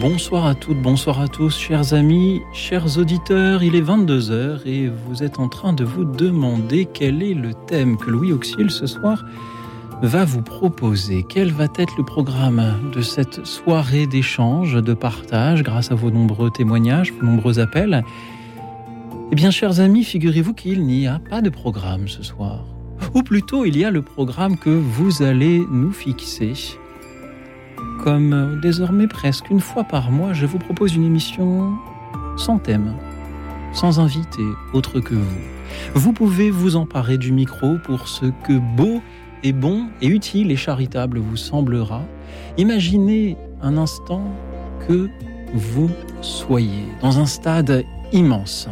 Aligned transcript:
Bonsoir 0.00 0.46
à 0.46 0.54
toutes, 0.54 0.80
bonsoir 0.80 1.20
à 1.20 1.28
tous, 1.28 1.58
chers 1.58 1.92
amis, 1.92 2.40
chers 2.52 2.98
auditeurs. 2.98 3.62
Il 3.62 3.74
est 3.74 3.82
22h 3.82 4.66
et 4.66 4.88
vous 4.88 5.22
êtes 5.22 5.38
en 5.38 5.48
train 5.48 5.72
de 5.72 5.84
vous 5.84 6.04
demander 6.04 6.86
quel 6.86 7.22
est 7.22 7.34
le 7.34 7.52
thème 7.52 7.96
que 7.98 8.10
Louis 8.10 8.32
Auxil 8.32 8.70
ce 8.70 8.86
soir 8.86 9.24
va 10.00 10.24
vous 10.24 10.40
proposer. 10.40 11.26
Quel 11.28 11.52
va 11.52 11.66
être 11.76 11.94
le 11.98 12.04
programme 12.04 12.90
de 12.94 13.02
cette 13.02 13.44
soirée 13.44 14.06
d'échange, 14.06 14.82
de 14.82 14.94
partage, 14.94 15.62
grâce 15.62 15.92
à 15.92 15.94
vos 15.94 16.10
nombreux 16.10 16.50
témoignages, 16.50 17.12
vos 17.12 17.26
nombreux 17.26 17.58
appels? 17.58 18.02
Eh 19.30 19.34
bien, 19.34 19.50
chers 19.50 19.80
amis, 19.80 20.04
figurez-vous 20.04 20.54
qu'il 20.54 20.84
n'y 20.84 21.06
a 21.06 21.18
pas 21.18 21.42
de 21.42 21.50
programme 21.50 22.08
ce 22.08 22.22
soir. 22.22 22.64
Ou 23.14 23.22
plutôt, 23.22 23.64
il 23.64 23.76
y 23.76 23.84
a 23.84 23.90
le 23.90 24.02
programme 24.02 24.56
que 24.56 24.70
vous 24.70 25.22
allez 25.22 25.62
nous 25.70 25.92
fixer. 25.92 26.54
Comme 28.02 28.58
désormais 28.60 29.06
presque 29.06 29.48
une 29.48 29.60
fois 29.60 29.84
par 29.84 30.10
mois, 30.10 30.32
je 30.32 30.44
vous 30.44 30.58
propose 30.58 30.96
une 30.96 31.04
émission 31.04 31.72
sans 32.36 32.58
thème, 32.58 32.96
sans 33.72 34.00
invité 34.00 34.42
autre 34.72 34.98
que 34.98 35.14
vous. 35.14 35.40
Vous 35.94 36.12
pouvez 36.12 36.50
vous 36.50 36.74
emparer 36.74 37.16
du 37.16 37.30
micro 37.30 37.76
pour 37.84 38.08
ce 38.08 38.26
que 38.42 38.58
beau 38.76 39.00
et 39.44 39.52
bon 39.52 39.86
et 40.00 40.08
utile 40.08 40.50
et 40.50 40.56
charitable 40.56 41.20
vous 41.20 41.36
semblera. 41.36 42.02
Imaginez 42.58 43.36
un 43.62 43.76
instant 43.76 44.24
que 44.88 45.08
vous 45.54 45.90
soyez 46.22 46.86
dans 47.02 47.20
un 47.20 47.26
stade 47.26 47.84
immense, 48.12 48.68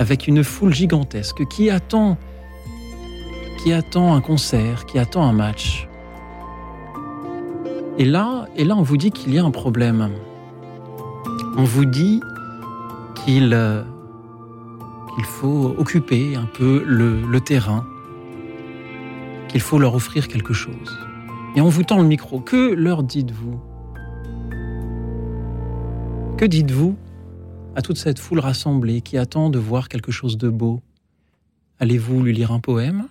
avec 0.00 0.26
une 0.26 0.42
foule 0.42 0.74
gigantesque 0.74 1.46
qui 1.46 1.70
attend, 1.70 2.18
qui 3.62 3.72
attend 3.72 4.16
un 4.16 4.20
concert, 4.20 4.84
qui 4.86 4.98
attend 4.98 5.22
un 5.22 5.32
match. 5.32 5.86
Et 7.98 8.04
là, 8.04 8.46
et 8.56 8.64
là, 8.64 8.76
on 8.76 8.82
vous 8.82 8.96
dit 8.96 9.10
qu'il 9.10 9.34
y 9.34 9.38
a 9.38 9.44
un 9.44 9.50
problème. 9.50 10.10
On 11.56 11.64
vous 11.64 11.84
dit 11.84 12.20
qu'il 13.24 13.52
euh, 13.52 13.82
faut 15.24 15.74
occuper 15.76 16.36
un 16.36 16.46
peu 16.46 16.82
le 16.84 17.40
terrain, 17.40 17.86
qu'il 19.48 19.60
faut 19.60 19.78
leur 19.78 19.94
offrir 19.94 20.28
quelque 20.28 20.54
chose. 20.54 20.98
Et 21.54 21.60
on 21.60 21.68
vous 21.68 21.82
tend 21.82 22.00
le 22.00 22.08
micro. 22.08 22.40
Que 22.40 22.72
leur 22.72 23.02
dites-vous? 23.02 23.60
Que 26.38 26.46
dites-vous 26.46 26.96
à 27.76 27.82
toute 27.82 27.98
cette 27.98 28.18
foule 28.18 28.40
rassemblée 28.40 29.02
qui 29.02 29.18
attend 29.18 29.50
de 29.50 29.58
voir 29.58 29.88
quelque 29.88 30.10
chose 30.10 30.38
de 30.38 30.48
beau? 30.48 30.80
Allez-vous 31.78 32.22
lui 32.22 32.32
lire 32.32 32.52
un 32.52 32.60
poème? 32.60 33.06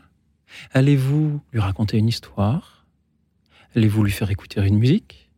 Allez-vous 0.73 1.39
lui 1.53 1.59
raconter 1.59 1.97
une 1.97 2.07
histoire? 2.07 2.70
Allez-vous 3.73 4.03
lui 4.03 4.11
faire 4.11 4.29
écouter 4.29 4.59
une 4.59 4.77
musique? 4.77 5.29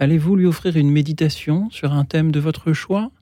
Allez-vous 0.00 0.34
lui 0.34 0.46
offrir 0.46 0.76
une 0.76 0.90
méditation 0.90 1.70
sur 1.70 1.92
un 1.92 2.04
thème 2.04 2.32
de 2.32 2.40
votre 2.40 2.72
choix? 2.72 3.12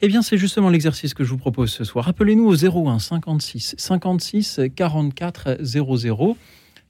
Eh 0.00 0.08
bien, 0.08 0.22
c'est 0.22 0.36
justement 0.36 0.70
l'exercice 0.70 1.14
que 1.14 1.22
je 1.22 1.30
vous 1.30 1.38
propose 1.38 1.70
ce 1.70 1.84
soir. 1.84 2.08
Appelez-nous 2.08 2.46
au 2.46 2.56
01 2.56 2.98
56 2.98 3.76
56 3.78 4.60
44 4.74 5.58
00. 5.60 6.36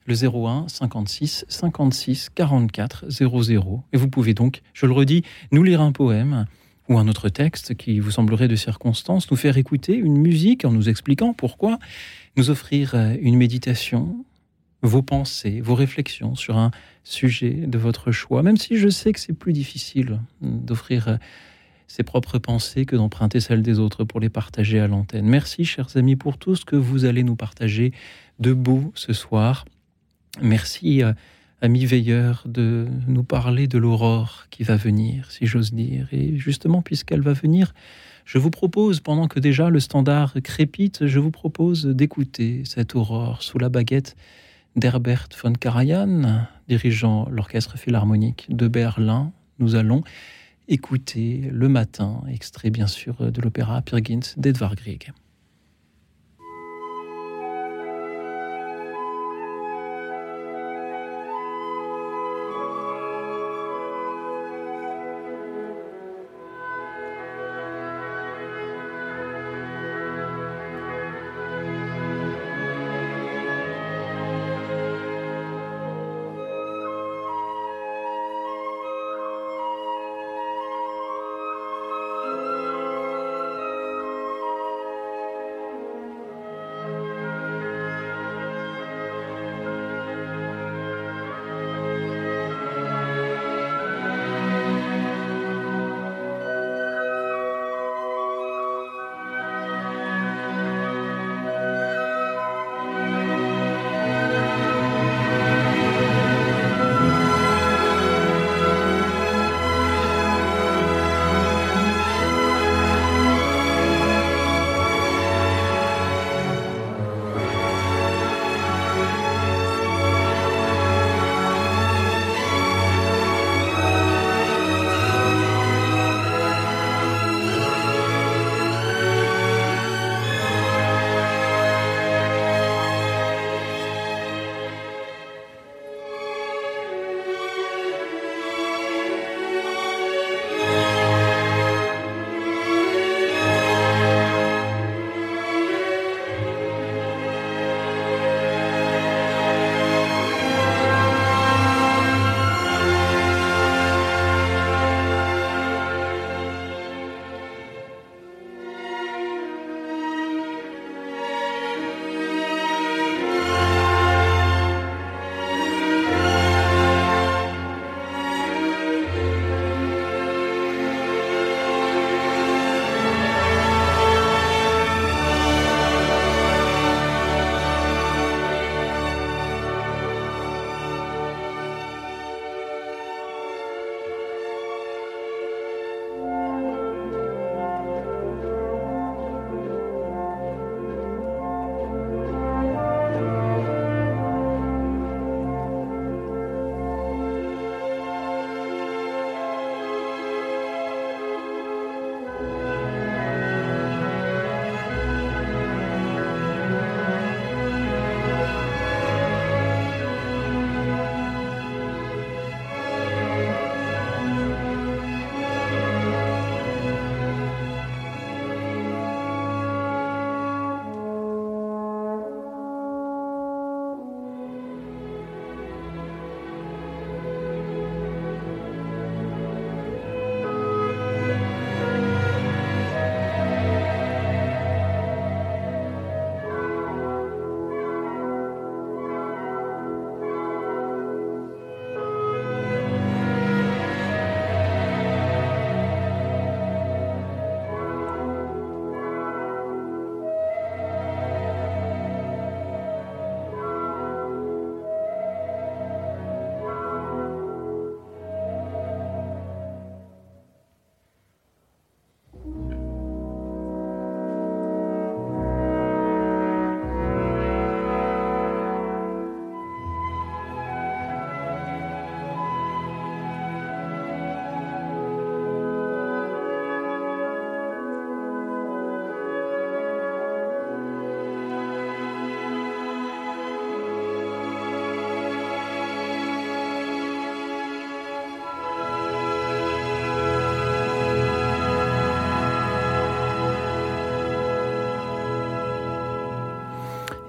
Le 0.06 0.14
01 0.14 0.68
56 0.68 1.44
56 1.48 2.30
44 2.34 3.10
00. 3.10 3.84
Et 3.92 3.98
vous 3.98 4.08
pouvez 4.08 4.32
donc, 4.32 4.62
je 4.72 4.86
le 4.86 4.92
redis, 4.92 5.24
nous 5.52 5.62
lire 5.62 5.82
un 5.82 5.92
poème 5.92 6.46
ou 6.88 6.98
un 6.98 7.08
autre 7.08 7.28
texte 7.28 7.74
qui 7.74 8.00
vous 8.00 8.12
semblerait 8.12 8.48
de 8.48 8.56
circonstance, 8.56 9.30
nous 9.30 9.36
faire 9.36 9.58
écouter 9.58 9.94
une 9.94 10.16
musique 10.16 10.64
en 10.64 10.72
nous 10.72 10.88
expliquant 10.88 11.34
pourquoi, 11.34 11.78
nous 12.38 12.48
offrir 12.48 12.94
une 13.20 13.36
méditation, 13.36 14.24
vos 14.82 15.02
pensées, 15.02 15.60
vos 15.60 15.74
réflexions 15.74 16.34
sur 16.34 16.56
un 16.56 16.70
sujet 17.04 17.50
de 17.50 17.78
votre 17.78 18.12
choix, 18.12 18.42
même 18.42 18.56
si 18.56 18.76
je 18.76 18.88
sais 18.88 19.12
que 19.12 19.20
c'est 19.20 19.32
plus 19.32 19.52
difficile 19.52 20.20
d'offrir 20.40 21.18
ses 21.88 22.02
propres 22.02 22.38
pensées 22.38 22.84
que 22.84 22.94
d'emprunter 22.94 23.40
celles 23.40 23.62
des 23.62 23.78
autres 23.78 24.04
pour 24.04 24.20
les 24.20 24.28
partager 24.28 24.78
à 24.78 24.86
l'antenne. 24.86 25.26
Merci, 25.26 25.64
chers 25.64 25.96
amis, 25.96 26.16
pour 26.16 26.36
tout 26.36 26.54
ce 26.54 26.64
que 26.64 26.76
vous 26.76 27.06
allez 27.06 27.24
nous 27.24 27.34
partager 27.34 27.92
de 28.38 28.52
beau 28.52 28.92
ce 28.94 29.14
soir. 29.14 29.64
Merci, 30.40 31.02
euh, 31.02 31.14
amis 31.62 31.86
veilleurs, 31.86 32.44
de 32.46 32.86
nous 33.08 33.24
parler 33.24 33.66
de 33.66 33.78
l'aurore 33.78 34.46
qui 34.50 34.62
va 34.62 34.76
venir, 34.76 35.30
si 35.30 35.46
j'ose 35.46 35.72
dire. 35.72 36.08
Et 36.12 36.36
justement, 36.36 36.82
puisqu'elle 36.82 37.22
va 37.22 37.32
venir, 37.32 37.74
je 38.26 38.36
vous 38.36 38.50
propose, 38.50 39.00
pendant 39.00 39.26
que 39.26 39.40
déjà 39.40 39.70
le 39.70 39.80
standard 39.80 40.34
crépite, 40.44 41.06
je 41.06 41.18
vous 41.18 41.30
propose 41.30 41.86
d'écouter 41.86 42.62
cette 42.66 42.94
aurore 42.94 43.42
sous 43.42 43.58
la 43.58 43.70
baguette 43.70 44.14
d'Herbert 44.76 45.28
von 45.42 45.52
Karajan, 45.52 46.46
dirigeant 46.68 47.28
l'orchestre 47.30 47.78
philharmonique 47.78 48.46
de 48.48 48.68
Berlin. 48.68 49.32
Nous 49.58 49.74
allons 49.74 50.02
écouter 50.68 51.48
le 51.50 51.68
matin, 51.68 52.22
extrait 52.30 52.70
bien 52.70 52.86
sûr 52.86 53.32
de 53.32 53.40
l'opéra 53.40 53.82
Peer 53.82 54.04
Gynt 54.04 54.34
d'Edvard 54.36 54.76
Grieg. 54.76 55.12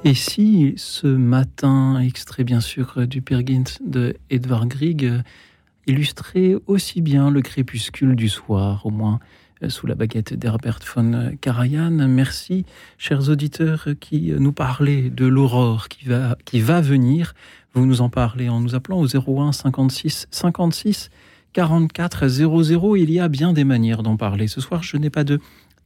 Et 0.06 0.14
si 0.14 0.74
ce 0.78 1.08
matin, 1.08 2.00
extrait 2.00 2.46
bien 2.46 2.62
sûr 2.62 3.06
du 3.06 3.22
Pergint 3.22 3.66
de 3.86 4.16
Edvard 4.30 4.66
Grieg, 4.68 5.12
illustrait 5.88 6.56
aussi 6.68 7.02
bien 7.02 7.30
le 7.30 7.42
crépuscule 7.42 8.16
du 8.16 8.30
soir, 8.30 8.86
au 8.86 8.92
moins 8.92 9.20
euh, 9.62 9.70
sous 9.70 9.88
la 9.88 9.96
baguette 9.96 10.34
d'Herbert 10.34 10.80
von 10.96 11.36
Karajan. 11.42 12.08
Merci, 12.08 12.66
chers 12.98 13.28
auditeurs, 13.30 13.90
qui 14.00 14.32
nous 14.38 14.54
parlaient 14.54 15.10
de 15.10 15.26
l'aurore 15.26 15.90
qui 15.90 16.06
va, 16.06 16.38
qui 16.46 16.62
va 16.62 16.80
venir. 16.80 17.34
Vous 17.74 17.86
nous 17.86 18.00
en 18.00 18.10
parlez 18.10 18.48
en 18.48 18.62
nous 18.62 18.76
appelant 18.76 19.02
au 19.02 19.08
01 19.08 19.52
56 19.52 20.28
56 20.32 21.10
44 21.52 22.28
00. 22.28 22.96
Il 22.96 23.12
y 23.12 23.20
a 23.20 23.28
bien 23.28 23.52
des 23.52 23.66
manières 23.66 24.04
d'en 24.04 24.16
parler. 24.16 24.48
Ce 24.48 24.62
soir, 24.62 24.82
je 24.82 24.96
n'ai 24.96 25.10
pas 25.10 25.26
de 25.26 25.42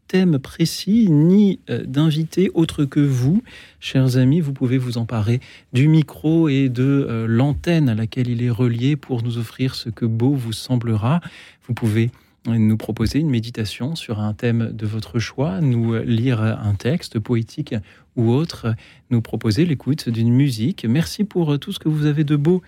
thème 0.08 0.40
précis 0.40 1.08
ni 1.10 1.60
euh, 1.70 1.84
d'invité 1.84 2.52
autre 2.54 2.86
que 2.86 3.00
vous, 3.00 3.44
chers 3.80 4.18
amis. 4.18 4.40
Vous 4.40 4.54
pouvez 4.54 4.78
vous 4.78 4.98
emparer 4.98 5.40
du 5.74 5.88
micro 5.88 6.50
et 6.50 6.70
de 6.70 6.84
euh, 6.84 7.26
l'antenne 7.28 7.90
à 7.90 7.96
laquelle 7.96 8.30
il 8.30 8.44
est 8.44 8.50
relié 8.50 8.96
pour 8.96 9.24
nous 9.24 9.38
offrir 9.38 9.76
ce 9.76 9.90
que 9.90 10.06
beau 10.06 10.34
vous 10.34 10.54
semblera. 10.54 11.22
Vous 11.68 11.74
pouvez 11.74 12.12
nous 12.46 12.76
proposer 12.76 13.20
une 13.20 13.30
méditation 13.30 13.96
sur 13.96 14.20
un 14.20 14.34
thème 14.34 14.72
de 14.74 14.86
votre 14.86 15.18
choix, 15.18 15.62
nous 15.62 15.96
lire 16.04 16.42
un 16.42 16.76
texte 16.76 17.18
poétique 17.18 17.74
ou 18.18 18.32
autre, 18.32 18.76
nous 19.12 19.22
proposer 19.22 19.66
l'écoute 19.66 20.10
d'une 20.10 20.34
musique. 20.34 20.84
Merci 20.84 21.24
pour 21.24 21.58
tout 21.58 21.72
ce 21.72 21.80
que 21.80 21.88
vous 21.88 22.06
avez 22.06 22.26
de 22.26 22.36
beau 22.36 22.62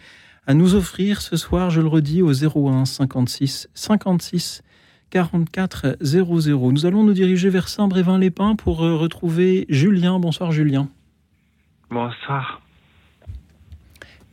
à 0.47 0.53
nous 0.53 0.75
offrir 0.75 1.21
ce 1.21 1.37
soir, 1.37 1.71
je 1.71 1.81
le 1.81 1.87
redis, 1.87 2.21
au 2.21 2.31
01 2.31 2.85
56 2.85 3.67
56 3.73 4.61
44 5.15 5.95
00. 6.01 6.71
Nous 6.73 6.85
allons 6.85 7.03
nous 7.03 7.13
diriger 7.13 7.49
vers 7.49 7.69
Saint-Brévin-les-Pins 7.69 8.57
pour 8.57 8.83
euh, 8.83 8.97
retrouver 8.97 9.65
Julien. 9.69 10.19
Bonsoir 10.19 10.51
Julien. 10.51 10.89
Bonsoir. 11.89 12.61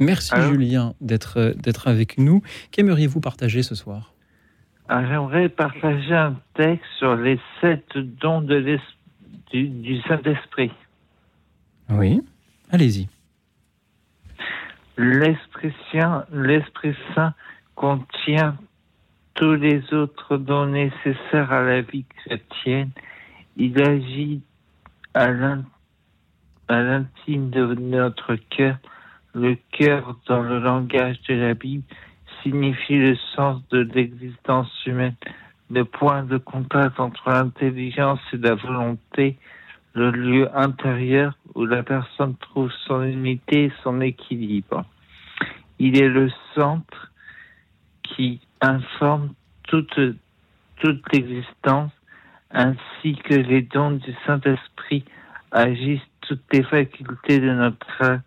Merci 0.00 0.34
Julien 0.40 0.94
d'être 1.00 1.38
euh, 1.38 1.54
d'être 1.54 1.86
avec 1.86 2.18
nous. 2.18 2.42
Qu'aimeriez-vous 2.72 3.20
partager 3.20 3.62
ce 3.62 3.76
soir? 3.76 4.12
Ah, 4.88 5.06
J'aimerais 5.06 5.48
partager 5.48 6.16
un 6.16 6.34
texte 6.54 6.84
sur 6.98 7.14
les 7.14 7.38
sept 7.60 7.86
dons 7.96 8.40
de 8.40 8.80
du, 9.52 9.68
du 9.68 10.00
Saint-Esprit. 10.08 10.72
Oui, 11.90 12.20
allez-y. 12.72 13.06
L'Esprit 14.96 15.72
Saint, 15.92 16.24
l'Esprit 16.32 16.96
Saint 17.14 17.34
contient 17.76 18.56
tous 19.34 19.54
les 19.54 19.92
autres 19.92 20.36
dons 20.36 20.66
nécessaires 20.66 21.52
à 21.52 21.62
la 21.62 21.80
vie 21.82 22.04
chrétienne. 22.04 22.90
Il 23.56 23.80
agit 23.82 24.42
à 25.14 25.28
l'intime 26.68 27.50
de 27.50 27.74
notre 27.74 28.36
cœur. 28.36 28.76
Le 29.34 29.56
cœur, 29.72 30.16
dans 30.26 30.42
le 30.42 30.58
langage 30.58 31.20
de 31.28 31.34
la 31.34 31.54
Bible, 31.54 31.84
signifie 32.42 32.98
le 32.98 33.16
sens 33.34 33.62
de 33.70 33.80
l'existence 33.94 34.70
humaine, 34.86 35.16
le 35.70 35.84
point 35.84 36.22
de 36.24 36.38
contact 36.38 37.00
entre 37.00 37.30
l'intelligence 37.30 38.20
et 38.32 38.36
la 38.36 38.54
volonté, 38.54 39.38
le 39.94 40.10
lieu 40.10 40.56
intérieur 40.56 41.34
où 41.54 41.64
la 41.64 41.82
personne 41.82 42.34
trouve 42.36 42.70
son 42.86 43.02
unité 43.02 43.64
et 43.64 43.72
son 43.82 44.00
équilibre. 44.00 44.84
Il 45.78 46.00
est 46.02 46.08
le 46.08 46.30
centre 46.54 47.10
qui 48.02 48.40
informe 48.62 49.34
toute, 49.64 50.00
toute 50.76 51.12
l'existence, 51.12 51.92
ainsi 52.50 53.16
que 53.24 53.34
les 53.34 53.62
dons 53.62 53.92
du 53.92 54.14
Saint-Esprit 54.26 55.04
agissent 55.50 56.00
toutes 56.22 56.44
les 56.52 56.62
facultés 56.62 57.38
de 57.38 57.50
notre, 57.50 58.20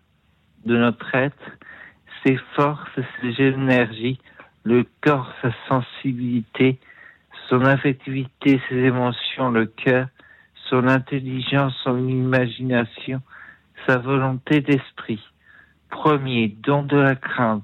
de 0.64 0.76
notre 0.76 1.14
être, 1.14 1.50
ses 2.24 2.36
forces, 2.54 3.00
ses 3.20 3.42
énergies, 3.42 4.18
le 4.64 4.84
corps, 5.00 5.32
sa 5.42 5.50
sensibilité, 5.68 6.78
son 7.48 7.64
affectivité, 7.64 8.60
ses 8.68 8.76
émotions, 8.76 9.50
le 9.50 9.66
cœur, 9.66 10.08
son 10.68 10.88
intelligence, 10.88 11.74
son 11.84 12.08
imagination, 12.08 13.22
sa 13.86 13.98
volonté 13.98 14.60
d'esprit. 14.60 15.22
Premier, 15.90 16.48
don 16.48 16.82
de 16.82 16.96
la 16.96 17.14
crainte, 17.14 17.62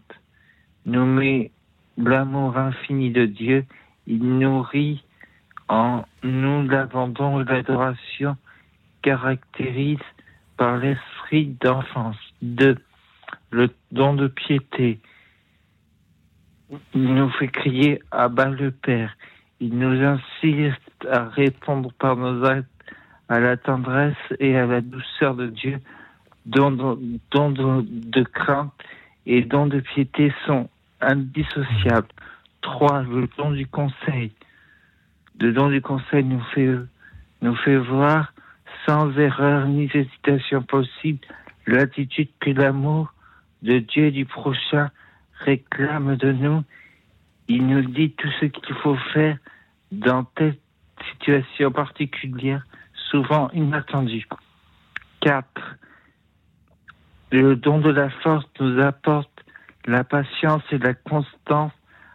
nommé 0.86 1.50
l'amour 1.96 2.56
infini 2.56 3.10
de 3.10 3.26
Dieu, 3.26 3.64
il 4.06 4.38
nourrit 4.38 5.04
en 5.68 6.04
nous 6.22 6.66
l'abandon 6.68 7.40
et 7.40 7.44
l'adoration 7.44 8.36
caractérise 9.02 9.98
par 10.56 10.78
l'esprit 10.78 11.56
d'enfance. 11.60 12.16
Deux, 12.40 12.76
le 13.50 13.68
don 13.90 14.14
de 14.14 14.28
piété. 14.28 15.00
Il 16.94 17.14
nous 17.14 17.30
fait 17.30 17.48
crier 17.48 18.02
à 18.10 18.28
bas 18.28 18.48
le 18.48 18.70
Père. 18.70 19.14
Il 19.60 19.78
nous 19.78 20.02
incite 20.02 21.06
à 21.10 21.24
répondre 21.24 21.92
par 21.98 22.16
nos 22.16 22.44
actes 22.44 22.68
à 23.28 23.40
la 23.40 23.56
tendresse 23.56 24.16
et 24.40 24.56
à 24.56 24.66
la 24.66 24.80
douceur 24.80 25.34
de 25.34 25.46
Dieu. 25.46 25.78
Don, 26.44 26.70
de, 26.72 27.82
de 27.86 28.22
crainte 28.24 28.72
et 29.26 29.42
don 29.42 29.66
de 29.66 29.80
piété 29.80 30.32
sont 30.44 30.68
indissociable. 31.02 32.08
Trois, 32.60 33.02
le 33.02 33.28
don 33.36 33.50
du 33.50 33.66
conseil. 33.66 34.32
Le 35.40 35.52
don 35.52 35.68
du 35.68 35.80
conseil 35.80 36.24
nous 36.24 36.42
fait, 36.54 36.70
nous 37.40 37.56
fait 37.56 37.76
voir 37.76 38.32
sans 38.86 39.16
erreur 39.18 39.66
ni 39.66 39.90
hésitation 39.92 40.62
possible 40.62 41.20
l'attitude 41.66 42.28
que 42.40 42.50
l'amour 42.50 43.12
de 43.62 43.78
Dieu 43.78 44.06
et 44.06 44.10
du 44.10 44.24
prochain 44.24 44.90
réclame 45.44 46.16
de 46.16 46.32
nous. 46.32 46.62
Il 47.48 47.66
nous 47.66 47.82
dit 47.82 48.12
tout 48.12 48.30
ce 48.40 48.46
qu'il 48.46 48.74
faut 48.76 48.96
faire 49.12 49.36
dans 49.90 50.24
telle 50.24 50.56
situation 51.10 51.70
particulière, 51.70 52.64
souvent 53.10 53.50
inattendue. 53.52 54.26
Quatre, 55.20 55.76
le 57.30 57.56
don 57.56 57.78
de 57.78 57.90
la 57.90 58.10
force 58.10 58.46
nous 58.60 58.80
apporte 58.80 59.31
la 59.86 60.04
patience 60.04 60.62
et 60.70 60.78
la 60.78 60.94
constance 60.94 61.72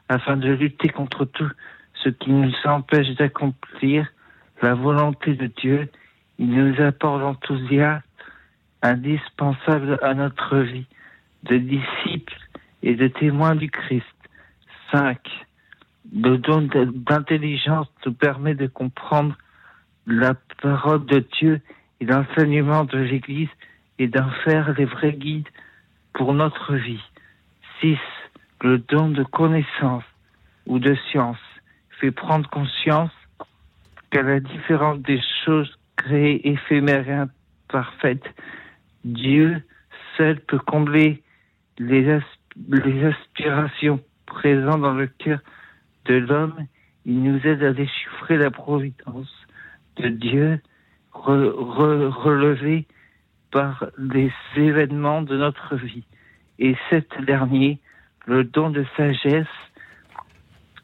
afin 0.09 0.37
de 0.37 0.51
lutter 0.51 0.89
contre 0.89 1.25
tout 1.25 1.49
ce 2.03 2.09
qui 2.09 2.31
nous 2.31 2.53
empêche 2.65 3.09
d'accomplir 3.15 4.07
la 4.61 4.73
volonté 4.73 5.33
de 5.33 5.47
Dieu. 5.47 5.89
Il 6.39 6.49
nous 6.49 6.81
apporte 6.81 7.21
l'enthousiasme 7.21 8.03
indispensable 8.81 9.99
à 10.01 10.13
notre 10.13 10.57
vie 10.57 10.87
de 11.43 11.57
disciples 11.57 12.37
et 12.83 12.95
de 12.95 13.07
témoins 13.07 13.55
du 13.55 13.69
Christ. 13.69 14.05
5. 14.91 15.19
Le 16.15 16.37
don 16.37 16.69
d'intelligence 16.71 17.87
nous 18.05 18.13
permet 18.13 18.55
de 18.55 18.67
comprendre 18.67 19.35
la 20.05 20.35
parole 20.61 21.05
de 21.05 21.25
Dieu 21.37 21.59
et 21.99 22.05
l'enseignement 22.05 22.85
de 22.85 22.97
l'Église 22.97 23.49
et 23.99 24.07
d'en 24.07 24.29
faire 24.45 24.73
les 24.77 24.85
vrais 24.85 25.13
guides 25.13 25.49
pour 26.13 26.33
notre 26.33 26.75
vie. 26.75 27.03
6. 27.81 27.97
Le 28.61 28.79
don 28.79 29.09
de 29.09 29.23
connaissance 29.23 30.03
ou 30.65 30.79
de 30.79 30.95
science 31.09 31.37
fait 31.99 32.11
prendre 32.11 32.49
conscience 32.49 33.11
qu'à 34.09 34.21
la 34.21 34.39
différence 34.39 34.99
des 34.99 35.21
choses 35.45 35.77
créées, 35.95 36.47
éphémères 36.47 37.07
et 37.07 37.13
imparfaites, 37.13 38.25
Dieu 39.03 39.61
seul 40.15 40.39
peut 40.39 40.59
combler 40.59 41.21
les, 41.77 42.09
aspirations 43.03 43.99
présentes 44.25 44.81
dans 44.81 44.93
le 44.93 45.07
cœur 45.07 45.39
de 46.05 46.15
l'homme. 46.15 46.65
Il 47.05 47.21
nous 47.21 47.39
aide 47.45 47.63
à 47.63 47.73
déchiffrer 47.73 48.37
la 48.37 48.51
providence 48.51 49.31
de 49.97 50.09
Dieu 50.09 50.59
relevée 51.13 52.85
par 53.51 53.85
les 53.97 54.31
événements 54.55 55.21
de 55.21 55.37
notre 55.37 55.75
vie. 55.75 56.03
Et 56.59 56.75
cet 56.89 57.07
dernier, 57.25 57.79
le 58.25 58.43
don 58.43 58.69
de 58.69 58.85
sagesse, 58.95 59.45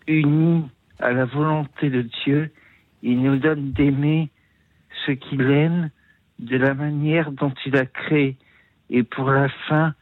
uni 0.08 0.66
à 1.00 1.12
la 1.12 1.26
volonté 1.26 1.90
de 1.90 2.02
Dieu, 2.24 2.52
il 3.02 3.22
nous 3.22 3.38
donne 3.38 3.72
d'aimer 3.72 4.30
ce 5.06 5.12
qu'il 5.12 5.42
aime 5.42 5.90
de 6.40 6.58
la 6.58 6.74
manière 6.74 7.32
dont 7.32 7.54
il 7.66 7.76
a 7.78 7.86
créé. 7.86 8.38
Et 8.90 9.04
pour 9.04 9.30
la 9.32 9.50
fin 9.68 9.94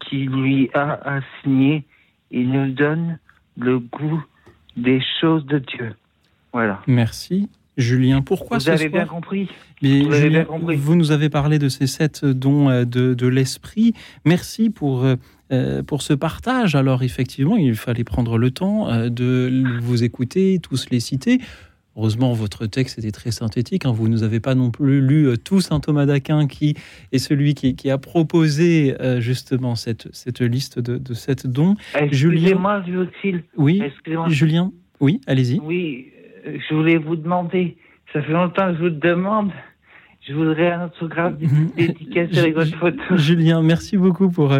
qu'il 0.00 0.30
lui 0.30 0.70
a 0.74 1.18
assignée, 1.18 1.84
il 2.30 2.50
nous 2.50 2.72
donne 2.72 3.18
le 3.56 3.78
goût 3.78 4.22
des 4.76 5.00
choses 5.20 5.46
de 5.46 5.58
Dieu. 5.58 5.94
Voilà. 6.52 6.82
Merci. 6.86 7.48
Julien, 7.76 8.22
pourquoi 8.22 8.58
vous 8.58 8.68
avez 8.68 8.88
bien 8.88 9.06
compris. 9.06 9.48
vous, 9.82 10.12
avez 10.12 10.30
bien 10.30 10.44
compris. 10.44 10.76
vous 10.76 10.94
nous 10.94 11.10
avez 11.10 11.28
parlé 11.28 11.58
de 11.58 11.68
ces 11.68 11.86
sept 11.86 12.24
dons 12.24 12.68
euh, 12.68 12.84
de, 12.84 13.14
de 13.14 13.26
l'esprit. 13.26 13.94
Merci 14.24 14.70
pour, 14.70 15.04
euh, 15.04 15.16
euh, 15.52 15.82
pour 15.82 16.02
ce 16.02 16.12
partage. 16.12 16.74
Alors 16.74 17.02
effectivement, 17.02 17.56
il 17.56 17.74
fallait 17.74 18.04
prendre 18.04 18.38
le 18.38 18.50
temps 18.50 18.88
de 19.08 19.80
vous 19.80 20.04
écouter, 20.04 20.58
tous 20.62 20.86
les 20.90 21.00
citer. 21.00 21.40
Heureusement, 21.96 22.32
votre 22.32 22.66
texte 22.66 22.98
était 22.98 23.12
très 23.12 23.30
synthétique. 23.30 23.86
Hein. 23.86 23.92
Vous 23.92 24.08
ne 24.08 24.12
nous 24.12 24.22
avez 24.24 24.40
pas 24.40 24.56
non 24.56 24.70
plus 24.70 25.00
lu 25.00 25.28
euh, 25.28 25.36
tout 25.36 25.60
saint 25.60 25.78
Thomas 25.78 26.06
d'Aquin, 26.06 26.48
qui 26.48 26.74
est 27.12 27.18
celui 27.18 27.54
qui, 27.54 27.90
a 27.90 27.98
proposé 27.98 28.96
euh, 29.00 29.20
justement 29.20 29.76
cette, 29.76 30.08
cette 30.12 30.40
liste 30.40 30.80
de, 30.80 30.98
de 30.98 31.14
sept 31.14 31.46
dons. 31.46 31.76
Excusez-moi, 31.94 32.82
Oui, 33.56 33.82
Julien. 34.28 34.72
Oui, 35.00 35.20
allez-y. 35.26 35.60
Oui, 35.60 36.06
je 36.44 36.74
voulais 36.74 36.98
vous 36.98 37.16
demander. 37.16 37.76
Ça 38.12 38.22
fait 38.22 38.32
longtemps 38.32 38.70
que 38.70 38.78
je 38.78 38.82
vous 38.84 38.90
demande. 38.90 39.50
Je 40.26 40.32
voudrais 40.32 40.72
un 40.72 40.86
autographe 40.86 41.36
dédicacé 41.36 42.38
avec 42.38 42.54
votre 42.54 42.76
photo. 42.78 43.16
Julien, 43.16 43.62
merci 43.62 43.96
beaucoup 43.96 44.30
pour 44.30 44.54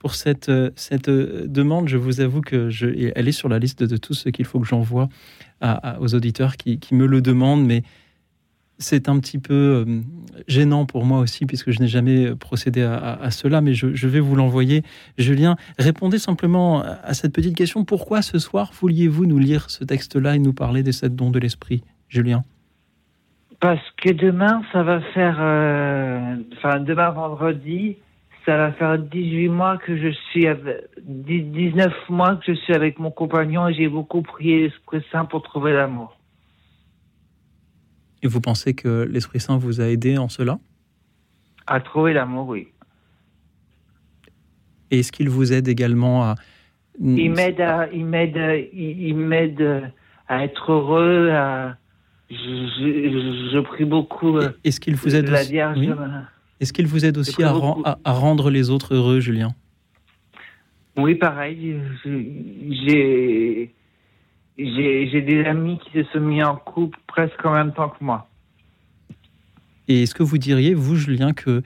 pour 0.00 0.14
cette, 0.14 0.50
cette 0.76 1.10
demande. 1.10 1.88
Je 1.88 1.98
vous 1.98 2.20
avoue 2.22 2.40
que 2.40 2.70
je, 2.70 3.10
elle 3.14 3.28
est 3.28 3.32
sur 3.32 3.48
la 3.48 3.58
liste 3.58 3.84
de, 3.84 3.96
tout 3.98 4.14
ce 4.14 4.30
qu'il 4.30 4.46
faut 4.46 4.58
que 4.58 4.66
j'envoie 4.66 5.08
aux 6.00 6.14
auditeurs 6.14 6.56
qui, 6.56 6.80
me 6.92 7.06
le 7.06 7.20
demandent, 7.20 7.64
mais 7.64 7.82
c'est 8.80 9.08
un 9.08 9.20
petit 9.20 9.38
peu 9.38 9.84
euh, 9.86 10.00
gênant 10.48 10.86
pour 10.86 11.04
moi 11.04 11.20
aussi, 11.20 11.46
puisque 11.46 11.70
je 11.70 11.80
n'ai 11.80 11.86
jamais 11.86 12.34
procédé 12.34 12.82
à, 12.82 13.30
cela, 13.30 13.60
mais 13.60 13.74
je, 13.74 14.08
vais 14.08 14.20
vous 14.20 14.34
l'envoyer. 14.34 14.82
Julien, 15.18 15.56
répondez 15.78 16.18
simplement 16.18 16.82
à 16.82 17.14
cette 17.14 17.32
petite 17.32 17.56
question. 17.56 17.84
Pourquoi 17.84 18.22
ce 18.22 18.38
soir 18.38 18.72
vouliez-vous 18.80 19.26
nous 19.26 19.38
lire 19.38 19.70
ce 19.70 19.84
texte-là 19.84 20.36
et 20.36 20.38
nous 20.38 20.52
parler 20.52 20.82
des 20.82 20.92
sept 20.92 21.14
dons 21.14 21.30
de 21.30 21.38
l'esprit, 21.38 21.84
Julien? 22.08 22.42
Parce 23.60 23.82
que 23.98 24.10
demain, 24.12 24.62
ça 24.72 24.82
va 24.82 25.00
faire... 25.12 25.36
Euh, 25.38 26.36
enfin, 26.56 26.80
demain 26.80 27.10
vendredi, 27.10 27.96
ça 28.46 28.56
va 28.56 28.72
faire 28.72 28.98
18 28.98 29.48
mois 29.48 29.76
que 29.76 29.96
je 29.96 30.08
suis 30.30 30.46
avec, 30.46 30.78
19 31.06 31.92
mois 32.08 32.36
que 32.36 32.54
je 32.54 32.58
suis 32.58 32.74
avec 32.74 32.98
mon 32.98 33.10
compagnon 33.10 33.68
et 33.68 33.74
j'ai 33.74 33.88
beaucoup 33.88 34.22
prié 34.22 34.62
l'Esprit 34.62 35.04
Saint 35.12 35.26
pour 35.26 35.42
trouver 35.42 35.72
l'amour. 35.74 36.16
Et 38.22 38.28
vous 38.28 38.40
pensez 38.40 38.74
que 38.74 39.08
l'Esprit 39.10 39.40
Saint 39.40 39.58
vous 39.58 39.80
a 39.80 39.84
aidé 39.84 40.18
en 40.18 40.28
cela? 40.28 40.58
À 41.66 41.80
trouver 41.80 42.12
l'amour, 42.12 42.48
oui. 42.48 42.68
Et 44.90 45.00
est-ce 45.00 45.12
qu'il 45.12 45.28
vous 45.28 45.52
aide 45.52 45.68
également 45.68 46.24
à... 46.24 46.34
Il 47.02 47.30
m'aide 47.30 47.60
à, 47.60 47.88
il 47.92 48.04
m'aide, 48.04 48.68
il, 48.74 49.16
m'aide 49.16 49.92
à 50.28 50.44
être 50.44 50.72
heureux, 50.72 51.30
à, 51.30 51.76
je, 52.28 53.60
prie 53.60 53.86
beaucoup. 53.86 54.38
Est-ce 54.64 54.80
qu'il 54.80 54.96
vous 54.96 55.16
aide 55.16 55.28
la 55.28 55.44
Vierge 55.44 55.78
est-ce 56.60 56.74
qu'il 56.74 56.86
vous 56.86 57.06
aide 57.06 57.16
aussi 57.16 57.42
à, 57.42 57.52
rendre 58.12 58.50
les 58.50 58.68
autres 58.68 58.94
heureux, 58.94 59.18
Julien? 59.20 59.54
Oui, 60.96 61.14
pareil. 61.14 61.76
J'ai 62.04 63.74
des 64.64 65.44
amis 65.46 65.78
qui 65.78 65.98
se 65.98 66.04
sont 66.12 66.20
mis 66.20 66.42
en 66.42 66.56
couple 66.56 66.98
presque 67.06 67.44
en 67.44 67.52
même 67.52 67.72
temps 67.72 67.88
que 67.88 68.02
moi. 68.02 68.28
Et 69.88 70.02
est-ce 70.02 70.14
que 70.14 70.22
vous 70.22 70.38
diriez, 70.38 70.74
vous, 70.74 70.96
Julien, 70.96 71.32
que 71.32 71.62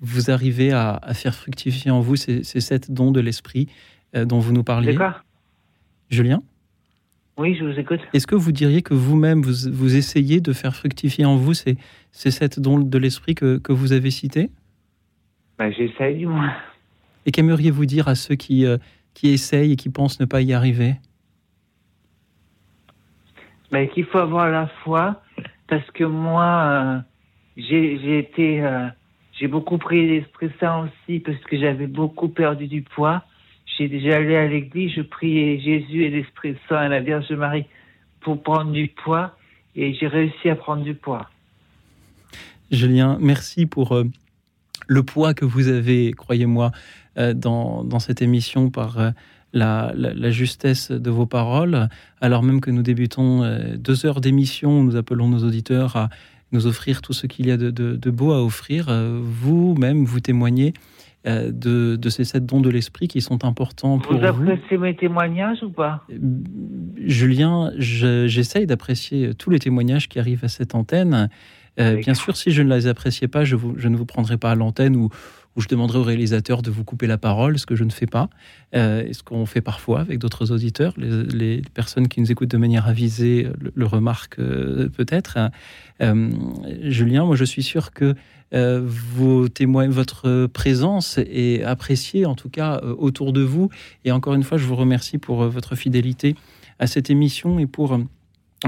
vous 0.00 0.30
arrivez 0.30 0.72
à, 0.72 1.00
faire 1.14 1.34
fructifier 1.34 1.90
en 1.90 2.00
vous 2.00 2.16
ces, 2.16 2.42
sept 2.42 2.90
dons 2.90 3.12
de 3.12 3.20
l'esprit 3.20 3.68
euh, 4.14 4.24
dont 4.24 4.40
vous 4.40 4.52
nous 4.52 4.64
parliez 4.64 4.98
Julien? 6.10 6.42
Oui, 7.38 7.56
je 7.58 7.64
vous 7.64 7.78
écoute. 7.78 8.00
Est-ce 8.12 8.26
que 8.26 8.34
vous 8.34 8.52
diriez 8.52 8.82
que 8.82 8.92
vous-même, 8.92 9.40
vous, 9.40 9.70
vous, 9.72 9.96
essayez 9.96 10.40
de 10.40 10.52
faire 10.52 10.76
fructifier 10.76 11.24
en 11.24 11.36
vous 11.36 11.54
ces, 11.54 11.78
ces 12.10 12.30
sept 12.30 12.60
dons 12.60 12.78
de 12.78 12.98
l'esprit 12.98 13.34
que, 13.34 13.56
que, 13.56 13.72
vous 13.72 13.92
avez 13.92 14.10
cités? 14.10 14.50
Ben, 15.58 15.72
J'essaye 15.72 16.18
du 16.18 16.26
moins. 16.26 16.52
Et 17.24 17.30
qu'aimeriez-vous 17.30 17.86
dire 17.86 18.08
à 18.08 18.14
ceux 18.14 18.34
qui, 18.34 18.66
euh, 18.66 18.76
qui 19.14 19.28
essayent 19.28 19.72
et 19.72 19.76
qui 19.76 19.88
pensent 19.88 20.20
ne 20.20 20.26
pas 20.26 20.42
y 20.42 20.52
arriver? 20.52 20.96
Ben, 23.72 23.88
Qu'il 23.88 24.04
faut 24.04 24.18
avoir 24.18 24.48
la 24.50 24.68
foi, 24.84 25.20
parce 25.66 25.90
que 25.90 26.04
moi, 26.04 26.44
euh, 26.44 26.98
j'ai 27.56 28.18
été... 28.18 28.62
Euh, 28.62 28.88
j'ai 29.40 29.48
beaucoup 29.48 29.78
pris 29.78 30.06
l'Esprit 30.06 30.50
Saint 30.60 30.84
aussi, 30.84 31.18
parce 31.18 31.38
que 31.38 31.58
j'avais 31.58 31.86
beaucoup 31.86 32.28
perdu 32.28 32.68
du 32.68 32.82
poids. 32.82 33.24
J'ai 33.76 33.88
déjà 33.88 34.16
allé 34.16 34.36
à 34.36 34.46
l'église, 34.46 34.92
je 34.94 35.00
priais 35.00 35.58
Jésus 35.58 36.04
et 36.04 36.10
l'Esprit 36.10 36.56
Saint 36.68 36.84
et 36.84 36.88
la 36.88 37.00
Vierge 37.00 37.32
Marie 37.32 37.64
pour 38.20 38.42
prendre 38.42 38.70
du 38.70 38.88
poids 38.88 39.34
et 39.74 39.94
j'ai 39.94 40.06
réussi 40.06 40.50
à 40.50 40.54
prendre 40.54 40.84
du 40.84 40.94
poids. 40.94 41.28
Julien, 42.70 43.16
merci 43.20 43.66
pour 43.66 43.92
euh, 43.92 44.04
le 44.86 45.02
poids 45.02 45.34
que 45.34 45.44
vous 45.44 45.68
avez, 45.68 46.12
croyez-moi, 46.12 46.70
euh, 47.18 47.34
dans, 47.34 47.84
dans, 47.84 47.98
cette 47.98 48.22
émission 48.22 48.70
par 48.70 49.12
euh, 49.54 49.92
la, 49.94 50.14
la, 50.14 50.30
justesse 50.30 50.90
de 50.90 51.10
vos 51.10 51.26
paroles, 51.26 51.88
alors 52.20 52.42
même 52.42 52.60
que 52.60 52.70
nous 52.70 52.82
débutons 52.82 53.42
deux 53.76 54.06
heures 54.06 54.20
d'émission, 54.20 54.82
nous 54.82 54.96
appelons 54.96 55.28
nos 55.28 55.44
auditeurs 55.44 55.96
à 55.96 56.08
nous 56.52 56.66
offrir 56.66 57.02
tout 57.02 57.12
ce 57.12 57.26
qu'il 57.26 57.46
y 57.46 57.50
a 57.50 57.56
de, 57.56 57.70
de, 57.70 57.96
de 57.96 58.10
beau 58.10 58.32
à 58.32 58.42
offrir. 58.42 58.86
Vous-même, 59.22 60.04
vous 60.04 60.20
témoignez 60.20 60.74
euh, 61.24 61.52
de, 61.52 62.08
ces 62.08 62.24
sept 62.24 62.44
dons 62.44 62.60
de 62.60 62.68
l'esprit 62.68 63.06
qui 63.06 63.20
sont 63.20 63.44
importants 63.44 64.00
pour 64.00 64.14
vous. 64.14 64.18
Vous 64.18 64.24
appréciez 64.24 64.76
mes 64.76 64.96
témoignages 64.96 65.62
ou 65.62 65.70
pas? 65.70 66.04
Euh, 66.10 66.16
Julien, 66.96 67.70
j'essaye 67.78 68.66
d'apprécier 68.66 69.32
tous 69.34 69.48
les 69.48 69.60
témoignages 69.60 70.08
qui 70.08 70.18
arrivent 70.18 70.44
à 70.44 70.48
cette 70.48 70.74
antenne. 70.74 71.30
Euh, 71.78 71.94
bien 71.94 72.14
sûr, 72.14 72.36
si 72.36 72.50
je 72.50 72.60
ne 72.62 72.74
les 72.74 72.88
appréciais 72.88 73.28
pas, 73.28 73.44
je, 73.44 73.54
je 73.76 73.88
ne 73.88 73.96
vous 73.96 74.04
prendrai 74.04 74.36
pas 74.36 74.50
à 74.50 74.54
l'antenne 74.56 74.96
ou, 74.96 75.10
où 75.56 75.60
je 75.60 75.68
demanderai 75.68 75.98
au 75.98 76.02
réalisateur 76.02 76.62
de 76.62 76.70
vous 76.70 76.84
couper 76.84 77.06
la 77.06 77.18
parole, 77.18 77.58
ce 77.58 77.66
que 77.66 77.76
je 77.76 77.84
ne 77.84 77.90
fais 77.90 78.06
pas, 78.06 78.30
euh, 78.74 79.04
et 79.06 79.12
ce 79.12 79.22
qu'on 79.22 79.46
fait 79.46 79.60
parfois 79.60 80.00
avec 80.00 80.18
d'autres 80.18 80.50
auditeurs. 80.52 80.94
Les, 80.96 81.62
personnes 81.74 82.08
qui 82.08 82.20
nous 82.20 82.30
écoutent 82.30 82.50
de 82.50 82.56
manière 82.56 82.86
avisée 82.86 83.48
le, 83.74 83.86
remarquent 83.86 84.38
euh, 84.38 84.88
peut-être. 84.88 85.38
Euh, 86.00 86.30
Julien, 86.82 87.24
moi 87.24 87.36
je 87.36 87.44
suis 87.44 87.62
sûr 87.62 87.92
que 87.92 88.14
votre 88.52 90.46
présence 90.46 91.18
est 91.18 91.62
appréciée, 91.62 92.26
en 92.26 92.34
tout 92.34 92.50
cas 92.50 92.80
autour 92.80 93.32
de 93.32 93.40
vous. 93.40 93.70
Et 94.04 94.12
encore 94.12 94.34
une 94.34 94.42
fois, 94.42 94.58
je 94.58 94.66
vous 94.66 94.76
remercie 94.76 95.16
pour 95.16 95.44
votre 95.48 95.74
fidélité 95.74 96.36
à 96.78 96.86
cette 96.86 97.08
émission 97.08 97.58
et 97.58 97.66
pour 97.66 97.98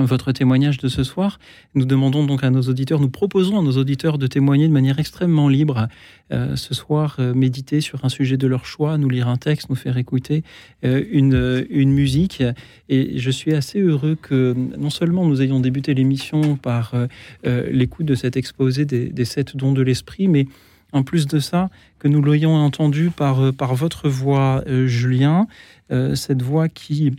votre 0.03 0.33
témoignage 0.33 0.79
de 0.79 0.89
ce 0.89 1.05
soir. 1.05 1.39
Nous 1.75 1.85
demandons 1.85 2.27
donc 2.27 2.43
à 2.43 2.51
nos 2.51 2.63
auditeurs, 2.63 3.01
nous 3.01 3.09
proposons 3.09 3.59
à 3.61 3.63
nos 3.63 3.77
auditeurs 3.79 4.19
de 4.19 4.27
témoigner 4.27 4.67
de 4.67 4.73
manière 4.73 4.99
extrêmement 4.99 5.49
libre. 5.49 5.89
Euh, 6.33 6.57
ce 6.57 6.75
soir, 6.75 7.17
euh, 7.19 7.35
méditer 7.35 7.81
sur 7.81 8.05
un 8.05 8.09
sujet 8.09 8.37
de 8.37 8.47
leur 8.47 8.65
choix, 8.65 8.97
nous 8.99 9.09
lire 9.11 9.29
un 9.29 9.37
texte, 9.37 9.69
nous 9.69 9.77
faire 9.77 9.99
écouter 9.99 10.43
euh, 10.85 11.05
une, 11.11 11.67
une 11.71 11.93
musique. 11.93 12.43
Et 12.89 13.19
je 13.19 13.31
suis 13.31 13.55
assez 13.55 13.81
heureux 13.81 14.17
que 14.21 14.55
non 14.79 14.91
seulement 14.91 15.27
nous 15.27 15.43
ayons 15.43 15.61
débuté 15.61 15.95
l'émission 15.95 16.57
par 16.57 16.95
l'écoute 17.45 18.07
de 18.07 18.15
cet 18.15 18.37
exposé 18.37 18.85
des, 18.85 19.09
des 19.09 19.25
sept 19.25 19.57
dons 19.57 19.73
de 19.73 19.83
l'esprit, 19.83 20.29
mais 20.29 20.47
en 20.93 21.03
plus 21.03 21.27
de 21.27 21.39
ça, 21.39 21.71
que 21.99 22.09
nous 22.09 22.23
l'ayons 22.23 22.55
entendu 22.55 23.11
par, 23.11 23.53
par 23.53 23.75
votre 23.75 24.09
voix, 24.09 24.63
Julien, 24.87 25.47
cette 26.15 26.43
voix 26.43 26.69
qui 26.69 27.13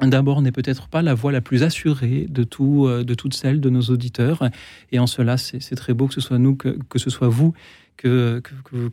d'abord 0.00 0.42
n'est 0.42 0.52
peut-être 0.52 0.88
pas 0.88 1.02
la 1.02 1.14
voix 1.14 1.32
la 1.32 1.40
plus 1.40 1.62
assurée 1.62 2.26
de, 2.28 2.42
tout, 2.44 2.86
euh, 2.86 3.04
de 3.04 3.14
toutes 3.14 3.34
celles 3.34 3.60
de 3.60 3.70
nos 3.70 3.82
auditeurs. 3.82 4.48
Et 4.92 4.98
en 4.98 5.06
cela, 5.06 5.36
c'est 5.36 5.76
très 5.76 5.94
beau 5.94 6.08
que 6.08 6.14
ce 6.14 6.20
soit 6.20 6.38
nous, 6.38 6.56
que, 6.56 6.78
que 6.88 6.98
ce 6.98 7.10
soit 7.10 7.28
vous 7.28 7.54
que, 7.96 8.42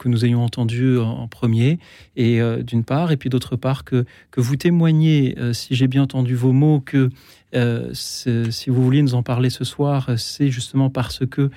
nous 0.05 0.25
ayons 0.25 0.43
entendu 0.43 0.97
en 0.97 1.27
premier, 1.27 1.79
et 2.15 2.41
euh, 2.41 2.63
d'une 2.63 2.83
part, 2.83 3.11
et 3.11 3.17
puis 3.17 3.29
d'autre 3.29 3.55
part, 3.55 3.83
que, 3.83 4.05
vous 4.37 4.55
témoignez, 4.55 5.35
euh, 5.37 5.53
si 5.53 5.75
j'ai 5.75 5.87
bien 5.87 6.03
entendu 6.03 6.35
vos 6.35 6.51
mots, 6.51 6.79
que 6.79 7.09
euh, 7.53 7.89
si 7.93 8.69
vous 8.69 8.81
vouliez 8.81 9.01
nous 9.01 9.13
en 9.13 9.23
parler 9.23 9.49
ce 9.49 9.63
soir, 9.65 10.11
c'est 10.17 10.49
justement 10.49 10.89
parce 10.89 11.25
que 11.25 11.49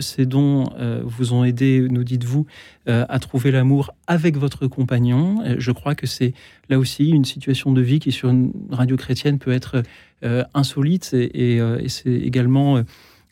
ces 0.00 0.26
dons 0.26 0.64
vous 1.04 1.32
ont 1.32 1.44
aidé, 1.44 1.86
nous 1.88 2.02
dites-vous, 2.02 2.46
à 2.86 3.18
trouver 3.20 3.52
l'amour 3.52 3.92
avec 4.08 4.36
votre 4.36 4.66
compagnon. 4.66 5.44
Je 5.58 5.70
crois 5.70 5.94
que 5.94 6.08
c'est 6.08 6.34
là 6.68 6.80
aussi 6.80 7.10
une 7.10 7.24
situation 7.24 7.70
de 7.72 7.80
vie 7.80 8.00
qui, 8.00 8.10
sur 8.10 8.28
une 8.28 8.50
radio 8.72 8.96
chrétienne, 8.96 9.38
peut 9.38 9.52
être 9.52 9.84
insolite, 10.52 11.14
et 11.14 11.60
c'est 11.86 12.10
également 12.10 12.82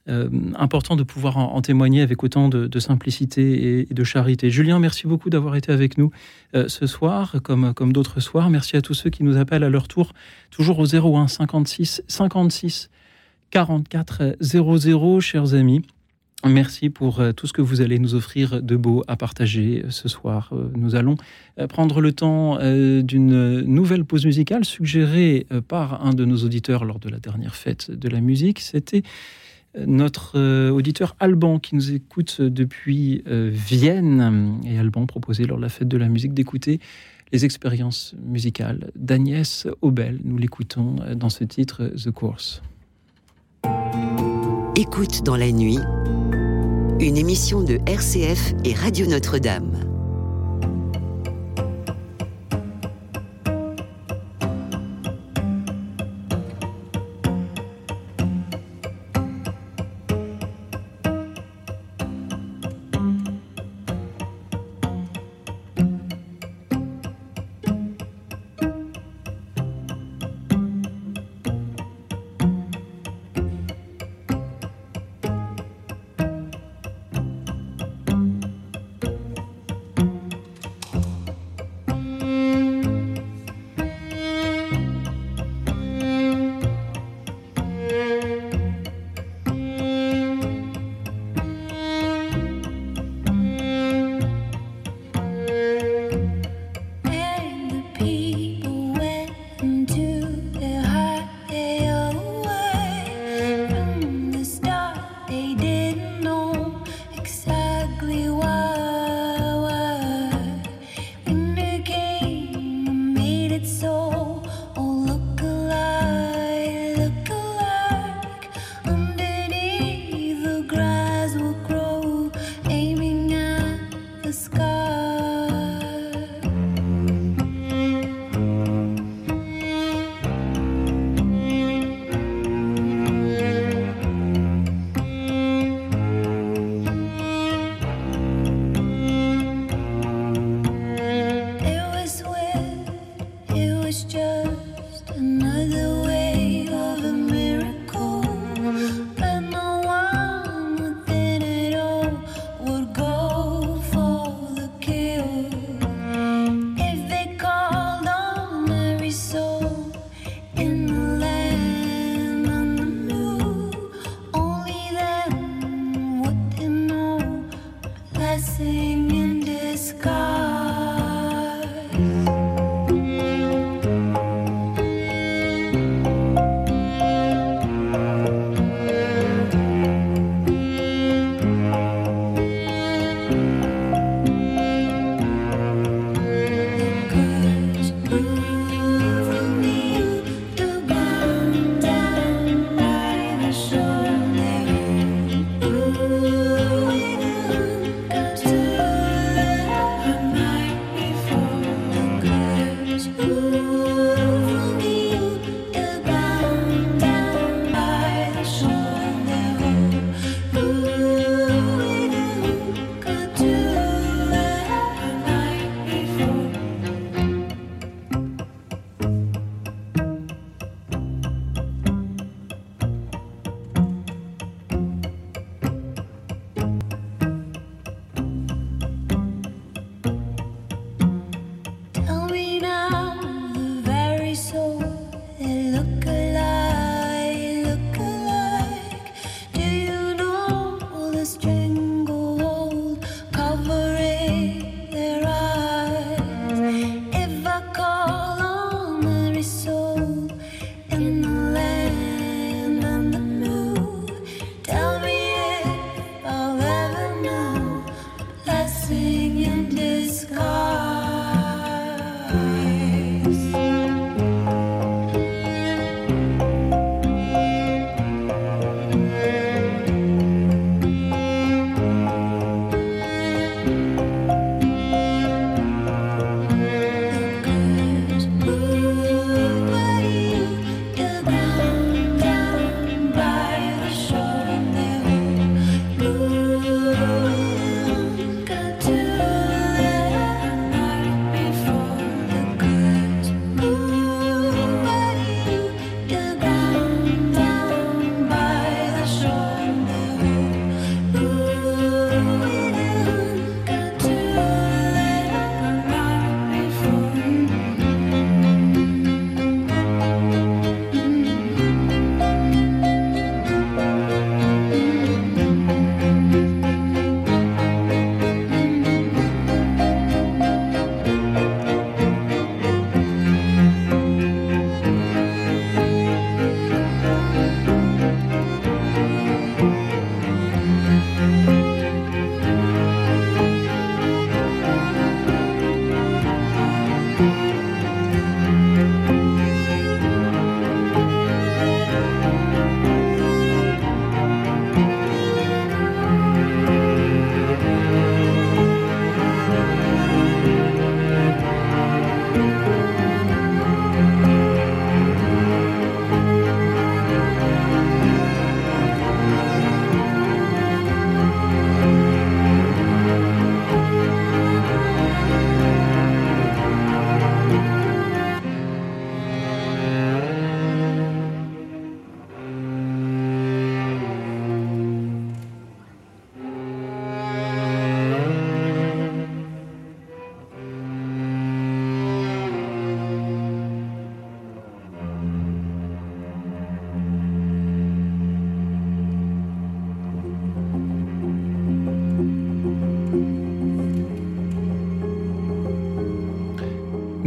euh, 0.06 0.28
important 0.56 0.96
de 0.96 1.02
pouvoir 1.02 1.38
en, 1.38 1.62
témoigner 1.62 2.02
avec 2.02 2.22
autant 2.22 2.50
de, 2.50 2.78
simplicité 2.78 3.80
et, 3.80 3.94
de 3.94 4.04
charité. 4.04 4.50
Julien, 4.50 4.78
merci 4.78 5.06
beaucoup 5.06 5.30
d'avoir 5.30 5.56
été 5.56 5.72
avec 5.72 5.96
nous 5.96 6.10
euh, 6.54 6.68
ce 6.68 6.86
soir, 6.86 7.36
comme, 7.42 7.72
comme 7.72 7.94
d'autres 7.94 8.20
soirs. 8.20 8.50
Merci 8.50 8.76
à 8.76 8.82
tous 8.82 8.92
ceux 8.92 9.08
qui 9.08 9.24
nous 9.24 9.38
appellent 9.38 9.64
à 9.64 9.70
leur 9.70 9.88
tour, 9.88 10.12
toujours 10.50 10.78
au 10.78 10.94
01 10.94 11.28
56 11.28 12.02
56 12.06 12.90
44 13.50 14.36
00, 14.40 15.20
chers 15.20 15.54
amis. 15.54 15.80
Merci 16.46 16.90
pour 16.90 17.20
euh, 17.20 17.32
tout 17.32 17.46
ce 17.46 17.54
que 17.54 17.62
vous 17.62 17.80
allez 17.80 17.98
nous 17.98 18.14
offrir 18.14 18.60
de 18.62 18.76
beau 18.76 19.04
à 19.08 19.16
partager 19.16 19.86
ce 19.88 20.10
soir. 20.10 20.52
Nous 20.74 20.96
allons 20.96 21.16
prendre 21.70 22.02
le 22.02 22.12
temps 22.12 22.58
d'une 22.58 23.62
nouvelle 23.62 24.04
pause 24.04 24.26
musicale 24.26 24.66
suggérée 24.66 25.46
par 25.66 26.04
un 26.04 26.12
de 26.12 26.26
nos 26.26 26.44
auditeurs 26.44 26.84
lors 26.84 26.98
de 26.98 27.08
la 27.08 27.20
dernière 27.20 27.56
fête 27.56 27.90
de 27.90 28.08
la 28.10 28.20
musique. 28.20 28.60
C'était 28.60 29.02
notre 29.86 30.38
euh, 30.38 30.70
auditeur 30.70 31.16
Alban 31.20 31.58
qui 31.58 31.74
nous 31.74 31.92
écoute 31.92 32.40
depuis 32.40 33.22
euh, 33.26 33.50
Vienne. 33.52 34.60
Et 34.64 34.78
Alban 34.78 35.06
proposait 35.06 35.44
lors 35.44 35.58
de 35.58 35.62
la 35.62 35.68
fête 35.68 35.88
de 35.88 35.96
la 35.96 36.08
musique 36.08 36.34
d'écouter 36.34 36.80
les 37.32 37.44
expériences 37.44 38.14
musicales 38.24 38.90
d'Agnès 38.94 39.66
Aubel. 39.82 40.20
Nous 40.24 40.38
l'écoutons 40.38 40.96
euh, 41.02 41.14
dans 41.14 41.30
ce 41.30 41.44
titre 41.44 41.90
The 41.96 42.10
Course. 42.10 42.62
Écoute 44.76 45.22
dans 45.24 45.36
la 45.36 45.50
nuit, 45.50 45.78
une 47.00 47.16
émission 47.16 47.62
de 47.62 47.78
RCF 47.86 48.54
et 48.64 48.74
Radio 48.74 49.06
Notre-Dame. 49.06 49.93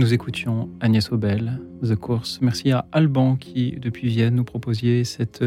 Nous 0.07 0.13
écoutions 0.13 0.69
Agnès 0.79 1.11
Obel, 1.11 1.59
The 1.83 1.95
Course. 1.95 2.39
Merci 2.41 2.71
à 2.71 2.85
Alban 2.93 3.35
qui, 3.35 3.71
depuis 3.71 4.07
Vienne, 4.07 4.35
nous 4.35 4.45
proposait 4.45 5.03
cette 5.03 5.43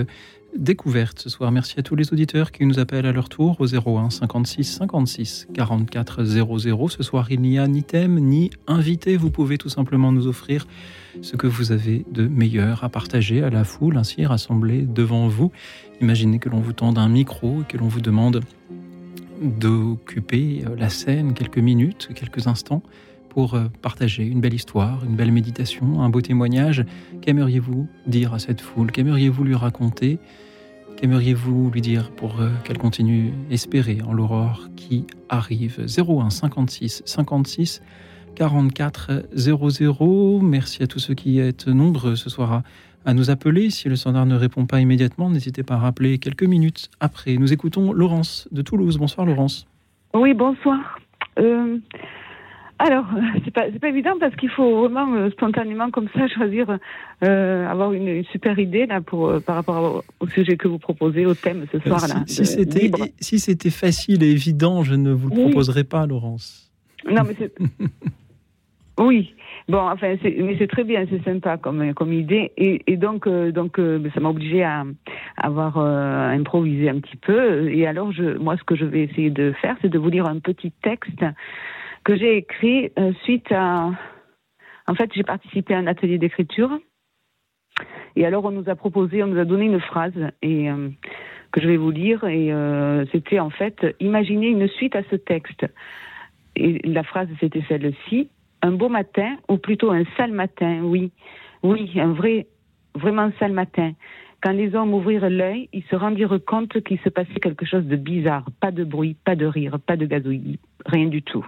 découverte 0.55 1.18
ce 1.18 1.31
soir. 1.31 1.51
Merci 1.51 1.81
à 1.81 1.83
tous 1.83 1.96
les 1.96 2.12
auditeurs 2.12 2.53
qui 2.53 2.66
nous 2.66 2.79
appellent 2.79 3.07
à 3.07 3.12
leur 3.12 3.31
tour 3.31 3.57
au 3.59 3.75
01 3.75 4.11
56 4.11 4.64
56 4.64 5.49
44 5.55 6.25
00. 6.25 6.88
Ce 6.88 7.03
soir, 7.03 7.33
il 7.33 7.40
n'y 7.40 7.59
a 7.59 7.66
ni 7.66 7.85
thème 7.85 8.18
ni 8.20 8.51
invité. 8.66 9.16
Vous 9.16 9.31
pouvez 9.31 9.57
tout 9.57 9.70
simplement 9.70 10.12
nous 10.12 10.27
offrir 10.27 10.66
ce 11.23 11.37
que 11.37 11.46
vous 11.46 11.73
avez 11.73 12.05
de 12.12 12.29
meilleur 12.29 12.85
à 12.85 12.90
partager 12.90 13.42
à 13.42 13.49
la 13.49 13.64
foule 13.64 13.96
ainsi 13.96 14.27
rassemblée 14.27 14.83
devant 14.83 15.27
vous. 15.27 15.53
Imaginez 16.03 16.38
que 16.38 16.51
l'on 16.51 16.61
vous 16.61 16.75
tende 16.75 16.99
un 16.99 17.09
micro 17.09 17.62
et 17.62 17.64
que 17.64 17.79
l'on 17.79 17.88
vous 17.88 18.03
demande 18.03 18.42
d'occuper 19.40 20.64
la 20.77 20.90
scène 20.90 21.33
quelques 21.33 21.57
minutes, 21.57 22.11
quelques 22.14 22.46
instants 22.46 22.83
pour 23.31 23.55
euh, 23.55 23.69
partager 23.81 24.25
une 24.27 24.40
belle 24.40 24.53
histoire, 24.53 25.03
une 25.05 25.16
belle 25.16 25.33
méditation, 25.33 26.03
un 26.03 26.11
beau 26.11 26.21
témoignage. 26.21 26.85
Qu'aimeriez-vous 27.23 27.88
dire 28.07 28.35
à 28.35 28.38
cette 28.38 28.61
foule? 28.61 28.93
Qu'aimeriez-vous 28.93 29.45
lui 29.45 29.55
raconter? 29.55 30.19
Qu'aimeriez-vous 30.97 31.71
lui 31.71 31.81
dire 31.81 32.11
pour 32.11 32.40
euh, 32.40 32.51
qu'elle 32.64 32.77
continue 32.77 33.33
espérer 33.51 33.99
en 34.07 34.12
l'aurore 34.12 34.69
qui 34.77 35.07
arrive? 35.31 35.87
01 35.87 36.29
56 36.29 37.03
56 37.07 37.81
44 38.35 39.29
00. 39.33 40.40
Merci 40.43 40.83
à 40.83 40.87
tous 40.87 40.99
ceux 40.99 41.14
qui 41.14 41.38
êtes 41.38 41.69
nombreux 41.69 42.16
ce 42.16 42.29
soir 42.29 42.62
à, 43.05 43.14
nous 43.14 43.31
appeler. 43.31 43.71
Si 43.71 43.88
le 43.88 43.97
standard 43.97 44.27
ne 44.27 44.37
répond 44.37 44.66
pas 44.66 44.81
immédiatement, 44.81 45.31
n'hésitez 45.31 45.62
pas 45.62 45.75
à 45.75 45.79
rappeler 45.79 46.19
quelques 46.19 46.43
minutes 46.43 46.90
après. 47.01 47.37
Nous 47.37 47.53
écoutons 47.53 47.93
Laurence 47.93 48.49
de 48.53 48.61
Toulouse. 48.62 48.99
Bonsoir 48.99 49.27
Laurence. 49.27 49.66
Oui, 50.14 50.35
bonsoir. 50.35 50.99
Euh, 51.38 51.79
alors, 52.83 53.05
c'est 53.45 53.51
pas, 53.51 53.64
pas 53.79 53.88
évident 53.88 54.14
parce 54.19 54.35
qu'il 54.37 54.49
faut 54.49 54.81
vraiment 54.81 55.12
euh, 55.14 55.31
spontanément 55.33 55.90
comme 55.90 56.09
ça 56.14 56.27
choisir, 56.35 56.79
euh, 57.23 57.66
avoir 57.69 57.93
une, 57.93 58.09
une, 58.09 58.25
super 58.25 58.59
idée 58.59 58.87
là 58.87 59.03
pour 59.03 59.29
euh, 59.29 59.38
par 59.38 59.57
rapport 59.57 60.03
au, 60.19 60.27
sujet 60.29 60.57
que 60.57 60.66
vous 60.66 60.79
proposez, 60.79 61.27
au 61.27 61.35
thème 61.35 61.66
ce 61.71 61.79
soir 61.81 62.09
là. 62.09 62.23
Si, 62.27 62.47
si 62.47 63.38
c'était 63.38 63.61
si 63.61 63.71
facile 63.71 64.23
et 64.23 64.31
évident, 64.31 64.83
je 64.83 64.95
ne 64.95 65.12
vous 65.12 65.29
le 65.29 65.37
oui. 65.37 65.43
proposerais 65.43 65.85
pas, 65.85 66.07
Laurence. 66.07 66.73
Non, 67.07 67.23
mais 67.27 67.35
c'est 67.38 67.53
oui. 68.99 69.35
Bon, 69.69 69.81
enfin, 69.81 70.16
mais 70.25 70.57
c'est 70.59 70.66
très 70.66 70.85
bien, 70.85 71.05
c'est 71.11 71.23
sympa 71.23 71.59
comme 71.59 71.93
comme 71.93 72.14
idée 72.14 72.51
et, 72.57 72.83
et 72.87 72.97
donc 72.97 73.29
donc 73.29 73.79
ça 74.14 74.21
m'a 74.21 74.31
obligé 74.31 74.64
à, 74.64 74.85
à 75.37 75.47
avoir 75.47 75.77
improvisé 75.77 76.88
un 76.88 76.99
petit 76.99 77.16
peu 77.16 77.71
et 77.71 77.87
alors 77.87 78.11
je 78.11 78.38
moi 78.38 78.57
ce 78.57 78.64
que 78.64 78.75
je 78.75 78.87
vais 78.87 79.03
essayer 79.03 79.31
de 79.31 79.53
faire, 79.61 79.77
c'est 79.83 79.90
de 79.90 79.99
vous 79.99 80.09
lire 80.09 80.27
un 80.27 80.38
petit 80.38 80.73
texte 80.83 81.23
que 82.11 82.16
j'ai 82.16 82.38
écrit 82.38 82.90
euh, 82.99 83.12
suite 83.23 83.53
à. 83.53 83.92
En 84.88 84.94
fait, 84.96 85.12
j'ai 85.14 85.23
participé 85.23 85.75
à 85.75 85.79
un 85.79 85.87
atelier 85.87 86.18
d'écriture. 86.18 86.77
Et 88.16 88.27
alors, 88.27 88.44
on 88.44 88.51
nous 88.51 88.68
a 88.68 88.75
proposé, 88.75 89.23
on 89.23 89.29
nous 89.29 89.38
a 89.38 89.44
donné 89.44 89.66
une 89.66 89.79
phrase 89.79 90.33
et 90.42 90.68
euh, 90.68 90.88
que 91.53 91.61
je 91.61 91.68
vais 91.68 91.77
vous 91.77 91.92
lire. 91.92 92.25
Et 92.25 92.53
euh, 92.53 93.07
c'était 93.12 93.38
en 93.38 93.51
fait 93.51 93.94
imaginez 94.01 94.49
une 94.49 94.66
suite 94.66 94.96
à 94.96 95.05
ce 95.09 95.14
texte. 95.14 95.64
Et 96.57 96.81
la 96.83 97.05
phrase, 97.05 97.29
c'était 97.38 97.62
celle-ci 97.68 98.29
un 98.62 98.73
beau 98.73 98.88
matin, 98.88 99.37
ou 99.49 99.57
plutôt 99.57 99.92
un 99.92 100.03
sale 100.16 100.33
matin, 100.33 100.81
oui, 100.83 101.12
oui, 101.62 101.92
un 101.96 102.12
vrai, 102.12 102.49
vraiment 102.94 103.31
sale 103.38 103.53
matin. 103.53 103.92
Quand 104.42 104.53
les 104.53 104.75
hommes 104.75 104.92
ouvrirent 104.92 105.31
l'œil, 105.31 105.68
ils 105.73 105.85
se 105.85 105.94
rendirent 105.94 106.40
compte 106.44 106.83
qu'il 106.83 106.99
se 106.99 107.09
passait 107.09 107.40
quelque 107.40 107.64
chose 107.64 107.85
de 107.85 107.96
bizarre. 107.96 108.46
Pas 108.61 108.73
de 108.73 108.83
bruit, 108.83 109.16
pas 109.25 109.37
de 109.37 109.46
rire, 109.46 109.79
pas 109.87 109.96
de 109.96 110.07
gazouillis, 110.07 110.59
rien 110.85 111.07
du 111.07 111.23
tout. 111.23 111.46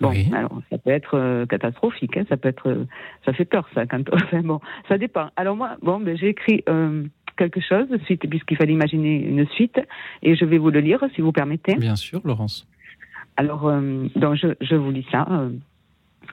Bon, 0.00 0.10
oui. 0.10 0.30
alors 0.32 0.62
ça 0.70 0.78
peut 0.78 0.90
être 0.90 1.14
euh, 1.14 1.46
catastrophique, 1.46 2.16
hein, 2.16 2.24
ça 2.28 2.36
peut 2.36 2.48
être, 2.48 2.68
euh, 2.68 2.86
ça 3.24 3.32
fait 3.32 3.44
peur 3.44 3.68
ça. 3.74 3.86
Quand, 3.86 4.02
enfin, 4.12 4.40
bon, 4.44 4.60
ça 4.88 4.96
dépend. 4.96 5.28
Alors 5.36 5.56
moi, 5.56 5.76
bon, 5.82 6.00
ben, 6.00 6.16
j'ai 6.16 6.28
écrit 6.28 6.64
euh, 6.68 7.04
quelque 7.36 7.60
chose 7.60 7.86
suite, 8.04 8.28
puisqu'il 8.28 8.56
fallait 8.56 8.72
imaginer 8.72 9.22
une 9.22 9.46
suite, 9.48 9.78
et 10.22 10.34
je 10.36 10.44
vais 10.44 10.58
vous 10.58 10.70
le 10.70 10.80
lire 10.80 11.04
si 11.14 11.20
vous 11.20 11.32
permettez. 11.32 11.74
Bien 11.76 11.96
sûr, 11.96 12.20
Laurence. 12.24 12.66
Alors, 13.36 13.72
donc 14.16 14.34
je, 14.34 14.48
je 14.60 14.74
vous 14.74 14.90
lis 14.90 15.06
ça. 15.10 15.26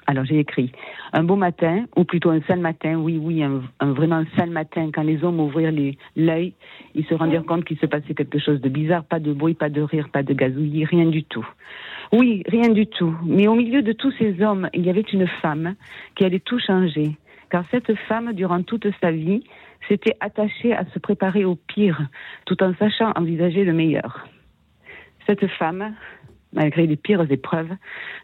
Alors 0.08 0.26
j'ai 0.26 0.40
écrit 0.40 0.72
un 1.14 1.24
beau 1.24 1.36
matin, 1.36 1.86
ou 1.96 2.06
plutôt 2.06 2.30
un 2.30 2.42
sale 2.42 2.60
matin, 2.60 2.96
oui, 2.96 3.20
oui, 3.22 3.44
un, 3.44 3.62
un 3.80 3.92
vraiment 3.92 4.24
sale 4.38 4.50
matin, 4.50 4.90
quand 4.94 5.04
les 5.04 5.24
hommes 5.24 5.40
ouvrirent 5.40 5.74
l'œil, 6.16 6.54
ils 6.96 7.06
se 7.06 7.14
rendirent 7.14 7.46
compte 7.46 7.66
qu'il 7.66 7.78
se 7.78 7.86
passait 7.86 8.14
quelque 8.14 8.40
chose 8.40 8.62
de 8.62 8.70
bizarre, 8.70 9.04
pas 9.04 9.20
de 9.20 9.34
bruit, 9.34 9.54
pas 9.54 9.70
de 9.70 9.82
rire, 9.82 10.10
pas 10.12 10.24
de 10.24 10.34
gazouillis, 10.34 10.86
rien 10.86 11.06
du 11.06 11.24
tout. 11.24 11.48
Oui, 12.14 12.44
rien 12.48 12.70
du 12.70 12.88
tout. 12.88 13.16
Mais 13.26 13.48
au 13.48 13.56
milieu 13.56 13.82
de 13.82 13.92
tous 13.92 14.12
ces 14.18 14.42
hommes, 14.42 14.70
il 14.74 14.86
y 14.86 14.90
avait 14.90 15.02
une 15.02 15.28
femme 15.28 15.76
qui 16.16 16.24
allait 16.24 16.40
tout 16.40 16.60
changer. 16.60 17.18
Car 17.50 17.66
cette 17.72 17.94
femme, 18.08 18.34
durant 18.34 18.64
toute 18.64 18.88
sa 19.02 19.12
vie, 19.12 19.44
s'était 19.88 20.16
attachée 20.20 20.74
à 20.74 20.86
se 20.86 21.00
préparer 21.00 21.46
au 21.46 21.56
pire, 21.56 22.02
tout 22.46 22.62
en 22.64 22.74
sachant 22.76 23.12
envisager 23.16 23.64
le 23.64 23.74
meilleur. 23.74 24.28
Cette 25.26 25.48
femme, 25.48 25.94
malgré 26.54 26.88
les 26.88 26.96
pires 26.96 27.30
épreuves, 27.30 27.72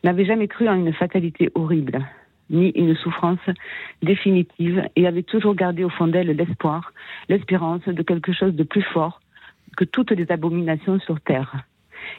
n'avait 0.03 0.25
jamais 0.25 0.47
cru 0.47 0.67
en 0.67 0.75
une 0.75 0.93
fatalité 0.93 1.49
horrible, 1.55 2.05
ni 2.49 2.69
une 2.69 2.95
souffrance 2.95 3.39
définitive, 4.01 4.83
et 4.95 5.07
avait 5.07 5.23
toujours 5.23 5.55
gardé 5.55 5.83
au 5.83 5.89
fond 5.89 6.07
d'elle 6.07 6.27
l'espoir, 6.27 6.93
l'espérance 7.29 7.85
de 7.85 8.03
quelque 8.03 8.33
chose 8.33 8.53
de 8.53 8.63
plus 8.63 8.81
fort 8.81 9.19
que 9.77 9.85
toutes 9.85 10.11
les 10.11 10.31
abominations 10.31 10.99
sur 10.99 11.19
terre. 11.21 11.65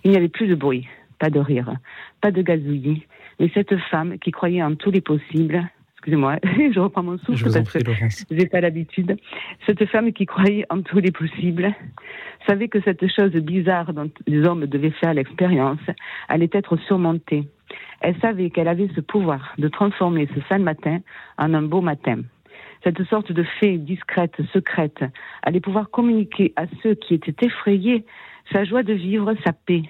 Il 0.02 0.10
n'y 0.10 0.16
avait 0.16 0.28
plus 0.28 0.46
de 0.46 0.54
bruit, 0.54 0.86
pas 1.18 1.30
de 1.30 1.40
rire, 1.40 1.74
pas 2.20 2.30
de 2.30 2.42
gazouillis, 2.42 3.06
mais 3.40 3.50
cette 3.54 3.76
femme 3.90 4.18
qui 4.18 4.30
croyait 4.30 4.62
en 4.62 4.74
tous 4.74 4.90
les 4.90 5.00
possibles, 5.00 5.62
excusez-moi, 5.94 6.38
je 6.44 6.78
reprends 6.78 7.02
mon 7.02 7.18
souffle 7.18 7.50
parce 7.52 7.72
que 7.72 7.78
j'ai 8.30 8.46
pas 8.46 8.60
l'habitude, 8.60 9.16
cette 9.66 9.84
femme 9.86 10.12
qui 10.12 10.26
croyait 10.26 10.66
en 10.70 10.82
tous 10.82 10.98
les 10.98 11.10
possibles, 11.10 11.72
savait 12.46 12.68
que 12.68 12.80
cette 12.82 13.06
chose 13.14 13.32
bizarre 13.32 13.92
dont 13.92 14.10
les 14.26 14.46
hommes 14.46 14.66
devaient 14.66 14.90
faire 14.90 15.14
l'expérience 15.14 15.80
allait 16.28 16.50
être 16.52 16.76
surmontée. 16.86 17.48
Elle 18.00 18.18
savait 18.20 18.50
qu'elle 18.50 18.68
avait 18.68 18.90
ce 18.94 19.00
pouvoir 19.00 19.54
de 19.56 19.68
transformer 19.68 20.28
ce 20.34 20.40
sale 20.48 20.62
matin 20.62 20.98
en 21.38 21.54
un 21.54 21.62
beau 21.62 21.80
matin. 21.80 22.20
Cette 22.82 23.02
sorte 23.04 23.32
de 23.32 23.42
fée 23.60 23.78
discrète, 23.78 24.36
secrète, 24.52 25.02
allait 25.42 25.60
pouvoir 25.60 25.88
communiquer 25.88 26.52
à 26.56 26.66
ceux 26.82 26.94
qui 26.94 27.14
étaient 27.14 27.46
effrayés 27.46 28.04
sa 28.52 28.64
joie 28.64 28.82
de 28.82 28.92
vivre, 28.92 29.32
sa 29.42 29.54
paix, 29.54 29.84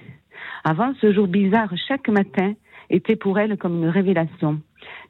avant 0.65 0.93
ce 1.01 1.13
jour 1.13 1.27
bizarre, 1.27 1.73
chaque 1.89 2.09
matin 2.09 2.55
était 2.91 3.17
pour 3.17 3.39
elle 3.39 3.57
comme 3.57 3.83
une 3.83 3.89
révélation, 3.89 4.61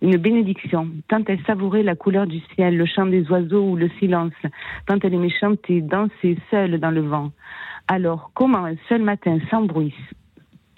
une 0.01 0.16
bénédiction, 0.16 0.88
tant 1.09 1.23
elle 1.27 1.40
savourait 1.47 1.83
la 1.83 1.97
couleur 1.97 2.27
du 2.27 2.40
ciel, 2.55 2.77
le 2.77 2.87
chant 2.87 3.07
des 3.07 3.29
oiseaux 3.31 3.70
ou 3.70 3.77
le 3.77 3.90
silence, 3.99 4.33
tant 4.87 4.99
elle 5.03 5.14
aimait 5.14 5.31
chanter, 5.40 5.81
danser 5.81 6.38
seule 6.51 6.79
dans 6.79 6.90
le 6.90 7.03
vent. 7.03 7.33
Alors, 7.88 8.31
comment 8.35 8.64
un 8.64 8.77
seul 8.88 9.03
matin, 9.03 9.38
sans 9.51 9.62
bruit, 9.62 9.94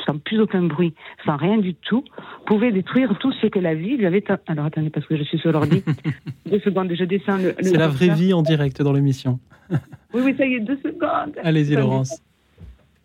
sans 0.05 0.19
plus 0.19 0.41
aucun 0.41 0.63
bruit, 0.63 0.95
sans 1.25 1.37
rien 1.37 1.59
du 1.59 1.75
tout, 1.75 2.05
pouvait 2.47 2.73
détruire 2.73 3.17
tout 3.19 3.33
ce 3.33 3.47
que 3.47 3.59
la 3.59 3.75
vie 3.75 3.97
lui 3.97 4.07
avait... 4.07 4.25
Alors, 4.47 4.67
attendez, 4.67 4.91
parce 4.91 5.07
que 5.07 5.17
je 5.17 5.23
suis 5.23 5.39
sur 5.39 5.53
l'ordi. 5.53 5.85
deux 6.51 6.61
secondes, 6.61 6.93
je 6.93 7.05
descends 7.05 7.37
le... 7.37 7.55
le 7.59 7.63
C'est 7.63 7.77
la 7.77 7.89
vraie 7.89 8.15
vie 8.15 8.33
en 8.33 8.43
direct 8.43 8.83
dans 8.83 8.93
l'émission. 8.93 9.39
oui, 9.71 10.21
oui, 10.25 10.35
ça 10.37 10.47
y 10.47 10.55
est, 10.55 10.61
deux 10.61 10.79
secondes. 10.79 11.37
Allez-y, 11.43 11.75
Laurence. 11.75 12.23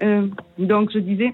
Euh, 0.02 0.28
donc, 0.58 0.92
je 0.92 1.00
disais... 1.00 1.34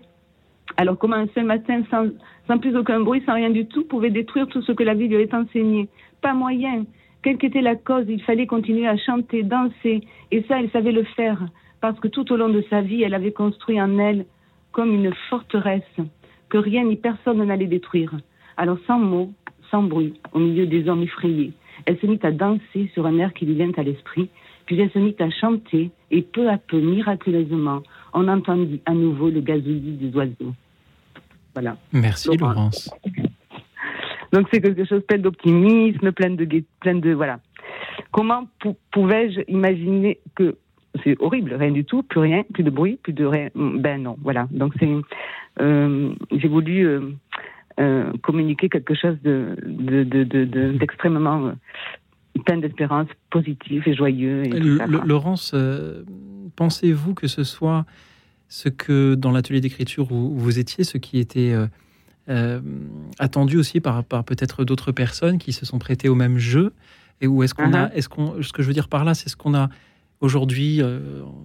Alors 0.76 0.98
comment 0.98 1.16
un 1.16 1.28
seul 1.34 1.46
matin, 1.46 1.82
sans, 1.90 2.58
plus 2.60 2.76
aucun 2.76 3.00
bruit, 3.00 3.24
sans 3.26 3.34
rien 3.34 3.50
du 3.50 3.66
tout, 3.66 3.86
pouvait 3.86 4.12
détruire 4.12 4.48
tout 4.48 4.62
ce 4.62 4.74
que 4.74 4.84
la 4.84 4.94
vie 4.94 5.08
lui 5.08 5.16
avait 5.16 5.34
enseigné? 5.34 5.88
Pas 6.22 6.34
moyen. 6.34 6.86
Quelle 7.24 7.38
qu'était 7.38 7.62
la 7.62 7.76
cause, 7.76 8.06
il 8.08 8.22
fallait 8.22 8.46
continuer 8.46 8.88
à 8.88 8.96
chanter, 8.98 9.42
danser. 9.42 10.02
Et 10.30 10.44
ça, 10.44 10.60
elle 10.60 10.70
savait 10.70 10.92
le 10.92 11.04
faire. 11.04 11.42
Parce 11.82 12.00
que 12.00 12.08
tout 12.08 12.32
au 12.32 12.38
long 12.38 12.50
de 12.50 12.64
sa 12.70 12.82
vie, 12.82 13.02
elle 13.02 13.16
avait 13.16 13.32
construit 13.32 13.82
en 13.82 13.98
elle 13.98 14.26
comme 14.72 14.94
une 14.94 15.14
forteresse 15.30 15.82
que 16.50 16.58
rien 16.58 16.84
ni 16.84 16.96
personne 16.96 17.44
n'allait 17.44 17.66
détruire. 17.66 18.14
Alors 18.58 18.78
sans 18.86 19.00
mots, 19.00 19.32
sans 19.72 19.84
bruit, 19.84 20.14
au 20.34 20.40
milieu 20.40 20.66
des 20.66 20.88
hommes 20.88 21.04
effrayés, 21.04 21.54
elle 21.86 21.98
se 22.00 22.06
mit 22.06 22.20
à 22.24 22.32
danser 22.32 22.90
sur 22.94 23.06
un 23.06 23.18
air 23.18 23.34
qui 23.34 23.46
lui 23.46 23.56
vient 23.56 23.72
à 23.76 23.84
l'esprit, 23.84 24.30
puis 24.66 24.80
elle 24.80 24.92
se 24.92 25.00
mit 25.00 25.16
à 25.20 25.30
chanter, 25.30 25.92
et 26.12 26.22
peu 26.22 26.50
à 26.50 26.58
peu, 26.58 26.80
miraculeusement, 26.80 27.82
on 28.14 28.28
entendit 28.28 28.82
à 28.86 28.94
nouveau 28.94 29.30
le 29.30 29.42
gazouillis 29.42 29.98
des 29.98 30.16
oiseaux. 30.16 30.54
Voilà. 31.54 31.78
Merci 31.92 32.30
Donc, 32.30 32.42
Laurence. 32.42 32.94
Donc 34.34 34.48
c'est 34.52 34.62
quelque 34.62 34.86
chose 34.86 35.02
plein 35.08 35.18
d'optimisme, 35.18 36.12
plein 36.12 36.32
de, 36.32 36.64
plein 36.80 36.96
de 36.96 37.14
voilà. 37.14 37.40
Comment 38.12 38.48
pouvais-je 38.92 39.42
imaginer 39.48 40.20
que 40.36 40.58
c'est 41.04 41.16
horrible, 41.22 41.54
rien 41.54 41.72
du 41.72 41.86
tout, 41.86 42.04
plus 42.04 42.20
rien, 42.20 42.44
plus 42.54 42.64
de 42.64 42.70
bruit, 42.70 42.98
plus 43.02 43.14
de 43.14 43.26
rien. 43.26 43.50
Ben 43.56 44.02
non, 44.02 44.18
voilà. 44.22 44.48
Donc 44.52 44.74
c'est, 44.80 44.90
euh, 45.62 46.14
j'ai 46.32 46.48
voulu 46.48 46.88
euh, 46.88 47.02
euh, 47.80 48.12
communiquer 48.24 48.70
quelque 48.70 48.96
chose 48.96 49.18
de, 49.24 49.56
d'extrêmement 50.80 51.40
de, 51.40 51.44
de, 51.44 51.54
de, 51.54 51.58
plein 52.40 52.58
d'espérance, 52.58 53.08
positif 53.30 53.86
et 53.88 53.96
joyeux. 53.96 54.46
Et 54.46 54.60
Le, 54.60 54.78
Laurence, 55.06 55.52
euh, 55.54 56.04
pensez-vous 56.56 57.14
que 57.14 57.28
ce 57.28 57.44
soit 57.44 57.86
ce 58.50 58.70
que 58.70 59.16
dans 59.16 59.32
l'atelier 59.32 59.62
d'écriture 59.62 60.12
où 60.12 60.36
vous 60.38 60.60
étiez, 60.60 60.84
ce 60.84 60.98
qui 60.98 61.20
était 61.20 61.54
euh, 62.30 62.60
attendu 63.20 63.58
aussi 63.58 63.80
par, 63.80 64.04
par 64.04 64.24
peut-être 64.24 64.64
d'autres 64.66 64.92
personnes 64.92 65.38
qui 65.38 65.54
se 65.54 65.66
sont 65.66 65.80
prêtées 65.80 66.10
au 66.10 66.16
même 66.16 66.38
jeu 66.38 66.74
Et 67.22 67.28
où 67.28 67.42
est-ce 67.44 67.54
qu'on 67.56 67.74
a, 67.74 67.86
Mhm. 67.88 67.92
est-ce 67.96 68.10
qu'on, 68.10 68.42
ce 68.44 68.54
que 68.54 68.62
je 68.62 68.68
veux 68.68 68.74
dire 68.74 68.90
par 68.90 69.04
là, 69.04 69.14
c'est 69.16 69.28
ce 69.30 69.36
qu'on 69.36 69.56
a 69.56 69.70
aujourd'hui 70.22 70.82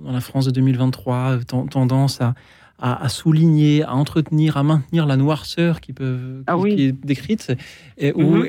dans 0.05 0.13
la 0.13 0.21
France 0.21 0.45
de 0.47 0.51
2023 0.51 1.39
ten- 1.47 1.69
tendance 1.69 2.21
à, 2.21 2.35
à, 2.85 3.03
à 3.05 3.09
souligner, 3.09 3.85
à 3.85 3.95
entretenir, 3.95 4.57
à 4.57 4.63
maintenir 4.65 5.07
la 5.07 5.17
noirceur 5.17 5.81
qui 5.81 5.93
peut 5.93 6.43
Ah 6.49 6.57
qui, 6.57 6.61
oui. 6.63 6.75
qui 6.77 6.83
est 6.83 6.93
décrite, 7.07 7.53
et 7.97 8.13
où- 8.13 8.43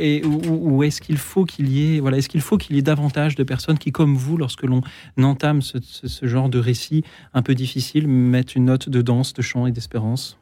où 0.75 0.83
est-ce 0.83 0.99
qu'il 1.01 1.17
faut 1.17 1.45
qu'il 1.45 1.69
y 1.69 1.95
ait, 1.95 1.99
voilà, 1.99 2.17
est-ce 2.17 2.27
qu'il 2.29 2.41
faut 2.41 2.57
qu'il 2.57 2.75
y 2.75 2.79
ait 2.79 2.81
davantage 2.81 3.35
de 3.35 3.43
personnes 3.43 3.77
qui, 3.77 3.91
comme 3.91 4.15
vous, 4.15 4.35
lorsque 4.35 4.63
l'on 4.63 4.81
entame 5.21 5.61
ce, 5.61 5.77
ce- 5.81 6.07
ce 6.07 6.25
genre 6.25 6.49
de 6.49 6.57
récit 6.57 7.03
un 7.35 7.43
peu 7.43 7.53
difficile, 7.53 8.07
mettent 8.07 8.55
une 8.55 8.65
note 8.65 8.89
de 8.89 9.01
danse, 9.03 9.33
de 9.33 9.43
chant 9.43 9.67
et 9.67 9.71
d'espérance? 9.71 10.39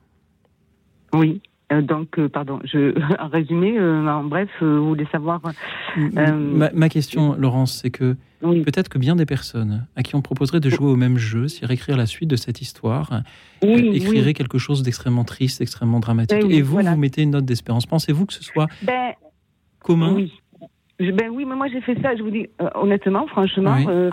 Oui. 1.13 1.41
Euh, 1.71 1.81
donc, 1.81 2.19
euh, 2.19 2.27
pardon, 2.27 2.59
je, 2.63 2.93
en 3.19 3.27
résumé, 3.27 3.77
euh, 3.77 4.05
en 4.07 4.23
bref, 4.23 4.49
vous 4.61 4.89
voulez 4.89 5.07
savoir. 5.11 5.41
Ma, 5.95 6.71
ma 6.71 6.89
question, 6.89 7.35
Laurence, 7.35 7.79
c'est 7.81 7.91
que 7.91 8.15
Oui, 8.41 8.61
peut-être 8.61 8.89
que 8.89 8.97
bien 8.97 9.15
des 9.15 9.25
personnes 9.25 9.85
à 9.95 10.03
qui 10.03 10.15
on 10.15 10.21
proposerait 10.21 10.59
de 10.59 10.69
jouer 10.69 10.87
au 10.87 10.95
même 10.95 11.17
jeu, 11.17 11.47
s'y 11.47 11.65
réécrire 11.65 11.97
la 11.97 12.05
suite 12.05 12.29
de 12.29 12.35
cette 12.35 12.61
histoire, 12.61 13.21
oui, 13.63 13.89
euh, 13.89 13.93
écrirait 13.93 14.27
oui. 14.27 14.33
quelque 14.33 14.57
chose 14.57 14.83
d'extrêmement 14.83 15.23
triste, 15.23 15.61
extrêmement 15.61 15.99
dramatique. 15.99 16.43
Oui, 16.45 16.55
et 16.55 16.61
vous, 16.61 16.73
voilà. 16.73 16.91
vous 16.91 16.99
mettez 16.99 17.21
une 17.21 17.31
note 17.31 17.45
d'espérance. 17.45 17.85
Pensez-vous 17.85 18.25
que 18.25 18.33
ce 18.33 18.43
soit 18.43 18.67
Ben, 18.83 19.13
commun? 19.79 20.17
ben 21.09 21.29
oui, 21.31 21.45
mais 21.45 21.55
moi 21.55 21.67
j'ai 21.67 21.81
fait 21.81 21.99
ça, 22.01 22.15
je 22.15 22.21
vous 22.21 22.29
dis, 22.29 22.47
euh, 22.61 22.69
honnêtement, 22.75 23.25
franchement, 23.27 23.77
euh, 23.87 24.11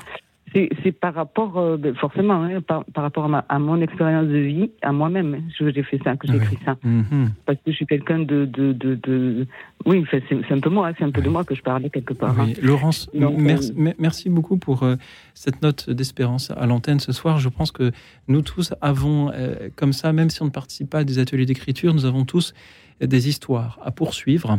c'est 0.52 0.92
par 0.92 1.14
rapport, 1.14 1.58
euh, 1.58 1.76
ben, 1.76 1.94
forcément, 1.94 2.42
hein, 2.42 2.60
par, 2.60 2.84
par 2.86 3.04
rapport 3.04 3.24
à, 3.24 3.28
ma- 3.28 3.44
à 3.48 3.58
mon 3.58 3.80
expérience 3.80 4.26
de 4.28 4.36
vie, 4.38 4.70
à 4.82 4.92
moi-même, 4.92 5.34
hein, 5.34 5.42
j'ai 5.58 5.82
fait 5.82 6.00
ça, 6.02 6.16
que 6.16 6.26
j'ai 6.26 6.34
Oui. 6.34 6.38
écrit 6.42 6.58
ça. 6.64 6.76
Mhm. 6.82 7.30
Parce 7.46 7.58
que 7.58 7.70
je 7.70 7.76
suis 7.76 7.86
quelqu'un 7.86 8.20
de, 8.20 8.44
de, 8.46 8.72
de, 8.72 8.94
de- 8.96 9.46
Oui, 9.86 10.04
c'est 10.10 10.52
un 10.52 10.60
peu 10.60 10.70
moi, 10.70 10.88
hein, 10.88 10.92
c'est 10.98 11.04
un 11.04 11.10
peu 11.10 11.22
de 11.22 11.28
moi 11.28 11.44
que 11.44 11.54
je 11.54 11.62
parlais 11.62 11.90
quelque 11.90 12.14
part. 12.14 12.38
hein. 12.40 12.48
Laurence, 12.62 13.08
Donc, 13.14 13.36
merci, 13.38 13.72
euh, 13.76 13.80
me- 13.82 13.94
merci 13.98 14.30
beaucoup 14.30 14.56
pour 14.56 14.82
euh, 14.82 14.96
cette 15.34 15.62
note 15.62 15.90
d'espérance 15.90 16.50
à 16.56 16.66
l'antenne 16.66 17.00
ce 17.00 17.12
soir. 17.12 17.38
Je 17.38 17.48
pense 17.48 17.70
que 17.72 17.90
nous 18.28 18.42
tous 18.42 18.74
avons, 18.80 19.30
comme 19.76 19.92
ça, 19.92 20.12
même 20.12 20.30
si 20.30 20.40
on 20.42 20.46
ne 20.46 20.50
participe 20.50 20.90
pas 20.90 20.98
à 21.00 21.04
des 21.04 21.18
ateliers 21.18 21.46
d'écriture, 21.46 21.94
nous 21.94 22.04
avons 22.06 22.24
tous 22.24 22.54
des 23.00 23.28
histoires 23.28 23.78
à 23.84 23.90
poursuivre. 23.90 24.58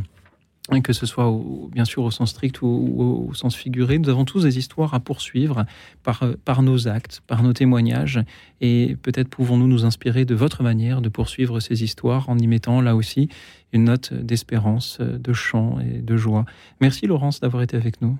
Que 0.84 0.93
ce 0.93 1.05
soit 1.08 1.27
au- 1.27 1.69
bien 1.73 1.84
sûr 1.84 2.03
au 2.03 2.12
sens 2.12 2.29
strict 2.29 2.62
ou 2.62 2.67
au, 2.67 3.27
au 3.29 3.34
sens 3.34 3.55
figuré, 3.55 3.97
nous 3.97 4.08
avons 4.10 4.23
tous 4.23 4.43
des 4.43 4.58
histoires 4.60 4.93
à 4.93 4.99
poursuivre 4.99 5.65
par, 6.03 6.21
euh, 6.23 6.34
par 6.45 6.62
nos 6.62 6.88
actes, 6.88 7.21
par 7.27 7.41
nos 7.41 7.53
témoignages. 7.53 8.19
Et 8.62 8.95
peut-être 9.01 9.29
pouvons-nous 9.29 9.67
nous 9.67 9.84
inspirer 9.86 10.25
de 10.25 10.36
votre 10.36 10.62
manière 10.62 11.01
de 11.01 11.10
poursuivre 11.10 11.60
ces 11.60 11.84
histoires 11.84 12.29
en 12.29 12.38
y 12.38 12.45
mettant 12.47 12.82
là 12.82 12.95
aussi 12.95 13.29
une 13.73 13.86
note 13.86 14.13
d'espérance, 14.13 14.99
euh, 15.01 15.17
de 15.17 15.34
chant 15.34 15.79
et 15.79 15.99
de 16.01 16.15
joie. 16.17 16.45
Merci 16.82 17.08
Laurence 17.08 17.39
d'avoir 17.39 17.63
été 17.63 17.75
avec 17.75 18.01
nous. 18.01 18.17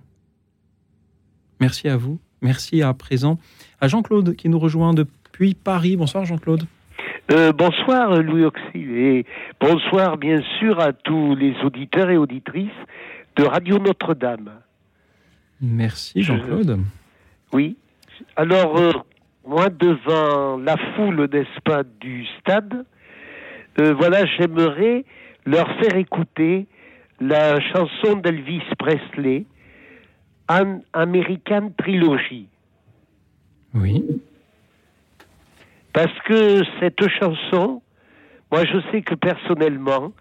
Merci 1.62 1.88
à 1.88 1.98
vous. 1.98 2.20
Merci 2.42 2.82
à 2.82 2.94
présent 2.94 3.38
à 3.80 3.88
Jean-Claude 3.88 4.36
qui 4.36 4.50
nous 4.50 4.60
rejoint 4.60 4.94
depuis 4.94 5.54
Paris. 5.54 5.98
Bonsoir 5.98 6.26
Jean-Claude. 6.26 6.66
Euh, 7.32 7.52
bonsoir 7.52 8.16
Louis 8.24 8.44
Auxil 8.46 8.92
et 8.98 9.26
bonsoir 9.62 10.18
bien 10.18 10.42
sûr 10.60 10.80
à 10.80 10.94
tous 10.94 11.36
les 11.36 11.56
auditeurs 11.64 12.10
et 12.10 12.18
auditrices 12.18 12.70
de 13.36 13.44
Radio 13.44 13.78
Notre-Dame. 13.78 14.50
Merci 15.62 16.24
Je- 16.24 16.34
Jean-Claude. 16.34 16.80
Oui. 17.54 17.78
Alors, 18.36 18.78
euh, 18.78 18.92
moi 19.48 19.70
devant 19.70 20.58
la 20.58 20.76
foule, 20.96 21.30
n'est-ce 21.32 21.62
pas, 21.64 21.84
du 22.02 22.26
stade, 22.40 22.84
euh, 23.80 23.94
voilà, 23.94 24.26
j'aimerais 24.26 25.06
leur 25.46 25.68
faire 25.80 25.96
écouter 25.98 26.66
la 27.22 27.60
chanson 27.60 28.16
d'Elvis 28.16 28.64
Presley, 28.80 29.46
An 30.50 30.80
American 30.94 31.72
Trilogy. 31.78 32.48
Oui. 33.76 34.04
Parce 35.94 36.14
que 36.26 36.62
cette 36.80 37.08
chanson, 37.20 37.82
moi 38.52 38.64
je 38.66 38.80
sais 38.92 39.02
que 39.02 39.16
personnellement, 39.16 40.12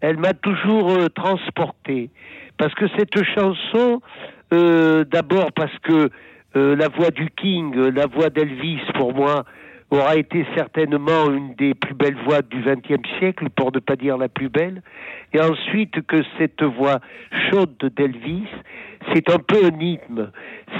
elle 0.00 0.18
m'a 0.18 0.34
toujours 0.34 0.90
euh, 0.90 1.08
transporté. 1.08 2.10
Parce 2.58 2.74
que 2.74 2.86
cette 2.98 3.22
chanson, 3.34 4.00
euh, 4.52 5.04
d'abord 5.04 5.52
parce 5.52 5.76
que 5.80 6.10
euh, 6.54 6.76
la 6.76 6.88
voix 6.88 7.10
du 7.10 7.30
King, 7.30 7.74
euh, 7.76 7.90
la 7.90 8.06
voix 8.06 8.28
d'Elvis, 8.28 8.80
pour 8.94 9.14
moi, 9.14 9.44
aura 9.90 10.16
été 10.16 10.46
certainement 10.54 11.30
une 11.30 11.54
des 11.54 11.74
plus 11.74 11.94
belles 11.94 12.16
voix 12.26 12.42
du 12.42 12.62
XXe 12.62 13.08
siècle, 13.18 13.48
pour 13.50 13.72
ne 13.72 13.78
pas 13.78 13.96
dire 13.96 14.18
la 14.18 14.28
plus 14.28 14.50
belle. 14.50 14.82
Et 15.32 15.40
ensuite 15.40 16.02
que 16.06 16.22
cette 16.38 16.62
voix 16.62 17.00
chaude 17.50 17.90
d'Elvis, 17.96 18.46
c'est 19.14 19.30
un 19.30 19.38
peu 19.38 19.64
un 19.64 19.80
hymne. 19.80 20.30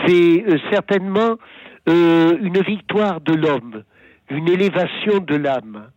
C'est 0.07 0.45
euh, 0.47 0.59
certainement 0.71 1.37
une 1.85 2.61
victoire 2.61 3.21
de 3.21 3.35
l'homme, 3.35 3.83
une 4.31 4.49
élévation 4.49 5.19
de 5.19 5.37
l'âme. 5.37 5.91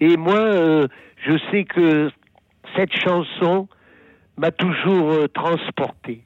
Et 0.00 0.16
moi, 0.16 0.38
euh, 0.38 0.88
je 1.24 1.38
sais 1.50 1.64
que 1.64 2.10
cette 2.76 2.92
chanson 2.92 3.68
m'a 4.36 4.50
toujours 4.50 5.12
euh, 5.12 5.28
transporté. 5.28 6.24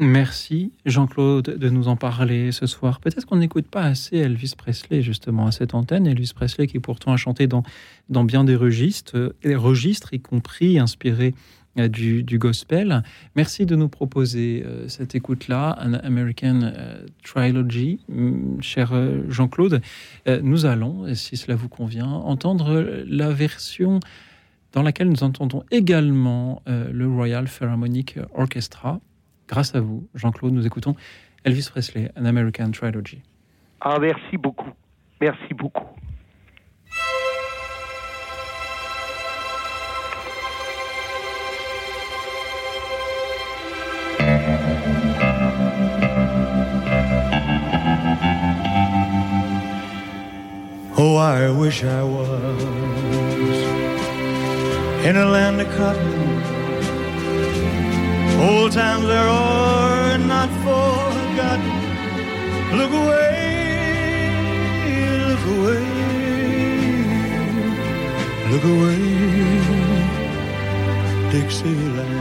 Merci 0.00 0.70
Jean-Claude 0.86 1.58
de 1.58 1.68
nous 1.70 1.88
en 1.88 1.96
parler 1.96 2.52
ce 2.52 2.66
soir. 2.66 3.00
Peut-être 3.00 3.24
qu'on 3.24 3.36
n'écoute 3.36 3.66
pas 3.66 3.82
assez 3.82 4.16
Elvis 4.16 4.54
Presley 4.56 5.02
justement 5.02 5.46
à 5.46 5.50
cette 5.50 5.74
antenne. 5.74 6.06
Elvis 6.06 6.30
Presley 6.36 6.68
qui 6.68 6.78
pourtant 6.78 7.12
a 7.12 7.16
chanté 7.16 7.48
dans, 7.48 7.64
dans 8.08 8.22
bien 8.22 8.44
des 8.44 8.54
registres, 8.54 9.16
euh, 9.16 9.58
registres 9.58 10.14
y 10.14 10.20
compris 10.20 10.78
inspirés 10.78 11.34
euh, 11.34 11.57
du, 11.86 12.24
du 12.24 12.38
gospel. 12.38 13.04
Merci 13.36 13.64
de 13.66 13.76
nous 13.76 13.88
proposer 13.88 14.64
euh, 14.66 14.88
cette 14.88 15.14
écoute-là, 15.14 15.78
An 15.80 15.94
American 15.94 16.62
euh, 16.62 17.06
Trilogy, 17.22 18.00
Hum, 18.10 18.56
cher 18.60 18.92
euh, 18.92 19.22
Jean-Claude. 19.28 19.80
Euh, 20.26 20.40
nous 20.42 20.66
allons, 20.66 21.14
si 21.14 21.36
cela 21.36 21.54
vous 21.54 21.68
convient, 21.68 22.08
entendre 22.08 23.04
la 23.06 23.30
version 23.30 24.00
dans 24.72 24.82
laquelle 24.82 25.08
nous 25.08 25.22
entendons 25.22 25.62
également 25.70 26.62
euh, 26.68 26.90
le 26.92 27.06
Royal 27.08 27.46
Philharmonic 27.46 28.18
Orchestra. 28.34 29.00
Grâce 29.46 29.74
à 29.74 29.80
vous, 29.80 30.08
Jean-Claude, 30.14 30.52
nous 30.52 30.66
écoutons 30.66 30.96
Elvis 31.44 31.68
Presley, 31.70 32.10
An 32.16 32.24
American 32.24 32.70
Trilogy. 32.70 33.22
Ah, 33.80 33.98
merci 34.00 34.36
beaucoup. 34.36 34.72
Merci 35.20 35.54
beaucoup. 35.54 35.86
Oh, 51.00 51.14
I 51.14 51.48
wish 51.48 51.84
I 51.84 52.02
was 52.02 52.62
in 55.06 55.16
a 55.16 55.26
land 55.26 55.60
of 55.60 55.68
cotton. 55.76 56.42
Old 58.40 58.72
times 58.72 59.06
there 59.06 59.28
are 59.28 60.18
not 60.18 60.48
forgotten. 60.66 61.76
Look 62.78 62.90
away, 62.90 64.32
look 65.30 65.44
away, 65.54 65.86
look 68.50 68.64
away, 68.64 68.98
Dixieland 71.30 72.18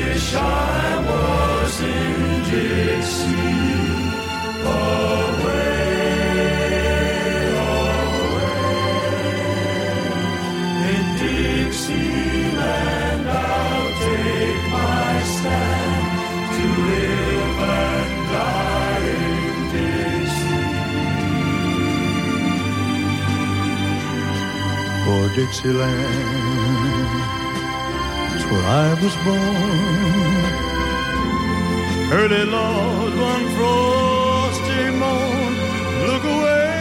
wish 0.00 0.34
I 0.34 0.98
was 1.08 1.74
in 1.80 2.42
Dixie. 2.50 3.38
Away, 4.64 5.60
away. 7.68 8.64
In 10.92 11.04
Dixieland, 11.22 13.24
I'll 13.28 13.90
take 14.04 14.62
my 14.76 15.12
stand 15.34 16.06
to 16.56 16.66
live 16.88 17.58
and 17.84 18.12
die 18.34 19.08
in 19.28 19.58
Dixie. 19.74 20.68
For 25.04 25.24
Dixieland 25.36 26.39
where 28.50 28.66
I 28.66 28.94
was 29.02 29.14
born. 29.24 30.44
Early 32.12 32.44
Lord, 32.44 33.12
one 33.30 33.46
frosty 33.56 34.82
morn. 35.00 35.54
Look 36.08 36.24
away, 36.34 36.74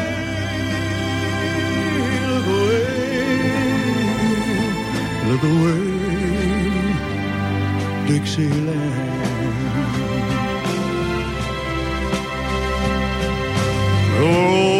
look 2.32 2.48
away, 2.58 2.86
look 5.30 5.44
away, 5.54 5.84
Dixieland. 8.08 9.20
So 14.18 14.79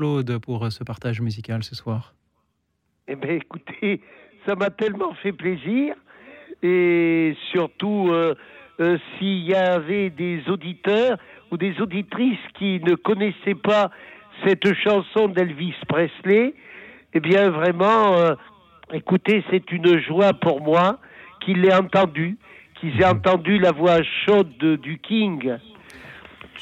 Jean-Claude 0.00 0.38
pour 0.38 0.64
euh, 0.64 0.70
ce 0.70 0.82
partage 0.84 1.20
musical 1.20 1.62
ce 1.62 1.74
soir. 1.74 2.14
Eh 3.08 3.16
bien, 3.16 3.32
écoutez, 3.34 4.00
ça 4.46 4.54
m'a 4.54 4.70
tellement 4.70 5.14
fait 5.22 5.32
plaisir. 5.32 5.94
Et 6.62 7.36
surtout, 7.52 8.08
euh, 8.10 8.34
euh, 8.80 8.98
s'il 9.18 9.44
y 9.48 9.54
avait 9.54 10.10
des 10.10 10.42
auditeurs 10.48 11.18
ou 11.50 11.56
des 11.56 11.78
auditrices 11.80 12.38
qui 12.58 12.80
ne 12.80 12.94
connaissaient 12.94 13.54
pas 13.54 13.90
cette 14.44 14.72
chanson 14.74 15.28
d'Elvis 15.28 15.74
Presley, 15.88 16.54
eh 17.12 17.20
bien, 17.20 17.50
vraiment, 17.50 18.14
euh, 18.14 18.34
écoutez, 18.92 19.44
c'est 19.50 19.70
une 19.72 19.98
joie 20.00 20.32
pour 20.32 20.60
moi 20.62 20.98
qu'ils 21.44 21.60
l'aient 21.62 21.74
entendu, 21.74 22.38
qu'ils 22.80 23.00
aient 23.00 23.06
entendu 23.06 23.58
la 23.58 23.72
voix 23.72 24.02
chaude 24.26 24.56
de- 24.58 24.76
du 24.76 24.98
King. 24.98 25.56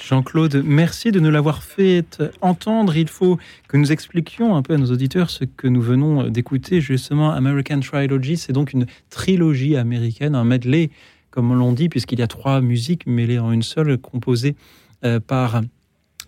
Jean-Claude, 0.01 0.62
merci 0.64 1.11
de 1.12 1.20
nous 1.20 1.30
l'avoir 1.30 1.62
fait 1.62 2.22
entendre. 2.40 2.96
Il 2.96 3.09
faut 3.09 3.38
que 3.68 3.76
nous 3.76 3.92
expliquions 3.92 4.57
un 4.57 4.62
peu 4.62 4.74
à 4.74 4.76
nos 4.78 4.90
auditeurs 4.90 5.30
ce 5.30 5.44
que 5.44 5.66
nous 5.66 5.82
venons 5.82 6.28
d'écouter, 6.28 6.80
justement, 6.80 7.30
American 7.32 7.80
Trilogy. 7.80 8.36
C'est 8.36 8.53
donc 8.53 8.72
une 8.72 8.86
trilogie 9.11 9.76
américaine, 9.76 10.34
un 10.34 10.44
medley, 10.44 10.90
comme 11.30 11.53
l'on 11.55 11.72
dit, 11.72 11.88
puisqu'il 11.88 12.18
y 12.18 12.22
a 12.22 12.28
trois 12.28 12.61
musiques 12.61 13.07
mêlées 13.07 13.38
en 13.38 13.53
une 13.53 13.62
seule, 13.62 13.99
composée 13.99 14.57
euh, 15.05 15.20
par 15.20 15.61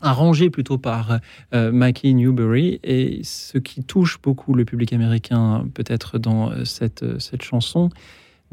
arrangé 0.01 0.51
plutôt 0.51 0.79
par 0.79 1.21
euh, 1.55 1.73
Mackie 1.73 2.15
Newbury. 2.15 2.81
Et 2.83 3.21
ce 3.23 3.59
qui 3.59 3.83
touche 3.83 4.21
beaucoup 4.23 4.55
le 4.55 4.65
public 4.65 4.93
américain, 4.93 5.67
peut-être 5.75 6.19
dans 6.19 6.51
euh, 6.51 6.65
euh, 7.03 7.19
cette 7.19 7.43
chanson, 7.43 7.91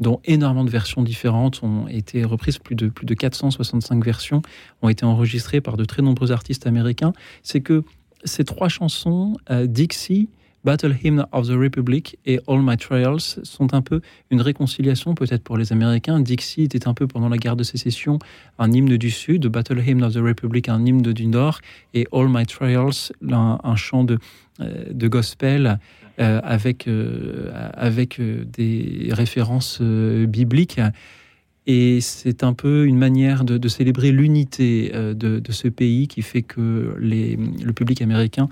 dont 0.00 0.20
énormément 0.24 0.64
de 0.64 0.70
versions 0.70 1.02
différentes 1.02 1.62
ont 1.62 1.88
été 1.88 2.24
reprises, 2.24 2.58
plus 2.58 2.76
de, 2.76 2.88
plus 2.88 3.06
de 3.06 3.14
465 3.14 4.04
versions 4.04 4.42
ont 4.82 4.88
été 4.88 5.04
enregistrées 5.04 5.60
par 5.60 5.76
de 5.76 5.84
très 5.84 6.02
nombreux 6.02 6.32
artistes 6.32 6.66
américains, 6.66 7.12
c'est 7.42 7.60
que 7.60 7.82
ces 8.24 8.44
trois 8.44 8.68
chansons, 8.68 9.36
euh, 9.50 9.66
Dixie, 9.66 10.28
Battle 10.64 10.96
Hymn 11.02 11.24
of 11.32 11.46
the 11.46 11.52
Republic 11.52 12.18
et 12.26 12.40
All 12.48 12.60
My 12.62 12.76
Trials, 12.76 13.20
sont 13.20 13.74
un 13.74 13.80
peu 13.80 14.00
une 14.30 14.40
réconciliation 14.40 15.14
peut-être 15.14 15.44
pour 15.44 15.56
les 15.56 15.72
Américains. 15.72 16.18
Dixie 16.20 16.62
était 16.62 16.88
un 16.88 16.94
peu 16.94 17.06
pendant 17.06 17.28
la 17.28 17.38
guerre 17.38 17.56
de 17.56 17.62
sécession 17.62 18.18
un 18.58 18.72
hymne 18.72 18.96
du 18.96 19.10
Sud, 19.10 19.46
Battle 19.46 19.80
Hymn 19.86 20.02
of 20.02 20.14
the 20.14 20.18
Republic 20.18 20.68
un 20.68 20.84
hymne 20.84 21.02
du 21.02 21.26
Nord, 21.26 21.60
et 21.94 22.06
All 22.12 22.28
My 22.28 22.44
Trials 22.44 23.12
un, 23.30 23.58
un 23.62 23.76
chant 23.76 24.04
de, 24.04 24.18
euh, 24.60 24.84
de 24.90 25.08
gospel 25.08 25.78
euh, 26.20 26.40
avec, 26.42 26.88
euh, 26.88 27.52
avec 27.74 28.18
euh, 28.18 28.44
des 28.44 29.10
références 29.12 29.80
bibliques. 29.80 30.80
Et 31.68 32.00
c'est 32.00 32.42
un 32.42 32.54
peu 32.54 32.86
une 32.86 32.96
manière 32.96 33.44
de, 33.44 33.68
célébrer 33.68 34.10
l'unité 34.10 34.90
de, 34.90 35.42
ce 35.50 35.68
pays 35.68 36.08
qui 36.08 36.22
fait 36.22 36.40
que 36.40 36.96
les, 36.98 37.36
le 37.36 37.72
public 37.74 38.00
américain 38.00 38.48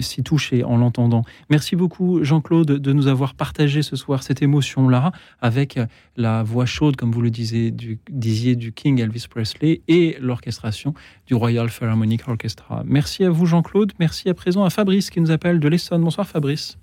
si 0.00 0.22
touché 0.22 0.64
en 0.64 0.78
l'entendant. 0.78 1.24
Merci 1.50 1.76
beaucoup 1.76 2.24
Jean-Claude 2.24 2.68
de 2.80 2.92
nous 2.94 3.06
avoir 3.06 3.34
partagé 3.34 3.82
ce 3.82 3.96
soir 3.96 4.22
cette 4.22 4.40
émotion-là 4.40 5.12
avec 5.42 5.78
la 6.16 6.42
voix 6.42 6.64
chaude, 6.64 6.96
comme 6.96 7.12
vous 7.12 7.20
le 7.20 7.30
disiez, 7.30 7.70
disiez, 8.10 8.56
du 8.56 8.72
King 8.72 8.98
Elvis 8.98 9.26
Presley 9.28 9.82
et 9.86 10.16
l'orchestration 10.22 10.94
du 11.26 11.34
Royal 11.34 11.68
Philharmonic 11.68 12.26
Orchestra. 12.26 12.82
Merci 12.86 13.24
à 13.24 13.30
vous 13.30 13.44
Jean-Claude. 13.44 13.92
Merci 14.00 14.30
à 14.30 14.34
présent 14.34 14.64
à 14.64 14.70
Fabrice 14.70 15.10
qui 15.10 15.20
nous 15.20 15.30
appelle 15.30 15.60
de 15.60 15.68
l'Essonne. 15.68 16.02
Bonsoir 16.02 16.26
Fabrice. 16.26 16.78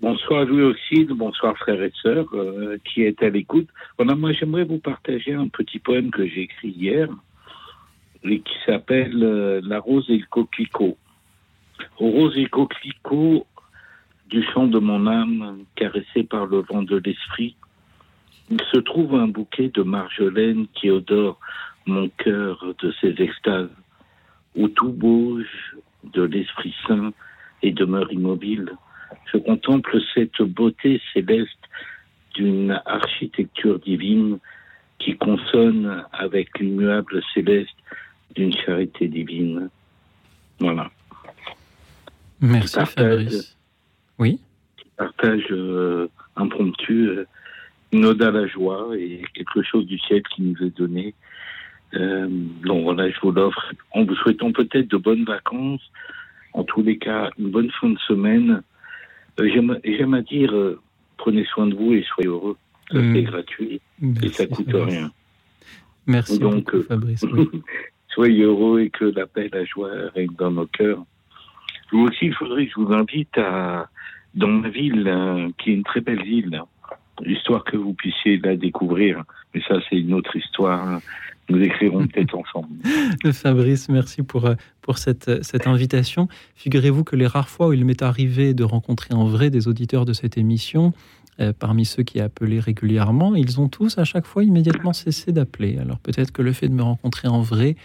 Bonsoir 0.00 0.44
Louis 0.44 0.62
Oxide, 0.62 1.12
bonsoir 1.12 1.56
frères 1.56 1.80
et 1.80 1.92
sœurs 2.02 2.26
euh, 2.34 2.78
qui 2.84 3.02
est 3.02 3.22
à 3.22 3.30
l'écoute. 3.30 3.68
Voilà, 3.96 4.16
moi 4.16 4.32
j'aimerais 4.32 4.64
vous 4.64 4.78
partager 4.78 5.32
un 5.32 5.46
petit 5.46 5.78
poème 5.78 6.10
que 6.10 6.26
j'ai 6.26 6.42
écrit 6.42 6.70
hier 6.70 7.08
et 8.24 8.40
qui 8.40 8.54
s'appelle 8.66 9.22
euh, 9.22 9.60
La 9.62 9.78
rose 9.78 10.04
et 10.08 10.18
le 10.18 10.26
coquelicot. 10.28 10.98
Aux 12.00 12.10
roses 12.10 12.36
et 12.36 12.42
le 12.42 12.48
coquelicot 12.48 13.46
du 14.28 14.42
chant 14.52 14.66
de 14.66 14.80
mon 14.80 15.06
âme, 15.06 15.64
caressé 15.76 16.24
par 16.24 16.46
le 16.46 16.58
vent 16.58 16.82
de 16.82 16.96
l'esprit, 16.96 17.54
il 18.50 18.60
se 18.72 18.78
trouve 18.78 19.14
un 19.14 19.28
bouquet 19.28 19.68
de 19.68 19.82
marjolaine 19.82 20.66
qui 20.74 20.90
odore 20.90 21.38
mon 21.86 22.08
cœur 22.08 22.74
de 22.80 22.92
ses 23.00 23.14
extases, 23.22 23.70
où 24.56 24.66
tout 24.68 24.92
bouge 24.92 25.76
de 26.02 26.22
l'Esprit 26.22 26.74
Saint 26.86 27.12
et 27.62 27.70
demeure 27.70 28.12
immobile. 28.12 28.72
Je 29.32 29.38
contemple 29.38 30.00
cette 30.14 30.42
beauté 30.42 31.00
céleste 31.12 31.50
d'une 32.34 32.80
architecture 32.86 33.78
divine 33.78 34.38
qui 34.98 35.16
consonne 35.16 36.04
avec 36.12 36.58
l'immuable 36.58 37.22
céleste 37.34 37.76
d'une 38.34 38.52
charité 38.52 39.08
divine. 39.08 39.68
Voilà. 40.60 40.90
Merci 42.40 42.76
Partage. 42.76 43.24
Fabrice. 43.24 43.56
Oui. 44.18 44.40
Partage 44.96 45.46
euh, 45.50 46.08
impromptu, 46.36 47.08
euh, 47.08 47.26
une 47.92 48.04
ode 48.04 48.22
à 48.22 48.30
la 48.30 48.46
joie 48.46 48.90
et 48.96 49.22
quelque 49.34 49.62
chose 49.62 49.86
du 49.86 49.98
ciel 49.98 50.22
qui 50.34 50.42
nous 50.42 50.56
est 50.62 50.76
donné. 50.76 51.14
Euh, 51.94 52.26
donc 52.64 52.84
voilà, 52.84 53.10
je 53.10 53.18
vous 53.20 53.30
l'offre 53.30 53.72
en 53.92 54.04
vous 54.04 54.14
souhaitant 54.16 54.52
peut-être 54.52 54.88
de 54.88 54.96
bonnes 54.96 55.24
vacances, 55.24 55.82
en 56.52 56.64
tous 56.64 56.82
les 56.82 56.98
cas 56.98 57.30
une 57.38 57.50
bonne 57.50 57.70
fin 57.80 57.90
de 57.90 57.98
semaine. 58.00 58.62
Euh, 59.40 59.48
J'aime 59.52 59.78
j'aime 59.84 60.14
à 60.14 60.22
dire, 60.22 60.54
euh, 60.54 60.80
prenez 61.16 61.44
soin 61.46 61.66
de 61.66 61.74
vous 61.74 61.92
et 61.92 62.02
soyez 62.14 62.28
heureux. 62.28 62.56
Ça, 62.90 62.98
Mm. 62.98 63.14
C'est 63.14 63.22
gratuit 63.22 63.80
et 64.22 64.28
ça 64.28 64.46
coûte 64.46 64.70
Fabrice. 64.70 64.94
rien. 64.94 65.10
Merci 66.06 66.38
Donc, 66.38 66.64
beaucoup 66.64 66.76
euh, 66.76 66.82
Fabrice. 66.82 67.22
Oui. 67.32 67.48
soyez 68.14 68.44
heureux 68.44 68.80
et 68.80 68.90
que 68.90 69.06
la 69.06 69.26
paix, 69.26 69.48
la 69.52 69.64
joie 69.64 69.90
règne 70.14 70.28
dans 70.38 70.50
nos 70.50 70.66
cœurs. 70.66 71.02
Vous 71.92 72.00
aussi, 72.06 72.26
il 72.26 72.34
faudrait 72.34 72.66
que 72.66 72.72
je 72.76 72.80
vous 72.80 72.92
invite 72.92 73.36
à, 73.38 73.88
dans 74.34 74.48
ma 74.48 74.68
ville, 74.68 75.04
euh, 75.08 75.48
qui 75.58 75.70
est 75.70 75.74
une 75.74 75.82
très 75.84 76.00
belle 76.00 76.22
ville, 76.22 76.60
histoire 77.24 77.64
que 77.64 77.76
vous 77.76 77.94
puissiez 77.94 78.36
la 78.38 78.56
découvrir. 78.56 79.22
Mais 79.54 79.62
ça, 79.66 79.76
c'est 79.88 79.96
une 79.96 80.12
autre 80.14 80.36
histoire. 80.36 81.00
Nous 81.48 81.60
écrirons 81.60 82.06
peut-être 82.06 82.34
ensemble. 82.38 82.68
Fabrice, 83.32 83.88
merci 83.88 84.22
pour, 84.22 84.46
euh, 84.46 84.54
pour 84.80 84.98
cette, 84.98 85.44
cette 85.44 85.66
invitation. 85.66 86.28
Figurez-vous 86.54 87.04
que 87.04 87.16
les 87.16 87.26
rares 87.26 87.48
fois 87.48 87.68
où 87.68 87.72
il 87.72 87.84
m'est 87.84 88.02
arrivé 88.02 88.54
de 88.54 88.64
rencontrer 88.64 89.14
en 89.14 89.24
vrai 89.24 89.50
des 89.50 89.68
auditeurs 89.68 90.04
de 90.04 90.12
cette 90.12 90.38
émission, 90.38 90.92
euh, 91.40 91.52
parmi 91.52 91.84
ceux 91.84 92.04
qui 92.04 92.20
appelaient 92.20 92.60
régulièrement, 92.60 93.34
ils 93.34 93.60
ont 93.60 93.68
tous 93.68 93.98
à 93.98 94.04
chaque 94.04 94.26
fois 94.26 94.44
immédiatement 94.44 94.92
cessé 94.92 95.32
d'appeler. 95.32 95.78
Alors 95.78 95.98
peut-être 95.98 96.30
que 96.30 96.42
le 96.42 96.52
fait 96.52 96.68
de 96.68 96.74
me 96.74 96.82
rencontrer 96.82 97.26
en 97.26 97.40
vrai 97.40 97.76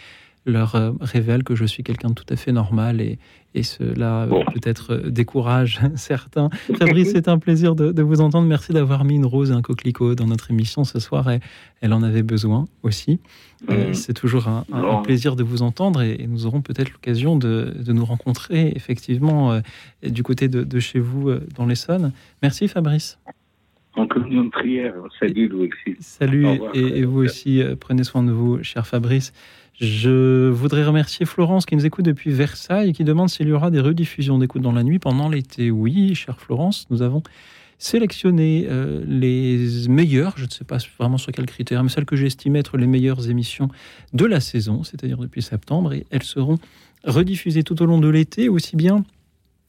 leur 0.45 0.75
euh, 0.75 0.91
révèle 1.01 1.43
que 1.43 1.53
je 1.55 1.65
suis 1.65 1.83
quelqu'un 1.83 2.09
de 2.09 2.13
tout 2.13 2.25
à 2.29 2.35
fait 2.35 2.51
normal 2.51 3.01
et, 3.01 3.19
et 3.55 3.61
cela 3.63 4.23
euh, 4.23 4.27
Bon. 4.27 4.43
peut-être 4.45 4.93
euh, 4.93 5.09
décourage 5.09 5.79
certains. 5.95 6.49
Fabrice, 6.79 7.11
c'est 7.11 7.27
un 7.27 7.37
plaisir 7.37 7.75
de, 7.75 7.91
de 7.91 8.01
vous 8.01 8.21
entendre. 8.21 8.47
Merci 8.47 8.71
d'avoir 8.73 9.03
mis 9.05 9.15
une 9.15 9.25
rose 9.25 9.51
et 9.51 9.53
un 9.53 9.61
coquelicot 9.61 10.15
dans 10.15 10.25
notre 10.27 10.49
émission 10.49 10.83
ce 10.85 10.99
soir. 10.99 11.29
Et 11.29 11.39
elle 11.81 11.93
en 11.93 12.01
avait 12.03 12.23
besoin 12.23 12.65
aussi. 12.83 13.19
Mhm. 13.69 13.93
C'est 13.93 14.13
toujours 14.13 14.47
un, 14.47 14.65
un- 14.71 14.77
un 14.77 14.81
Non. 14.81 15.01
plaisir 15.01 15.35
de 15.35 15.43
vous 15.43 15.61
entendre 15.61 16.01
et, 16.01 16.15
et 16.19 16.27
nous 16.27 16.45
aurons 16.45 16.61
peut-être 16.61 16.91
l'occasion 16.93 17.35
de, 17.37 17.73
de 17.77 17.93
nous 17.93 18.05
rencontrer 18.05 18.71
effectivement 18.75 19.51
euh, 19.51 19.59
du 20.03 20.23
côté 20.23 20.47
de, 20.47 20.63
de 20.63 20.79
chez 20.79 20.99
vous 20.99 21.29
euh, 21.29 21.45
dans 21.57 21.65
l'Essonne. 21.65 22.13
Merci 22.41 22.67
Fabrice. 22.69 23.19
En 23.95 24.07
communion 24.07 24.45
de 24.45 24.49
prière. 24.49 24.93
Salut, 25.19 25.49
Louis. 25.49 25.69
Salut 25.99 26.47
et, 26.73 26.99
et 26.99 27.03
vous 27.05 27.19
aussi, 27.23 27.61
prenez 27.81 28.03
soin 28.05 28.23
de 28.23 28.31
vous, 28.31 28.63
cher 28.63 28.87
Fabrice. 28.87 29.33
Je 29.79 30.49
voudrais 30.49 30.83
remercier 30.83 31.25
Florence 31.25 31.65
qui 31.65 31.73
nous 31.75 31.85
écoute 31.85 32.03
depuis 32.03 32.31
Versailles 32.31 32.89
et 32.89 32.93
qui 32.93 33.05
demande 33.05 33.29
s'il 33.29 33.47
y 33.47 33.53
aura 33.53 33.71
des 33.71 33.79
rediffusions 33.79 34.37
d'écoute 34.37 34.61
dans 34.61 34.73
la 34.73 34.83
nuit 34.83 34.99
pendant 34.99 35.29
l'été. 35.29 35.71
Oui, 35.71 36.15
chère 36.15 36.37
Florence, 36.41 36.85
nous 36.89 37.01
avons 37.01 37.23
sélectionné 37.77 38.67
euh, 38.67 39.01
les 39.07 39.87
meilleures, 39.87 40.33
je 40.35 40.43
ne 40.43 40.49
sais 40.49 40.65
pas 40.65 40.79
vraiment 40.97 41.17
sur 41.17 41.31
quels 41.31 41.45
critères, 41.45 41.81
mais 41.81 41.89
celles 41.89 42.03
que 42.03 42.17
j'estime 42.17 42.57
être 42.57 42.77
les 42.77 42.87
meilleures 42.87 43.29
émissions 43.29 43.69
de 44.11 44.25
la 44.25 44.41
saison, 44.41 44.83
c'est-à-dire 44.83 45.17
depuis 45.17 45.41
septembre, 45.41 45.93
et 45.93 46.05
elles 46.11 46.23
seront 46.23 46.59
rediffusées 47.05 47.63
tout 47.63 47.81
au 47.81 47.85
long 47.85 47.99
de 47.99 48.09
l'été, 48.09 48.49
aussi 48.49 48.75
bien 48.75 49.05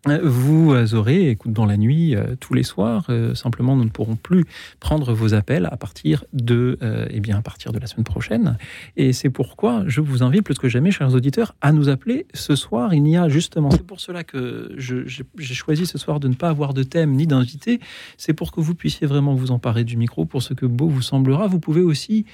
vous 0.06 0.94
aurez 0.94 1.30
écoute 1.30 1.52
dans 1.52 1.66
la 1.66 1.76
nuit 1.76 2.14
euh, 2.14 2.34
tous 2.40 2.54
les 2.54 2.62
soirs. 2.62 3.06
Euh, 3.10 3.34
simplement, 3.34 3.76
nous 3.76 3.84
ne 3.84 3.90
pourrons 3.90 4.16
plus 4.16 4.44
prendre 4.80 5.12
vos 5.12 5.34
appels 5.34 5.68
à 5.70 5.76
partir 5.76 6.24
de, 6.32 6.78
euh, 6.82 7.06
eh 7.10 7.20
bien, 7.20 7.36
à 7.36 7.42
partir 7.42 7.72
de 7.72 7.78
la 7.78 7.86
semaine 7.86 8.04
prochaine. 8.04 8.56
Et 8.96 9.12
c'est 9.12 9.28
pourquoi 9.28 9.84
je 9.86 10.00
vous 10.00 10.22
invite 10.22 10.42
plus 10.42 10.58
que 10.58 10.68
jamais, 10.68 10.90
chers 10.90 11.14
auditeurs, 11.14 11.54
à 11.60 11.72
nous 11.72 11.90
appeler 11.90 12.26
ce 12.32 12.56
soir. 12.56 12.94
Il 12.94 13.06
y 13.08 13.16
a 13.16 13.28
justement, 13.28 13.70
c'est 13.70 13.86
pour 13.86 14.00
cela 14.00 14.24
que 14.24 14.74
j'ai 14.78 15.54
choisi 15.54 15.84
ce 15.84 15.98
soir 15.98 16.18
de 16.18 16.28
ne 16.28 16.34
pas 16.34 16.48
avoir 16.48 16.72
de 16.72 16.82
thème 16.82 17.12
ni 17.12 17.26
d'invité. 17.26 17.80
C'est 18.16 18.32
pour 18.32 18.52
que 18.52 18.60
vous 18.60 18.74
puissiez 18.74 19.06
vraiment 19.06 19.34
vous 19.34 19.50
emparer 19.50 19.84
du 19.84 19.98
micro 19.98 20.24
pour 20.24 20.42
ce 20.42 20.54
que 20.54 20.66
beau 20.66 20.88
vous 20.88 21.02
semblera. 21.02 21.46
Vous 21.46 21.60
pouvez 21.60 21.82
aussi 21.82 22.24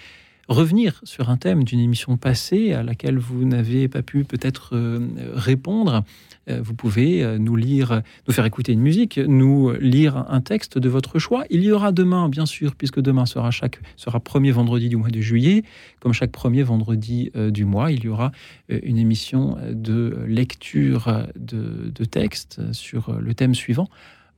revenir 0.49 1.01
sur 1.03 1.31
un 1.31 1.37
thème 1.37 1.65
d'une 1.65 1.81
émission 1.81 2.17
passée 2.17 2.73
à 2.73 2.83
laquelle 2.83 3.19
vous 3.19 3.45
n'avez 3.45 3.89
pas 3.89 4.03
pu 4.03 4.25
peut-être 4.25 4.77
euh, 4.77 5.09
répondre. 5.35 6.05
Euh, 6.49 6.61
Vous 6.63 6.75
pouvez 6.75 7.25
euh, 7.25 7.39
nous 7.39 7.57
lire, 7.57 8.03
nous 8.29 8.35
faire 8.35 8.45
écouter 8.45 8.73
une 8.73 8.81
musique, 8.81 9.19
nous 9.19 9.73
lire 9.73 10.25
un 10.29 10.41
texte 10.41 10.79
de 10.79 10.89
votre 10.89 11.19
choix. 11.19 11.45
Il 11.51 11.63
y 11.65 11.73
aura 11.73 11.91
demain, 11.91 12.29
bien 12.29 12.47
sûr, 12.47 12.77
puisque 12.77 13.01
demain 13.01 13.27
sera 13.27 13.51
chaque 13.51 13.81
sera 13.97 14.21
premier 14.21 14.53
vendredi 14.53 14.89
du 14.89 14.97
mois 14.97 15.11
de 15.11 15.21
juillet, 15.21 15.65
comme 16.01 16.13
chaque 16.13 16.33
premier 16.33 16.63
vendredi 16.63 17.33
du 17.35 17.65
mois, 17.65 17.91
il 17.91 18.05
y 18.05 18.09
aura 18.09 18.31
une 18.69 18.99
émission 18.99 19.57
de 19.73 20.19
lecture 20.27 21.27
de, 21.37 21.93
de 21.95 22.05
textes 22.05 22.61
sur 22.73 23.13
le 23.21 23.35
thème 23.35 23.55
suivant. 23.55 23.89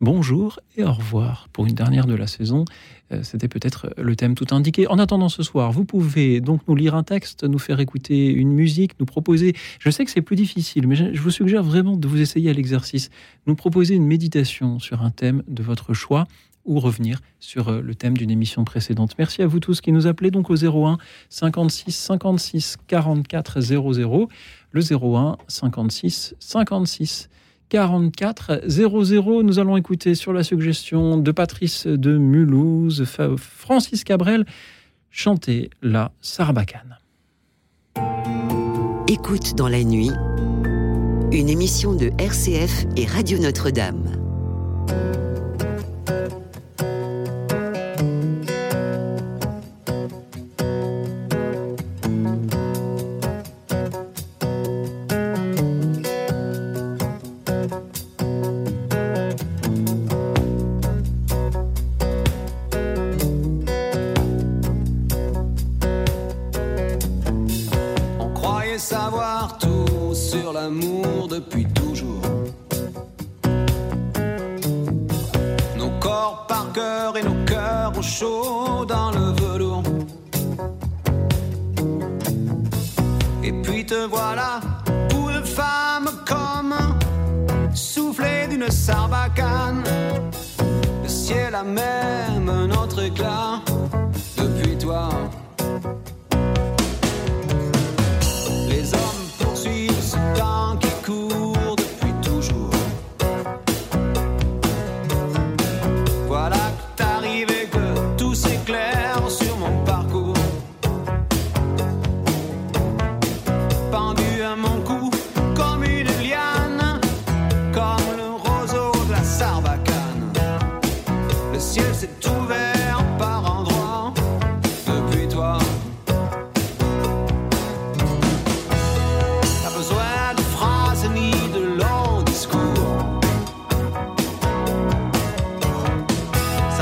Bonjour 0.01 0.61
et 0.77 0.85
au 0.85 0.93
revoir 0.93 1.49
pour 1.53 1.67
une 1.67 1.75
dernière 1.75 2.07
de 2.07 2.15
la 2.15 2.29
saison. 2.29 2.65
Euh, 3.11 3.25
C'était 3.25 3.49
peut-être 3.49 3.93
le 3.97 4.15
thème 4.15 4.37
tout 4.37 4.47
indiqué. 4.55 4.87
En 4.87 4.97
attendant 5.01 5.29
ce 5.29 5.43
soir, 5.43 5.73
vous 5.73 5.85
pouvez 5.85 6.41
donc 6.41 6.61
nous 6.69 6.77
lire 6.77 6.95
un 6.95 7.03
texte, 7.03 7.43
nous 7.43 7.59
faire 7.59 7.81
écouter 7.81 8.31
une 8.31 8.53
musique, 8.53 8.93
nous 9.01 9.07
proposer. 9.07 9.57
Je 9.81 9.91
sais 9.91 10.05
que 10.05 10.13
c'est 10.13 10.23
plus 10.23 10.37
difficile, 10.37 10.87
mais 10.87 10.95
je 10.95 11.21
vous 11.21 11.33
suggère 11.33 11.65
vraiment 11.65 11.97
de 11.97 12.07
vous 12.07 12.21
essayer 12.21 12.49
à 12.49 12.53
l'exercice. 12.53 13.11
Nous 13.49 13.57
proposer 13.57 13.97
une 13.97 14.07
méditation 14.07 14.79
sur 14.79 15.03
un 15.03 15.11
thème 15.11 15.43
de 15.49 15.65
votre 15.65 15.95
choix 15.95 16.29
ou 16.65 16.79
revenir 16.79 17.21
sur 17.41 17.69
euh, 17.69 17.81
le 17.81 17.97
thème 17.97 18.17
d'une 18.17 18.31
émission 18.31 18.63
précédente. 18.63 19.17
Merci 19.19 19.43
à 19.43 19.49
vous 19.49 19.59
tous 19.59 19.81
qui 19.81 19.91
nous 19.91 20.07
appelez 20.07 20.31
donc 20.31 20.49
au 20.49 20.55
01 20.55 20.99
56 21.29 21.91
56 21.91 22.77
44 22.87 23.61
00, 23.61 24.29
le 24.71 24.81
01 24.81 25.39
56 25.49 26.37
56 26.39 27.29
44 27.69 28.63
00. 28.67 29.43
Nous 29.43 29.59
allons 29.59 29.77
écouter 29.77 30.15
sur 30.15 30.33
la 30.33 30.43
suggestion 30.43 31.17
de 31.17 31.33
Patrice 31.33 31.87
de 31.87 32.17
Mulhouse, 32.17 33.05
Francis 33.37 34.05
Cabrel, 34.05 34.47
chanter 35.11 35.71
la 35.83 36.13
Sarbacane. 36.21 36.99
Écoute 39.09 39.55
dans 39.57 39.69
la 39.69 39.83
nuit, 39.85 40.11
une 41.33 41.49
émission 41.49 41.95
de 41.95 42.11
RCF 42.19 42.87
et 42.97 43.07
Radio 43.07 43.39
Notre-Dame. 43.39 44.28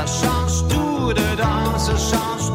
Change 0.07 0.67
tout 0.69 1.13
dedans, 1.13 1.77
ça 1.77 1.95
change 1.95 2.46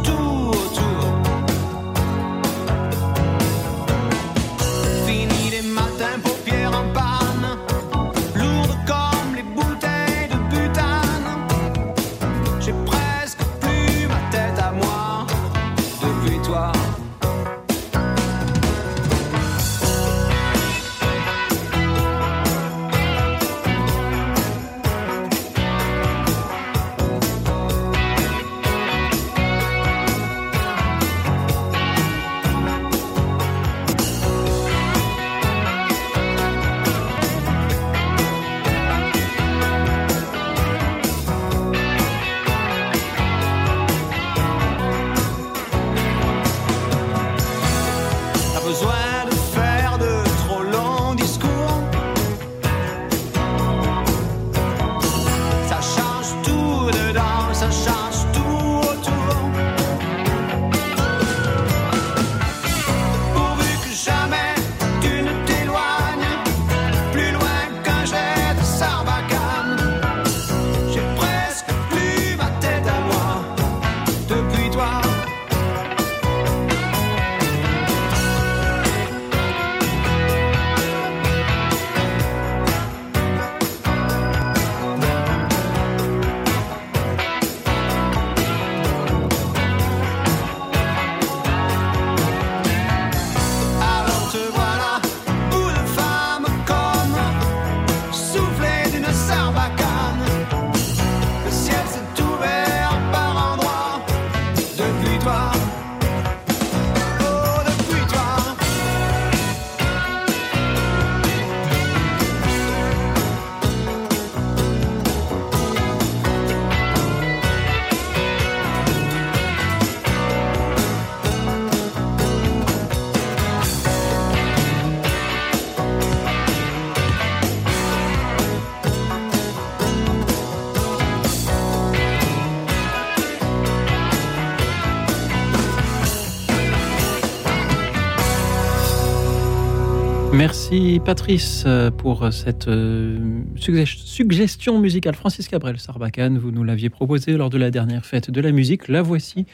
Merci 140.72 141.00
Patrice 141.04 141.64
euh, 141.66 141.90
pour 141.90 142.32
cette 142.32 142.66
euh, 142.66 143.18
sugge- 143.56 143.98
suggestion 144.06 144.78
musicale. 144.78 145.14
Francis 145.14 145.46
Cabrel 145.46 145.78
Sarbacane, 145.78 146.38
vous 146.38 146.50
nous 146.50 146.64
l'aviez 146.64 146.88
proposé 146.88 147.36
lors 147.36 147.50
de 147.50 147.58
la 147.58 147.70
dernière 147.70 148.06
fête 148.06 148.30
de 148.30 148.40
la 148.40 148.52
musique. 148.52 148.88
La 148.88 149.02
voici 149.02 149.44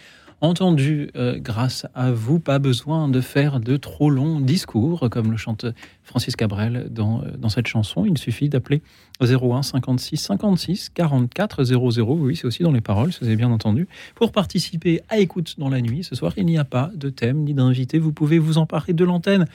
entendue 0.41 1.11
euh, 1.17 1.39
grâce 1.39 1.87
à 1.95 2.13
vous. 2.13 2.39
Pas 2.39 2.59
besoin 2.59 3.09
de 3.09 3.21
faire 3.21 3.61
de 3.61 3.77
trop 3.77 4.11
longs 4.11 4.41
discours, 4.41 5.09
comme 5.11 5.31
le 5.31 5.37
chante 5.37 5.67
Francis 6.03 6.37
Cabrel 6.37 6.89
dans, 6.91 7.23
euh, 7.23 7.37
dans 7.39 7.49
cette 7.49 7.67
chanson. 7.67 8.05
Il 8.05 8.19
suffit 8.19 8.49
d'appeler 8.49 8.83
01 9.21 9.63
56 9.63 10.17
56 10.17 10.91
44 10.91 11.65
00. 11.65 12.15
Oui, 12.15 12.37
c'est 12.37 12.47
aussi 12.47 12.63
dans 12.63 12.73
les 12.73 12.81
paroles, 12.81 13.13
si 13.13 13.21
vous 13.21 13.27
avez 13.27 13.37
bien 13.37 13.51
entendu. 13.51 13.89
Pour 14.15 14.33
participer 14.33 15.03
à 15.09 15.19
Écoute 15.19 15.57
dans 15.59 15.69
la 15.69 15.81
nuit, 15.81 16.05
ce 16.05 16.15
soir, 16.15 16.33
il 16.37 16.47
n'y 16.47 16.59
a 16.59 16.65
pas 16.65 16.91
de 16.95 17.11
thème 17.11 17.45
ni 17.45 17.55
d'invité. 17.55 17.99
Vous 17.99 18.13
pouvez 18.13 18.39
vous 18.39 18.59
emparer 18.59 18.93
de 18.93 19.05
l'antenne 19.05 19.47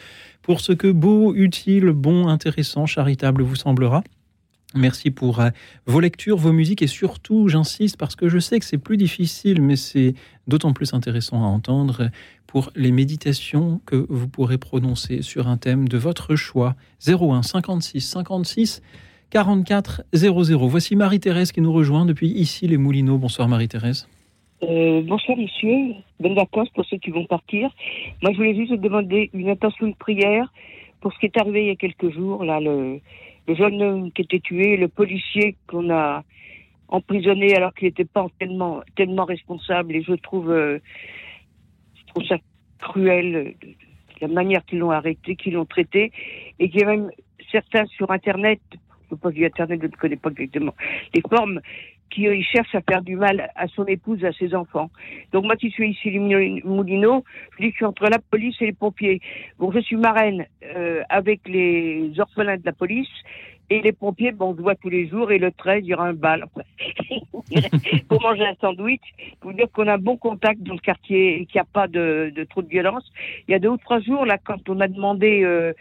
pour 0.42 0.60
ce 0.60 0.74
que 0.74 0.92
beau, 0.92 1.34
utile, 1.34 1.92
bon, 1.92 2.28
intéressant, 2.28 2.86
charitable 2.86 3.44
vous 3.44 3.56
semblera. 3.56 4.04
Merci 4.76 5.11
pour 5.11 5.39
euh, 5.39 5.49
vos 5.86 5.99
lectures, 5.99 6.38
vos 6.38 6.51
musiques 6.51 6.82
et 6.82 6.88
surtout, 6.88 7.47
j'insiste 7.47 7.97
parce 7.97 8.15
que 8.15 8.28
je 8.28 8.39
sais 8.39 8.59
que 8.59 8.65
c'est 8.65 8.80
plus 8.80 8.97
difficile, 8.97 9.61
mais 9.61 9.76
c'est 9.76 10.15
d'autant 10.47 10.74
plus 10.74 10.93
intéressant 10.93 11.43
à 11.43 11.47
entendre 11.47 12.09
pour 12.47 12.71
les 12.76 12.91
méditations 12.91 13.82
que 13.86 14.05
vous 14.09 14.28
pourrez 14.28 14.57
prononcer 14.57 15.21
sur 15.21 15.47
un 15.47 15.57
thème 15.57 15.88
de 15.88 15.97
votre 15.97 16.36
choix. 16.36 16.76
01 17.07 17.43
56 17.43 18.01
56 18.01 18.82
44 19.30 20.03
00. 20.13 20.67
Voici 20.67 20.95
Marie-Thérèse 20.95 21.51
qui 21.51 21.61
nous 21.61 21.74
rejoint 21.74 22.05
depuis 22.05 22.30
ici 22.30 22.67
les 22.67 22.78
Moulineaux. 22.78 23.17
Bonsoir 23.17 23.47
Marie-Thérèse. 23.47 24.07
Euh, 24.63 25.01
bonsoir 25.01 25.38
monsieur, 25.38 25.95
bonnes 26.19 26.36
vacances 26.36 26.69
pour 26.69 26.86
ceux 26.86 26.97
qui 26.97 27.11
vont 27.11 27.26
partir. 27.26 27.69
Moi 28.21 28.32
je 28.32 28.38
voulais 28.38 28.55
juste 28.55 28.74
demander 28.74 29.30
une 29.34 29.49
intention 29.49 29.88
de 29.88 29.95
prière 29.95 30.51
pour 31.01 31.13
ce 31.13 31.19
qui 31.19 31.26
est 31.26 31.38
arrivé 31.38 31.63
il 31.63 31.67
y 31.67 31.71
a 31.71 31.76
quelques 31.76 32.11
jours, 32.11 32.45
là, 32.45 32.61
le, 32.61 33.01
le 33.48 33.56
jeune 33.56 33.82
homme 33.82 34.12
qui 34.12 34.22
était 34.22 34.39
tué, 34.39 34.78
le 34.78 34.88
policier 34.88 35.56
qu'on 35.68 35.89
a 35.89 36.24
emprisonné 36.88 37.56
alors 37.56 37.74
qu'il 37.74 37.88
n'était 37.88 38.06
pas 38.06 38.26
tellement, 38.39 38.82
tellement 38.96 39.26
responsable. 39.26 39.96
Et 39.96 40.04
je 40.04 40.14
trouve, 40.14 40.52
euh, 40.52 40.80
je 41.96 42.06
trouve 42.14 42.26
ça 42.26 42.38
cruel 42.80 43.36
euh, 43.36 43.68
la 44.22 44.28
manière 44.28 44.64
qu'ils 44.66 44.80
l'ont 44.80 44.91
arrêté, 44.91 45.36
qu'ils 45.36 45.54
l'ont 45.54 45.66
traité. 45.66 46.12
Et 46.60 46.70
qu'il 46.70 46.82
y 46.82 46.84
a 46.84 46.88
même 46.88 47.10
certains 47.52 47.86
sur 47.88 48.12
internet, 48.12 48.62
je 49.10 49.16
ne 49.16 49.20
pas 49.20 49.32
dire 49.32 49.48
internet, 49.48 49.80
je 49.82 49.88
ne 49.88 49.91
connais 49.91 50.16
pas 50.16 50.30
exactement 50.30 50.76
les 51.14 51.22
formes, 51.22 51.60
qui 52.14 52.28
euh, 52.28 52.39
cherche 52.41 52.74
à 52.76 52.82
faire 52.82 53.01
du 53.01 53.16
mal 53.16 53.49
à 53.55 53.68
son 53.68 53.86
épouse, 53.86 54.24
à 54.24 54.32
ses 54.34 54.53
enfants. 54.53 54.89
Donc 55.32 55.45
moi 55.45 55.55
qui 55.55 55.72
suis 55.72 55.91
ici 55.91 56.11
les 56.11 56.20
Moulineaux, 56.20 57.24
je 57.57 57.64
dis 57.64 57.70
que 57.70 57.74
je 57.74 57.78
suis 57.78 57.86
entre 57.86 58.07
la 58.07 58.20
police 58.20 58.55
et 58.61 58.68
les 58.68 58.74
pompiers. 58.74 59.20
Bon, 59.57 59.72
je 59.72 59.80
suis 59.80 59.95
marraine 59.95 60.45
euh, 60.64 61.01
avec 61.09 61.41
les 61.47 62.11
orphelins 62.20 62.57
de 62.57 62.66
la 62.66 62.74
police 62.74 63.09
et 63.70 63.82
les 63.82 63.93
pompiers, 63.93 64.32
bon, 64.32 64.51
on 64.51 64.55
se 64.55 64.61
voit 64.61 64.76
tous 64.76 64.89
les 64.89 65.07
jours 65.07 65.32
et 65.32 65.39
le 65.39 65.51
13, 65.51 65.84
il 65.84 65.88
y 65.88 65.93
aura 65.93 66.07
un 66.07 66.14
bal. 66.14 66.45
pour 68.09 68.22
manger 68.22 68.45
un 68.45 68.55
sandwich, 68.61 69.01
pour 69.39 69.53
dire 69.53 69.68
qu'on 69.74 69.88
a 69.88 69.93
un 69.93 69.97
bon 69.97 70.18
contact 70.18 70.61
dans 70.61 70.74
le 70.74 70.80
quartier 70.80 71.41
et 71.41 71.45
qu'il 71.45 71.55
n'y 71.55 71.61
a 71.61 71.68
pas 71.72 71.88
de, 71.88 72.32
de 72.36 72.43
trop 72.43 72.61
de 72.61 72.68
violence. 72.68 73.09
Il 73.47 73.51
y 73.51 73.55
a 73.55 73.59
deux 73.59 73.70
ou 73.70 73.78
trois 73.78 74.01
jours, 74.01 74.26
là, 74.26 74.38
quand 74.38 74.70
on 74.70 74.80
a 74.80 74.88
demandé 74.88 75.43
euh, 75.43 75.74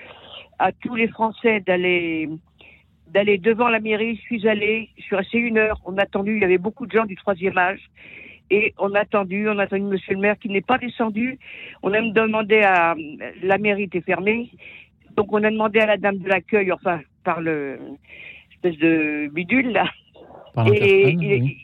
à 0.58 0.70
tous 0.72 0.94
les 0.94 1.08
Français 1.08 1.60
d'aller 1.60 2.28
d'aller 3.12 3.38
devant 3.38 3.68
la 3.68 3.80
mairie. 3.80 4.16
Je 4.16 4.22
suis 4.22 4.48
allée, 4.48 4.88
je 4.96 5.02
suis 5.02 5.16
restée 5.16 5.38
une 5.38 5.58
heure. 5.58 5.80
On 5.84 5.96
a 5.98 6.02
attendu, 6.02 6.36
il 6.36 6.42
y 6.42 6.44
avait 6.44 6.58
beaucoup 6.58 6.86
de 6.86 6.92
gens 6.92 7.04
du 7.04 7.16
troisième 7.16 7.56
âge. 7.58 7.80
Et 8.50 8.74
on 8.78 8.94
a 8.94 9.00
attendu, 9.00 9.48
on 9.48 9.58
a 9.58 9.64
attendu 9.64 9.82
monsieur 9.82 10.14
le 10.14 10.20
maire 10.20 10.38
qui 10.38 10.48
n'est 10.48 10.60
pas 10.60 10.78
descendu. 10.78 11.38
On 11.82 11.88
a 11.88 12.00
même 12.00 12.12
demandé 12.12 12.60
à, 12.60 12.94
la 13.42 13.58
mairie 13.58 13.84
était 13.84 14.00
fermée. 14.00 14.50
Donc 15.16 15.32
on 15.32 15.42
a 15.42 15.50
demandé 15.50 15.80
à 15.80 15.86
la 15.86 15.96
dame 15.96 16.18
de 16.18 16.28
l'accueil, 16.28 16.72
enfin, 16.72 17.00
par 17.24 17.40
le, 17.40 17.78
espèce 18.52 18.78
de 18.78 19.28
bidule, 19.28 19.72
là. 19.72 19.86
Par 20.54 20.66
et, 20.66 20.70
l'interphone, 20.70 21.22
et- 21.22 21.40
oui. 21.40 21.56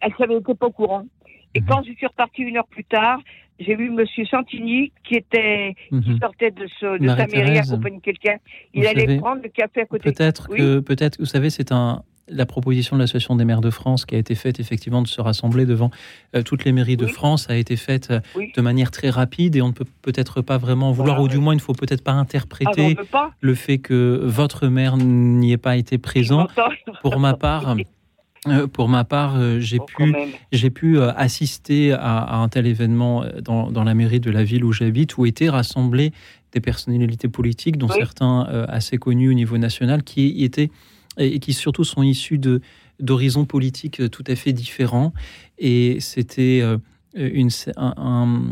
elle 0.00 0.14
savait 0.18 0.36
était 0.36 0.54
pas 0.54 0.66
au 0.66 0.72
courant. 0.72 1.06
Et 1.54 1.60
quand 1.62 1.82
je 1.84 1.92
suis 1.92 2.06
repartie 2.06 2.42
une 2.42 2.58
heure 2.58 2.66
plus 2.66 2.84
tard, 2.84 3.18
j'ai 3.58 3.74
vu 3.76 3.90
Monsieur 3.90 4.24
Santini 4.26 4.92
qui 5.04 5.14
était, 5.14 5.74
qui 5.88 5.94
Mhm. 5.94 6.18
sortait 6.20 6.50
de, 6.50 6.66
ce- 6.80 6.98
de 6.98 7.06
sa 7.08 7.26
mairie 7.26 7.58
de 7.60 8.00
quelqu'un. 8.00 8.36
Il 8.74 8.86
allait 8.86 9.00
savez, 9.06 9.16
prendre 9.18 9.42
le 9.42 9.48
café 9.48 9.82
à 9.82 9.86
côté. 9.86 10.12
Peut-être 10.12 10.48
Oui. 10.50 10.58
que, 10.58 10.80
peut-être, 10.80 11.18
vous 11.18 11.26
savez, 11.26 11.50
c'est 11.50 11.72
un 11.72 12.02
la 12.28 12.44
proposition 12.44 12.96
de 12.96 13.02
l'Association 13.02 13.36
des 13.36 13.44
maires 13.44 13.60
de 13.60 13.70
France 13.70 14.04
qui 14.04 14.16
a 14.16 14.18
été 14.18 14.34
faite 14.34 14.58
effectivement 14.58 15.00
de 15.00 15.06
se 15.06 15.20
rassembler 15.20 15.64
devant 15.64 15.92
euh, 16.34 16.42
toutes 16.42 16.64
les 16.64 16.72
mairies 16.72 16.96
de 16.96 17.04
Oui. 17.04 17.12
France 17.12 17.48
a 17.48 17.56
été 17.56 17.76
faite 17.76 18.08
euh, 18.10 18.18
Oui. 18.34 18.50
de 18.56 18.60
manière 18.62 18.90
très 18.90 19.10
rapide 19.10 19.54
et 19.54 19.62
on 19.62 19.68
ne 19.68 19.72
peut 19.72 19.84
peut-être 20.02 20.42
pas 20.42 20.58
vraiment 20.58 20.88
en 20.88 20.92
vouloir 20.92 21.18
Voilà, 21.20 21.24
ou 21.24 21.32
du 21.32 21.38
moins 21.38 21.54
il 21.54 21.58
ne 21.58 21.62
faut 21.62 21.72
peut-être 21.72 22.02
pas 22.02 22.14
Ah, 22.14 22.18
interpréter 22.18 22.96
pas. 23.12 23.30
le 23.40 23.54
fait 23.54 23.78
que 23.78 24.18
votre 24.24 24.66
maire 24.66 24.96
n'y 24.96 25.52
ait 25.52 25.56
pas 25.56 25.76
été 25.76 25.98
présent. 25.98 26.48
Pour 27.00 27.20
ma 27.20 27.34
part, 27.34 27.76
pour 28.72 28.88
ma 28.88 29.04
part, 29.04 29.36
euh, 29.36 29.60
j'ai 29.60 29.78
pu 29.78 30.14
j'ai 30.52 30.70
pu 30.70 30.98
euh, 30.98 31.12
assister 31.14 31.92
à, 31.92 32.18
à 32.18 32.36
un 32.36 32.48
tel 32.48 32.66
événement 32.66 33.22
euh, 33.24 33.40
dans, 33.40 33.70
dans 33.70 33.84
la 33.84 33.94
mairie 33.94 34.20
de 34.20 34.30
la 34.30 34.44
ville 34.44 34.64
où 34.64 34.72
j'habite, 34.72 35.16
où 35.18 35.26
étaient 35.26 35.48
rassemblés 35.48 36.12
des 36.52 36.60
personnalités 36.60 37.28
politiques, 37.28 37.76
dont 37.76 37.88
Oui. 37.88 37.96
certains 37.98 38.46
euh, 38.48 38.64
assez 38.68 38.98
connus 38.98 39.30
au 39.30 39.34
niveau 39.34 39.58
national, 39.58 40.02
qui 40.02 40.42
étaient 40.44 40.70
et 41.18 41.38
qui 41.38 41.52
surtout 41.54 41.84
sont 41.84 42.02
issus 42.02 42.38
de 42.38 42.60
d'horizons 43.00 43.44
politiques 43.44 44.00
euh, 44.00 44.08
tout 44.08 44.24
à 44.26 44.34
fait 44.36 44.52
différents. 44.52 45.12
Et 45.58 45.98
c'était 46.00 46.60
euh, 46.62 46.78
un- 47.76 48.42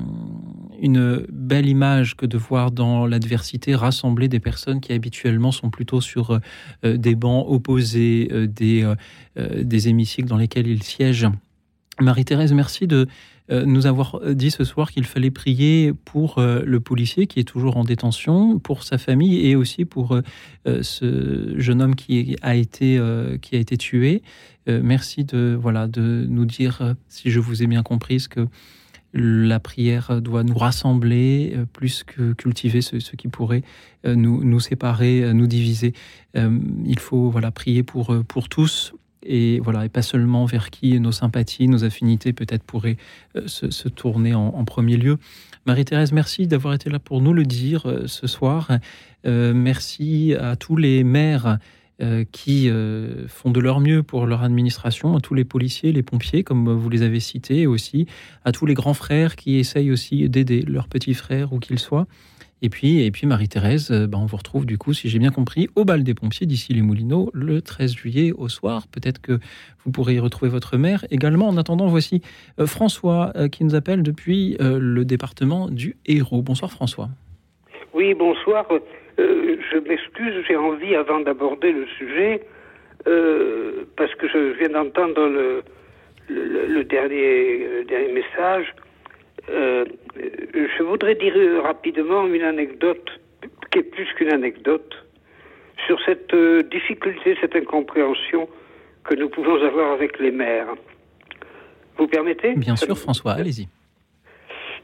une 0.81 1.25
belle 1.31 1.67
image 1.67 2.17
que 2.17 2.27
de 2.27 2.37
voir 2.37 2.71
dans 2.71 3.07
l'adversité 3.07 3.75
rassembler 3.75 4.29
des 4.29 4.41
personnes 4.41 4.81
qui 4.81 4.93
habituellement 4.93 5.53
sont 5.53 5.71
plutôt 5.71 6.01
sur 6.01 6.41
euh, 6.85 6.97
des 6.97 7.15
bancs 7.15 7.45
opposés, 7.49 8.29
euh, 8.33 8.47
des, 8.47 8.83
euh, 8.83 8.95
euh, 9.39 9.63
des 9.65 9.89
hémicycles 9.89 10.29
dans 10.29 10.37
lesquels 10.37 10.67
ils 10.67 10.83
siègent. 10.83 11.29
Marie-Thérèse, 12.01 12.53
merci 12.53 12.87
de 12.87 12.97
euh, 12.97 13.07
nous 13.51 13.87
avoir 13.87 14.21
dit 14.35 14.51
ce 14.51 14.65
soir 14.65 14.91
qu'il 14.91 15.05
fallait 15.05 15.31
prier 15.31 15.93
pour 15.93 16.39
euh, 16.39 16.63
le 16.65 16.81
policier 16.81 17.27
qui 17.27 17.41
est 17.41 17.45
toujours 17.45 17.77
en 17.77 17.85
détention, 17.85 18.59
pour 18.59 18.83
sa 18.83 18.99
famille 18.99 19.47
et 19.47 19.57
aussi 19.57 19.85
pour 19.85 20.13
euh, 20.13 20.23
euh, 20.67 20.83
ce 20.83 21.55
jeune 21.59 21.83
homme 21.83 21.95
qui 21.95 22.37
a 22.43 22.55
été, 22.55 22.97
euh, 22.99 23.37
qui 23.39 23.57
a 23.57 23.59
été 23.59 23.77
tué. 23.77 24.23
Euh, 24.69 24.81
merci 24.83 25.25
de, 25.25 25.57
voilà, 25.61 25.87
de 25.89 26.27
nous 26.29 26.47
dire, 26.47 26.79
euh, 26.81 26.95
si 27.09 27.31
je 27.31 27.41
vous 27.41 27.63
ai 27.63 27.67
bien 27.67 27.83
compris, 27.83 28.25
que 28.31 28.47
la 29.13 29.61
prière 29.61 30.21
doit 30.21 30.43
nous 30.43 30.57
rassembler 30.57 31.53
euh, 31.55 31.67
plus 31.73 32.03
que 32.03 32.33
cultiver 32.33 32.81
ce, 32.81 32.97
qui 32.97 33.29
pourrait 33.29 33.63
euh, 34.07 34.17
nous, 34.17 34.43
nous 34.43 34.61
séparer, 34.61 35.23
euh, 35.23 35.33
nous 35.33 35.47
diviser. 35.47 35.93
Euh, 36.37 36.59
il 36.85 36.99
faut 36.99 37.31
voilà, 37.31 37.51
prier 37.51 37.83
pour, 37.83 38.13
euh, 38.13 38.23
pour 38.23 38.49
tous 38.49 38.95
et 39.25 39.61
voilà 39.61 39.85
et 39.85 39.89
pas 39.89 40.03
seulement 40.03 40.45
vers 40.45 40.71
qui 40.71 40.99
nos 41.01 41.13
sympathies, 41.13 41.69
nos 41.69 41.85
affinités 41.85 42.33
peut-être 42.33 42.63
pourraient 42.63 42.97
euh, 43.37 43.47
se, 43.47 43.89
tourner 43.89 44.35
en, 44.35 44.65
premier 44.65 44.97
lieu. 44.97 45.19
Marie-Thérèse, 45.67 46.13
merci 46.13 46.47
d'avoir 46.47 46.75
été 46.75 46.91
là 46.91 46.99
pour 46.99 47.21
nous 47.21 47.33
le 47.33 47.45
dire 47.45 47.87
euh, 47.87 48.07
ce 48.07 48.27
soir. 48.27 48.71
Euh, 49.27 49.55
merci 49.55 50.35
à 50.39 50.57
tous 50.57 50.77
les 50.77 51.05
maires 51.05 51.59
qui 52.33 52.69
font 53.29 53.53
de 53.53 53.61
leur 53.61 53.79
mieux 53.79 54.03
pour 54.03 54.27
leur 54.27 54.43
administration, 54.43 55.17
à 55.17 55.21
tous 55.21 55.35
les 55.35 55.45
policiers, 55.45 55.93
les 55.93 56.03
pompiers, 56.03 56.43
comme 56.43 56.69
vous 56.73 56.91
les 56.91 57.03
avez 57.03 57.21
cités, 57.21 57.69
aussi 57.69 58.09
à 58.45 58.51
tous 58.51 58.67
les 58.67 58.75
grands 58.75 58.95
frères 58.95 59.37
qui 59.37 59.59
essayent 59.59 59.93
aussi 59.93 60.29
d'aider 60.29 60.63
leurs 60.63 60.89
petits 60.89 61.15
frères, 61.15 61.53
où 61.53 61.61
qu'ils 61.61 61.79
soient. 61.79 62.09
Et 62.63 62.71
puis, 62.71 63.05
et 63.05 63.11
puis 63.11 63.27
Marie-Thérèse, 63.27 63.91
euh, 63.91 64.07
ben, 64.07 64.19
on 64.19 64.27
vous 64.27 64.37
retrouve 64.37 64.65
du 64.65 64.79
coup, 64.79 64.93
si 64.93 65.09
j'ai 65.09 65.19
bien 65.19 65.31
compris, 65.31 65.69
au 65.77 65.85
bal 65.85 66.03
des 66.03 66.15
pompiers 66.15 66.47
d'ici 66.47 66.73
les 66.73 66.83
Moulineaux 66.83 67.31
le 67.35 67.61
13 67.61 67.95
juillet 67.95 68.33
au 68.33 68.49
soir. 68.49 68.85
Peut-être 68.91 69.21
que 69.21 69.39
vous 69.85 69.91
pourrez 69.91 70.15
y 70.15 70.19
retrouver 70.19 70.51
votre 70.51 70.77
mère 70.77 71.05
également. 71.11 71.49
En 71.49 71.57
attendant, 71.57 71.87
voici 71.87 72.23
euh, 72.59 72.67
François 72.67 73.33
euh, 73.37 73.49
qui 73.49 73.65
nous 73.65 73.75
appelle 73.75 74.03
depuis 74.03 74.57
le 74.61 75.05
département 75.05 75.69
du 75.69 75.97
Hérault. 76.07 76.43
Bonsoir 76.43 76.71
François. 76.71 77.09
Oui, 77.93 78.15
bonsoir. 78.15 78.67
Je 79.19 79.79
m'excuse, 79.89 80.45
j'ai 80.49 80.57
envie, 80.57 80.95
avant 80.95 81.21
d'aborder 81.21 81.73
le 81.73 81.87
sujet, 81.99 82.43
parce 83.05 84.15
que 84.15 84.29
je 84.29 84.59
viens 84.59 84.71
d'entendre 84.71 85.63
le 86.29 86.85
dernier, 86.85 87.69
le 87.79 87.85
dernier 87.85 88.13
message, 88.13 88.75
euh, 89.51 89.85
je 90.17 90.83
voudrais 90.83 91.15
dire 91.15 91.35
euh, 91.37 91.61
rapidement 91.61 92.27
une 92.27 92.43
anecdote, 92.43 93.09
qui 93.71 93.79
est 93.79 93.83
plus 93.83 94.07
qu'une 94.15 94.33
anecdote, 94.33 94.95
sur 95.87 95.99
cette 96.05 96.33
euh, 96.35 96.63
difficulté, 96.63 97.37
cette 97.41 97.57
incompréhension 97.57 98.49
que 99.05 99.15
nous 99.15 99.29
pouvons 99.29 99.63
avoir 99.63 99.93
avec 99.93 100.19
les 100.19 100.31
maires. 100.31 100.75
Vous 101.99 102.07
permettez? 102.07 102.55
Bien 102.55 102.77
sûr 102.77 102.97
François, 102.97 103.33
allez-y. 103.33 103.69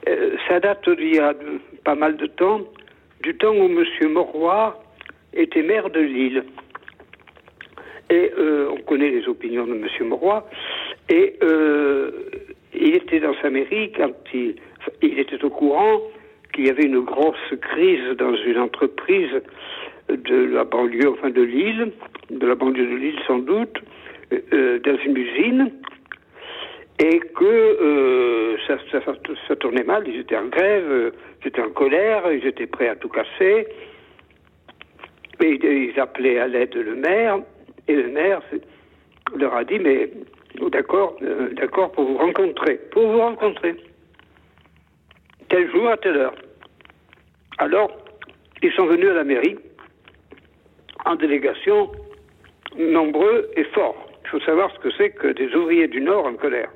Euh, 0.09 0.37
ça 0.49 0.61
date 0.61 0.89
d'il 0.89 1.15
y 1.17 1.19
a 1.19 1.35
pas 1.85 1.95
mal 1.95 2.17
de 2.17 2.27
temps, 2.27 2.61
du 3.23 3.35
temps 3.37 3.55
où 3.55 3.65
M. 3.65 3.85
Moroy 4.13 4.75
était 5.33 5.63
maire 5.63 5.91
de 5.91 6.01
Lille. 6.01 6.45
Et 8.11 8.33
euh, 8.37 8.71
on 8.73 8.81
connaît 8.83 9.11
les 9.11 9.29
opinions 9.29 9.67
de 9.67 9.75
M. 9.75 10.09
Moroy. 10.09 10.43
Et 11.09 11.37
euh, 11.43 11.80
était 13.11 13.27
dans 13.27 13.35
sa 13.43 13.51
mairie 13.51 13.93
quand 13.93 14.13
il, 14.33 14.55
était 15.03 15.45
au 15.45 15.51
courant 15.51 16.01
qu'il 16.53 16.67
y 16.67 16.71
avait 16.71 16.85
une 16.85 17.01
grosse 17.01 17.55
crise 17.61 18.17
dans 18.17 18.35
une 18.37 18.59
entreprise 18.59 19.43
de 20.09 20.45
la 20.45 20.65
banlieue, 20.65 21.11
enfin 21.11 21.31
de 21.31 21.43
Lille, 21.43 21.93
de 22.31 22.47
la 22.47 22.55
banlieue 22.55 22.87
de 22.87 22.97
Lille 22.97 23.19
sans 23.27 23.39
doute, 23.39 23.79
euh, 24.33 24.39
euh, 24.53 24.79
dans 24.81 24.97
une 25.05 25.17
usine 25.17 25.73
et 27.03 27.19
que 27.19 27.45
euh, 27.45 28.57
ça, 28.69 29.57
tournait 29.57 29.85
mal, 29.85 30.05
ils 30.07 30.21
étaient 30.21 30.37
en 30.37 30.47
grève, 30.47 31.13
ils 31.43 31.49
étaient 31.49 31.63
en 31.63 31.71
colère, 31.71 32.31
ils 32.33 32.47
étaient 32.47 32.67
prêts 32.67 32.89
à 32.89 32.97
tout 32.97 33.09
casser. 33.09 33.67
Et 35.43 35.55
ils 35.55 35.99
appelaient 35.99 36.39
à 36.39 36.47
l'aide 36.47 36.75
le 36.75 36.95
maire, 36.95 37.39
et 37.89 37.95
le 37.95 38.09
maire 38.09 38.43
leur 39.35 39.55
a 39.55 39.65
dit, 39.65 39.79
mais 39.79 40.11
d'accord, 40.71 41.17
euh, 41.23 41.51
d'accord 41.55 41.93
pour 41.93 42.05
vous 42.05 42.17
rencontrer, 42.17 42.77
pour 42.91 43.07
vous 43.07 43.19
rencontrer. 43.19 43.77
Tel 45.49 45.71
jour 45.71 45.89
à 45.89 45.97
telle 45.97 46.17
heure. 46.17 46.35
Alors, 47.59 47.91
ils 48.63 48.73
sont 48.73 48.87
venus 48.87 49.09
à 49.11 49.15
la 49.15 49.25
mairie 49.25 49.59
en 51.05 51.17
délégation, 51.17 51.91
nombreux 52.79 53.51
et 53.57 53.65
forts. 53.65 54.07
Il 54.25 54.31
faut 54.31 54.41
savoir 54.41 54.73
ce 54.75 54.79
que 54.81 54.91
c'est 54.97 55.11
que 55.11 55.29
des 55.29 55.55
ouvriers 55.55 55.89
du 55.89 56.01
Nord 56.01 56.27
en 56.27 56.35
colère. 56.35 56.71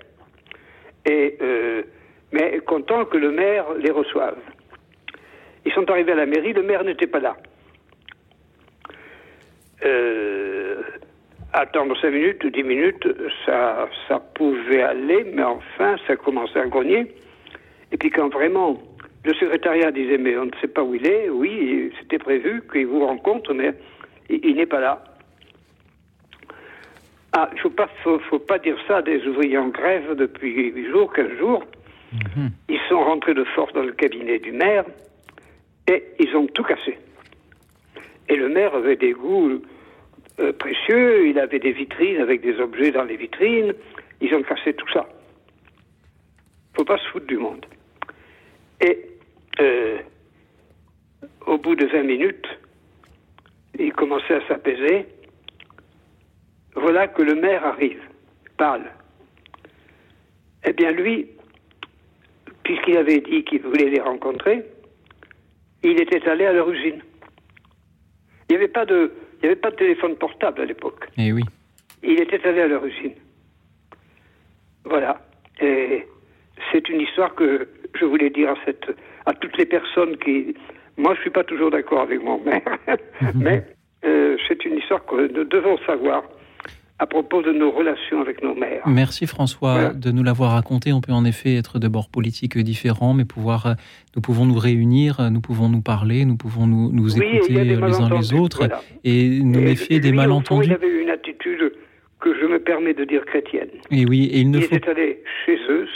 Et, 1.06 1.36
euh, 1.40 1.82
mais 2.32 2.58
content 2.60 3.04
que 3.04 3.16
le 3.16 3.30
maire 3.30 3.66
les 3.74 3.90
reçoive. 3.90 4.36
Ils 5.64 5.72
sont 5.72 5.88
arrivés 5.90 6.12
à 6.12 6.16
la 6.16 6.26
mairie, 6.26 6.52
le 6.52 6.62
maire 6.62 6.84
n'était 6.84 7.06
pas 7.06 7.20
là. 7.20 7.36
Euh, 9.84 10.53
attendre 11.54 11.96
cinq 12.00 12.10
minutes 12.10 12.44
ou 12.44 12.50
dix 12.50 12.64
minutes, 12.64 13.06
ça, 13.46 13.88
ça 14.08 14.18
pouvait 14.18 14.82
aller, 14.82 15.24
mais 15.32 15.44
enfin, 15.44 15.96
ça 16.06 16.16
commençait 16.16 16.58
à 16.58 16.66
grogner. 16.66 17.06
Et 17.92 17.96
puis 17.96 18.10
quand 18.10 18.28
vraiment 18.28 18.82
le 19.24 19.32
secrétariat 19.34 19.92
disait 19.92 20.18
mais 20.18 20.36
on 20.36 20.46
ne 20.46 20.56
sait 20.60 20.68
pas 20.68 20.82
où 20.82 20.94
il 20.94 21.06
est, 21.06 21.28
oui, 21.30 21.92
c'était 22.00 22.18
prévu 22.18 22.62
qu'il 22.70 22.86
vous 22.86 23.06
rencontre, 23.06 23.54
mais 23.54 23.72
il, 24.28 24.44
il 24.44 24.56
n'est 24.56 24.66
pas 24.66 24.80
là. 24.80 25.04
Ah, 27.36 27.48
il 27.52 27.56
ne 27.56 27.60
faut 27.60 27.70
pas, 27.70 27.88
faut, 28.02 28.18
faut 28.30 28.38
pas 28.38 28.58
dire 28.58 28.76
ça 28.86 28.98
à 28.98 29.02
des 29.02 29.24
ouvriers 29.26 29.58
en 29.58 29.68
grève 29.68 30.14
depuis 30.14 30.70
8 30.70 30.90
jours, 30.90 31.12
15 31.12 31.38
jours. 31.38 31.64
Ils 32.68 32.80
sont 32.88 33.02
rentrés 33.02 33.34
de 33.34 33.42
force 33.42 33.72
dans 33.72 33.82
le 33.82 33.92
cabinet 33.92 34.38
du 34.38 34.52
maire 34.52 34.84
et 35.88 36.04
ils 36.20 36.36
ont 36.36 36.46
tout 36.46 36.62
cassé. 36.62 36.96
Et 38.28 38.36
le 38.36 38.48
maire 38.48 38.74
avait 38.74 38.96
des 38.96 39.12
goûts 39.12 39.60
euh, 40.40 40.52
précieux, 40.52 41.28
il 41.28 41.38
avait 41.38 41.60
des 41.60 41.72
vitrines 41.72 42.20
avec 42.20 42.40
des 42.40 42.58
objets 42.58 42.90
dans 42.90 43.04
les 43.04 43.16
vitrines, 43.16 43.72
ils 44.20 44.34
ont 44.34 44.42
cassé 44.42 44.74
tout 44.74 44.88
ça. 44.92 45.06
faut 46.76 46.84
pas 46.84 46.98
se 46.98 47.08
foutre 47.08 47.26
du 47.26 47.36
monde. 47.36 47.64
Et 48.80 49.06
euh, 49.60 49.98
au 51.46 51.58
bout 51.58 51.76
de 51.76 51.86
20 51.86 52.02
minutes, 52.02 52.48
il 53.78 53.92
commençait 53.92 54.34
à 54.34 54.48
s'apaiser. 54.48 55.06
Voilà 56.74 57.06
que 57.06 57.22
le 57.22 57.34
maire 57.36 57.64
arrive, 57.64 58.02
parle. 58.56 58.90
Eh 60.66 60.72
bien, 60.72 60.90
lui, 60.90 61.28
puisqu'il 62.64 62.96
avait 62.96 63.20
dit 63.20 63.44
qu'il 63.44 63.62
voulait 63.62 63.90
les 63.90 64.00
rencontrer, 64.00 64.64
il 65.84 66.00
était 66.00 66.28
allé 66.28 66.46
à 66.46 66.52
leur 66.52 66.68
usine. 66.70 67.02
Il 68.48 68.52
n'y 68.52 68.56
avait 68.56 68.68
pas 68.68 68.84
de, 68.84 69.12
il 69.44 69.48
n'y 69.48 69.52
avait 69.52 69.60
pas 69.60 69.72
de 69.72 69.76
téléphone 69.76 70.16
portable 70.16 70.62
à 70.62 70.64
l'époque. 70.64 71.06
Eh 71.18 71.30
oui. 71.30 71.42
Il 72.02 72.18
était 72.18 72.42
allé 72.48 72.62
à 72.62 72.66
leur 72.66 72.82
usine. 72.82 73.12
Voilà. 74.86 75.20
Et 75.60 76.06
c'est 76.72 76.88
une 76.88 77.02
histoire 77.02 77.34
que 77.34 77.68
je 77.94 78.06
voulais 78.06 78.30
dire 78.30 78.52
à, 78.52 78.54
cette, 78.64 78.86
à 79.26 79.34
toutes 79.34 79.58
les 79.58 79.66
personnes 79.66 80.16
qui. 80.16 80.54
Moi, 80.96 81.12
je 81.12 81.18
ne 81.18 81.22
suis 81.24 81.30
pas 81.30 81.44
toujours 81.44 81.70
d'accord 81.70 82.00
avec 82.00 82.22
mon 82.22 82.42
maire, 82.42 82.78
mais 83.34 83.62
euh, 84.06 84.38
c'est 84.48 84.64
une 84.64 84.78
histoire 84.78 85.04
que 85.04 85.30
nous 85.30 85.44
devons 85.44 85.76
savoir 85.84 86.22
à 87.00 87.06
propos 87.06 87.42
de 87.42 87.50
nos 87.52 87.70
relations 87.72 88.20
avec 88.20 88.42
nos 88.42 88.54
mères. 88.54 88.82
Merci 88.86 89.26
François 89.26 89.72
Voilà. 89.74 89.92
de 89.94 90.10
nous 90.12 90.22
l'avoir 90.22 90.52
raconté. 90.52 90.92
On 90.92 91.00
peut 91.00 91.12
en 91.12 91.24
effet 91.24 91.56
être 91.56 91.78
de 91.80 91.88
bords 91.88 92.08
politiques 92.08 92.56
différents, 92.58 93.14
mais 93.14 93.24
pouvoir, 93.24 93.66
euh, 93.66 93.74
nous 94.14 94.22
pouvons 94.22 94.46
nous 94.46 94.58
réunir, 94.58 95.18
euh, 95.18 95.28
nous 95.30 95.40
pouvons 95.40 95.68
nous 95.68 95.80
parler, 95.82 96.24
nous 96.24 96.36
pouvons 96.36 96.66
nous, 96.68 96.90
Oui, 96.92 97.22
écouter 97.34 97.56
euh, 97.58 97.64
les 97.64 97.74
uns 97.74 97.74
les 97.74 97.76
malentendus, 97.80 98.34
autres 98.36 98.58
voilà. 98.58 98.80
et 99.02 99.40
nous 99.42 99.60
méfier 99.60 99.98
des 99.98 100.08
au 100.08 100.12
fond, 100.12 100.16
malentendus. 100.16 100.66
il 100.68 100.72
avait 100.72 101.02
une 101.02 101.10
attitude 101.10 101.72
que 102.20 102.32
je 102.40 102.46
me 102.46 102.58
permets 102.60 102.94
de 102.94 103.04
dire 103.04 103.24
chrétienne. 103.26 103.68
Et 103.90 104.06
oui, 104.06 104.26
et 104.26 104.40
il 104.40 104.50
ne 104.50 104.58
il 104.58 104.64
faut, 104.64 104.76
était 104.76 104.88
allé 104.90 105.22
chez 105.44 105.58
eux, 105.68 105.86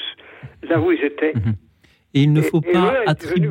là 0.69 0.81
où 0.81 0.91
ils 0.91 1.03
étaient. 1.05 1.33
et 2.15 2.23
il 2.23 2.33
ne 2.33 2.41
Et- 2.41 2.43
faut 2.43 2.61
et 2.67 2.73
pas 2.73 2.93
attribuer. 3.07 3.49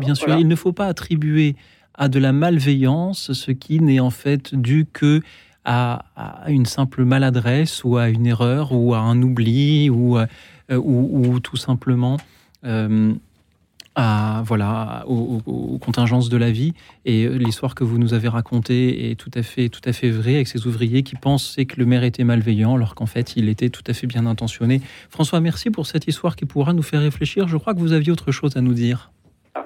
Bien 0.00 0.14
sûr, 0.14 0.26
voilà. 0.26 0.40
il 0.40 0.46
ne 0.48 0.54
faut 0.54 0.72
pas 0.74 0.86
attribuer 0.86 1.54
à 1.94 2.08
de 2.08 2.18
la 2.18 2.32
malveillance 2.32 3.32
ce 3.32 3.50
qui 3.50 3.80
n'est 3.80 4.00
en 4.00 4.10
fait 4.10 4.54
dû 4.54 4.84
que 4.92 5.20
à, 5.64 6.02
une 6.48 6.66
simple 6.66 7.04
maladresse 7.04 7.84
ou 7.84 7.96
à 7.96 8.08
une 8.08 8.26
erreur 8.26 8.72
ou 8.72 8.94
à 8.94 8.98
un 8.98 9.20
oubli 9.22 9.90
ou, 9.90 10.18
euh, 10.18 10.26
ou, 10.70 11.28
ou 11.28 11.40
tout 11.40 11.56
simplement 11.56 12.16
euh, 12.64 13.12
à, 13.96 14.42
voilà, 14.44 15.04
aux, 15.06 15.78
contingences 15.78 16.28
de 16.28 16.36
la 16.36 16.50
vie. 16.50 16.72
Et 17.04 17.24
euh, 17.24 17.36
l'histoire 17.36 17.74
que 17.74 17.84
vous 17.84 17.98
nous 17.98 18.14
avez 18.14 18.28
racontée 18.28 19.10
est 19.10 19.14
tout 19.14 19.30
à 19.34 19.42
fait, 19.42 19.68
tout 19.68 19.80
à 19.84 19.92
fait 19.92 20.10
vraie 20.10 20.36
avec 20.36 20.48
ces 20.48 20.66
ouvriers 20.66 21.02
qui 21.02 21.16
pensaient 21.16 21.64
que 21.64 21.78
le 21.78 21.86
maire 21.86 22.04
était 22.04 22.24
malveillant 22.24 22.76
alors 22.76 22.94
qu'en 22.94 23.06
fait 23.06 23.36
il 23.36 23.48
était 23.48 23.68
tout 23.68 23.82
à 23.86 23.92
fait 23.92 24.06
bien 24.06 24.26
intentionné. 24.26 24.80
François, 25.10 25.40
merci 25.40 25.70
pour 25.70 25.86
cette 25.86 26.06
histoire 26.06 26.36
qui 26.36 26.46
pourra 26.46 26.72
nous 26.72 26.82
faire 26.82 27.00
réfléchir. 27.00 27.48
Je 27.48 27.56
crois 27.56 27.74
que 27.74 27.80
vous 27.80 27.92
aviez 27.92 28.12
autre 28.12 28.32
chose 28.32 28.56
à 28.56 28.60
nous 28.60 28.74
dire. 28.74 29.10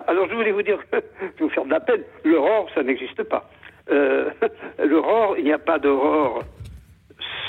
Alors 0.09 0.27
je 0.31 0.35
voulais 0.35 0.53
vous 0.53 0.63
dire, 0.63 0.79
je 0.93 0.97
vais 0.97 1.33
vous 1.41 1.51
faire 1.51 1.65
de 1.65 1.71
la 1.71 1.81
peine, 1.81 2.01
l'aurore, 2.25 2.69
ça 2.75 2.83
n'existe 2.83 3.23
pas. 3.25 3.49
Euh, 3.91 4.31
l'aurore, 4.85 5.37
il 5.39 5.45
n'y 5.45 5.53
a 5.53 5.59
pas 5.59 5.79
d'aurore 5.79 6.43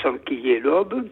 sans 0.02 0.18
qu'il 0.18 0.40
y 0.40 0.52
ait 0.52 0.60
l'aube. 0.60 1.08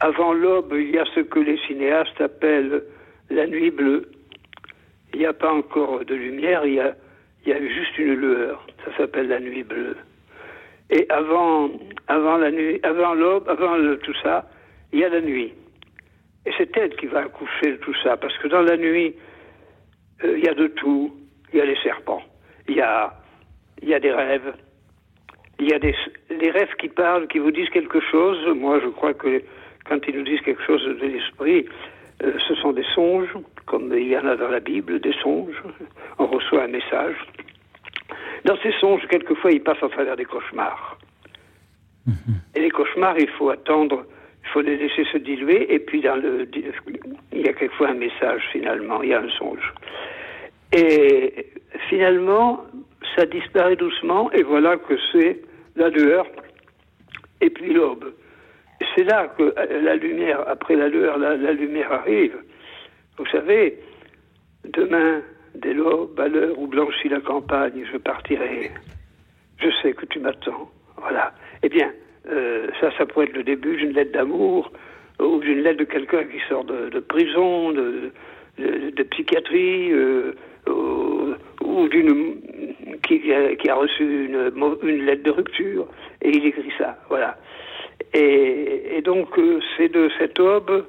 Avant 0.00 0.32
l'aube, 0.32 0.74
il 0.76 0.90
y 0.90 0.98
a 0.98 1.04
ce 1.14 1.20
que 1.20 1.38
les 1.38 1.58
cinéastes 1.66 2.20
appellent 2.20 2.82
la 3.30 3.46
nuit 3.46 3.70
bleue. 3.70 4.10
Il 5.12 5.20
n'y 5.20 5.26
a 5.26 5.32
pas 5.32 5.52
encore 5.52 6.04
de 6.04 6.14
lumière, 6.14 6.64
il 6.64 6.74
y 6.74 6.80
a, 6.80 7.60
juste 7.60 7.98
une 7.98 8.14
lueur. 8.14 8.66
Ça 8.84 8.96
s'appelle 8.96 9.28
la 9.28 9.40
nuit 9.40 9.62
bleue. 9.62 9.96
Et 10.90 11.06
avant, 11.08 11.68
nuit, 11.68 12.80
avant 12.82 13.14
l'aube, 13.14 13.48
avant 13.48 13.76
tout 14.02 14.14
ça, 14.22 14.48
il 14.92 15.00
y 15.00 15.04
a 15.04 15.08
la 15.08 15.20
nuit. 15.20 15.52
Et 16.46 16.50
c'est 16.58 16.76
elle 16.76 16.94
qui 16.96 17.06
va 17.06 17.20
accoucher 17.20 17.72
de 17.72 17.76
tout 17.76 17.94
ça, 18.02 18.16
parce 18.16 18.36
que 18.38 18.48
dans 18.48 18.62
la 18.62 18.76
nuit, 18.76 19.14
euh, 20.24 20.36
il 20.36 20.44
y 20.44 20.48
a 20.48 20.54
de 20.54 20.66
tout. 20.66 21.16
Il 21.52 21.58
y 21.58 21.60
a 21.60 21.66
les 21.66 21.76
serpents, 21.82 22.22
il 22.66 22.76
y 22.76 22.80
a, 22.80 23.12
il 23.82 23.88
y 23.88 23.94
a 23.94 24.00
des 24.00 24.12
rêves, 24.12 24.54
il 25.58 25.68
y 25.68 25.74
a 25.74 25.78
des, 25.78 25.94
des 26.30 26.50
rêves 26.50 26.74
qui 26.78 26.88
parlent, 26.88 27.26
qui 27.28 27.38
vous 27.38 27.50
disent 27.50 27.70
quelque 27.70 28.00
chose. 28.00 28.38
Moi, 28.56 28.80
je 28.82 28.88
crois 28.88 29.14
que 29.14 29.42
quand 29.84 29.98
ils 30.06 30.16
nous 30.16 30.24
disent 30.24 30.40
quelque 30.40 30.62
chose 30.62 30.84
de 30.84 31.06
l'esprit, 31.06 31.66
euh, 32.22 32.32
ce 32.46 32.54
sont 32.54 32.72
des 32.72 32.84
songes, 32.94 33.34
comme 33.66 33.92
il 33.92 34.08
y 34.08 34.16
en 34.16 34.26
a 34.26 34.36
dans 34.36 34.48
la 34.48 34.60
Bible, 34.60 35.00
des 35.00 35.14
songes. 35.22 35.62
On 36.18 36.26
reçoit 36.26 36.64
un 36.64 36.68
message. 36.68 37.16
Dans 38.44 38.56
ses 38.58 38.72
songes, 38.80 39.06
quelquefois, 39.08 39.52
il 39.52 39.62
passe 39.62 39.82
à 39.82 39.88
travers 39.88 40.16
des 40.16 40.24
cauchemars. 40.24 40.98
Et 42.54 42.60
les 42.60 42.70
cauchemars, 42.70 43.18
il 43.18 43.28
faut 43.28 43.50
attendre, 43.50 44.04
il 44.44 44.48
faut 44.48 44.60
les 44.60 44.76
laisser 44.76 45.04
se 45.12 45.18
diluer, 45.18 45.72
et 45.72 45.78
puis 45.78 46.00
dans 46.00 46.16
le, 46.16 46.48
il 47.32 47.40
y 47.40 47.48
a 47.48 47.52
quelquefois 47.52 47.90
un 47.90 47.94
message 47.94 48.42
finalement, 48.50 49.02
il 49.02 49.10
y 49.10 49.14
a 49.14 49.20
un 49.20 49.30
songe. 49.30 49.72
Et 50.72 51.46
finalement, 51.88 52.64
ça 53.16 53.26
disparaît 53.26 53.76
doucement, 53.76 54.30
et 54.32 54.42
voilà 54.42 54.76
que 54.76 54.94
c'est 55.12 55.42
la 55.76 55.88
lueur, 55.88 56.26
et 57.40 57.50
puis 57.50 57.72
l'aube. 57.72 58.12
C'est 58.94 59.04
là 59.04 59.28
que 59.38 59.54
la 59.84 59.96
lumière, 59.96 60.42
après 60.48 60.74
la 60.74 60.88
lueur, 60.88 61.18
la, 61.18 61.52
lumière 61.52 61.92
arrive. 61.92 62.36
Vous 63.18 63.26
savez, 63.26 63.78
demain, 64.64 65.22
dès 65.54 65.72
l'aube, 65.72 66.18
à 66.18 66.28
l'heure 66.28 66.58
où 66.58 66.66
blanchit 66.66 67.08
la 67.08 67.20
campagne, 67.20 67.84
je 67.90 67.96
partirai. 67.98 68.70
Je 69.58 69.68
sais 69.82 69.92
que 69.92 70.06
tu 70.06 70.18
m'attends. 70.18 70.70
Voilà. 70.96 71.32
Eh 71.62 71.68
bien, 71.68 71.92
euh, 72.28 72.68
ça, 72.80 72.90
ça 72.98 73.06
pourrait 73.06 73.26
être 73.26 73.36
le 73.36 73.44
début 73.44 73.76
d'une 73.76 73.92
lettre 73.92 74.12
d'amour 74.12 74.72
ou 75.20 75.38
d'une 75.38 75.62
lettre 75.62 75.78
de 75.78 75.84
quelqu'un 75.84 76.24
qui 76.24 76.40
sort 76.48 76.64
de, 76.64 76.98
prison, 77.00 77.72
de, 77.72 79.02
psychiatrie, 79.10 79.92
euh, 79.92 80.34
ou, 80.68 81.34
ou 81.64 81.88
d'une 81.88 82.36
qui, 83.06 83.20
qui 83.20 83.70
a 83.70 83.74
reçu 83.74 84.26
une, 84.26 84.52
une 84.82 85.06
lettre 85.06 85.22
de 85.22 85.30
rupture 85.30 85.86
et 86.20 86.30
il 86.30 86.46
écrit 86.46 86.72
ça. 86.78 86.96
Voilà. 87.08 87.36
Et, 88.14 88.96
et 88.96 89.02
donc, 89.02 89.38
euh, 89.38 89.60
c'est 89.76 89.88
de 89.88 90.10
cette 90.18 90.38
aube 90.38 90.84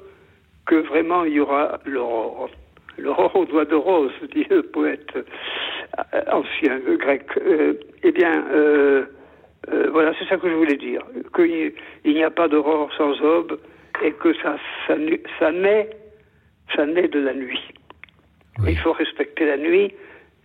que 0.65 0.75
vraiment 0.75 1.23
il 1.25 1.33
y 1.33 1.39
aura 1.39 1.79
l'aurore. 1.85 2.49
L'aurore 2.97 3.35
aux 3.35 3.45
doigts 3.45 3.65
de 3.65 3.75
rose, 3.75 4.11
dit 4.33 4.45
le 4.49 4.63
poète 4.63 5.15
euh, 5.15 6.21
ancien 6.31 6.79
euh, 6.87 6.97
grec. 6.97 7.25
Euh, 7.37 7.73
eh 8.03 8.11
bien, 8.11 8.45
euh, 8.51 9.05
euh, 9.71 9.89
voilà, 9.91 10.13
c'est 10.19 10.25
ça 10.27 10.37
que 10.37 10.49
je 10.49 10.53
voulais 10.53 10.77
dire. 10.77 11.01
Qu'il 11.35 11.73
il 12.05 12.13
n'y 12.13 12.23
a 12.23 12.29
pas 12.29 12.47
d'aurore 12.47 12.91
sans 12.97 13.19
aube 13.21 13.59
et 14.03 14.11
que 14.11 14.33
ça, 14.35 14.57
ça, 14.87 14.95
ça 15.39 15.51
naît, 15.51 15.89
ça 16.75 16.85
naît 16.85 17.07
de 17.07 17.19
la 17.19 17.33
nuit. 17.33 17.61
Il 18.67 18.77
faut 18.77 18.93
respecter 18.93 19.45
la 19.45 19.57
nuit 19.57 19.93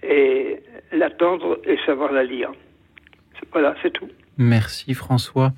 et 0.02 0.61
l'attendre 0.92 1.59
et 1.64 1.76
savoir 1.86 2.12
la 2.12 2.24
lire. 2.24 2.50
Voilà, 3.52 3.74
c'est 3.82 3.92
tout. 3.92 4.09
Merci 4.36 4.94
François 4.94 5.52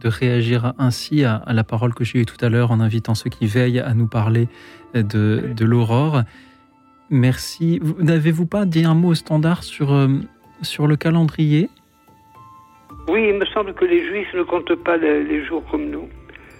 de 0.00 0.08
réagir 0.08 0.74
ainsi 0.78 1.24
à, 1.24 1.42
la 1.46 1.64
parole 1.64 1.94
que 1.94 2.04
j'ai 2.04 2.18
eue 2.20 2.26
tout 2.26 2.42
à 2.44 2.48
l'heure 2.48 2.70
en 2.70 2.80
invitant 2.80 3.14
ceux 3.14 3.30
qui 3.30 3.46
veillent 3.46 3.80
à 3.80 3.94
nous 3.94 4.08
parler 4.08 4.46
de, 4.94 5.52
de 5.56 5.64
l'aurore. 5.64 6.22
Merci. 7.10 7.78
Vous- 7.82 7.96
N'avez-vous 8.02 8.46
pas 8.46 8.66
dit 8.66 8.84
un 8.84 8.94
mot 8.94 9.08
au 9.08 9.14
standard 9.14 9.62
sur, 9.62 9.92
euh, 9.94 10.08
sur 10.62 10.86
le 10.86 10.96
calendrier? 10.96 11.70
Oui, 13.08 13.26
il 13.28 13.34
me 13.38 13.46
semble 13.46 13.72
que 13.74 13.84
les 13.84 14.04
Juifs 14.06 14.32
ne 14.34 14.42
comptent 14.42 14.74
pas 14.74 14.96
les, 14.96 15.24
les 15.24 15.44
jours 15.44 15.64
comme 15.70 15.88
nous. 15.90 16.08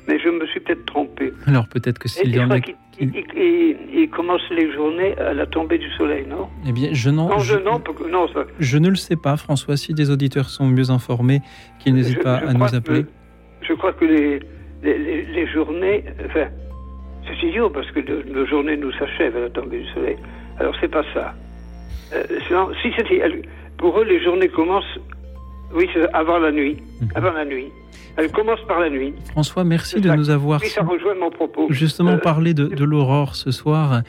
Mais 0.08 0.18
je 0.20 0.28
me 0.28 0.46
suis 0.46 0.60
peut-être 0.60 0.86
trompé. 0.86 1.32
Alors 1.46 1.68
peut-être 1.68 1.98
que 1.98 2.08
s'il 2.08 2.34
y 2.34 2.40
en 2.40 2.50
a... 2.50 2.60
qu'ils 2.60 2.76
ils- 3.00 3.24
ils- 3.36 3.76
ils 4.02 4.10
commencent 4.10 4.48
les 4.50 4.72
journées 4.72 5.16
à 5.18 5.32
la 5.34 5.46
tombée 5.46 5.78
du 5.78 5.90
soleil, 5.92 6.24
non 6.28 6.48
Eh 6.68 6.72
bien, 6.72 6.90
je 6.92 7.10
n'en... 7.10 7.28
Non, 7.28 7.38
je- 7.38 7.54
je, 7.54 7.58
non, 7.60 7.80
non, 8.10 8.28
ça, 8.28 8.44
ne 8.78 8.88
le 8.88 8.96
sais 8.96 9.16
pas, 9.16 9.36
François. 9.36 9.76
Si 9.76 9.94
des 9.94 10.10
auditeurs 10.10 10.48
sont 10.48 10.66
mieux 10.66 10.90
informés, 10.90 11.40
qu'ils 11.78 11.94
n'hésitent 11.94 12.22
pas 12.22 12.36
à 12.36 12.52
nous 12.52 12.74
appeler. 12.74 13.04
que- 13.04 13.08
je 13.62 13.72
crois 13.74 13.92
que 13.92 14.04
les, 14.04 14.40
les, 14.82 14.98
les- 14.98 15.22
les 15.24 15.46
journées, 15.48 16.04
enfin, 16.26 16.46
c'est 17.26 17.46
idiot 17.46 17.70
parce 17.70 17.90
que 17.90 18.00
nos 18.32 18.46
journées 18.46 18.76
nous 18.76 18.92
s'achèvent 18.92 19.36
à 19.36 19.40
la 19.40 19.50
tombée 19.50 19.80
du 19.80 19.88
soleil. 19.92 20.16
Alors 20.58 20.74
c'est 20.80 20.88
pas 20.90 21.02
ça. 21.12 21.34
Euh, 22.14 22.22
sinon, 22.46 22.68
si 22.82 22.92
c'était, 22.96 23.20
pour 23.78 23.98
eux, 24.00 24.04
les 24.04 24.22
journées 24.22 24.48
commencent, 24.48 24.98
oui, 25.74 25.88
avant 26.12 26.38
la 26.38 26.52
nuit, 26.52 26.76
Mhm. 27.00 27.08
avant 27.14 27.32
la 27.32 27.44
nuit. 27.44 27.66
Elles 28.16 28.30
commencent 28.32 28.66
par 28.66 28.80
la 28.80 28.88
nuit. 28.88 29.12
François, 29.32 29.64
merci 29.64 30.00
de 30.00 30.08
ça. 30.08 30.16
nous 30.16 30.30
avoir 30.30 30.60
Oui, 30.62 30.68
ça 30.68 30.82
rejoint 30.82 31.14
mon 31.14 31.30
propos. 31.30 31.66
justement 31.70 32.12
Euh, 32.12 32.16
parlé 32.18 32.54
de, 32.54 32.66
de 32.66 32.84
l'aurore 32.84 33.36
ce 33.36 33.50
soir. 33.50 34.02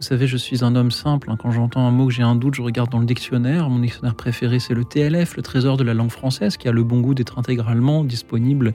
Vous 0.00 0.04
savez, 0.04 0.28
je 0.28 0.36
suis 0.36 0.62
un 0.64 0.76
homme 0.76 0.92
simple. 0.92 1.28
Quand 1.42 1.50
j'entends 1.50 1.84
un 1.84 1.90
mot 1.90 2.06
que 2.06 2.12
j'ai 2.12 2.22
un 2.22 2.36
doute, 2.36 2.54
je 2.54 2.62
regarde 2.62 2.88
dans 2.90 3.00
le 3.00 3.04
dictionnaire. 3.04 3.68
Mon 3.68 3.80
dictionnaire 3.80 4.14
préféré, 4.14 4.60
c'est 4.60 4.74
le 4.74 4.84
TLF, 4.84 5.36
le 5.36 5.42
Trésor 5.42 5.76
de 5.76 5.82
la 5.82 5.92
langue 5.92 6.10
française, 6.12 6.56
qui 6.56 6.68
a 6.68 6.72
le 6.72 6.84
bon 6.84 7.00
goût 7.00 7.14
d'être 7.14 7.36
intégralement 7.36 8.04
disponible 8.04 8.74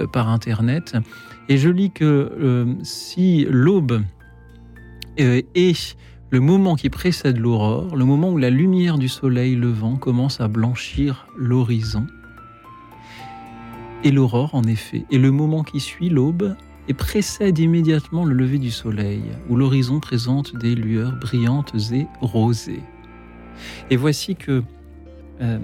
euh, 0.00 0.08
par 0.08 0.28
Internet. 0.28 0.96
Et 1.48 1.56
je 1.58 1.68
lis 1.70 1.92
que 1.92 2.04
euh, 2.04 2.74
si 2.82 3.46
l'aube 3.48 4.02
euh, 5.20 5.42
est 5.54 5.96
le 6.30 6.40
moment 6.40 6.74
qui 6.74 6.90
précède 6.90 7.38
l'aurore, 7.38 7.96
le 7.96 8.04
moment 8.04 8.30
où 8.30 8.38
la 8.38 8.50
lumière 8.50 8.98
du 8.98 9.08
soleil 9.08 9.54
levant 9.54 9.96
commence 9.96 10.40
à 10.40 10.48
blanchir 10.48 11.26
l'horizon, 11.36 12.06
et 14.04 14.10
l'aurore, 14.10 14.54
en 14.54 14.64
effet, 14.64 15.06
est 15.10 15.18
le 15.18 15.30
moment 15.30 15.64
qui 15.64 15.80
suit 15.80 16.10
l'aube 16.10 16.54
et 16.88 16.94
précède 16.94 17.58
immédiatement 17.58 18.26
le 18.26 18.34
lever 18.34 18.58
du 18.58 18.70
soleil, 18.70 19.22
où 19.48 19.56
l'horizon 19.56 19.98
présente 19.98 20.54
des 20.56 20.74
lueurs 20.74 21.16
brillantes 21.16 21.74
et 21.92 22.06
rosées. 22.20 22.82
Et 23.90 23.96
voici 23.96 24.36
que, 24.36 24.62
euh, 25.40 25.58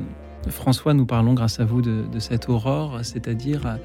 François, 0.49 0.95
nous 0.95 1.05
parlons 1.05 1.35
grâce 1.35 1.61
à 1.61 1.67
vous 1.67 1.83
de, 1.83 2.05
de 2.11 2.19
cette 2.19 2.49
aurore, 2.49 3.01
c'est-à-dire 3.03 3.67
euh, 3.67 3.77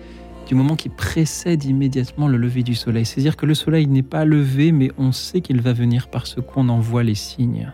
du 0.48 0.56
moment 0.56 0.76
qui 0.76 0.90
précède 0.90 1.64
immédiatement 1.66 2.28
le 2.28 2.38
lever 2.38 2.64
du 2.64 2.76
soleil. 2.76 3.06
C'est-à-dire 3.06 3.36
que 3.36 3.46
le 3.46 3.56
soleil 3.56 3.88
n'est 3.88 4.04
pas 4.04 4.26
levé, 4.26 4.72
mais 4.72 4.92
on 4.98 5.12
sait 5.12 5.42
qu'il 5.42 5.62
va 5.62 5.74
venir 5.74 6.08
parce 6.10 6.36
qu'on 6.36 6.70
en 6.70 6.80
voit 6.80 7.04
les 7.04 7.16
signes. 7.16 7.72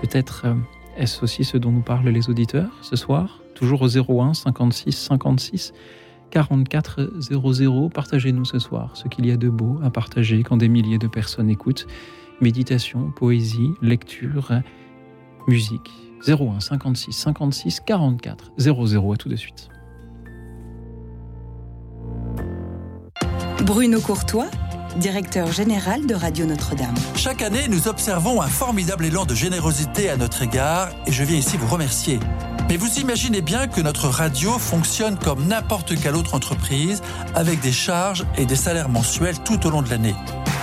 Peut-être 0.00 0.42
euh, 0.46 0.54
est-ce 0.96 1.22
aussi 1.22 1.44
ce 1.44 1.56
dont 1.56 1.70
nous 1.70 1.82
parlent 1.82 2.08
les 2.08 2.28
auditeurs 2.28 2.70
ce 2.82 2.96
soir? 2.96 3.42
Toujours 3.54 3.82
au 3.82 3.88
01 3.88 4.34
56 4.34 4.92
56 4.92 5.72
44 6.30 7.10
00. 7.20 7.88
Partagez-nous 7.88 8.44
ce 8.44 8.58
soir 8.58 8.96
ce 8.96 9.08
qu'il 9.08 9.26
y 9.26 9.30
a 9.30 9.36
de 9.36 9.48
beau 9.48 9.78
à 9.82 9.90
partager 9.90 10.42
quand 10.42 10.56
des 10.56 10.68
milliers 10.68 10.98
de 10.98 11.08
personnes 11.08 11.50
écoutent. 11.50 11.86
Méditation, 12.40 13.10
poésie, 13.10 13.70
lecture, 13.82 14.52
musique. 15.46 15.90
01 16.26 16.60
56 16.60 17.12
56 17.12 17.80
44 17.80 18.52
00. 18.58 19.12
À 19.12 19.16
tout 19.16 19.28
de 19.28 19.36
suite. 19.36 19.68
Bruno 23.68 24.00
Courtois, 24.00 24.46
directeur 24.96 25.52
général 25.52 26.06
de 26.06 26.14
Radio 26.14 26.46
Notre-Dame. 26.46 26.94
Chaque 27.16 27.42
année, 27.42 27.68
nous 27.68 27.86
observons 27.86 28.40
un 28.40 28.46
formidable 28.46 29.04
élan 29.04 29.26
de 29.26 29.34
générosité 29.34 30.08
à 30.08 30.16
notre 30.16 30.40
égard 30.40 30.88
et 31.06 31.12
je 31.12 31.22
viens 31.22 31.36
ici 31.36 31.58
vous 31.58 31.66
remercier. 31.66 32.18
Mais 32.70 32.78
vous 32.78 32.98
imaginez 32.98 33.42
bien 33.42 33.66
que 33.66 33.82
notre 33.82 34.08
radio 34.08 34.52
fonctionne 34.52 35.18
comme 35.18 35.46
n'importe 35.48 36.00
quelle 36.00 36.16
autre 36.16 36.34
entreprise 36.34 37.02
avec 37.34 37.60
des 37.60 37.70
charges 37.70 38.24
et 38.38 38.46
des 38.46 38.56
salaires 38.56 38.88
mensuels 38.88 39.38
tout 39.40 39.66
au 39.66 39.70
long 39.70 39.82
de 39.82 39.90
l'année. 39.90 40.14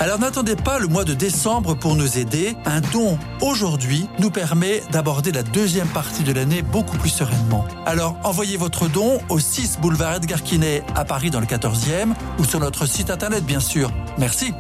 Alors 0.02 0.20
n'attendez 0.20 0.58
pas 0.58 0.78
le 0.78 0.88
mois 0.88 1.06
de 1.06 1.14
décembre 1.14 1.74
pour 1.74 1.96
nous 1.96 2.18
aider. 2.18 2.56
Un 2.66 2.82
don 2.82 3.18
aujourd'hui 3.42 4.10
nous 4.20 4.30
permet 4.30 4.84
d'aborder 4.92 5.32
la 5.32 5.42
deuxième 5.42 5.88
partie 5.88 6.24
de 6.24 6.34
l'année 6.34 6.62
beaucoup 6.62 6.98
plus 6.98 7.10
sereinement. 7.10 7.66
Alors 7.86 8.18
envoyez 8.24 8.58
votre 8.58 8.90
don 8.90 9.20
au 9.30 9.40
6 9.40 9.80
boulevard 9.80 10.16
Edgar 10.16 10.44
Quinet 10.44 10.84
à 10.96 11.06
Paris 11.06 11.30
dans 11.30 11.40
le 11.40 11.46
14e 11.46 12.14
ou 12.40 12.44
sur 12.44 12.60
notre 12.60 12.86
site 12.86 13.10
internet 13.10 13.46
bien 13.46 13.62
sûr. 13.62 13.90
Merci. 14.18 14.54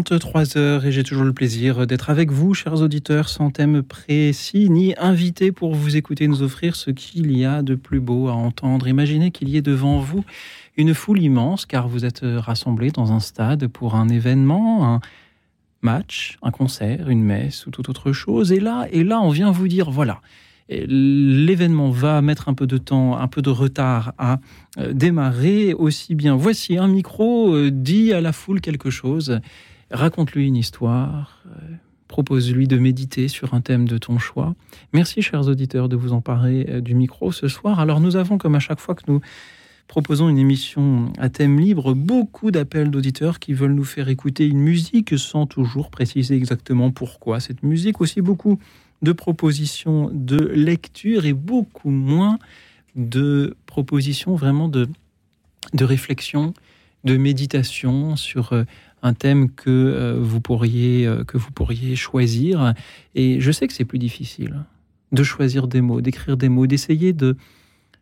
23h 0.00 0.84
et 0.84 0.92
j'ai 0.92 1.02
toujours 1.02 1.24
le 1.24 1.32
plaisir 1.32 1.86
d'être 1.86 2.10
avec 2.10 2.30
vous, 2.30 2.52
chers 2.52 2.82
auditeurs, 2.82 3.30
sans 3.30 3.50
thème 3.50 3.82
précis 3.82 4.68
ni 4.68 4.94
invité 4.98 5.52
pour 5.52 5.74
vous 5.74 5.96
écouter 5.96 6.28
nous 6.28 6.42
offrir 6.42 6.76
ce 6.76 6.90
qu'il 6.90 7.34
y 7.34 7.46
a 7.46 7.62
de 7.62 7.74
plus 7.74 8.00
beau 8.00 8.28
à 8.28 8.32
entendre. 8.34 8.88
Imaginez 8.88 9.30
qu'il 9.30 9.48
y 9.48 9.56
ait 9.56 9.62
devant 9.62 9.98
vous 9.98 10.22
une 10.76 10.92
foule 10.92 11.22
immense, 11.22 11.64
car 11.64 11.88
vous 11.88 12.04
êtes 12.04 12.20
rassemblés 12.22 12.90
dans 12.90 13.12
un 13.12 13.20
stade 13.20 13.68
pour 13.68 13.94
un 13.94 14.10
événement, 14.10 14.86
un 14.86 15.00
match, 15.80 16.36
un 16.42 16.50
concert, 16.50 17.08
une 17.08 17.22
messe 17.22 17.66
ou 17.66 17.70
toute 17.70 17.88
autre 17.88 18.12
chose. 18.12 18.52
Et 18.52 18.60
là, 18.60 18.88
et 18.92 19.02
là, 19.02 19.22
on 19.22 19.30
vient 19.30 19.50
vous 19.50 19.66
dire, 19.66 19.90
voilà, 19.90 20.20
l'événement 20.68 21.88
va 21.88 22.20
mettre 22.20 22.50
un 22.50 22.54
peu 22.54 22.66
de 22.66 22.76
temps, 22.76 23.16
un 23.16 23.28
peu 23.28 23.40
de 23.40 23.50
retard 23.50 24.12
à 24.18 24.40
euh, 24.78 24.92
démarrer. 24.92 25.72
Aussi 25.72 26.14
bien, 26.14 26.36
voici 26.36 26.76
un 26.76 26.88
micro, 26.88 27.54
euh, 27.54 27.70
dit 27.70 28.12
à 28.12 28.20
la 28.20 28.32
foule 28.32 28.60
quelque 28.60 28.90
chose, 28.90 29.40
raconte-lui 29.90 30.46
une 30.46 30.56
histoire, 30.56 31.42
euh, 31.46 31.74
propose-lui 32.08 32.68
de 32.68 32.78
méditer 32.78 33.28
sur 33.28 33.54
un 33.54 33.60
thème 33.60 33.88
de 33.88 33.98
ton 33.98 34.18
choix. 34.18 34.54
Merci, 34.92 35.22
chers 35.22 35.48
auditeurs, 35.48 35.88
de 35.88 35.96
vous 35.96 36.12
emparer 36.12 36.80
du 36.80 36.94
micro 36.94 37.32
ce 37.32 37.48
soir. 37.48 37.80
Alors, 37.80 38.00
nous 38.00 38.16
avons, 38.16 38.38
comme 38.38 38.54
à 38.54 38.60
chaque 38.60 38.80
fois 38.80 38.94
que 38.94 39.02
nous 39.08 39.20
proposons 39.86 40.28
une 40.28 40.38
émission 40.38 41.12
à 41.18 41.28
thème 41.28 41.58
libre, 41.58 41.94
beaucoup 41.94 42.50
d'appels 42.50 42.90
d'auditeurs 42.90 43.38
qui 43.38 43.52
veulent 43.52 43.74
nous 43.74 43.84
faire 43.84 44.08
écouter 44.08 44.46
une 44.46 44.58
musique 44.58 45.18
sans 45.18 45.46
toujours 45.46 45.90
préciser 45.90 46.34
exactement 46.34 46.90
pourquoi 46.90 47.40
cette 47.40 47.62
musique, 47.62 48.00
aussi 48.00 48.20
beaucoup 48.20 48.58
de 49.02 49.12
propositions 49.12 50.10
de 50.12 50.36
lecture 50.36 51.26
et 51.26 51.32
beaucoup 51.32 51.90
moins 51.90 52.38
de 52.94 53.56
propositions 53.66 54.34
vraiment 54.34 54.68
de, 54.68 54.88
de 55.74 55.84
réflexion, 55.84 56.54
de 57.04 57.16
méditation 57.16 58.16
sur 58.16 58.52
euh, 58.52 58.64
un 59.06 59.14
thème 59.14 59.50
que, 59.50 59.70
euh, 59.70 60.18
vous 60.20 60.40
pourriez, 60.40 61.06
euh, 61.06 61.24
que 61.24 61.38
vous 61.38 61.50
pourriez 61.52 61.96
choisir. 61.96 62.74
Et 63.14 63.40
je 63.40 63.52
sais 63.52 63.66
que 63.66 63.72
c'est 63.72 63.84
plus 63.84 63.98
difficile 63.98 64.64
de 65.12 65.22
choisir 65.22 65.68
des 65.68 65.80
mots, 65.80 66.00
d'écrire 66.00 66.36
des 66.36 66.48
mots, 66.48 66.66
d'essayer 66.66 67.12
de 67.12 67.36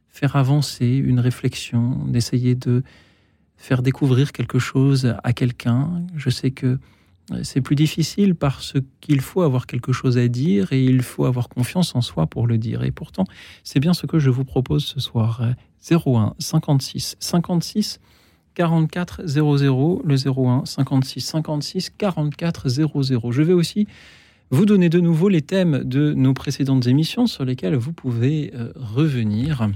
faire 0.08 0.36
avancer 0.36 0.86
une 0.86 1.20
réflexion, 1.20 2.04
d'essayer 2.06 2.54
de 2.54 2.82
faire 3.56 3.82
découvrir 3.82 4.32
quelque 4.32 4.58
chose 4.58 5.14
à 5.22 5.32
quelqu'un. 5.32 6.02
Je 6.16 6.30
sais 6.30 6.50
que 6.50 6.78
c'est 7.42 7.60
plus 7.60 7.76
difficile 7.76 8.34
parce 8.34 8.74
qu'il 9.00 9.20
faut 9.20 9.42
avoir 9.42 9.66
quelque 9.66 9.92
chose 9.92 10.18
à 10.18 10.28
dire 10.28 10.72
et 10.72 10.84
il 10.84 11.02
faut 11.02 11.24
avoir 11.24 11.48
confiance 11.48 11.94
en 11.94 12.00
soi 12.00 12.26
pour 12.26 12.46
le 12.46 12.58
dire. 12.58 12.84
Et 12.84 12.90
pourtant, 12.90 13.24
c'est 13.64 13.80
bien 13.80 13.94
ce 13.94 14.06
que 14.06 14.18
je 14.18 14.30
vous 14.30 14.44
propose 14.44 14.84
ce 14.84 15.00
soir. 15.00 15.42
01 15.90 16.34
56 16.38 17.16
56 17.18 18.00
44 18.54 19.26
00, 19.26 20.02
le 20.04 20.14
01 20.14 20.64
56 20.64 21.20
56 21.20 21.90
44 21.90 22.68
00. 22.68 23.32
Je 23.32 23.42
vais 23.42 23.52
aussi 23.52 23.86
vous 24.50 24.66
donner 24.66 24.88
de 24.88 25.00
nouveau 25.00 25.28
les 25.28 25.42
thèmes 25.42 25.82
de 25.84 26.12
nos 26.12 26.34
précédentes 26.34 26.86
émissions 26.86 27.26
sur 27.26 27.44
lesquelles 27.44 27.74
vous 27.74 27.92
pouvez 27.92 28.52
euh, 28.54 28.72
revenir. 28.76 29.68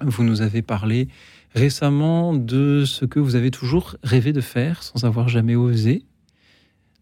Vous 0.00 0.22
nous 0.22 0.42
avez 0.42 0.62
parlé 0.62 1.08
récemment 1.54 2.34
de 2.34 2.84
ce 2.86 3.04
que 3.04 3.18
vous 3.18 3.36
avez 3.36 3.50
toujours 3.50 3.96
rêvé 4.02 4.32
de 4.32 4.40
faire 4.40 4.82
sans 4.82 5.04
avoir 5.04 5.28
jamais 5.28 5.56
osé, 5.56 6.04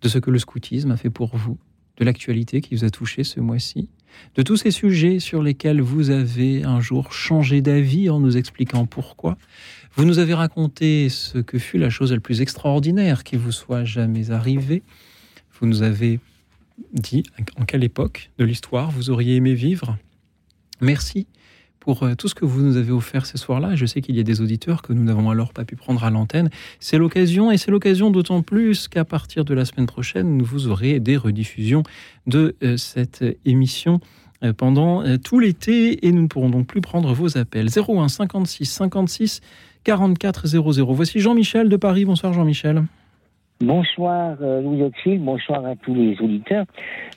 de 0.02 0.08
ce 0.08 0.18
que 0.18 0.30
le 0.30 0.38
scoutisme 0.38 0.90
a 0.90 0.96
fait 0.96 1.10
pour 1.10 1.36
vous, 1.36 1.58
de 1.98 2.04
l'actualité 2.04 2.60
qui 2.60 2.74
vous 2.74 2.84
a 2.84 2.90
touché 2.90 3.24
ce 3.24 3.40
mois-ci, 3.40 3.88
de 4.34 4.42
tous 4.42 4.56
ces 4.56 4.70
sujets 4.70 5.18
sur 5.18 5.42
lesquels 5.42 5.80
vous 5.80 6.10
avez 6.10 6.64
un 6.64 6.80
jour 6.80 7.12
changé 7.12 7.60
d'avis 7.60 8.08
en 8.08 8.20
nous 8.20 8.36
expliquant 8.36 8.86
pourquoi. 8.86 9.36
Vous 9.96 10.04
nous 10.04 10.18
avez 10.18 10.34
raconté 10.34 11.08
ce 11.08 11.38
que 11.38 11.58
fut 11.58 11.78
la 11.78 11.88
chose 11.88 12.12
la 12.12 12.20
plus 12.20 12.42
extraordinaire 12.42 13.24
qui 13.24 13.36
vous 13.36 13.50
soit 13.50 13.84
jamais 13.84 14.30
arrivée. 14.30 14.82
Vous 15.58 15.66
nous 15.66 15.80
avez 15.80 16.20
dit 16.92 17.22
en 17.58 17.64
quelle 17.64 17.82
époque 17.82 18.30
de 18.36 18.44
l'histoire 18.44 18.90
vous 18.90 19.08
auriez 19.08 19.36
aimé 19.36 19.54
vivre. 19.54 19.96
Merci 20.82 21.26
pour 21.80 22.02
euh, 22.02 22.14
tout 22.14 22.28
ce 22.28 22.34
que 22.34 22.44
vous 22.44 22.60
nous 22.60 22.76
avez 22.76 22.92
offert 22.92 23.24
ce 23.24 23.38
soir-là. 23.38 23.74
Je 23.74 23.86
sais 23.86 24.02
qu'il 24.02 24.16
y 24.16 24.20
a 24.20 24.22
des 24.22 24.42
auditeurs 24.42 24.82
que 24.82 24.92
nous 24.92 25.02
n'avons 25.02 25.30
alors 25.30 25.54
pas 25.54 25.64
pu 25.64 25.76
prendre 25.76 26.04
à 26.04 26.10
l'antenne. 26.10 26.50
C'est 26.78 26.98
l'occasion, 26.98 27.50
et 27.50 27.56
c'est 27.56 27.70
l'occasion 27.70 28.10
d'autant 28.10 28.42
plus 28.42 28.88
qu'à 28.88 29.06
partir 29.06 29.46
de 29.46 29.54
la 29.54 29.64
semaine 29.64 29.86
prochaine, 29.86 30.42
vous 30.42 30.66
aurez 30.66 31.00
des 31.00 31.16
rediffusions 31.16 31.84
de 32.26 32.54
euh, 32.62 32.76
cette 32.76 33.24
émission 33.46 34.00
euh, 34.44 34.52
pendant 34.52 35.16
tout 35.16 35.38
l'été 35.38 36.06
et 36.06 36.12
nous 36.12 36.20
ne 36.20 36.28
pourrons 36.28 36.50
donc 36.50 36.66
plus 36.66 36.82
prendre 36.82 37.14
vos 37.14 37.38
appels. 37.38 37.68
01 37.74 38.08
56 38.08 38.66
56 38.66 39.40
44 39.86 40.48
00. 40.48 40.92
Voici 40.92 41.20
Jean-Michel 41.20 41.68
de 41.68 41.76
Paris. 41.76 42.04
Bonsoir 42.04 42.32
Jean-Michel. 42.32 42.82
Bonsoir 43.60 44.36
euh, 44.42 44.60
Louis 44.60 44.82
Auxil, 44.82 45.20
bonsoir 45.20 45.64
à 45.64 45.76
tous 45.76 45.94
les 45.94 46.20
auditeurs. 46.20 46.66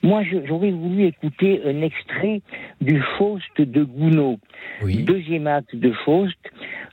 Moi, 0.03 0.21
j'aurais 0.47 0.71
voulu 0.71 1.05
écouter 1.05 1.61
un 1.65 1.81
extrait 1.81 2.41
du 2.79 3.01
Faust 3.17 3.59
de 3.59 3.83
Gounod, 3.83 4.37
deuxième 4.83 5.47
acte 5.47 5.75
de 5.75 5.91
Faust, 6.05 6.37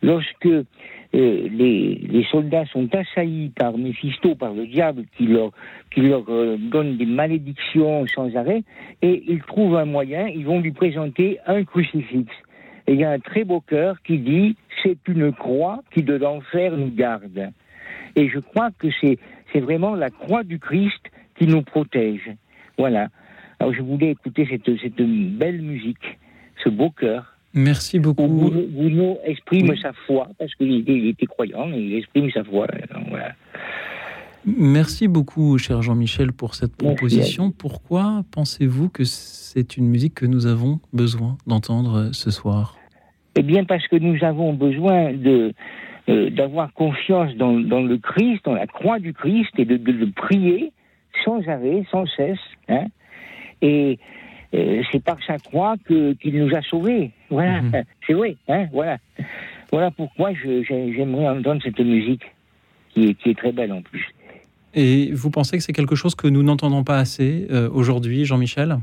lorsque 0.03 0.47
euh, 0.47 0.65
les, 1.13 1.95
les, 1.95 2.27
soldats 2.33 2.65
sont 2.73 2.89
assaillis 2.93 3.51
par 3.51 3.77
Méphisto, 3.77 4.35
par 4.35 4.53
le 4.53 4.67
diable, 4.67 5.05
qui 5.17 5.27
leur, 5.27 5.51
qui 5.95 6.01
leur 6.01 6.25
euh, 6.29 6.57
donne 6.59 6.97
des 6.97 7.07
malédictions 7.07 8.07
sans 8.09 8.35
arrêt, 8.35 8.65
et 9.03 9.23
ils 9.29 9.43
trouvent 9.43 9.77
un 9.77 9.85
moyen, 9.85 10.27
ils 10.27 10.47
vont 10.47 10.59
lui 10.59 10.73
présenter 10.73 11.39
un 11.47 11.63
crucifix. 11.65 12.27
Et 12.87 12.93
il 12.93 13.01
y 13.01 13.05
a 13.05 13.11
un 13.11 13.19
très 13.19 13.45
beau 13.45 13.61
cœur 13.61 14.01
qui 14.03 14.19
dit, 14.19 14.57
c'est 14.83 14.99
une 15.09 15.33
croix 15.33 15.83
qui 15.93 16.03
de 16.03 16.15
l'enfer 16.15 16.77
nous 16.77 16.91
garde. 16.91 17.51
Et 18.15 18.29
je 18.29 18.39
crois 18.39 18.71
que 18.79 18.89
c'est 19.01 19.19
c'est 19.53 19.61
vraiment 19.61 19.95
la 19.95 20.11
croix 20.11 20.43
du 20.43 20.59
Christ 20.59 21.01
qui 21.39 21.47
nous 21.47 21.63
protège. 21.63 22.31
Voilà. 22.79 23.09
Alors 23.59 23.73
je 23.73 23.83
voulais 23.83 24.11
écouter 24.11 24.47
cette, 24.51 24.79
cette 24.81 24.97
belle 24.97 25.63
musique, 25.63 26.19
ce 26.63 26.69
beau 26.69 26.91
cœur. 26.91 27.37
Merci 27.55 27.99
beaucoup. 27.99 28.27
Bruno 28.27 29.19
exprime 29.25 29.75
sa 29.79 29.93
foi, 30.07 30.29
parce 30.39 30.55
qu'il 30.57 31.09
était, 31.09 31.27
croyant, 31.27 31.73
et 31.73 31.79
il 31.79 31.95
exprime 31.97 32.31
sa 32.31 32.45
foi. 32.45 32.67
Voilà. 33.09 33.35
Merci 34.47 35.09
beaucoup, 35.09 35.59
cher 35.59 35.83
Jean-Michel, 35.83 36.33
pour 36.33 36.55
cette 36.55 36.77
proposition. 36.77 37.51
Pourquoi 37.51 38.23
pensez-vous 38.31 38.89
que 38.89 39.03
c'est 39.03 39.77
une 39.77 39.89
musique 39.89 40.15
que 40.15 40.27
nous 40.27 40.47
avons 40.47 40.79
besoin 40.93 41.37
d'entendre 41.49 42.11
ce 42.13 42.31
soir? 42.31 42.77
Eh 43.35 43.43
bien, 43.43 43.65
parce 43.65 43.87
que 43.89 43.97
nous 43.97 44.23
avons 44.25 44.53
besoin 44.53 45.13
de, 45.13 45.53
euh, 46.09 46.31
d'avoir 46.31 46.73
confiance 46.75 47.35
dans, 47.35 47.59
dans, 47.59 47.83
le 47.83 47.99
Christ, 47.99 48.45
dans 48.45 48.55
la 48.55 48.69
croix 48.69 49.01
du 49.01 49.13
Christ, 49.13 49.51
et 49.59 49.65
de, 49.65 49.77
de 49.77 49.91
le 49.91 50.11
prier 50.13 50.73
sans 51.25 51.47
arrêt, 51.49 51.85
sans 51.91 52.07
cesse. 52.07 52.39
Hein. 52.69 52.87
Et 53.63 53.99
euh, 54.55 54.83
c'est 54.93 55.03
par 55.03 55.19
sa 55.27 55.39
croix 55.39 55.75
que 55.85 56.13
qu'il 56.15 56.39
nous 56.39 56.55
a 56.55 56.63
sauvés. 56.63 57.11
Voilà, 57.31 57.63
mhm. 57.63 57.83
c'est 58.07 58.13
vrai. 58.13 58.37
Hein, 58.49 58.67
voilà, 58.73 58.99
voilà 59.73 59.91
pourquoi 59.91 60.31
j'aimerais 60.35 61.29
entendre 61.29 61.61
cette 61.65 61.81
musique 61.81 62.23
qui 62.91 63.09
est, 63.09 63.15
qui 63.15 63.31
est 63.31 63.39
très 63.39 63.53
belle 63.53 63.73
en 63.73 63.83
plus. 63.83 64.07
Et 64.77 65.11
vous 65.13 65.31
pensez 65.31 65.57
que 65.57 65.63
c'est 65.63 65.73
quelque 65.73 65.97
chose 65.97 66.15
que 66.15 66.29
nous 66.29 66.43
n'entendons 66.43 66.85
pas 66.85 66.99
assez 66.99 67.47
euh, 67.51 67.69
aujourd'hui, 67.73 68.27
Jean-Michel? 68.27 68.77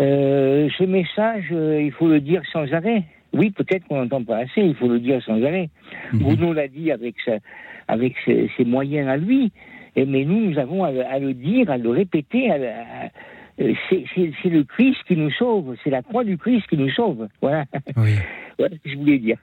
Euh, 0.00 0.68
Ce 0.78 0.84
message, 0.84 1.46
il 1.50 1.90
faut 1.90 2.06
le 2.06 2.20
dire 2.20 2.40
sans 2.52 2.72
arrêt. 2.72 3.02
Oui, 3.32 3.50
peut-être 3.50 3.84
qu'on 3.88 4.00
n'entend 4.00 4.22
pas 4.22 4.38
assez, 4.38 4.62
il 4.62 4.76
faut 4.76 4.86
le 4.86 5.00
dire 5.00 5.20
sans 5.24 5.42
arrêt. 5.42 5.70
Mhm. 6.12 6.20
Bruno 6.20 6.52
l'a 6.52 6.68
dit 6.68 6.92
avec, 6.92 7.16
avec 7.88 8.14
ses, 8.24 8.48
moyens 8.64 9.08
à 9.08 9.16
lui, 9.16 9.50
et, 9.96 10.06
mais 10.06 10.24
nous, 10.24 10.50
nous 10.50 10.58
avons 10.58 10.84
à, 10.84 11.18
le 11.18 11.34
dire, 11.34 11.68
à 11.68 11.78
le 11.78 11.90
répéter. 11.90 12.48
c'est 13.58 13.64
le 14.44 14.62
Christ 14.62 14.98
qui 15.08 15.16
nous 15.16 15.32
sauve, 15.32 15.74
c'est 15.82 15.90
la 15.90 16.02
croix 16.02 16.22
du 16.22 16.38
Christ 16.38 16.68
qui 16.68 16.76
nous 16.76 16.90
sauve. 16.90 17.26
Voilà. 17.42 17.64
voilà 17.96 18.76
ce 18.76 18.82
que 18.84 18.90
je 18.90 18.96
voulais 18.96 19.18
dire. 19.18 19.38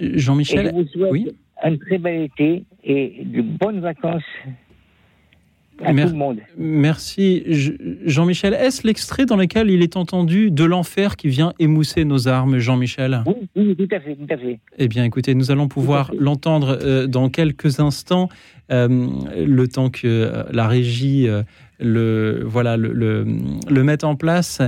Jean-Michel, 0.00 0.72
oui? 1.10 1.30
un 1.62 1.76
très 1.76 1.98
bel 1.98 2.22
été 2.22 2.64
et 2.84 3.22
de 3.22 3.42
bonnes 3.42 3.80
vacances 3.80 4.24
à 5.82 5.90
tout 5.90 5.96
le 5.96 6.12
monde. 6.12 6.38
Merci. 6.56 7.44
Jean-Michel, 8.04 8.54
est-ce 8.54 8.86
l'extrait 8.86 9.26
dans 9.26 9.36
lequel 9.36 9.70
il 9.70 9.82
est 9.82 9.96
entendu 9.96 10.50
de 10.50 10.64
l'enfer 10.64 11.16
qui 11.16 11.28
vient 11.28 11.52
émousser 11.58 12.04
nos 12.04 12.28
armes, 12.28 12.58
Jean-Michel? 12.58 13.22
Oui, 13.56 13.76
tout 13.76 13.88
à 13.94 14.00
fait, 14.00 14.14
tout 14.14 14.26
à 14.32 14.36
fait. 14.36 14.60
Eh 14.78 14.88
bien, 14.88 15.04
écoutez, 15.04 15.34
nous 15.34 15.50
allons 15.50 15.68
pouvoir 15.68 16.12
l'entendre 16.18 16.78
euh, 16.82 17.06
dans 17.06 17.28
quelques 17.28 17.80
instants, 17.80 18.28
euh, 18.70 19.06
le 19.36 19.68
temps 19.68 19.90
que 19.90 20.06
euh, 20.06 20.44
la 20.52 20.68
régie 20.68 21.28
le, 21.80 22.42
voilà, 22.44 22.76
le, 22.76 22.92
le, 22.92 23.84
mette 23.84 24.04
en 24.04 24.16
place. 24.16 24.60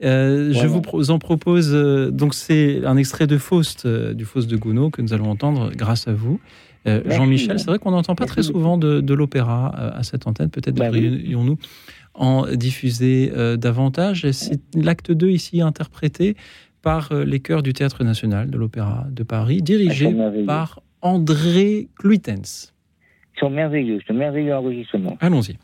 Je 0.00 0.66
vous 0.66 1.10
en 1.10 1.18
propose, 1.18 1.72
donc 2.12 2.34
c'est 2.34 2.84
un 2.84 2.96
extrait 2.96 3.26
de 3.26 3.38
Faust, 3.38 3.86
du 3.86 4.24
Faust 4.24 4.50
de 4.50 4.56
Gounod 4.56 4.90
que 4.92 5.02
nous 5.02 5.12
allons 5.14 5.30
entendre 5.30 5.72
grâce 5.74 6.06
à 6.08 6.12
vous. 6.12 6.40
Euh, 6.88 7.02
Jean-Michel, 7.06 7.58
c'est 7.58 7.66
vrai 7.66 7.78
qu'on 7.78 7.90
n'entend 7.90 8.14
pas 8.14 8.26
très 8.26 8.42
souvent 8.42 8.78
de, 8.78 9.14
l'opéra 9.14 9.74
euh, 9.78 9.98
à 9.98 10.02
cette 10.02 10.26
antenne. 10.26 10.50
Peut-être 10.50 10.76
bah 10.76 10.90
devrions-nous 10.90 11.58
en 12.14 12.46
diffuser 12.46 13.30
euh, 13.36 13.56
davantage. 13.56 14.30
C'est 14.32 14.60
l'acte 14.74 15.12
2 15.12 15.30
ici 15.30 15.60
interprété 15.60 16.36
par 16.82 17.12
les 17.12 17.40
chœurs 17.40 17.62
du 17.62 17.72
Théâtre 17.72 18.04
national 18.04 18.50
de 18.50 18.56
l'Opéra 18.56 19.06
de 19.10 19.22
Paris, 19.22 19.62
dirigé 19.62 20.14
par 20.46 20.80
André 21.02 21.88
Cluitens. 21.98 22.72
sont 23.38 23.50
merveilleux, 23.50 24.00
c'est 24.06 24.12
un 24.12 24.16
merveilleux 24.16 24.54
enregistrement. 24.54 25.16
Allons-y. 25.20 25.58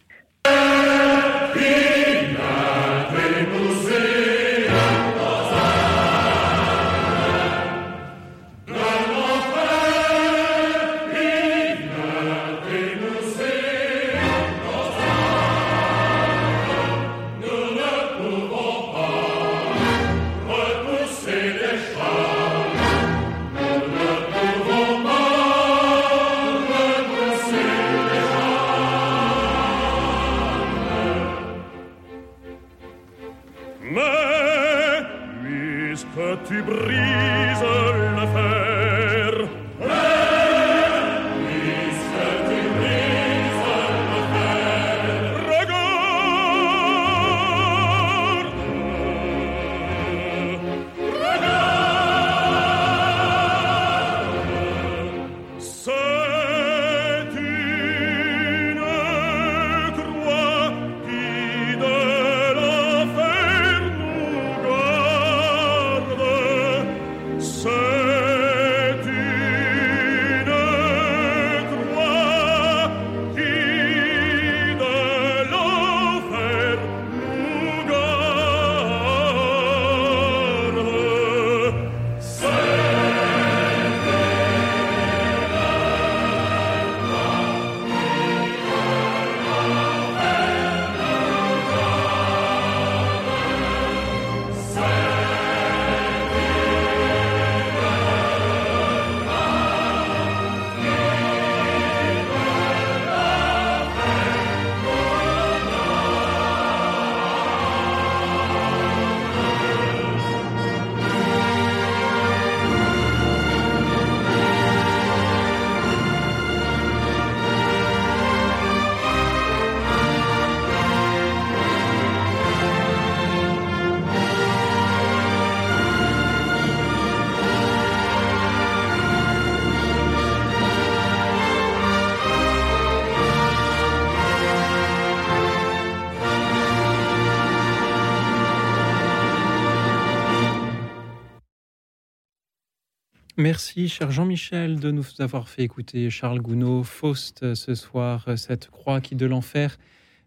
Merci, 143.44 143.90
cher 143.90 144.10
Jean-Michel, 144.10 144.80
de 144.80 144.90
nous 144.90 145.04
avoir 145.18 145.50
fait 145.50 145.64
écouter 145.64 146.08
Charles 146.08 146.40
Gounod, 146.40 146.82
Faust, 146.82 147.42
euh, 147.42 147.54
ce 147.54 147.74
soir, 147.74 148.24
euh, 148.26 148.36
cette 148.36 148.70
croix 148.70 149.02
qui 149.02 149.16
de 149.16 149.26
l'enfer 149.26 149.76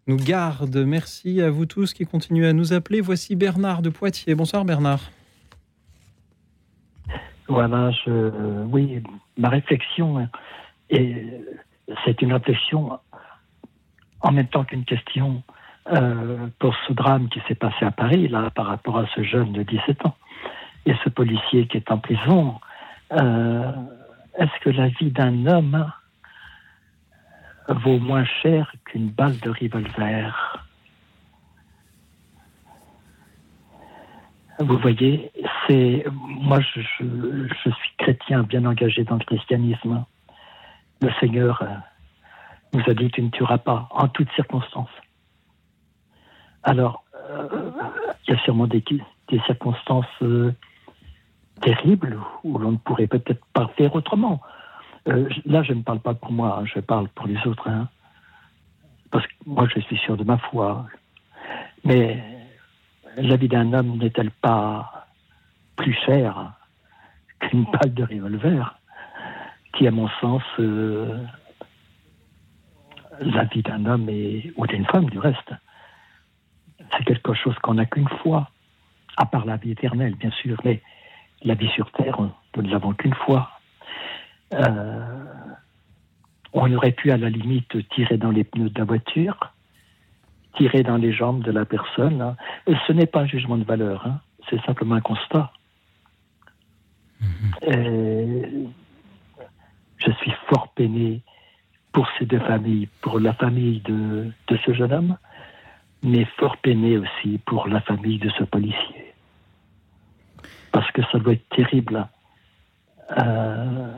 nous 0.06 0.14
garde. 0.14 0.76
Merci 0.76 1.42
à 1.42 1.50
vous 1.50 1.66
tous 1.66 1.94
qui 1.94 2.06
continuez 2.06 2.46
à 2.46 2.52
nous 2.52 2.72
appeler. 2.72 3.00
Voici 3.00 3.34
Bernard 3.34 3.82
de 3.82 3.90
Poitiers. 3.90 4.36
Bonsoir 4.36 4.64
Bernard. 4.64 5.00
Voilà, 7.48 7.90
je, 7.90 8.30
oui, 8.66 9.02
ma 9.36 9.48
réflexion, 9.48 10.18
hein, 10.18 10.28
c'est 10.88 12.22
une 12.22 12.32
réflexion 12.32 13.00
en 14.20 14.30
même 14.30 14.46
temps 14.46 14.62
qu'une 14.62 14.84
question 14.84 15.42
euh, 15.90 16.46
pour 16.60 16.72
ce 16.86 16.92
drame 16.92 17.28
qui 17.30 17.40
s'est 17.48 17.56
passé 17.56 17.84
à 17.84 17.90
Paris, 17.90 18.28
là, 18.28 18.50
par 18.50 18.66
rapport 18.66 18.96
à 18.96 19.06
ce 19.12 19.24
jeune 19.24 19.52
de 19.54 19.64
17 19.64 20.06
ans 20.06 20.14
et 20.86 20.92
ce 21.02 21.08
policier 21.08 21.66
qui 21.66 21.78
est 21.78 21.90
en 21.90 21.98
prison. 21.98 22.60
Euh, 23.12 23.72
Est-ce 24.34 24.60
que 24.60 24.70
la 24.70 24.88
vie 24.88 25.10
d'un 25.10 25.46
homme 25.46 25.90
vaut 27.68 27.98
moins 27.98 28.24
cher 28.42 28.72
qu'une 28.84 29.10
balle 29.10 29.38
de 29.40 29.50
revolver? 29.50 30.64
Vous 34.60 34.76
voyez, 34.78 35.30
c'est 35.66 36.04
moi, 36.10 36.60
je, 36.60 36.80
suis 36.80 37.96
chrétien 37.96 38.42
bien 38.42 38.64
engagé 38.64 39.04
dans 39.04 39.14
le 39.14 39.24
christianisme. 39.24 40.04
Le 41.00 41.10
Seigneur 41.20 41.62
euh, 41.62 41.66
nous 42.72 42.82
a 42.88 42.94
dit 42.94 43.08
tu 43.10 43.22
ne 43.22 43.30
tueras 43.30 43.58
pas 43.58 43.88
en 43.92 44.08
toutes 44.08 44.30
circonstances. 44.32 44.90
Alors, 46.64 47.04
euh, 47.30 47.70
il 48.26 48.34
y 48.34 48.36
a 48.36 48.40
sûrement 48.40 48.66
des, 48.66 48.82
circonstances 49.46 50.06
euh, 50.22 50.52
terribles 51.60 52.18
où 52.44 52.58
l'on 52.58 52.72
ne 52.72 52.76
pourrait 52.76 53.06
peut-être 53.06 53.44
pas 53.52 53.68
faire 53.76 53.94
autrement. 53.94 54.40
Euh, 55.08 55.28
là, 55.46 55.62
je 55.62 55.72
ne 55.72 55.82
parle 55.82 56.00
pas 56.00 56.14
pour 56.14 56.32
moi, 56.32 56.58
hein, 56.60 56.64
je 56.66 56.80
parle 56.80 57.08
pour 57.08 57.26
les 57.26 57.38
autres. 57.46 57.68
hein. 57.68 57.88
parce 59.10 59.26
que 59.26 59.32
moi, 59.46 59.66
je 59.74 59.80
suis 59.80 59.96
sûr 59.98 60.16
de 60.16 60.24
ma 60.24 60.38
foi. 60.38 60.86
Mais 61.84 62.22
la 63.16 63.36
vie 63.36 63.48
d'un 63.48 63.72
homme 63.72 63.96
n'est-elle 63.98 64.30
pas 64.30 65.06
plus 65.76 65.94
chère 66.04 66.52
qu'une 67.40 67.64
balle 67.64 67.94
de 67.94 68.02
revolver 68.04 68.78
qui, 69.72 69.86
à 69.86 69.90
mon 69.90 70.08
sens, 70.20 70.42
euh, 70.58 71.24
la 73.20 73.44
vie 73.44 73.62
d'un 73.62 73.86
homme 73.86 74.08
et, 74.08 74.52
ou 74.56 74.66
d'une 74.66 74.86
femme, 74.86 75.06
du 75.06 75.18
reste, 75.18 75.52
c'est 76.92 77.04
quelque 77.04 77.34
chose 77.34 77.56
qu'on 77.62 77.74
n'a 77.74 77.86
qu'une 77.86 78.08
fois, 78.22 78.50
à 79.16 79.26
part 79.26 79.44
la 79.44 79.56
vie 79.56 79.72
éternelle, 79.72 80.14
bien 80.14 80.30
sûr, 80.30 80.60
mais 80.64 80.82
la 81.42 81.54
vie 81.54 81.68
sur 81.70 81.90
Terre, 81.92 82.20
nous 82.20 82.62
ne 82.62 82.70
l'avons 82.70 82.92
qu'une 82.94 83.14
fois. 83.14 83.50
Euh, 84.54 85.24
on 86.52 86.72
aurait 86.72 86.92
pu, 86.92 87.10
à 87.10 87.16
la 87.16 87.28
limite, 87.28 87.88
tirer 87.90 88.16
dans 88.16 88.30
les 88.30 88.44
pneus 88.44 88.70
de 88.70 88.78
la 88.78 88.84
voiture, 88.84 89.52
tirer 90.56 90.82
dans 90.82 90.96
les 90.96 91.12
jambes 91.12 91.42
de 91.44 91.52
la 91.52 91.64
personne. 91.64 92.20
hein. 92.20 92.36
Et 92.66 92.74
ce 92.86 92.92
n'est 92.92 93.06
pas 93.06 93.20
un 93.20 93.26
jugement 93.26 93.56
de 93.56 93.64
valeur, 93.64 94.06
hein. 94.06 94.20
c'est 94.48 94.60
simplement 94.62 94.96
un 94.96 95.00
constat. 95.00 95.52
Et 97.62 98.66
je 99.98 100.10
suis 100.12 100.32
fort 100.48 100.68
peiné 100.74 101.20
pour 101.92 102.08
ces 102.18 102.26
deux 102.26 102.38
familles, 102.40 102.88
pour 103.00 103.18
la 103.18 103.32
famille 103.34 103.80
de, 103.80 104.30
de 104.46 104.56
ce 104.64 104.72
jeune 104.72 104.92
homme, 104.92 105.16
mais 106.02 106.24
fort 106.36 106.56
peiné 106.58 106.96
aussi 106.96 107.38
pour 107.44 107.66
la 107.68 107.80
famille 107.80 108.18
de 108.18 108.30
ce 108.30 108.44
policier. 108.44 109.07
Que 110.98 111.04
ça 111.12 111.18
doit 111.20 111.34
être 111.34 111.48
terrible. 111.50 112.08
Euh, 113.16 113.92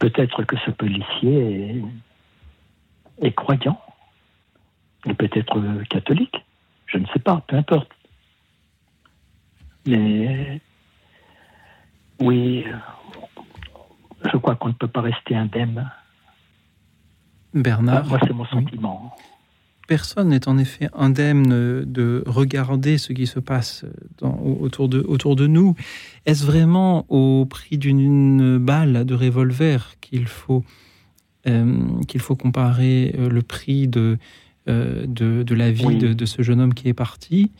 peut-être 0.00 0.42
que 0.42 0.56
ce 0.66 0.72
policier 0.72 1.76
est, 3.20 3.26
est 3.28 3.32
croyant, 3.32 3.80
et 5.06 5.14
peut-être 5.14 5.84
catholique, 5.88 6.44
je 6.86 6.98
ne 6.98 7.06
sais 7.06 7.20
pas, 7.20 7.44
peu 7.46 7.54
importe. 7.54 7.92
Mais 9.86 10.60
oui, 12.18 12.66
je 14.32 14.36
crois 14.38 14.56
qu'on 14.56 14.68
ne 14.68 14.74
peut 14.74 14.88
pas 14.88 15.02
rester 15.02 15.36
indemne. 15.36 15.88
Bernard. 17.54 18.02
Ah, 18.04 18.08
moi, 18.08 18.18
c'est 18.26 18.32
mon 18.32 18.46
sentiment. 18.46 19.16
Personne 19.92 20.30
n'est 20.30 20.48
en 20.48 20.56
effet 20.56 20.88
indemne 20.94 21.84
de 21.84 22.24
regarder 22.24 22.96
ce 22.96 23.12
qui 23.12 23.26
se 23.26 23.40
passe 23.40 23.84
dans- 24.16 24.40
autour, 24.40 24.88
de, 24.88 25.04
autour 25.06 25.36
de 25.36 25.46
nous. 25.46 25.74
Est-ce 26.24 26.46
vraiment 26.46 27.04
au 27.10 27.44
prix 27.44 27.76
d'une 27.76 28.56
balle 28.56 29.04
de 29.04 29.14
revolver 29.14 29.96
qu'il 30.00 30.26
faut 30.26 30.64
qu'il 32.08 32.20
faut 32.20 32.36
comparer 32.36 33.14
le 33.18 33.42
prix 33.42 33.86
de, 33.86 34.16
de, 34.66 35.54
la 35.54 35.70
vie 35.70 35.98
de, 35.98 36.24
ce 36.24 36.40
jeune 36.40 36.62
homme 36.62 36.72
qui 36.72 36.88
est 36.88 36.94
parti? 36.94 37.50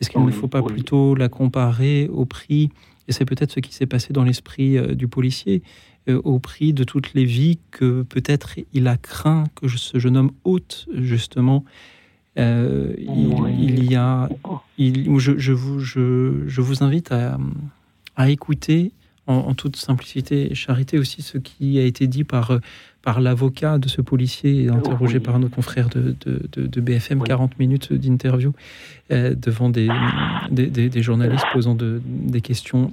Est-ce 0.00 0.08
qu'il 0.08 0.24
ne 0.24 0.30
faut 0.30 0.48
pas 0.48 0.62
plutôt 0.62 1.14
la 1.14 1.28
comparer 1.28 2.08
au 2.10 2.24
prix, 2.24 2.70
et 3.06 3.12
c'est 3.12 3.26
peut-être 3.26 3.52
ce 3.52 3.60
qui 3.60 3.74
s'est 3.74 3.90
passé 3.94 4.14
dans 4.14 4.24
l'esprit 4.24 4.80
du 4.96 5.08
policier, 5.08 5.62
au 6.08 6.38
prix 6.38 6.72
de 6.72 6.84
toutes 6.84 7.14
les 7.14 7.24
vies 7.24 7.58
que 7.70 8.02
peut-être 8.02 8.56
il 8.72 8.88
a 8.88 8.96
craint 8.96 9.44
que 9.54 9.68
ce 9.68 9.98
jeune 9.98 10.16
homme 10.16 10.32
ôte 10.44 10.86
justement. 10.94 11.64
Euh, 12.38 12.94
il, 12.98 13.84
y 13.90 13.94
a, 13.94 14.28
il, 14.78 15.18
je, 15.18 15.36
je, 15.36 15.52
vous, 15.52 15.80
je, 15.80 16.44
je, 16.46 16.60
vous 16.62 16.82
invite 16.82 17.12
à, 17.12 17.36
à 18.16 18.30
écouter 18.30 18.92
en, 19.26 19.54
toute 19.54 19.76
simplicité 19.76 20.50
et 20.50 20.54
charité 20.54 20.98
aussi 20.98 21.22
ce 21.22 21.38
qui 21.38 21.78
a 21.78 21.84
été 21.84 22.06
dit 22.06 22.24
par, 22.24 22.58
par 23.02 23.20
l'avocat 23.20 23.78
de 23.78 23.88
ce 23.88 24.00
policier 24.00 24.68
interrogé 24.68 25.20
par 25.20 25.38
nos 25.38 25.48
confrères 25.48 25.88
de, 25.88 26.16
de, 26.24 26.66
de, 26.66 26.80
BFM, 26.80 27.22
40 27.22 27.58
minutes 27.58 27.92
d'interview 27.92 28.52
euh, 29.10 29.34
devant 29.34 29.68
des, 29.68 29.88
des, 30.50 30.88
des, 30.88 31.02
journalistes 31.02 31.44
posant 31.52 31.76
des 31.76 32.40
questions 32.40 32.92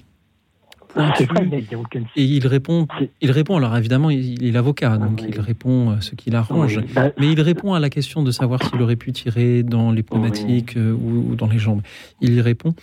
et 2.16 2.24
il 2.24 2.48
répond, 2.48 2.88
il 3.22 3.32
répond. 3.32 3.58
Alors 3.58 3.76
évidemment, 3.78 4.10
il, 4.10 4.44
est 4.44 4.52
l'avocat, 4.52 4.98
donc 4.98 5.24
il 5.28 5.40
répond 5.40 6.00
ce 6.02 6.16
qu'il 6.16 6.36
arrange. 6.36 6.82
Bah, 6.94 7.12
mais 7.20 7.32
il 7.32 7.42
répond 7.42 7.74
à 7.74 7.80
la 7.80 7.90
question 7.90 8.24
de 8.24 8.32
savoir 8.32 8.64
s'il 8.64 8.82
aurait 8.82 8.96
pu 8.96 9.12
tirer 9.12 9.64
dans 9.64 9.92
les 9.92 10.04
pneumatiques 10.04 10.78
euh, 10.78 10.94
ou, 10.94 11.36
dans 11.36 11.48
les 11.48 11.60
jambes. 11.60 11.82
Il 12.22 12.34
y 12.34 12.42
répond. 12.42 12.74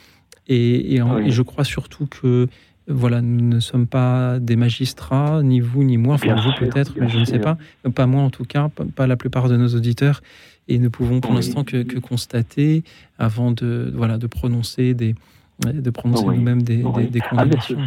Et, 0.49 1.01
je 1.27 1.43
crois 1.43 1.65
surtout 1.65 2.07
que 2.07 2.49
voilà, 2.89 3.21
nous 3.21 3.45
ne 3.45 3.59
sommes 3.59 3.89
pas 3.89 4.39
des 4.39 4.55
magistrats, 4.55 5.43
ni 5.43 5.59
vous 5.59 5.83
ni 5.83 5.97
moi, 5.97 6.15
enfin 6.15 6.37
vous 6.37 6.53
peut-être, 6.57 6.95
mais 7.01 7.09
je 7.09 7.19
ne 7.19 7.25
sais 7.25 7.41
pas, 7.41 7.59
pas 7.93 8.07
moi 8.07 8.23
en 8.23 8.31
tout 8.31 8.45
cas, 8.45 8.71
pas, 8.95 9.09
la 9.09 9.17
plupart 9.17 9.49
de 9.49 9.57
nos 9.57 9.75
auditeurs, 9.75 10.23
et 10.69 10.79
ne 10.79 10.87
pouvons 10.87 11.21
pour 11.21 11.35
l'instant 11.35 11.65
que, 11.65 11.99
constater 11.99 12.85
avant 13.19 13.51
de 13.51 13.93
voilà 13.93 14.19
de 14.19 14.29
prononcer 14.29 14.95
des 14.95 15.17
de 15.61 15.91
prononcer 15.91 16.27
nous-mêmes 16.27 16.63
des, 16.63 16.83
des, 16.83 17.21
ah, 17.23 17.29
condamnations. 17.29 17.79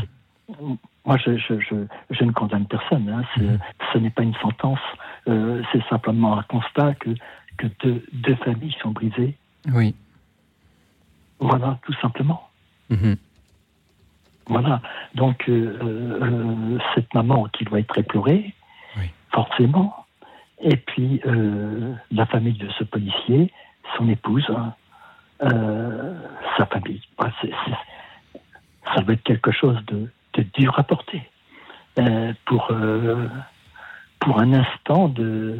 moi, 1.05 1.17
je, 1.17 1.37
je, 1.37 1.85
je, 2.09 2.23
ne 2.23 2.31
condamne 2.31 2.65
personne. 2.65 3.07
Hein. 3.09 3.23
Mhm. 3.37 3.59
Ce 3.93 3.97
n'est 3.97 4.09
pas 4.09 4.23
une 4.23 4.35
sentence. 4.35 4.79
Euh, 5.27 5.61
c'est 5.71 5.83
simplement 5.89 6.37
un 6.37 6.43
constat 6.43 6.95
que, 6.95 7.11
que 7.57 7.67
deux, 7.77 8.35
familles 8.35 8.75
sont 8.81 8.91
brisées. 8.91 9.35
Oui. 9.73 9.95
Voilà, 11.39 11.79
tout 11.85 11.93
simplement. 12.01 12.49
Mhm. 12.89 13.15
Voilà. 14.47 14.81
Donc, 15.13 15.47
euh, 15.47 15.77
euh, 15.81 16.79
cette 16.95 17.13
maman 17.13 17.45
qui 17.53 17.65
doit 17.65 17.79
être 17.79 17.97
éplorée, 17.97 18.53
forcément. 19.31 20.05
Et 20.61 20.75
puis, 20.75 21.21
la 22.11 22.25
famille 22.25 22.57
de 22.57 22.67
ce 22.77 22.83
policier, 22.83 23.53
son 23.95 24.09
épouse, 24.09 24.45
hein, 24.49 24.73
sa 25.40 26.66
famille. 26.66 27.02
ça 27.18 29.02
doit 29.02 29.14
être 29.14 29.24
quelque 29.24 29.52
chose 29.52 29.78
de, 29.88 30.10
dur 30.57 30.78
à 30.78 30.84
porter 30.84 31.22
euh, 31.98 32.34
pour, 32.45 32.72
euh, 32.72 33.28
pour 34.20 34.40
un 34.40 34.53
instant 34.53 35.10
de, 35.10 35.60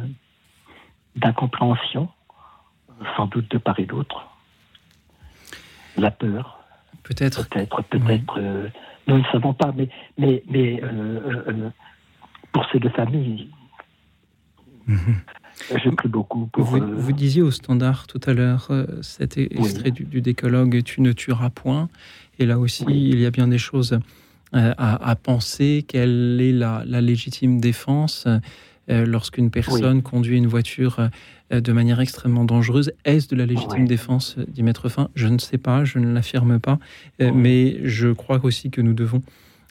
d'incompréhension, 1.16 2.08
sans 3.16 3.26
doute 3.26 3.50
de 3.50 3.58
part 3.58 3.78
et 3.78 3.86
d'autre. 3.86 4.26
La 5.96 6.10
peur. 6.10 6.60
Peut-être. 7.02 7.48
Peut-être, 7.48 7.82
peut-être. 7.82 8.40
nous 9.06 9.18
ne 9.18 9.24
savons 9.32 9.52
pas, 9.52 9.72
mais, 9.76 9.88
mais, 10.16 10.42
mais 10.48 10.82
pour 12.52 12.64
ces 12.70 12.78
deux 12.78 12.90
familles, 12.90 13.50
mhm. 14.86 15.16
J'ai 15.82 15.90
pris 15.90 16.08
beaucoup. 16.08 16.48
vous, 16.56 16.76
euh, 16.76 16.94
vous, 16.96 17.12
disiez 17.12 17.42
au 17.42 17.50
standard 17.50 18.06
tout 18.06 18.20
à 18.26 18.32
l'heure, 18.32 18.68
euh, 18.70 18.86
cet 19.02 19.38
extrait 19.38 19.90
du, 19.90 20.20
décalogue 20.20 20.82
Tu 20.82 21.00
ne 21.00 21.12
tueras 21.12 21.50
point. 21.50 21.88
Et 22.38 22.46
là 22.46 22.58
aussi, 22.58 22.84
il 22.88 23.20
y 23.20 23.26
a 23.26 23.30
bien 23.30 23.48
des 23.48 23.58
choses 23.58 23.98
euh, 24.54 24.74
à, 24.76 25.16
penser. 25.16 25.84
Quelle 25.86 26.40
est 26.40 26.52
la, 26.52 26.84
légitime 27.00 27.60
défense 27.60 28.26
lorsqu'une 28.88 29.50
personne 29.50 30.02
conduit 30.02 30.36
une 30.36 30.48
voiture 30.48 31.10
de 31.50 31.72
manière 31.72 32.00
extrêmement 32.00 32.44
dangereuse? 32.44 32.92
Est-ce 33.04 33.28
de 33.28 33.36
la 33.36 33.46
légitime 33.46 33.86
défense 33.86 34.36
d'y 34.48 34.62
mettre 34.62 34.88
fin? 34.88 35.08
Je 35.14 35.28
ne 35.28 35.38
sais 35.38 35.58
pas, 35.58 35.84
je 35.84 35.98
ne 35.98 36.12
l'affirme 36.12 36.58
pas. 36.58 36.78
mais 37.20 37.78
je 37.84 38.08
crois 38.08 38.40
aussi 38.42 38.70
que 38.70 38.80
nous 38.80 38.94
devons 38.94 39.22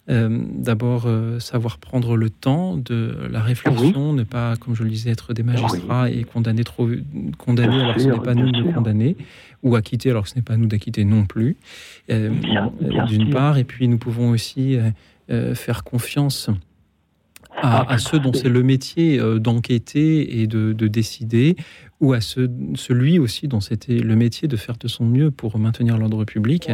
euh, 0.09 0.39
d'abord, 0.55 1.03
euh, 1.05 1.39
savoir 1.39 1.77
prendre 1.77 2.15
le 2.17 2.29
temps 2.29 2.77
de 2.77 3.15
la 3.29 3.41
réflexion, 3.41 4.13
ne 4.13 4.23
pas, 4.23 4.55
comme 4.57 4.75
je 4.75 4.83
le 4.83 4.89
disais, 4.89 5.11
être 5.11 5.33
des 5.33 5.43
magistrats 5.43 6.09
et 6.09 6.23
condamner 6.23 6.63
trop, 6.63 6.89
condamner 7.37 7.79
alors 7.79 7.95
que 7.95 8.01
ce 8.01 8.07
n'est 8.07 8.19
pas 8.19 8.33
nous 8.33 8.51
de 8.51 8.71
condamner, 8.71 9.17
ou 9.61 9.75
acquitter 9.75 10.09
alors 10.09 10.23
que 10.23 10.29
ce 10.29 10.35
n'est 10.35 10.41
pas 10.41 10.57
nous 10.57 10.65
d'acquitter 10.65 11.05
non 11.05 11.25
plus. 11.25 11.57
Euh, 12.09 12.31
d'une 13.07 13.29
part, 13.29 13.57
et 13.59 13.63
puis 13.63 13.87
nous 13.87 13.97
pouvons 13.97 14.31
aussi 14.31 14.77
faire 15.53 15.83
confiance 15.83 16.49
à, 17.55 17.85
ah, 17.87 17.97
ceux 17.99 18.19
dont 18.19 18.33
c'est 18.33 18.49
le 18.49 18.63
métier 18.63 19.19
d'enquêter 19.39 20.41
et 20.41 20.47
de, 20.47 20.73
de, 20.73 20.87
décider, 20.87 21.55
ou 21.99 22.13
à 22.13 22.21
celui 22.21 23.19
aussi 23.19 23.47
dont 23.47 23.59
c'était 23.59 23.99
le 23.99 24.15
métier 24.15 24.47
de 24.47 24.55
faire 24.55 24.77
de 24.77 24.87
son 24.87 25.05
mieux 25.05 25.31
pour 25.31 25.57
maintenir 25.59 25.97
l'ordre 25.97 26.23
public. 26.23 26.69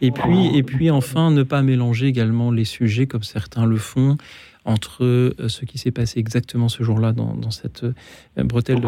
Et 0.00 0.10
puis, 0.12 0.56
et 0.56 0.62
puis 0.62 0.90
enfin, 0.90 1.30
ne 1.30 1.42
pas 1.42 1.62
mélanger 1.62 2.06
également 2.06 2.50
les 2.50 2.64
sujets 2.64 3.06
comme 3.06 3.24
certains 3.24 3.66
le 3.66 3.76
font 3.76 4.16
entre 4.64 5.04
euh, 5.04 5.48
ce 5.48 5.64
qui 5.64 5.78
s'est 5.78 5.90
passé 5.90 6.20
exactement 6.20 6.68
ce 6.68 6.82
jour-là 6.82 7.12
dans, 7.12 7.50
cette 7.50 7.84
euh, 7.84 8.44
bretelle 8.44 8.80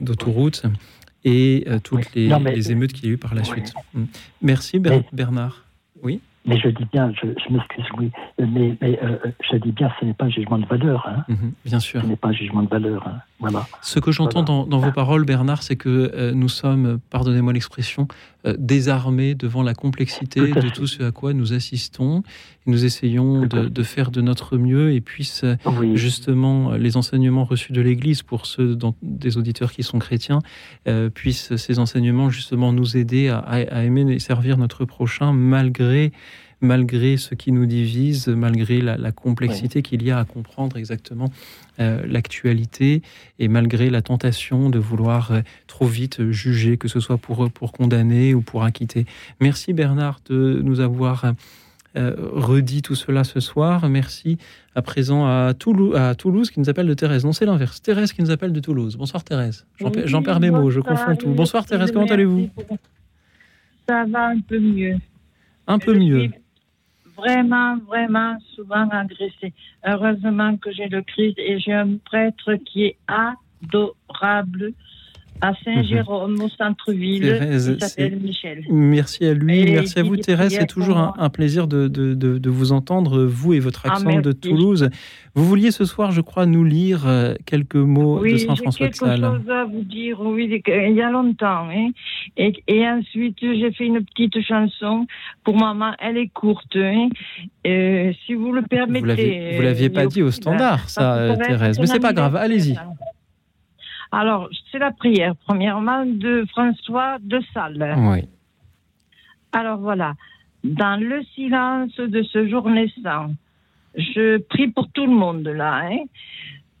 d'autoroute 0.00 0.62
et 1.24 1.64
euh, 1.68 1.78
toutes 1.82 2.14
les, 2.14 2.28
les 2.28 2.72
émeutes 2.72 2.94
qu'il 2.94 3.06
y 3.06 3.08
a 3.10 3.12
eu 3.12 3.18
par 3.18 3.34
la 3.34 3.44
suite. 3.44 3.74
Merci 4.40 4.78
Bernard. 4.78 5.66
Oui 6.02 6.20
mais 6.46 6.58
je 6.58 6.68
dis 6.68 6.86
bien, 6.90 7.12
je, 7.22 7.52
m'excuse, 7.52 7.84
oui, 7.98 8.10
mais, 8.38 8.76
mais 8.80 8.98
euh, 9.02 9.18
je 9.50 9.56
dis 9.56 9.72
bien, 9.72 9.92
ce 10.00 10.06
n'est 10.06 10.14
pas 10.14 10.24
un 10.24 10.30
jugement 10.30 10.58
de 10.58 10.66
valeur. 10.66 11.06
Hein. 11.06 11.24
Mhm, 11.28 11.52
bien 11.66 11.80
sûr. 11.80 12.00
Ce 12.00 12.06
n'est 12.06 12.16
pas 12.16 12.28
un 12.28 12.32
jugement 12.32 12.62
de 12.62 12.68
valeur. 12.68 13.06
Hein. 13.06 13.20
Voilà. 13.40 13.66
Ce 13.82 14.00
que 14.00 14.10
j'entends 14.10 14.42
dans, 14.42 14.78
vos 14.78 14.92
paroles, 14.92 15.24
Bernard, 15.24 15.62
c'est 15.62 15.76
que 15.76 16.10
euh, 16.14 16.32
nous 16.32 16.48
sommes, 16.48 16.98
pardonnez-moi 17.10 17.52
l'expression, 17.52 18.08
euh, 18.39 18.39
désarmés 18.58 19.34
devant 19.34 19.62
la 19.62 19.74
complexité 19.74 20.40
de 20.40 20.68
tout 20.70 20.86
ce 20.86 21.02
à 21.02 21.12
quoi 21.12 21.32
nous 21.32 21.52
assistons. 21.52 22.22
nous 22.66 22.84
essayons 22.84 23.46
de, 23.46 23.82
faire 23.82 24.10
de 24.10 24.20
notre 24.20 24.56
mieux 24.56 24.92
et 24.92 25.00
puissent 25.00 25.44
justement 25.94 26.72
les 26.72 26.96
enseignements 26.96 27.44
reçus 27.44 27.72
de 27.72 27.80
l'Église 27.80 28.22
pour 28.22 28.46
ceux 28.46 28.78
des 29.02 29.36
auditeurs 29.36 29.72
qui 29.72 29.82
sont 29.82 29.98
chrétiens, 29.98 30.40
puissent 31.14 31.56
ces 31.56 31.78
enseignements 31.78 32.30
justement 32.30 32.72
nous 32.72 32.96
aider 32.96 33.28
à, 33.28 33.38
à 33.38 33.82
aimer 33.82 34.10
et 34.12 34.18
servir 34.18 34.56
notre 34.56 34.84
prochain 34.84 35.32
malgré 35.32 36.12
malgré 36.60 37.16
ce 37.16 37.34
qui 37.34 37.52
nous 37.52 37.66
divise, 37.66 38.28
malgré 38.28 38.80
la, 38.80 39.12
complexité 39.12 39.82
qu'il 39.82 40.02
y 40.02 40.10
a 40.10 40.18
à 40.18 40.24
comprendre 40.24 40.76
exactement 40.76 41.30
euh, 41.78 42.02
l'actualité 42.06 43.02
et 43.38 43.48
malgré 43.48 43.90
la 43.90 44.02
tentation 44.02 44.70
de 44.70 44.78
vouloir 44.78 45.32
euh, 45.32 45.40
trop 45.66 45.86
vite 45.86 46.30
juger, 46.30 46.76
que 46.76 46.88
ce 46.88 47.00
soit 47.00 47.18
pour, 47.18 47.50
pour 47.50 47.72
condamner 47.72 48.34
ou 48.34 48.42
pour 48.42 48.64
acquitter. 48.64 49.06
Merci 49.40 49.72
Bernard 49.72 50.20
de 50.28 50.60
nous 50.62 50.80
avoir 50.80 51.34
euh, 51.96 52.14
redit 52.32 52.82
tout 52.82 52.94
cela 52.94 53.24
ce 53.24 53.40
soir. 53.40 53.88
Merci 53.88 54.38
à 54.74 54.82
présent 54.82 55.26
à 55.26 55.54
Toulouse, 55.54 55.96
à 55.96 56.14
Toulouse 56.14 56.50
qui 56.50 56.60
nous 56.60 56.68
appelle 56.68 56.86
de 56.86 56.94
Thérèse. 56.94 57.24
Non, 57.24 57.32
c'est 57.32 57.46
l'inverse. 57.46 57.82
Thérèse 57.82 58.12
qui 58.12 58.22
nous 58.22 58.30
appelle 58.30 58.52
de 58.52 58.60
Toulouse. 58.60 58.96
Bonsoir 58.96 59.24
Thérèse. 59.24 59.66
J'en 60.04 60.22
perds 60.22 60.40
mes 60.40 60.50
mots, 60.50 60.70
je 60.70 60.80
confonds 60.80 61.16
tout. 61.16 61.30
Bonsoir 61.30 61.64
Thérèse, 61.66 61.90
comment 61.90 62.06
allez-vous 62.06 62.48
Ça 63.88 64.04
va 64.04 64.28
un 64.28 64.40
peu 64.40 64.60
mieux. 64.60 64.98
Un 65.66 65.78
peu 65.78 65.94
mieux 65.94 66.30
vraiment, 67.20 67.76
vraiment 67.86 68.36
souvent 68.54 68.88
agressé. 68.88 69.52
Heureusement 69.84 70.56
que 70.56 70.72
j'ai 70.72 70.88
le 70.88 71.02
Christ 71.02 71.38
et 71.38 71.58
j'ai 71.58 71.72
un 71.72 71.96
prêtre 71.98 72.54
qui 72.66 72.84
est 72.84 72.96
adorable 73.06 74.72
à 75.40 75.52
Saint-Jérôme, 75.64 76.40
au 76.42 76.48
centre-ville. 76.48 77.38
Il 77.52 77.80
s'appelle 77.80 78.18
Michel. 78.20 78.64
Merci 78.70 79.26
à 79.26 79.34
lui, 79.34 79.64
merci 79.64 79.98
à 79.98 80.02
vous 80.02 80.16
Thérèse. 80.16 80.56
C'est 80.58 80.66
toujours 80.66 80.98
un, 80.98 81.30
plaisir 81.30 81.66
de, 81.66 81.88
de, 81.88 82.14
de, 82.14 82.50
vous 82.50 82.72
entendre, 82.72 83.24
vous 83.24 83.54
et 83.54 83.60
votre 83.60 83.82
ah, 83.84 83.94
accent 83.94 84.20
de 84.20 84.32
Toulouse. 84.32 84.90
Vous 85.34 85.44
vouliez 85.44 85.70
ce 85.70 85.84
soir, 85.84 86.10
je 86.10 86.20
crois, 86.20 86.44
nous 86.44 86.64
lire 86.64 87.06
euh, 87.06 87.34
quelques 87.46 87.76
mots 87.76 88.24
de 88.24 88.36
Saint 88.36 88.56
François 88.56 88.88
de 88.88 88.94
Sales. 88.94 89.10
Oui, 89.10 89.20
quelque 89.20 89.38
chose 89.38 89.50
à 89.50 89.64
vous 89.64 89.82
dire, 89.82 90.20
oui, 90.20 90.62
il 90.66 90.94
y 90.94 91.02
a 91.02 91.10
longtemps. 91.10 91.68
Hein. 91.70 91.90
Et, 92.36 92.52
et, 92.66 92.86
ensuite, 92.88 93.38
j'ai 93.40 93.70
fait 93.72 93.86
une 93.86 94.04
petite 94.04 94.40
chanson 94.42 95.06
pour 95.44 95.56
maman. 95.56 95.92
Elle 96.00 96.16
est 96.16 96.28
courte. 96.28 96.76
Hein. 96.76 97.08
si 97.64 98.34
vous 98.34 98.52
le 98.52 98.62
permettez. 98.62 99.56
Vous 99.56 99.62
l'aviez 99.62 99.90
pas 99.90 100.06
dit 100.06 100.22
au 100.22 100.30
standard, 100.30 100.88
ça, 100.88 101.36
Thérèse. 101.46 101.78
Mais 101.78 101.86
c'est 101.86 102.00
pas 102.00 102.12
grave, 102.12 102.36
allez-y. 102.36 102.76
Alors, 104.12 104.48
c'est 104.70 104.78
la 104.78 104.90
prière, 104.90 105.34
premièrement, 105.46 106.04
de 106.04 106.44
François 106.50 107.18
de 107.20 107.40
Sales. 107.54 107.94
Oui. 107.98 108.28
Alors 109.52 109.78
voilà, 109.78 110.14
dans 110.64 111.00
le 111.00 111.22
silence 111.34 111.94
de 111.96 112.22
ce 112.22 112.48
jour 112.48 112.68
naissant, 112.68 113.32
je 113.96 114.38
prie 114.38 114.68
pour 114.68 114.88
tout 114.92 115.06
le 115.06 115.12
monde 115.12 115.46
là. 115.48 115.82
Hein. 115.84 116.04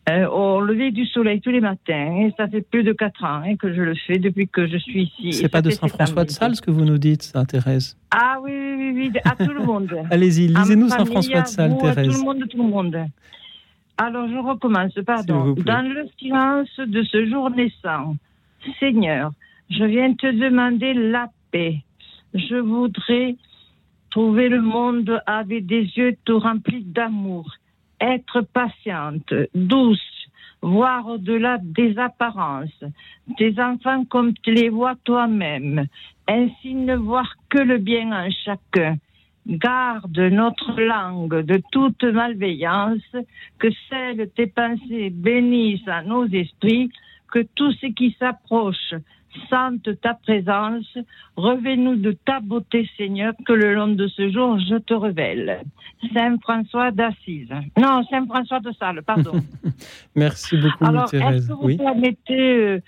euh, 0.08 0.26
au 0.28 0.60
lever 0.60 0.90
du 0.90 1.06
soleil 1.06 1.40
tous 1.40 1.50
les 1.50 1.60
matins. 1.60 2.16
Et 2.16 2.32
ça 2.36 2.48
fait 2.48 2.60
plus 2.60 2.82
de 2.82 2.92
quatre 2.92 3.24
ans 3.24 3.42
hein, 3.44 3.56
que 3.56 3.72
je 3.72 3.82
le 3.82 3.94
fais 3.94 4.18
depuis 4.18 4.48
que 4.48 4.66
je 4.66 4.76
suis 4.76 5.04
ici. 5.04 5.32
C'est 5.32 5.48
pas 5.48 5.62
de 5.62 5.70
Saint-François 5.70 6.24
de 6.24 6.30
Sales 6.30 6.60
que 6.60 6.70
vous 6.70 6.84
nous 6.84 6.98
dites, 6.98 7.22
ça, 7.22 7.44
Thérèse 7.44 7.96
Ah 8.10 8.38
oui, 8.42 8.52
oui, 8.52 8.92
oui, 8.94 9.12
à 9.24 9.36
tout 9.44 9.52
le 9.52 9.64
monde. 9.64 9.92
Allez-y, 10.10 10.48
lisez-nous 10.48 10.88
Saint-François 10.88 11.42
de 11.42 11.48
Sales, 11.48 11.76
Thérèse. 11.78 11.98
À 11.98 12.12
tout 12.12 12.18
le 12.18 12.24
monde, 12.24 12.48
tout 12.48 12.56
le 12.58 12.68
monde. 12.68 12.96
Alors, 14.02 14.26
je 14.28 14.38
recommence, 14.38 14.94
pardon. 15.04 15.52
Dans 15.52 15.86
le 15.86 16.08
silence 16.18 16.74
de 16.78 17.02
ce 17.02 17.26
jour 17.26 17.50
naissant, 17.50 18.16
Seigneur, 18.78 19.30
je 19.68 19.84
viens 19.84 20.14
te 20.14 20.26
demander 20.26 20.94
la 20.94 21.28
paix. 21.50 21.82
Je 22.32 22.56
voudrais 22.56 23.36
trouver 24.08 24.48
le 24.48 24.62
monde 24.62 25.20
avec 25.26 25.66
des 25.66 25.82
yeux 25.82 26.16
tout 26.24 26.38
remplis 26.38 26.82
d'amour, 26.82 27.52
être 28.00 28.40
patiente, 28.40 29.34
douce, 29.54 30.26
voir 30.62 31.06
au-delà 31.06 31.58
des 31.60 31.98
apparences, 31.98 32.82
tes 33.36 33.60
enfants 33.60 34.06
comme 34.06 34.32
tu 34.42 34.54
les 34.54 34.70
vois 34.70 34.94
toi-même, 35.04 35.84
ainsi 36.26 36.74
ne 36.74 36.96
voir 36.96 37.34
que 37.50 37.58
le 37.58 37.76
bien 37.76 38.12
en 38.12 38.30
chacun. 38.30 38.96
Garde 39.50 40.16
notre 40.18 40.80
langue 40.80 41.40
de 41.44 41.60
toute 41.72 42.04
malveillance, 42.04 43.02
que 43.58 43.68
celles 43.88 44.30
tes 44.36 44.46
pensées 44.46 45.10
bénissent 45.10 45.88
à 45.88 46.02
nos 46.02 46.26
esprits, 46.26 46.90
que 47.32 47.40
tout 47.54 47.72
ce 47.72 47.86
qui 47.86 48.16
s'approche 48.18 48.94
sente 49.48 49.88
ta 50.00 50.14
présence, 50.14 50.96
revenez-nous 51.36 51.96
de 51.96 52.12
ta 52.12 52.40
beauté, 52.40 52.88
Seigneur, 52.96 53.32
que 53.46 53.52
le 53.52 53.74
long 53.74 53.88
de 53.88 54.08
ce 54.08 54.30
jour 54.30 54.58
je 54.58 54.76
te 54.76 54.94
révèle. 54.94 55.62
Saint 56.14 56.36
François 56.38 56.90
d'Assise. 56.90 57.50
Non, 57.78 58.02
Saint 58.10 58.26
François 58.26 58.60
de 58.60 58.72
Sales, 58.72 59.02
pardon. 59.02 59.32
Merci 60.16 60.56
beaucoup, 60.56 60.84
Alors, 60.84 61.10
Thérèse. 61.10 61.36
Est-ce 61.44 61.48
que 61.48 61.52
vous 61.54 61.66
Oui. 61.66 61.76
permettez, 61.76 62.56
euh, 62.56 62.80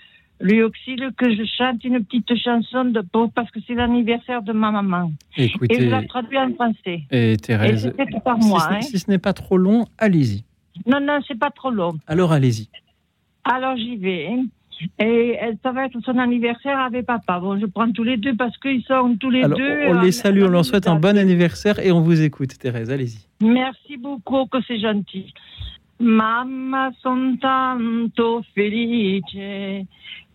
lui 0.43 0.61
Auxile, 0.61 1.09
que 1.17 1.33
je 1.33 1.43
chante 1.57 1.83
une 1.83 2.03
petite 2.03 2.35
chanson 2.37 2.85
de 2.85 3.01
pour- 3.01 3.31
parce 3.31 3.49
que 3.49 3.59
c'est 3.65 3.73
l'anniversaire 3.73 4.41
de 4.43 4.51
ma 4.53 4.69
maman. 4.71 5.11
Écoutez- 5.37 5.75
Et 5.81 5.85
je 5.85 5.89
la 5.89 6.03
traduis 6.03 6.37
en 6.37 6.53
français. 6.53 7.01
Et 7.09 7.37
Thérèse, 7.37 7.91
Et 7.97 8.19
par 8.19 8.37
moi. 8.37 8.67
hein. 8.69 8.81
si 8.81 8.99
ce 8.99 9.09
n'est 9.09 9.17
pas 9.17 9.33
trop 9.33 9.57
long, 9.57 9.85
allez-y. 9.97 10.43
Non, 10.85 10.99
non, 11.01 11.19
c'est 11.27 11.39
pas 11.39 11.49
trop 11.49 11.71
long. 11.71 11.93
Alors 12.07 12.31
allez-y. 12.31 12.67
Alors 13.45 13.75
j'y 13.77 13.95
vais. 13.97 14.27
hein. 14.27 14.45
Et 14.99 15.37
elle, 15.39 15.57
ça 15.63 15.71
va 15.71 15.85
être 15.85 15.97
son 16.03 16.17
anniversaire 16.17 16.77
avec 16.79 17.05
papa. 17.05 17.39
Bon, 17.39 17.57
je 17.59 17.65
prends 17.67 17.89
tous 17.91 18.03
les 18.03 18.17
deux 18.17 18.35
parce 18.35 18.57
qu'ils 18.57 18.83
sont 18.83 19.15
tous 19.17 19.29
les 19.29 19.43
Alors, 19.43 19.57
deux. 19.57 19.77
on 19.87 19.97
euh, 19.97 20.01
les 20.01 20.11
salue, 20.11 20.43
on 20.43 20.49
leur 20.49 20.65
souhaite 20.65 20.87
un 20.87 20.95
bon 20.99 21.17
anniversaire 21.17 21.79
et 21.79 21.91
on 21.91 22.01
vous 22.01 22.21
écoute, 22.21 22.57
Thérèse. 22.57 22.89
Allez-y. 22.91 23.19
Merci 23.41 23.95
beaucoup, 23.97 24.45
que 24.47 24.57
c'est 24.67 24.79
gentil. 24.79 25.33
Mamma 25.99 26.91
son 27.01 27.37
tanto 27.39 28.41
felice 28.55 29.23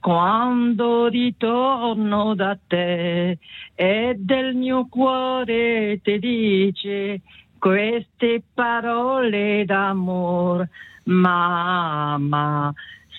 quando 0.00 1.08
ritorno 1.08 2.34
da 2.34 2.56
te 2.66 3.38
e 3.74 4.14
del 4.16 4.54
mio 4.54 4.86
cuore 4.88 6.00
ti 6.02 6.18
dice 6.18 7.20
queste 7.58 8.42
parole 8.54 9.64
d'amor. 9.64 10.68
Mamma, 11.04 12.72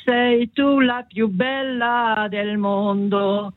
sei 0.06 0.52
tu 0.52 0.80
la 0.80 1.06
più 1.08 1.28
bella 1.28 2.28
del 2.30 2.58
mondo. 2.58 3.54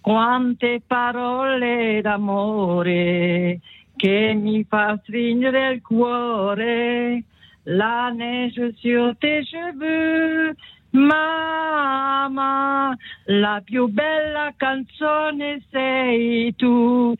Quante 0.00 0.82
parole 0.86 2.00
d'amore 2.00 3.60
che 3.96 4.34
mi 4.34 4.64
fa 4.64 4.98
stringere 5.02 5.72
il 5.72 5.82
cuore. 5.82 7.24
La 7.68 8.10
neige 8.10 8.74
sur 8.76 9.16
tes 9.18 9.42
cheveux, 9.42 10.54
mamma, 10.96 12.92
la 13.26 13.60
più 13.64 13.86
bella 13.88 14.52
canzone 14.56 15.62
sei 15.70 16.54
tu, 16.56 17.14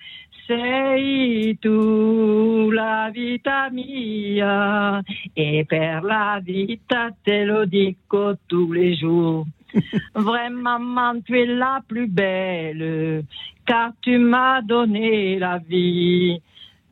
sei 0.46 1.58
tu 1.58 2.70
la 2.70 3.10
vita 3.12 3.68
mia 3.70 5.02
e 5.32 5.64
per 5.66 6.02
la 6.02 6.40
vita 6.42 7.14
te 7.22 7.44
lo 7.44 7.64
dico 7.64 8.38
tous 8.46 8.72
les 8.72 8.96
jours. 8.96 9.46
Vraiment, 10.14 11.20
tu 11.24 11.34
es 11.34 11.46
la 11.46 11.82
plus 11.86 12.08
belle, 12.08 13.24
car 13.66 13.92
tu 14.00 14.18
m'as 14.18 14.62
donné 14.62 15.38
la 15.38 15.58
vie. 15.58 16.40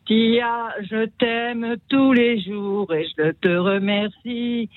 Tia, 0.07 0.75
je 0.83 1.07
t'aime 1.07 1.77
tous 1.89 2.13
les 2.13 2.39
jours 2.43 2.93
et 2.93 3.07
je 3.17 3.31
te 3.33 3.49
remercie, 3.49 4.69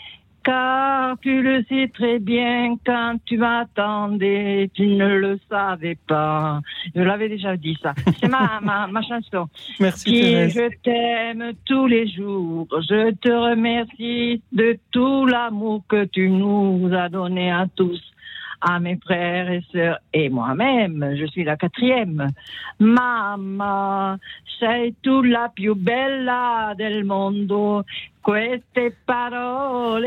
car 0.48 1.18
tu 1.20 1.42
le 1.42 1.62
sais 1.68 1.92
très 1.94 2.20
bien 2.20 2.78
quand 2.86 3.18
tu 3.26 3.38
m'attendais, 3.38 4.70
tu 4.74 4.88
ne 4.88 5.18
le 5.18 5.38
savais 5.50 5.98
pas. 6.08 6.62
Je 6.96 7.02
l'avais 7.02 7.28
déjà 7.28 7.58
dit 7.58 7.78
ça. 7.84 7.94
C'est 8.20 8.30
ma, 8.30 8.60
ma, 8.64 8.88
ma 8.88 9.02
chanson. 9.02 9.50
Merci, 9.82 10.22
Thérèse. 10.22 10.54
je 10.56 10.70
t'aime 10.84 11.52
tous 11.66 11.86
les 11.86 12.08
jours. 12.08 12.66
Je 12.90 13.12
te 13.16 13.30
remercie 13.30 14.42
de 14.54 14.80
tout 14.92 15.26
l'amour 15.26 15.84
que 15.90 16.06
tu 16.06 16.30
nous 16.30 16.90
as 16.94 17.10
donné 17.10 17.52
à 17.52 17.66
tous, 17.76 18.02
à 18.62 18.80
mes 18.80 18.98
frères 18.98 19.50
et 19.52 19.64
sœurs 19.72 20.00
et 20.14 20.30
moi-même. 20.30 21.16
Je 21.18 21.26
suis 21.26 21.44
la 21.44 21.58
quatrième. 21.58 22.30
Mamma, 22.80 24.18
sei 24.60 24.94
tu 25.02 25.22
la 25.24 25.50
più 25.50 25.76
bella 25.76 26.74
del 26.78 27.04
mondo. 27.04 27.84
Queste 28.24 28.96
parole 29.06 30.06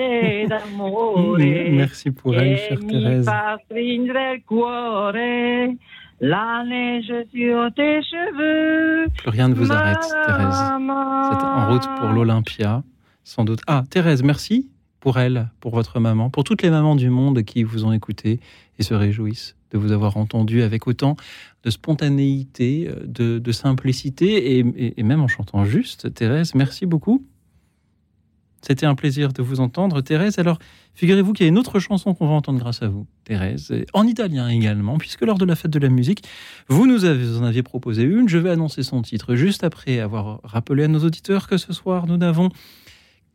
d'amore. 0.48 1.38
Merci 1.38 2.10
pour 2.10 2.34
elle, 2.36 2.58
chère 2.58 2.80
Thérèse. 2.80 3.24
fa 3.24 3.58
stringere 3.64 4.34
il 4.34 4.42
cuore. 4.44 5.76
La 6.22 6.62
neige 6.66 7.14
sur 7.32 7.72
tes 7.74 8.02
cheveux. 8.02 9.06
Plus 9.16 9.30
rien 9.30 9.48
ne 9.48 9.54
vous 9.54 9.72
arrête, 9.72 9.96
Thérèse. 10.26 10.54
C'est 10.54 11.44
en 11.46 11.70
route 11.70 11.88
pour 11.98 12.10
l'Olympia, 12.10 12.82
sans 13.24 13.44
doute. 13.46 13.60
Ah, 13.66 13.84
Thérèse, 13.88 14.22
merci 14.22 14.68
pour 15.00 15.18
elle, 15.18 15.48
pour 15.60 15.74
votre 15.74 15.98
maman, 15.98 16.30
pour 16.30 16.44
toutes 16.44 16.62
les 16.62 16.70
mamans 16.70 16.94
du 16.94 17.10
monde 17.10 17.42
qui 17.42 17.62
vous 17.62 17.84
ont 17.84 17.92
écouté 17.92 18.40
et 18.78 18.82
se 18.82 18.94
réjouissent 18.94 19.56
de 19.70 19.78
vous 19.78 19.92
avoir 19.92 20.16
entendu 20.16 20.62
avec 20.62 20.86
autant 20.86 21.16
de 21.64 21.70
spontanéité, 21.70 22.88
euh, 22.88 23.40
de, 23.40 23.52
simplicité 23.52 24.58
et, 24.58 25.02
même 25.02 25.20
en 25.20 25.28
chantant 25.28 25.64
juste. 25.64 26.12
Thérèse, 26.14 26.54
merci 26.54 26.86
beaucoup. 26.86 27.24
C'était 28.62 28.84
un 28.84 28.94
plaisir 28.94 29.32
de 29.32 29.42
vous 29.42 29.60
entendre, 29.60 30.02
Thérèse. 30.02 30.38
Alors, 30.38 30.58
figurez-vous 30.94 31.32
qu'il 31.32 31.46
y 31.46 31.48
a 31.48 31.48
une 31.48 31.58
autre 31.58 31.78
chanson 31.78 32.12
qu'on 32.12 32.26
va 32.26 32.34
entendre 32.34 32.58
grâce 32.58 32.82
à 32.82 32.88
vous, 32.88 33.06
Thérèse, 33.24 33.72
en 33.94 34.06
italien 34.06 34.48
également, 34.48 34.98
puisque 34.98 35.22
lors 35.22 35.38
de 35.38 35.46
la 35.46 35.56
fête 35.56 35.70
de 35.70 35.78
la 35.78 35.88
musique, 35.88 36.22
vous 36.68 36.86
nous 36.86 37.06
avez, 37.06 37.38
en 37.38 37.44
aviez 37.44 37.62
proposé 37.62 38.02
une. 38.02 38.28
Je 38.28 38.36
vais 38.36 38.50
annoncer 38.50 38.82
son 38.82 39.00
titre 39.00 39.34
juste 39.34 39.64
après 39.64 39.98
avoir 39.98 40.40
rappelé 40.44 40.84
à 40.84 40.88
nos 40.88 41.00
auditeurs 41.00 41.48
que 41.48 41.56
ce 41.56 41.72
soir, 41.72 42.06
nous 42.06 42.18
n'avons, 42.18 42.50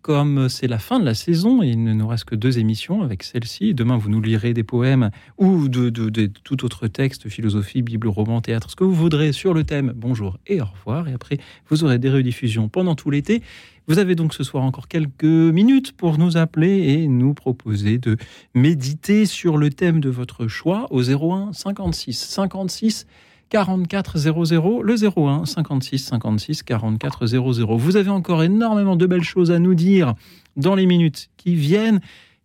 comme 0.06 0.49
c'est 0.49 0.68
la 0.68 0.77
fin 0.77 0.99
de 0.99 1.03
la 1.03 1.15
saison, 1.15 1.64
et 1.64 1.69
il 1.69 1.84
ne 1.84 1.91
nous 1.91 2.07
reste 2.07 2.26
que 2.26 2.36
deux 2.36 2.60
émissions 2.60 3.02
avec 3.02 3.23
celle-ci. 3.23 3.73
Demain, 3.73 3.98
vous 3.98 4.07
nous 4.11 4.22
lirez 4.22 4.53
des 4.53 4.61
poèmes 4.61 5.10
ou 5.40 5.68
de, 5.68 5.90
de- 5.90 6.27
tout 6.44 6.64
autre 6.64 6.86
texte, 6.86 7.27
philosophie, 7.27 7.82
Bible, 7.82 8.07
roman, 8.07 8.40
théâtre, 8.40 8.69
ce 8.69 8.76
que 8.76 8.84
vous 8.84 8.94
voudrez 8.94 9.32
sur 9.34 9.56
le 9.56 9.64
thème 9.64 9.94
Bonjour 9.95 10.38
et 10.45 10.61
au 10.61 10.65
revoir. 10.65 11.07
Et 11.07 11.14
après, 11.14 11.40
vous 11.72 11.84
aurez 11.84 11.98
des 11.98 12.11
rediffusions 12.11 12.69
pendant 12.69 12.94
tout 12.94 13.10
l'été. 13.10 13.41
Vous 13.88 13.98
avez 13.98 14.14
donc 14.14 14.36
ce 14.36 14.44
soir 14.44 14.64
encore 14.64 14.88
quelques 14.88 15.23
minutes 15.23 15.94
pour 15.94 16.19
nous 16.19 16.38
appeler 16.38 16.77
et 16.94 17.07
nous 17.07 17.34
proposer 17.34 17.98
de 17.98 18.15
méditer 18.53 19.26
sur 19.26 19.57
le 19.57 19.72
thème 19.72 20.02
de 20.02 20.10
votre 20.11 20.48
choix 20.48 20.86
au 20.91 21.02
01 21.02 21.52
56 21.52 22.14
56 22.15 23.07
44 23.50 24.18
00, 24.18 24.82
le 24.82 24.96
01 24.96 25.46
56 25.46 26.00
56 26.00 26.64
44 26.64 27.28
00. 27.28 27.78
Vous 27.78 27.96
avez 27.96 28.10
encore 28.10 28.44
énormément 28.44 28.96
de 28.96 29.06
belles 29.06 29.24
choses 29.24 29.52
à 29.52 29.60
nous 29.60 29.76
dire 29.76 30.16
dans 30.58 30.76
les 30.76 30.86
minutes 30.86 31.30
qui 31.38 31.56
viennent. 31.56 32.02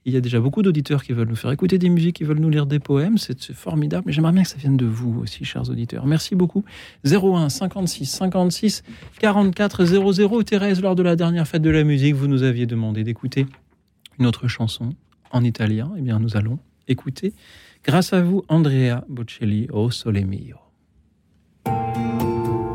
Il 0.07 0.15
y 0.15 0.17
a 0.17 0.21
déjà 0.21 0.41
beaucoup 0.41 0.63
d'auditeurs 0.63 1.05
qui 1.05 1.13
veulent 1.13 1.29
nous 1.29 1.37
faire 1.37 1.53
écouter 1.53 1.79
des 1.79 1.91
musiques, 1.91 2.17
qui 2.17 2.25
veulent 2.25 2.39
nous 2.39 2.49
lire 2.49 2.65
des 2.67 2.79
poèmes. 2.79 3.19
C'est 3.19 3.53
formidable. 3.53 4.05
Mais 4.07 4.13
j'aimerais 4.13 4.33
bien 4.33 4.43
que 4.43 4.49
ça 4.49 4.57
vienne 4.57 4.77
de 4.77 4.87
vous 4.87 5.21
aussi, 5.21 5.45
chers 5.45 5.69
auditeurs. 5.69 6.07
Merci 6.07 6.35
beaucoup. 6.35 6.65
01 7.05 7.51
56 7.51 8.07
56 8.07 8.83
44 9.19 9.85
00. 9.85 10.43
Thérèse, 10.43 10.81
lors 10.81 10.95
de 10.95 11.03
la 11.03 11.17
dernière 11.17 11.47
fête 11.47 11.63
de 11.63 11.71
la 11.71 11.85
musique, 11.85 12.15
vous 12.15 12.29
nous 12.29 12.43
aviez 12.43 12.67
demandé 12.67 13.05
d'écouter 13.05 13.47
une 14.19 14.27
autre 14.27 14.49
chanson 14.49 14.91
en 15.33 15.45
italien. 15.45 15.93
Eh 15.99 16.01
bien, 16.01 16.19
nous 16.19 16.37
allons 16.37 16.59
écouter, 16.89 17.35
grâce 17.85 18.13
à 18.13 18.23
vous, 18.23 18.45
Andrea 18.49 19.05
Bocelli, 19.09 19.69
O 19.71 19.91
Sole 19.91 20.25
Mio. 20.25 20.70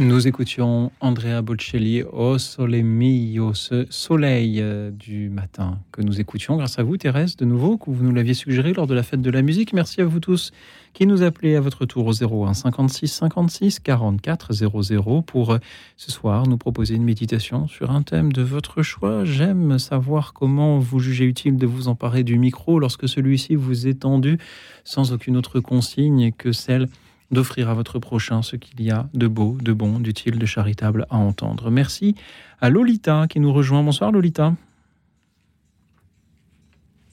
Nous 0.00 0.26
écoutions 0.26 0.92
Andrea 1.00 1.42
Bocelli 1.42 2.02
au 2.02 2.38
Sole 2.38 2.82
Mio, 2.82 3.52
ce 3.52 3.86
soleil 3.90 4.58
euh, 4.62 4.90
du 4.90 5.28
matin 5.28 5.78
que 5.92 6.00
nous 6.00 6.22
écoutions 6.22 6.56
grâce 6.56 6.78
à 6.78 6.82
vous, 6.82 6.96
Thérèse, 6.96 7.36
de 7.36 7.44
nouveau, 7.44 7.76
que 7.76 7.90
vous 7.90 8.02
nous 8.02 8.14
l'aviez 8.14 8.32
suggéré 8.32 8.72
lors 8.72 8.86
de 8.86 8.94
la 8.94 9.02
fête 9.02 9.20
de 9.20 9.30
la 9.30 9.42
musique. 9.42 9.74
Merci 9.74 10.00
à 10.00 10.06
vous 10.06 10.18
tous 10.18 10.52
qui 10.94 11.06
nous 11.06 11.22
appelez 11.22 11.54
à 11.54 11.60
votre 11.60 11.84
tour 11.84 12.06
au 12.06 12.46
01 12.46 12.54
56 12.54 13.08
56 13.08 13.80
44 13.80 14.54
00 14.54 15.20
pour 15.20 15.50
euh, 15.50 15.58
ce 15.98 16.10
soir 16.10 16.46
nous 16.46 16.56
proposer 16.56 16.94
une 16.94 17.04
méditation 17.04 17.68
sur 17.68 17.90
un 17.90 18.00
thème 18.00 18.32
de 18.32 18.40
votre 18.40 18.80
choix. 18.80 19.26
J'aime 19.26 19.78
savoir 19.78 20.32
comment 20.32 20.78
vous 20.78 21.00
jugez 21.00 21.26
utile 21.26 21.58
de 21.58 21.66
vous 21.66 21.88
emparer 21.88 22.24
du 22.24 22.38
micro 22.38 22.78
lorsque 22.78 23.06
celui-ci 23.06 23.54
vous 23.54 23.86
est 23.86 24.00
tendu 24.00 24.38
sans 24.82 25.12
aucune 25.12 25.36
autre 25.36 25.60
consigne 25.60 26.32
que 26.32 26.52
celle 26.52 26.88
d'offrir 27.30 27.68
à 27.68 27.74
votre 27.74 27.98
prochain 27.98 28.42
ce 28.42 28.56
qu'il 28.56 28.80
y 28.82 28.90
a 28.90 29.08
de 29.14 29.26
beau, 29.26 29.56
de 29.60 29.72
bon, 29.72 30.00
d'utile, 30.00 30.38
de 30.38 30.46
charitable 30.46 31.06
à 31.10 31.16
entendre. 31.16 31.70
Merci 31.70 32.14
à 32.60 32.70
Lolita 32.70 33.26
qui 33.28 33.40
nous 33.40 33.52
rejoint. 33.52 33.82
Bonsoir 33.82 34.10
Lolita. 34.12 34.54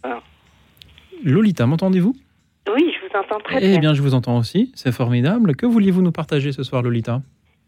Ah. 0.04 0.20
Lolita, 1.24 1.66
m'entendez-vous? 1.66 2.16
Oui, 2.76 2.92
je 2.94 3.08
vous 3.08 3.20
entends 3.20 3.40
très 3.44 3.58
Eh 3.64 3.70
bien. 3.72 3.80
bien, 3.80 3.94
je 3.94 4.02
vous 4.02 4.14
entends 4.14 4.38
aussi. 4.38 4.72
C'est 4.76 4.92
formidable. 4.92 5.56
Que 5.56 5.66
vouliez-vous 5.66 6.02
nous 6.02 6.12
partager 6.12 6.52
ce 6.52 6.64
soir, 6.64 6.82
Lolita? 6.82 7.22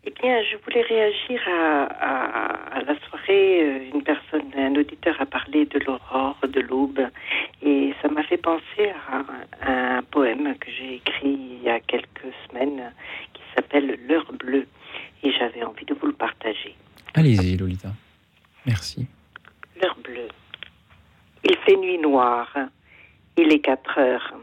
Eh 0.06 0.12
bien, 0.22 0.42
je 0.44 0.56
voulais 0.64 0.82
réagir 0.82 1.42
à, 1.48 1.84
à- 1.84 2.78
à 2.78 2.82
la 2.84 2.98
soirée. 3.02 3.64
Euh, 3.64 3.90
Une 3.94 4.02
personne, 4.04 4.50
un 4.56 4.74
auditeur 4.76 5.20
a 5.20 5.26
parlé 5.26 5.66
de 5.66 5.80
l'aurore, 5.80 6.38
de 6.48 6.62
l'aube, 6.62 7.02
et 7.62 7.94
ça 8.02 8.08
m'a 8.08 8.24
fait 8.24 8.38
penser 8.38 8.92
à, 9.12 9.24
à 9.62 9.98
un 9.98 10.04
poème 10.04 10.56
que 10.58 10.72
j'ai 10.72 10.96
écrit 10.96 11.34
il 11.58 11.64
y 11.64 11.70
a 11.70 11.80
quelques 11.82 12.32
semaines 12.48 12.94
qui 13.34 13.42
s'appelle 13.54 14.00
L'heure 14.08 14.32
bleue, 14.34 14.68
et 15.24 15.32
j'avais 15.34 15.64
envie 15.64 15.86
de 15.86 15.94
vous 15.94 16.08
le 16.08 16.14
partager. 16.14 16.76
Allez-y, 17.14 17.58
Lolita. 17.58 17.90
Merci. 18.66 19.06
L'heure 19.82 19.98
bleue. 20.04 20.30
Il 21.44 21.58
fait 21.58 21.76
nuit 21.76 21.98
noire. 21.98 22.54
Il 23.38 23.52
est 23.52 23.60
4 23.60 23.98
heures. 24.00 24.34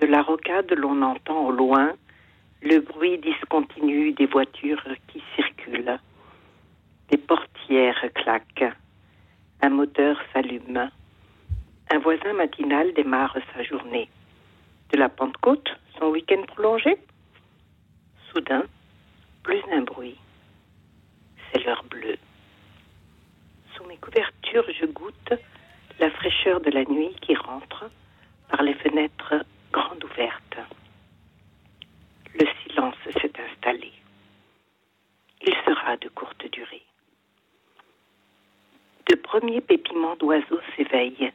De 0.00 0.06
la 0.06 0.22
rocade, 0.22 0.72
l'on 0.76 1.02
entend 1.02 1.46
au 1.46 1.50
loin 1.50 1.92
le 2.62 2.80
bruit 2.80 3.18
discontinu 3.18 4.12
des 4.12 4.26
voitures 4.26 4.82
qui 5.08 5.22
circulent. 5.36 5.98
Des 7.10 7.16
portières 7.16 8.04
claquent. 8.14 8.74
Un 9.60 9.70
moteur 9.70 10.20
s'allume. 10.32 10.90
Un 11.90 11.98
voisin 11.98 12.32
matinal 12.32 12.92
démarre 12.94 13.36
sa 13.54 13.62
journée. 13.62 14.08
De 14.90 14.98
la 14.98 15.08
Pentecôte, 15.08 15.68
son 15.98 16.06
week-end 16.06 16.42
prolongé. 16.46 16.96
Soudain, 18.30 18.64
plus 19.42 19.62
un 19.72 19.82
bruit. 19.82 20.18
C'est 21.52 21.64
l'heure 21.64 21.84
bleue. 21.84 22.18
Sous 23.74 23.84
mes 23.84 23.96
couvertures, 23.96 24.66
je 24.78 24.86
goûte 24.86 25.32
la 26.00 26.10
fraîcheur 26.10 26.60
de 26.60 26.70
la 26.70 26.84
nuit 26.84 27.14
qui 27.22 27.34
rentre 27.34 27.90
par 28.50 28.62
les 28.62 28.74
fenêtres 28.74 29.34
grandes 29.72 30.04
ouvertes. 30.04 30.58
S'est 32.78 33.32
installé. 33.50 33.92
Il 35.42 35.54
sera 35.66 35.96
de 35.96 36.08
courte 36.10 36.48
durée. 36.52 36.84
De 39.10 39.16
premiers 39.16 39.60
pépiments 39.60 40.14
d'oiseaux 40.14 40.60
s'éveillent, 40.76 41.32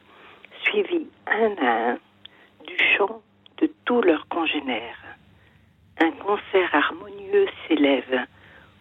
suivis 0.62 1.06
un 1.26 1.54
à 1.58 1.90
un 1.90 1.98
du 2.66 2.78
chant 2.96 3.20
de 3.58 3.70
tous 3.84 4.00
leurs 4.00 4.26
congénères. 4.28 5.04
Un 6.00 6.12
concert 6.12 6.74
harmonieux 6.74 7.46
s'élève 7.68 8.26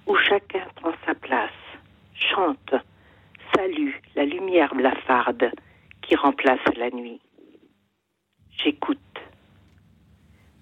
où 0.05 0.15
chacun 0.15 0.65
prend 0.75 0.93
sa 1.05 1.15
place, 1.15 1.51
chante, 2.15 2.75
salue 3.53 3.91
la 4.15 4.23
lumière 4.23 4.73
blafarde 4.73 5.51
qui 6.01 6.15
remplace 6.15 6.65
la 6.77 6.91
nuit. 6.91 7.19
J'écoute. 8.51 8.99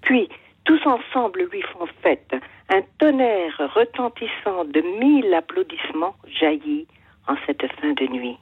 Puis, 0.02 0.30
tous 0.64 0.80
ensemble 0.86 1.48
lui 1.52 1.62
font 1.74 1.88
fête. 2.02 2.36
Un 2.70 2.82
tonnerre 3.00 3.58
retentissant 3.76 4.66
de 4.66 4.82
mille 5.00 5.34
applaudissements 5.34 6.16
jaillit 6.40 6.88
en 7.28 7.36
cette 7.46 7.66
fin 7.80 7.94
de 7.94 8.08
nuit. 8.08 8.38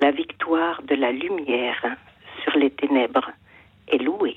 La 0.00 0.10
victoire 0.10 0.82
de 0.82 0.94
la 0.94 1.12
lumière 1.12 1.96
sur 2.42 2.56
les 2.56 2.70
ténèbres 2.70 3.30
est 3.88 3.98
louée. 3.98 4.36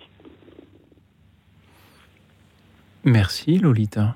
Merci 3.04 3.58
Lolita. 3.58 4.16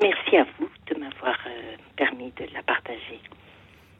Merci 0.00 0.36
à 0.36 0.46
vous 0.58 0.68
de 0.88 0.98
m'avoir 0.98 1.36
euh, 1.46 1.76
permis 1.96 2.32
de 2.32 2.46
la 2.54 2.62
partager. 2.62 3.20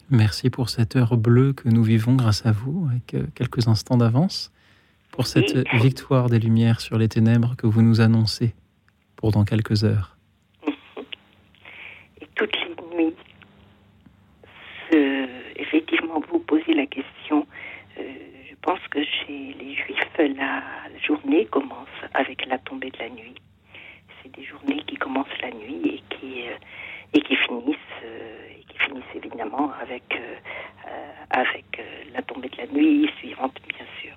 Merci 0.09 0.51
pour 0.51 0.70
cette 0.70 0.97
heure 0.97 1.16
bleue 1.16 1.52
que 1.52 1.68
nous 1.68 1.85
vivons 1.85 2.14
grâce 2.14 2.44
à 2.47 2.52
vous, 2.52 2.89
avec 2.90 3.35
quelques 3.35 3.68
instants 3.68 3.97
d'avance, 3.97 4.52
pour 5.12 5.26
cette 5.26 5.68
victoire 5.74 6.28
des 6.28 6.38
lumières 6.38 6.80
sur 6.80 6.98
les 6.98 7.08
ténèbres 7.08 7.54
que 7.56 7.66
vous 7.66 7.82
nous 7.82 8.00
annoncez 8.00 8.54
pour 9.16 9.32
dans 9.32 9.44
quelques 9.44 9.84
heures. 9.84 10.16
Et 12.20 12.26
toutes 12.34 12.56
les 12.56 12.96
nuits, 12.96 13.14
effectivement, 15.56 16.20
vous 16.30 16.38
posez 16.40 16.74
la 16.74 16.86
question. 16.86 17.46
euh, 17.98 18.02
je 18.48 18.54
pense 18.62 18.80
que 18.90 19.02
chez 19.02 19.54
les 19.58 19.74
Juifs, 19.74 20.00
la 20.18 20.62
journée 21.02 21.46
commence 21.46 21.88
avec 22.14 22.46
la 22.46 22.58
tombée 22.58 22.90
de 22.90 22.98
la 22.98 23.08
nuit. 23.08 23.34
C'est 24.22 24.34
des 24.34 24.44
journées 24.44 24.82
qui 24.86 24.96
commencent 24.96 25.40
la 25.40 25.50
nuit 25.50 25.80
et 25.86 26.02
qui, 26.10 26.42
euh, 26.46 26.56
et 27.14 27.20
qui 27.22 27.36
finissent, 27.36 27.76
euh, 28.04 28.48
finissent 28.86 29.14
évidemment 29.14 29.72
avec, 29.80 30.02
euh, 30.14 30.36
avec 31.30 31.82
la 32.12 32.22
tombée 32.22 32.48
de 32.48 32.56
la 32.58 32.66
nuit 32.66 33.10
suivante, 33.18 33.56
bien 33.68 33.86
sûr. 34.02 34.12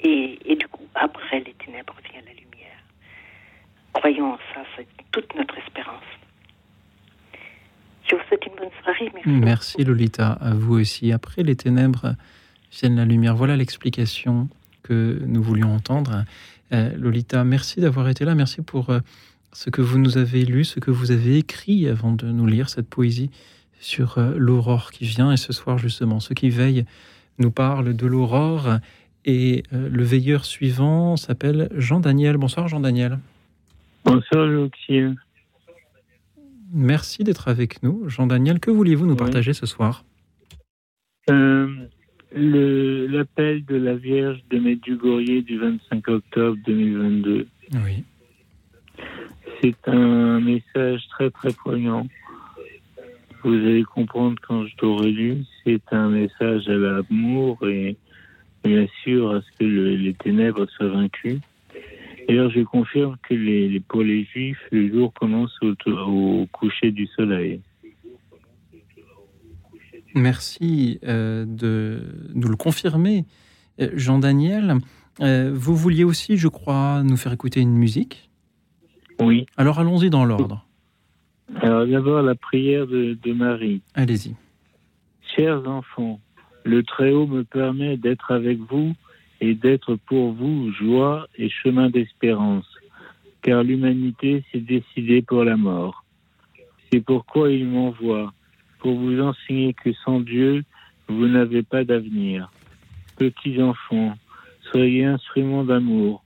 Et, 0.00 0.56
du 0.58 0.66
coup, 0.68 0.86
après 0.94 1.40
les 1.40 1.54
ténèbres 1.54 1.94
vient 2.10 2.20
la 2.24 2.32
lumière. 2.32 2.78
Croyons 3.92 4.34
en 4.34 4.38
ça, 4.54 4.62
c'est 4.76 4.86
toute 5.10 5.34
notre 5.34 5.56
espérance. 5.58 6.04
Je 8.08 8.14
vous 8.14 8.22
souhaite 8.28 8.46
une 8.46 8.54
bonne 8.54 8.70
soirée. 8.82 9.10
Merci. 9.14 9.30
Merci 9.30 9.84
Lolita, 9.84 10.32
à 10.32 10.54
vous 10.54 10.80
aussi. 10.80 11.12
Après 11.12 11.42
les 11.42 11.56
ténèbres 11.56 12.14
viennent 12.72 12.96
la 12.96 13.04
lumière. 13.04 13.34
Voilà 13.34 13.56
l'explication 13.56 14.48
que 14.82 15.20
nous 15.26 15.42
voulions 15.42 15.74
entendre. 15.74 16.24
Euh, 16.72 16.90
Lolita, 16.96 17.44
merci 17.44 17.80
d'avoir 17.80 18.08
été 18.08 18.24
là. 18.24 18.34
Merci 18.34 18.62
pour 18.62 18.90
euh, 18.90 19.00
ce 19.52 19.70
que 19.70 19.82
vous 19.82 19.98
nous 19.98 20.16
avez 20.16 20.44
lu, 20.44 20.64
ce 20.64 20.80
que 20.80 20.90
vous 20.90 21.10
avez 21.10 21.38
écrit 21.38 21.88
avant 21.88 22.12
de 22.12 22.26
nous 22.26 22.46
lire 22.46 22.68
cette 22.70 22.88
poésie 22.88 23.30
sur 23.80 24.18
euh, 24.18 24.34
l'aurore 24.36 24.90
qui 24.90 25.04
vient. 25.04 25.32
Et 25.32 25.36
ce 25.36 25.52
soir, 25.52 25.78
justement, 25.78 26.20
ceux 26.20 26.34
qui 26.34 26.50
veillent 26.50 26.84
nous 27.38 27.50
parlent 27.50 27.94
de 27.94 28.06
l'aurore. 28.06 28.78
Et 29.30 29.62
euh, 29.74 29.90
le 29.90 30.04
veilleur 30.04 30.46
suivant 30.46 31.18
s'appelle 31.18 31.68
Jean-Daniel. 31.76 32.38
Bonsoir 32.38 32.66
Jean-Daniel. 32.66 33.18
Bonsoir, 34.06 34.46
Luxil. 34.46 35.16
Merci 36.72 37.24
d'être 37.24 37.48
avec 37.48 37.82
nous. 37.82 38.08
Jean-Daniel, 38.08 38.58
que 38.58 38.70
vouliez-vous 38.70 39.04
nous 39.04 39.16
partager 39.16 39.52
ce 39.52 39.66
soir? 39.66 40.06
Euh, 41.28 41.68
L'appel 42.32 43.66
de 43.66 43.76
la 43.76 43.96
Vierge 43.96 44.42
de 44.48 44.60
Medjugorje 44.60 45.44
du 45.44 45.58
25 45.58 46.08
octobre 46.08 46.56
2022. 46.66 47.46
Oui. 47.84 48.04
C'est 49.60 49.88
un 49.88 50.40
message 50.40 51.06
très 51.10 51.30
très 51.30 51.52
poignant. 51.52 52.06
Vous 53.44 53.52
allez 53.52 53.84
comprendre 53.84 54.36
quand 54.40 54.64
je 54.64 54.74
l'aurai 54.80 55.10
lu. 55.10 55.44
C'est 55.64 55.82
un 55.92 56.08
message 56.08 56.66
à 56.66 56.76
l'amour 56.76 57.58
et 57.68 57.98
bien 58.64 58.86
sûr 59.02 59.34
à 59.34 59.40
ce 59.40 59.46
que 59.58 59.64
le- 59.64 59.96
les 59.96 60.14
ténèbres 60.14 60.66
soient 60.66 60.88
vaincues. 60.88 61.40
D'ailleurs, 62.28 62.50
je 62.50 62.60
confirme 62.60 63.16
que 63.26 63.34
les, 63.34 63.68
les- 63.68 63.80
pour 63.80 64.02
les 64.02 64.24
Juifs, 64.24 64.60
le 64.70 64.88
jour 64.92 65.12
commence 65.14 65.56
au, 65.62 65.74
au 65.90 66.46
coucher 66.52 66.90
du 66.90 67.06
soleil. 67.06 67.60
Merci 70.14 70.98
euh, 71.04 71.44
de 71.46 72.00
nous 72.34 72.48
le 72.48 72.56
confirmer. 72.56 73.24
Euh, 73.80 73.90
Jean-Daniel, 73.94 74.76
euh, 75.20 75.52
vous 75.54 75.76
vouliez 75.76 76.04
aussi, 76.04 76.36
je 76.36 76.48
crois, 76.48 77.02
nous 77.04 77.16
faire 77.16 77.32
écouter 77.32 77.60
une 77.60 77.74
musique? 77.76 78.30
Oui. 79.20 79.46
Alors 79.56 79.78
allons-y 79.78 80.10
dans 80.10 80.24
l'ordre. 80.24 80.64
Alors 81.62 81.86
d'abord 81.86 82.22
la 82.22 82.34
prière 82.34 82.86
de, 82.86 83.16
de 83.22 83.32
Marie. 83.32 83.80
Allez-y. 83.94 84.34
Chers 85.36 85.66
enfants, 85.68 86.20
le 86.68 86.82
Très-Haut 86.82 87.26
me 87.26 87.44
permet 87.44 87.96
d'être 87.96 88.30
avec 88.30 88.58
vous 88.58 88.94
et 89.40 89.54
d'être 89.54 89.96
pour 89.96 90.32
vous 90.32 90.70
joie 90.72 91.26
et 91.38 91.48
chemin 91.48 91.88
d'espérance, 91.88 92.68
car 93.40 93.64
l'humanité 93.64 94.44
s'est 94.52 94.60
décidée 94.60 95.22
pour 95.22 95.44
la 95.44 95.56
mort. 95.56 96.04
C'est 96.92 97.00
pourquoi 97.00 97.50
il 97.50 97.66
m'envoie, 97.66 98.34
pour 98.80 98.96
vous 98.96 99.18
enseigner 99.20 99.72
que 99.72 99.94
sans 100.04 100.20
Dieu, 100.20 100.62
vous 101.08 101.26
n'avez 101.26 101.62
pas 101.62 101.84
d'avenir. 101.84 102.50
Petits 103.16 103.62
enfants, 103.62 104.14
soyez 104.70 105.06
instruments 105.06 105.64
d'amour 105.64 106.22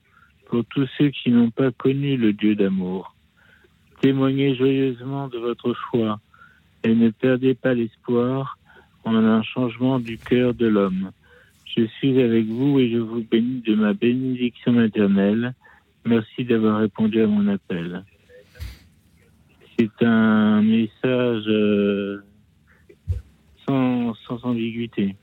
pour 0.47 0.65
tous 0.65 0.89
ceux 0.99 1.11
qui 1.11 1.31
n'ont 1.31 1.51
pas 1.51 1.71
connu 1.71 2.17
le 2.17 2.33
Dieu 2.33 2.57
d'amour. 2.57 3.15
Témoignez 4.01 4.57
joyeusement 4.57 5.29
de 5.29 5.39
votre 5.39 5.73
foi 5.75 6.19
et 6.83 6.97
ne 6.97 7.11
perdez 7.11 7.55
pas 7.55 7.75
l'espoir 7.75 8.59
en 9.05 9.15
un 9.15 9.43
changement 9.43 9.99
du 9.99 10.19
cœur 10.19 10.55
de 10.55 10.67
l'homme. 10.67 11.11
Je 11.77 11.85
suis 11.99 12.21
avec 12.21 12.47
vous 12.47 12.79
et 12.79 12.91
je 12.91 12.99
vous 12.99 13.23
bénis 13.23 13.63
de 13.67 13.75
ma 13.75 13.95
bénédiction 13.95 14.73
maternelle. 14.73 15.55
Merci 16.05 16.45
d'avoir 16.45 16.81
répondu 16.81 17.23
à 17.23 17.27
mon 17.27 17.49
appel. 17.49 18.05
C'est 19.79 20.05
un 20.05 20.61
message 20.61 21.45
euh, 21.49 22.23
sans, 23.67 24.15
ambiguïté. 24.43 25.17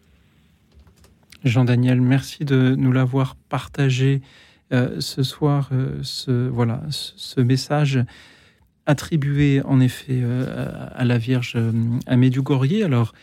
Jean-Daniel, 1.44 2.02
merci 2.02 2.46
de 2.46 2.76
nous 2.76 2.92
l'avoir 2.92 3.36
partagé 3.36 4.22
euh, 4.72 5.00
ce 5.00 5.24
soir, 5.24 5.70
euh, 5.72 6.00
ce, 6.02 6.48
voilà, 6.50 6.82
ce, 6.90 7.42
message 7.42 8.00
attribué 8.86 9.62
en 9.66 9.80
effet 9.80 10.24
à 10.96 11.06
la 11.06 11.20
Vierge 11.20 11.56
à 12.08 12.16
Medjugorje. 12.16 12.82
Alors, 12.84 13.14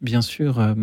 bien 0.00 0.22
sûr, 0.22 0.58
euh, 0.58 0.74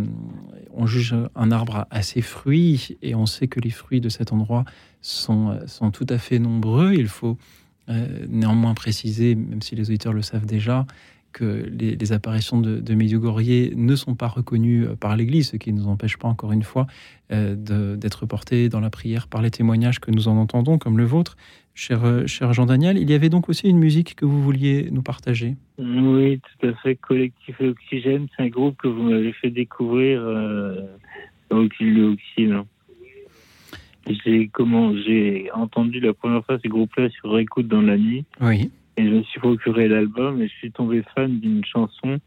on 0.74 0.86
juge 0.86 1.16
un 1.36 1.52
arbre 1.52 1.86
à 1.90 2.02
ses 2.02 2.22
fruits 2.22 2.98
et 3.02 3.16
on 3.16 3.26
sait 3.26 3.48
que 3.48 3.60
les 3.60 3.70
fruits 3.70 4.02
de 4.02 4.10
cet 4.10 4.32
endroit 4.32 4.66
sont, 5.02 5.50
euh, 5.50 5.68
sont 5.68 5.92
tout 5.92 6.06
à 6.10 6.18
fait 6.18 6.40
nombreux. 6.40 6.94
Il 6.94 7.08
faut 7.08 7.38
euh, 7.90 8.26
néanmoins 8.30 8.74
préciser, 8.74 9.36
même 9.36 9.62
si 9.62 9.76
les 9.76 9.90
auditeurs 9.90 10.14
le 10.14 10.22
savent 10.22 10.46
déjà, 10.46 10.86
que 11.34 11.70
les, 11.70 12.14
apparitions 12.14 12.60
de, 12.60 12.80
de 12.80 12.96
Medjugorje 12.96 13.72
ne 13.76 13.96
sont 13.96 14.16
pas 14.16 14.28
reconnues 14.28 14.88
par 15.00 15.16
l'Église, 15.16 15.50
ce 15.50 15.58
qui 15.58 15.72
ne 15.72 15.80
nous 15.80 15.88
empêche 15.88 16.18
pas, 16.18 16.28
encore 16.28 16.52
une 16.52 16.64
fois, 16.64 16.88
d'être 17.30 18.26
portés 18.26 18.70
dans 18.70 18.80
la 18.80 18.90
prière 18.90 19.28
par 19.28 19.44
les 19.44 19.52
témoignages 19.52 20.00
que 20.00 20.10
nous 20.10 20.30
en 20.30 20.38
entendons, 20.38 20.80
comme 20.80 20.98
le 20.98 21.04
vôtre, 21.04 21.38
cher, 21.78 22.04
euh, 22.04 22.26
cher 22.26 22.52
Jean-Daniel. 22.54 22.98
Il 22.98 23.10
y 23.10 23.14
avait 23.14 23.30
donc 23.30 23.48
aussi 23.48 23.70
une 23.70 23.78
musique 23.78 24.16
que 24.16 24.26
vous 24.26 24.42
vouliez 24.42 24.90
nous 24.92 25.04
partager. 25.04 25.56
Oui, 25.78 26.40
tout 26.40 26.68
à 26.68 26.74
fait. 26.74 26.96
Collectif 26.96 27.62
Oxygène, 27.62 28.28
c'est 28.36 28.44
un 28.44 28.48
groupe 28.48 28.78
que 28.78 28.88
vous 28.88 29.04
m'avez 29.04 29.32
fait 29.32 29.52
découvrir 29.52 30.22
euh, 30.22 30.82
au 31.52 31.58
Oxygène. 31.58 32.64
J'ai 34.26 34.48
comment 34.48 34.96
j'ai 34.96 35.50
entendu 35.54 36.00
la 36.00 36.14
première 36.14 36.44
fois 36.46 36.58
ces 36.62 36.70
groupes-là 36.70 37.10
sur 37.10 37.38
écoute 37.38 37.68
dans 37.68 37.82
la 37.82 37.98
nuit. 37.98 38.26
Oui. 38.42 38.72
Et 38.96 39.04
je 39.04 39.10
me 39.10 39.24
suis 39.24 39.40
procuré 39.40 39.88
l'album 39.88 40.42
et 40.42 40.48
je 40.48 40.54
suis 40.54 40.72
tombé 40.72 41.04
fan 41.14 41.40
d'une 41.40 41.64
chanson 41.64 42.20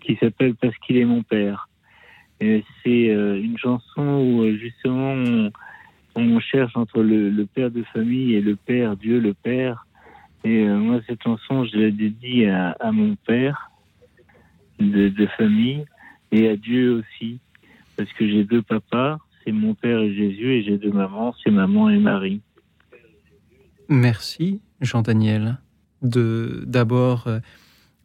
qui 0.00 0.16
s'appelle 0.16 0.54
Parce 0.54 0.76
qu'il 0.78 0.96
est 0.96 1.04
mon 1.04 1.22
père. 1.22 1.68
Et 2.40 2.64
c'est 2.82 3.10
euh, 3.10 3.40
une 3.42 3.58
chanson 3.58 4.02
où 4.02 4.42
euh, 4.42 4.56
justement 4.56 5.12
on, 5.12 5.50
on 6.16 6.40
cherche 6.40 6.76
entre 6.76 7.02
le, 7.02 7.46
père 7.46 7.70
de 7.70 7.82
famille 7.84 8.34
et 8.34 8.40
le 8.40 8.56
père, 8.56 8.96
Dieu 8.96 9.20
le 9.20 9.34
père. 9.34 9.86
Et 10.44 10.66
euh, 10.66 10.76
moi, 10.76 11.00
cette 11.06 11.22
chanson, 11.22 11.64
je 11.64 11.76
la 11.76 11.90
dédie 11.90 12.46
à, 12.46 12.92
mon 12.92 13.16
père 13.16 13.70
de, 14.78 15.08
de 15.08 15.26
famille 15.38 15.84
et 16.32 16.48
à 16.48 16.56
Dieu 16.56 17.02
aussi. 17.02 17.38
Parce 17.96 18.12
que 18.12 18.28
j'ai 18.28 18.44
deux 18.44 18.62
papas, 18.62 19.18
c'est 19.44 19.52
mon 19.52 19.74
père 19.74 20.00
et 20.00 20.14
Jésus, 20.14 20.52
et 20.52 20.62
j'ai 20.62 20.78
deux 20.78 20.90
mamans, 20.90 21.34
c'est 21.42 21.50
maman 21.50 21.88
et 21.88 21.98
Marie. 21.98 22.40
Merci, 23.88 24.60
Jean-Daniel, 24.80 25.58
de 26.02 26.64
d'abord 26.66 27.26
euh, 27.28 27.38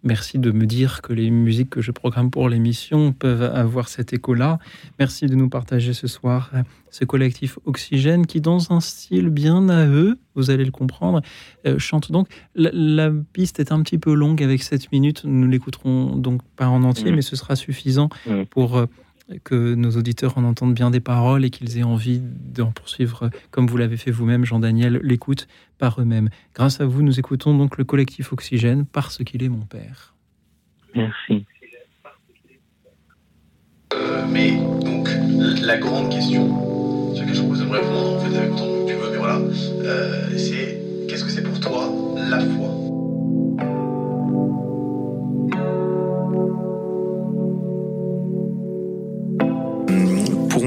Merci 0.03 0.39
de 0.39 0.51
me 0.51 0.65
dire 0.65 1.01
que 1.01 1.13
les 1.13 1.29
musiques 1.29 1.69
que 1.69 1.81
je 1.81 1.91
programme 1.91 2.31
pour 2.31 2.49
l'émission 2.49 3.13
peuvent 3.13 3.43
avoir 3.43 3.87
cet 3.87 4.13
écho-là. 4.13 4.57
Merci 4.97 5.27
de 5.27 5.35
nous 5.35 5.47
partager 5.49 5.93
ce 5.93 6.07
soir 6.07 6.51
ce 6.89 7.05
collectif 7.05 7.57
Oxygène 7.65 8.25
qui, 8.25 8.41
dans 8.41 8.71
un 8.71 8.81
style 8.81 9.29
bien 9.29 9.69
à 9.69 9.85
eux, 9.87 10.17
vous 10.35 10.49
allez 10.51 10.65
le 10.65 10.71
comprendre, 10.71 11.21
euh, 11.65 11.79
chante 11.79 12.11
donc. 12.11 12.27
La, 12.53 13.11
piste 13.33 13.59
est 13.59 13.71
un 13.71 13.81
petit 13.81 13.97
peu 13.97 14.13
longue 14.13 14.43
avec 14.43 14.61
7 14.61 14.91
minutes. 14.91 15.21
Nous 15.23 15.47
l'écouterons 15.47 16.17
donc 16.17 16.41
pas 16.55 16.67
en 16.67 16.83
entier, 16.83 17.11
Mmh. 17.11 17.15
mais 17.15 17.21
ce 17.21 17.35
sera 17.35 17.55
suffisant 17.55 18.09
Mmh. 18.27 18.43
pour 18.49 18.77
euh, 18.77 18.85
que 19.43 19.75
nos 19.75 19.91
auditeurs 19.91 20.37
en 20.37 20.43
entendent 20.43 20.73
bien 20.73 20.91
des 20.91 20.99
paroles 20.99 21.45
et 21.45 21.49
qu'ils 21.49 21.77
aient 21.77 21.83
envie 21.83 22.21
d'en 22.21 22.71
poursuivre, 22.71 23.29
comme 23.51 23.67
vous 23.67 23.77
l'avez 23.77 23.97
fait 23.97 24.11
vous-même, 24.11 24.45
Jean-Daniel, 24.45 24.99
l'écoute 25.03 25.47
par 25.77 25.99
eux-mêmes. 26.01 26.29
Grâce 26.55 26.81
à 26.81 26.85
vous, 26.85 27.01
nous 27.01 27.19
écoutons 27.19 27.57
donc 27.57 27.77
le 27.77 27.83
collectif 27.83 28.33
Oxygène 28.33 28.85
parce 28.85 29.23
qu'il 29.23 29.43
est 29.43 29.49
mon 29.49 29.65
père. 29.65 30.15
Merci. 30.95 31.45
Euh, 33.93 34.25
mais 34.29 34.51
donc, 34.83 35.09
la 35.61 35.77
grande 35.77 36.09
question 36.09 37.13
sur 37.13 37.25
laquelle 37.25 37.35
je 37.35 37.41
de 37.41 37.65
me 37.65 37.71
répondre, 37.71 38.15
en 38.15 38.19
fait, 38.19 38.37
avec 38.37 38.51
autant 38.53 38.65
que 38.65 38.87
tu 38.87 38.93
veux, 38.93 39.11
mais 39.11 39.17
voilà, 39.17 39.39
euh, 39.39 40.37
c'est 40.37 40.81
qu'est-ce 41.07 41.23
que 41.25 41.29
c'est 41.29 41.43
pour 41.43 41.59
toi 41.59 41.89
la 42.15 42.39
foi? 42.39 42.80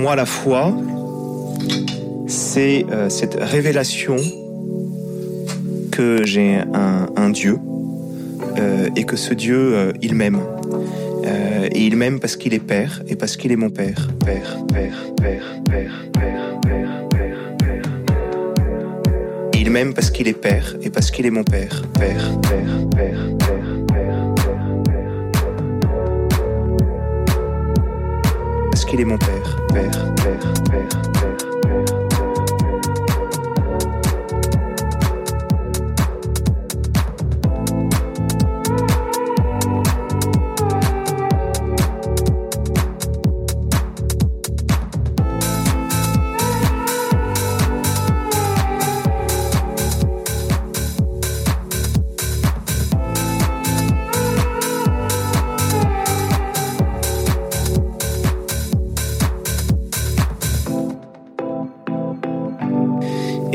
Moi, 0.04 0.16
la 0.16 0.26
foi, 0.26 0.70
c'est 2.26 2.84
euh, 2.92 3.08
cette 3.08 3.38
révélation 3.40 4.16
que 5.92 6.22
j'ai 6.24 6.58
un, 7.16 7.30
Dieu 7.30 7.56
euh, 8.58 8.90
et 8.96 9.04
que 9.04 9.16
ce 9.16 9.32
Dieu, 9.32 9.56
euh, 9.56 9.92
il 10.02 10.14
m'aime. 10.14 10.40
Et 11.72 11.86
il 11.86 11.96
m'aime 11.96 12.20
parce 12.20 12.36
qu'il 12.36 12.52
est 12.52 12.58
Père 12.58 13.02
et 13.08 13.16
parce 13.16 13.38
qu'il 13.38 13.50
est 13.50 13.56
mon 13.56 13.70
Père. 13.70 14.10
Père, 14.26 14.58
Père, 14.74 14.98
Père, 15.16 15.62
Père, 15.70 16.04
Père, 16.12 16.60
Père, 16.60 17.08
Père, 17.08 17.56
Père. 17.56 17.82
Et 19.54 19.58
il 19.58 19.70
m'aime 19.70 19.94
parce 19.94 20.10
qu'il 20.10 20.28
est 20.28 20.38
Père 20.38 20.76
et 20.82 20.90
parce 20.90 21.10
qu'il 21.10 21.24
est 21.24 21.30
mon. 21.30 21.44
Père, 21.44 21.82
Père, 21.98 22.38
Père, 22.42 22.90
Père, 22.90 23.36
Père, 23.38 23.63
qu'il 28.94 29.00
est 29.00 29.04
mon 29.04 29.18
Père. 29.18 29.56
Père, 29.72 29.90
Père, 29.90 30.14
Père, 30.14 30.62
Père, 30.70 31.12
Père. 31.12 31.33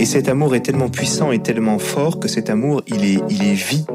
Cet 0.10 0.28
amour 0.28 0.56
est 0.56 0.62
tellement 0.62 0.90
puissant 0.90 1.32
et 1.32 1.38
tellement 1.38 1.78
fort 1.78 2.20
que 2.20 2.28
cet 2.28 2.50
amour, 2.50 2.82
il 2.88 3.06
est, 3.06 3.20
il 3.30 3.44
est 3.44 3.54
vie. 3.54 3.86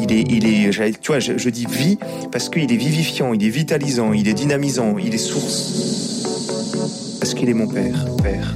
Il 0.00 0.10
est, 0.10 0.22
il 0.22 0.46
est, 0.46 0.98
tu 0.98 1.08
vois, 1.08 1.18
je, 1.18 1.50
dis 1.50 1.66
vie 1.66 1.98
parce 2.32 2.48
qu'il 2.48 2.72
est 2.72 2.76
vivifiant, 2.76 3.34
il 3.34 3.44
est 3.44 3.50
vitalisant, 3.50 4.14
il 4.14 4.28
est 4.28 4.32
dynamisant, 4.32 4.96
il 4.96 5.14
est 5.14 5.18
source. 5.18 6.24
Parce 7.20 7.34
qu'il 7.34 7.50
est 7.50 7.54
mon 7.54 7.68
père, 7.68 8.06
père, 8.22 8.54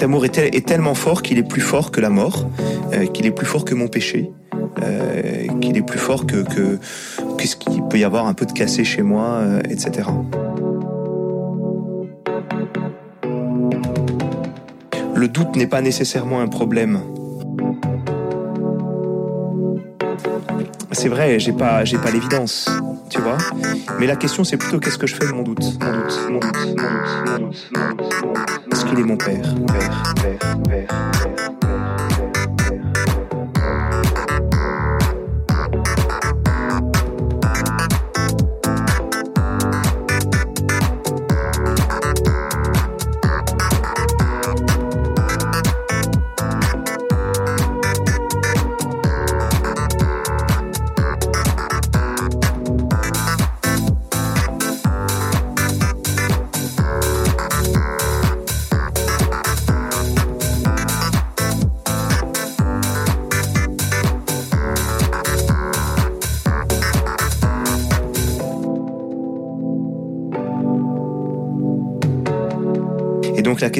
cet 0.00 0.06
amour 0.06 0.24
est, 0.24 0.30
tel- 0.30 0.54
est 0.54 0.66
tellement 0.66 0.94
fort 0.94 1.20
qu'il 1.20 1.36
est 1.36 1.42
plus 1.46 1.60
fort 1.60 1.90
que 1.90 2.00
la 2.00 2.08
mort, 2.08 2.48
euh, 2.94 3.04
qu'il 3.04 3.26
est 3.26 3.32
plus 3.32 3.44
fort 3.44 3.66
que 3.66 3.74
mon 3.74 3.86
péché, 3.86 4.30
euh, 4.82 5.46
qu'il 5.60 5.76
est 5.76 5.82
plus 5.82 5.98
fort 5.98 6.24
que, 6.24 6.36
que, 6.36 6.78
que 7.36 7.46
ce 7.46 7.54
qu'il 7.54 7.82
peut 7.86 7.98
y 7.98 8.04
avoir 8.04 8.26
un 8.26 8.32
peu 8.32 8.46
de 8.46 8.52
cassé 8.52 8.82
chez 8.82 9.02
moi, 9.02 9.24
euh, 9.42 9.60
etc. 9.68 10.08
Le 15.14 15.28
doute 15.28 15.54
n'est 15.56 15.66
pas 15.66 15.82
nécessairement 15.82 16.40
un 16.40 16.48
problème. 16.48 17.00
C'est 20.92 21.10
vrai, 21.10 21.38
j'ai 21.38 21.52
pas, 21.52 21.84
j'ai 21.84 21.98
pas 21.98 22.10
l'évidence, 22.10 22.70
tu 23.10 23.20
vois. 23.20 23.36
Mais 23.98 24.06
la 24.06 24.16
question, 24.16 24.44
c'est 24.44 24.56
plutôt 24.56 24.78
qu'est-ce 24.80 24.96
que 24.96 25.06
je 25.06 25.14
fais 25.14 25.26
de 25.26 25.32
mon 25.32 25.42
doute, 25.42 25.62
mon 25.78 25.92
doute, 25.92 26.20
mon 26.30 26.38
doute, 26.38 26.76
mon 26.78 27.46
doute, 27.48 27.70
mon 27.76 27.94
doute, 27.94 28.59
Parce 28.80 28.92
qu'il 28.92 29.00
est 29.00 29.04
mon 29.04 29.16
père, 29.18 29.42
père, 29.66 30.14
père, 30.14 30.58
père. 30.62 31.49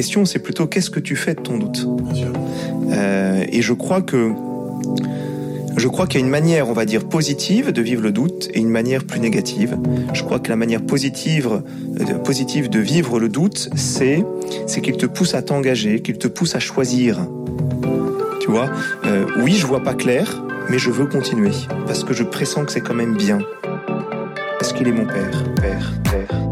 Question, 0.01 0.25
c'est 0.25 0.39
plutôt 0.39 0.65
qu'est-ce 0.65 0.89
que 0.89 0.99
tu 0.99 1.15
fais 1.15 1.35
de 1.35 1.41
ton 1.41 1.57
doute 1.59 1.87
Euh, 2.91 3.45
Et 3.51 3.61
je 3.61 3.73
crois 3.73 4.01
que 4.01 4.31
je 5.77 5.87
crois 5.87 6.05
qu'il 6.07 6.19
y 6.19 6.23
a 6.23 6.25
une 6.25 6.31
manière, 6.31 6.67
on 6.69 6.73
va 6.73 6.85
dire, 6.85 7.03
positive 7.07 7.71
de 7.71 7.81
vivre 7.83 8.01
le 8.01 8.11
doute 8.11 8.49
et 8.53 8.59
une 8.59 8.69
manière 8.69 9.03
plus 9.03 9.19
négative. 9.19 9.77
Je 10.13 10.23
crois 10.23 10.39
que 10.39 10.49
la 10.49 10.55
manière 10.55 10.81
positive, 10.81 11.61
euh, 11.99 12.15
positive 12.29 12.67
de 12.69 12.79
vivre 12.79 13.19
le 13.19 13.29
doute, 13.29 13.69
c'est 13.75 14.23
c'est 14.65 14.81
qu'il 14.81 14.97
te 14.97 15.05
pousse 15.05 15.35
à 15.35 15.43
t'engager, 15.43 16.01
qu'il 16.01 16.17
te 16.17 16.27
pousse 16.27 16.55
à 16.55 16.59
choisir. 16.59 17.19
Tu 18.41 18.49
vois, 18.49 18.69
Euh, 19.05 19.25
oui, 19.43 19.53
je 19.53 19.67
vois 19.67 19.83
pas 19.83 19.93
clair, 19.93 20.43
mais 20.69 20.79
je 20.79 20.89
veux 20.89 21.05
continuer 21.05 21.51
parce 21.85 22.03
que 22.03 22.13
je 22.15 22.23
pressens 22.23 22.65
que 22.65 22.71
c'est 22.71 22.81
quand 22.81 22.95
même 23.03 23.15
bien. 23.15 23.39
Parce 24.59 24.73
qu'il 24.73 24.87
est 24.87 24.97
mon 25.01 25.05
père, 25.05 25.37
père, 25.61 25.93
père, 26.11 26.27
père, 26.27 26.27
père, 26.27 26.50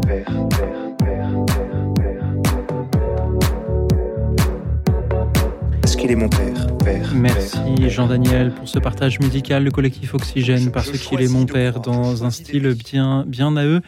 Mon 6.16 6.28
père, 6.28 6.76
père. 6.78 7.12
Merci 7.14 7.88
Jean-Daniel 7.88 8.52
pour 8.52 8.68
ce 8.68 8.78
partage 8.78 9.20
musical, 9.20 9.64
le 9.64 9.70
collectif 9.70 10.12
Oxygène, 10.14 10.70
parce 10.72 10.90
qu'il 10.90 11.20
est 11.22 11.28
mon 11.32 11.46
père 11.46 11.80
dans 11.80 12.24
un 12.24 12.30
style 12.30 12.74
bien, 12.74 13.24
bien 13.26 13.56
à 13.56 13.64
eux. 13.64 13.80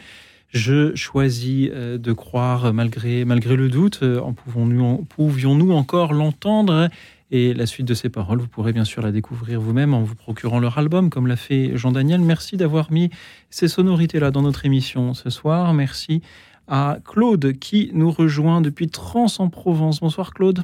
Je 0.49 0.95
choisis 0.95 1.69
euh, 1.73 1.97
de 1.97 2.13
croire 2.13 2.73
malgré, 2.73 3.25
malgré 3.25 3.55
le 3.55 3.69
doute. 3.69 3.99
Euh, 4.03 4.19
En 4.21 4.33
pouvons-nous 4.33 4.83
en- 4.83 4.97
pouvions-nous 4.97 5.71
encore 5.73 6.13
l'entendre? 6.13 6.89
Et 7.31 7.53
la 7.53 7.65
suite 7.65 7.87
de 7.87 7.93
ces 7.93 8.09
paroles, 8.09 8.39
vous 8.39 8.47
pourrez 8.47 8.73
bien 8.73 8.85
sûr 8.85 9.01
la 9.01 9.11
découvrir 9.11 9.59
vous-même 9.59 9.93
en 9.93 10.01
vous 10.03 10.15
procurant 10.15 10.59
leur 10.59 10.77
album, 10.77 11.09
comme 11.09 11.27
l'a 11.27 11.35
fait 11.35 11.75
Jean-Daniel. 11.75 12.21
Merci 12.21 12.57
d'avoir 12.57 12.91
mis 12.91 13.09
ces 13.49 13.67
sonorités-là 13.67 14.31
dans 14.31 14.43
notre 14.43 14.65
émission 14.65 15.13
ce 15.13 15.29
soir. 15.29 15.73
Merci 15.73 16.21
à 16.67 16.97
Claude 17.03 17.53
qui 17.59 17.91
nous 17.93 18.11
rejoint 18.11 18.61
depuis 18.61 18.87
Trans 18.87 19.27
en 19.39 19.49
Provence. 19.49 19.99
Bonsoir 19.99 20.33
Claude. 20.33 20.63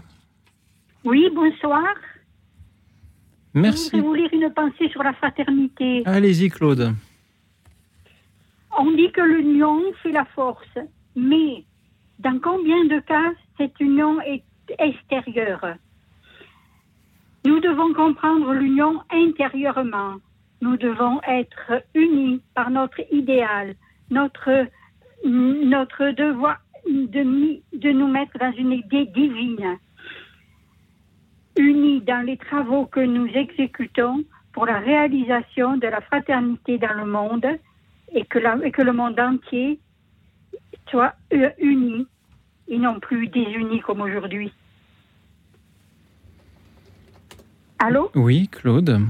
Oui, 1.05 1.30
bonsoir. 1.34 1.93
Merci. 3.53 3.89
Je 3.91 3.97
vais 3.97 4.03
vous 4.03 4.13
lire 4.13 4.30
une 4.34 4.51
pensée 4.53 4.89
sur 4.89 5.01
la 5.03 5.13
fraternité. 5.13 6.03
Allez-y 6.05 6.49
Claude. 6.49 6.93
On 8.77 8.91
dit 8.91 9.11
que 9.11 9.21
l'union 9.21 9.81
fait 10.03 10.11
la 10.11 10.26
force, 10.26 10.77
mais 11.15 11.63
dans 12.19 12.39
combien 12.39 12.85
de 12.85 12.99
cas 12.99 13.31
cette 13.57 13.80
union 13.80 14.21
est 14.21 14.43
extérieure? 14.77 15.76
Nous 17.45 17.59
devons 17.59 17.93
comprendre 17.93 18.53
l'union 18.53 19.01
intérieurement. 19.11 20.15
Nous 20.61 20.77
devons 20.77 21.21
être 21.23 21.81
unis 21.95 22.41
par 22.53 22.69
notre 22.69 22.99
idéal, 23.11 23.76
notre, 24.11 24.67
notre 25.26 26.11
devoir 26.11 26.59
de, 26.85 27.61
de 27.77 27.91
nous 27.91 28.07
mettre 28.07 28.38
dans 28.38 28.51
une 28.51 28.73
idée 28.73 29.05
divine, 29.05 29.77
unis 31.60 32.02
dans 32.02 32.26
les 32.26 32.38
travaux 32.38 32.86
que 32.86 33.02
nous 33.02 33.27
exécutons 33.27 34.23
pour 34.53 34.65
la 34.65 34.80
réalisation 34.80 35.77
de 35.77 35.88
la 35.88 36.02
fraternité 36.02 36.77
dans 36.77 36.94
le 36.94 37.06
monde 37.06 37.45
et 38.14 38.26
que, 38.26 38.40
la, 38.40 38.57
et 38.64 38.72
que 38.72 38.81
le 38.81 38.94
monde 38.94 39.19
entier 39.19 39.80
soit 40.90 41.14
uni 41.60 42.07
et 42.68 42.77
non 42.80 42.99
plus 42.99 43.27
désunis 43.27 43.81
comme 43.81 44.02
aujourd'hui. 44.02 44.52
Allô? 47.77 48.10
Oui, 48.15 48.48
Claude. 48.48 49.02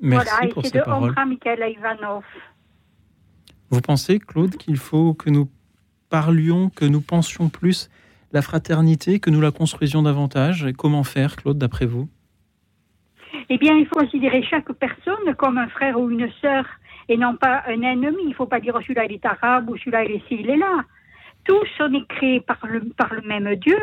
Merci 0.00 0.30
voilà, 0.36 0.52
pour 0.52 0.62
ces 0.62 0.70
c'est 0.70 0.78
de 0.78 0.84
paroles. 0.84 1.14
Ivanov. 1.44 2.24
Vous 3.70 3.80
pensez, 3.80 4.18
Claude, 4.18 4.56
qu'il 4.56 4.76
faut 4.76 5.14
que 5.14 5.30
nous 5.30 5.48
parlions, 6.10 6.70
que 6.70 6.84
nous 6.84 7.00
pensions 7.00 7.48
plus 7.48 7.88
la 8.32 8.42
fraternité, 8.42 9.20
que 9.20 9.30
nous 9.30 9.40
la 9.40 9.50
construisions 9.50 10.02
davantage 10.02 10.64
Et 10.64 10.72
Comment 10.72 11.04
faire, 11.04 11.36
Claude, 11.36 11.58
d'après 11.58 11.86
vous? 11.86 12.08
Eh 13.48 13.58
bien, 13.58 13.76
il 13.76 13.86
faut 13.86 13.98
considérer 13.98 14.42
chaque 14.42 14.70
personne 14.72 15.34
comme 15.36 15.58
un 15.58 15.68
frère 15.68 15.98
ou 16.00 16.10
une 16.10 16.30
sœur 16.40 16.64
et 17.08 17.16
non 17.16 17.36
pas 17.36 17.62
un 17.66 17.82
ennemi. 17.82 18.22
Il 18.24 18.28
ne 18.30 18.34
faut 18.34 18.46
pas 18.46 18.60
dire 18.60 18.74
oh, 18.76 18.80
celui-là 18.80 19.04
il 19.06 19.12
est 19.12 19.24
arabe 19.26 19.68
ou 19.70 19.76
celui-là 19.76 20.04
il 20.04 20.12
est 20.12 20.28
ci, 20.28 20.36
il 20.40 20.48
est 20.50 20.56
là. 20.56 20.84
Tous 21.44 21.66
on 21.80 21.92
est 21.92 22.06
créés 22.08 22.40
par 22.40 22.58
le, 22.66 22.80
par 22.96 23.12
le 23.12 23.22
même 23.22 23.54
Dieu. 23.56 23.78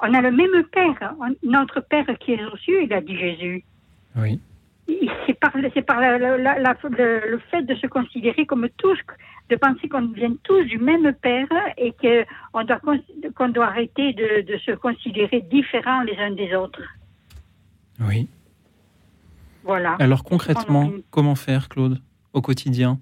On 0.00 0.14
a 0.14 0.20
le 0.20 0.30
même 0.30 0.62
Père. 0.72 1.14
On- 1.20 1.34
notre 1.48 1.80
Père 1.80 2.06
qui 2.20 2.32
est 2.32 2.44
aux 2.44 2.56
cieux, 2.56 2.82
il 2.84 2.92
a 2.92 3.00
dit 3.00 3.16
Jésus. 3.16 3.64
Oui. 4.16 4.40
C'est 5.26 5.34
par, 5.38 6.00
la- 6.00 6.18
la- 6.18 6.38
la- 6.38 6.76
le 6.82 7.38
fait 7.50 7.62
de 7.62 7.74
se 7.74 7.86
considérer 7.86 8.46
comme 8.46 8.68
tous, 8.78 8.98
de 9.48 9.56
penser 9.56 9.88
qu'on 9.88 10.08
vient 10.08 10.34
tous 10.42 10.64
du 10.64 10.78
même 10.78 11.12
Père 11.14 11.48
et 11.76 11.92
qu'on 11.92 12.64
doit, 12.64 12.80
qu'on 13.34 13.48
doit 13.48 13.66
arrêter 13.66 14.12
de, 14.12 14.42
de 14.42 14.58
se 14.58 14.72
considérer 14.72 15.40
différents 15.40 16.02
les 16.02 16.16
uns 16.18 16.32
des 16.32 16.54
autres. 16.54 16.82
Oui. 18.00 18.28
Voilà. 19.64 19.96
Alors 19.98 20.24
concrètement, 20.24 20.90
comment 21.10 21.34
faire, 21.34 21.68
Claude, 21.68 21.98
au 22.32 22.40
quotidien? 22.40 22.98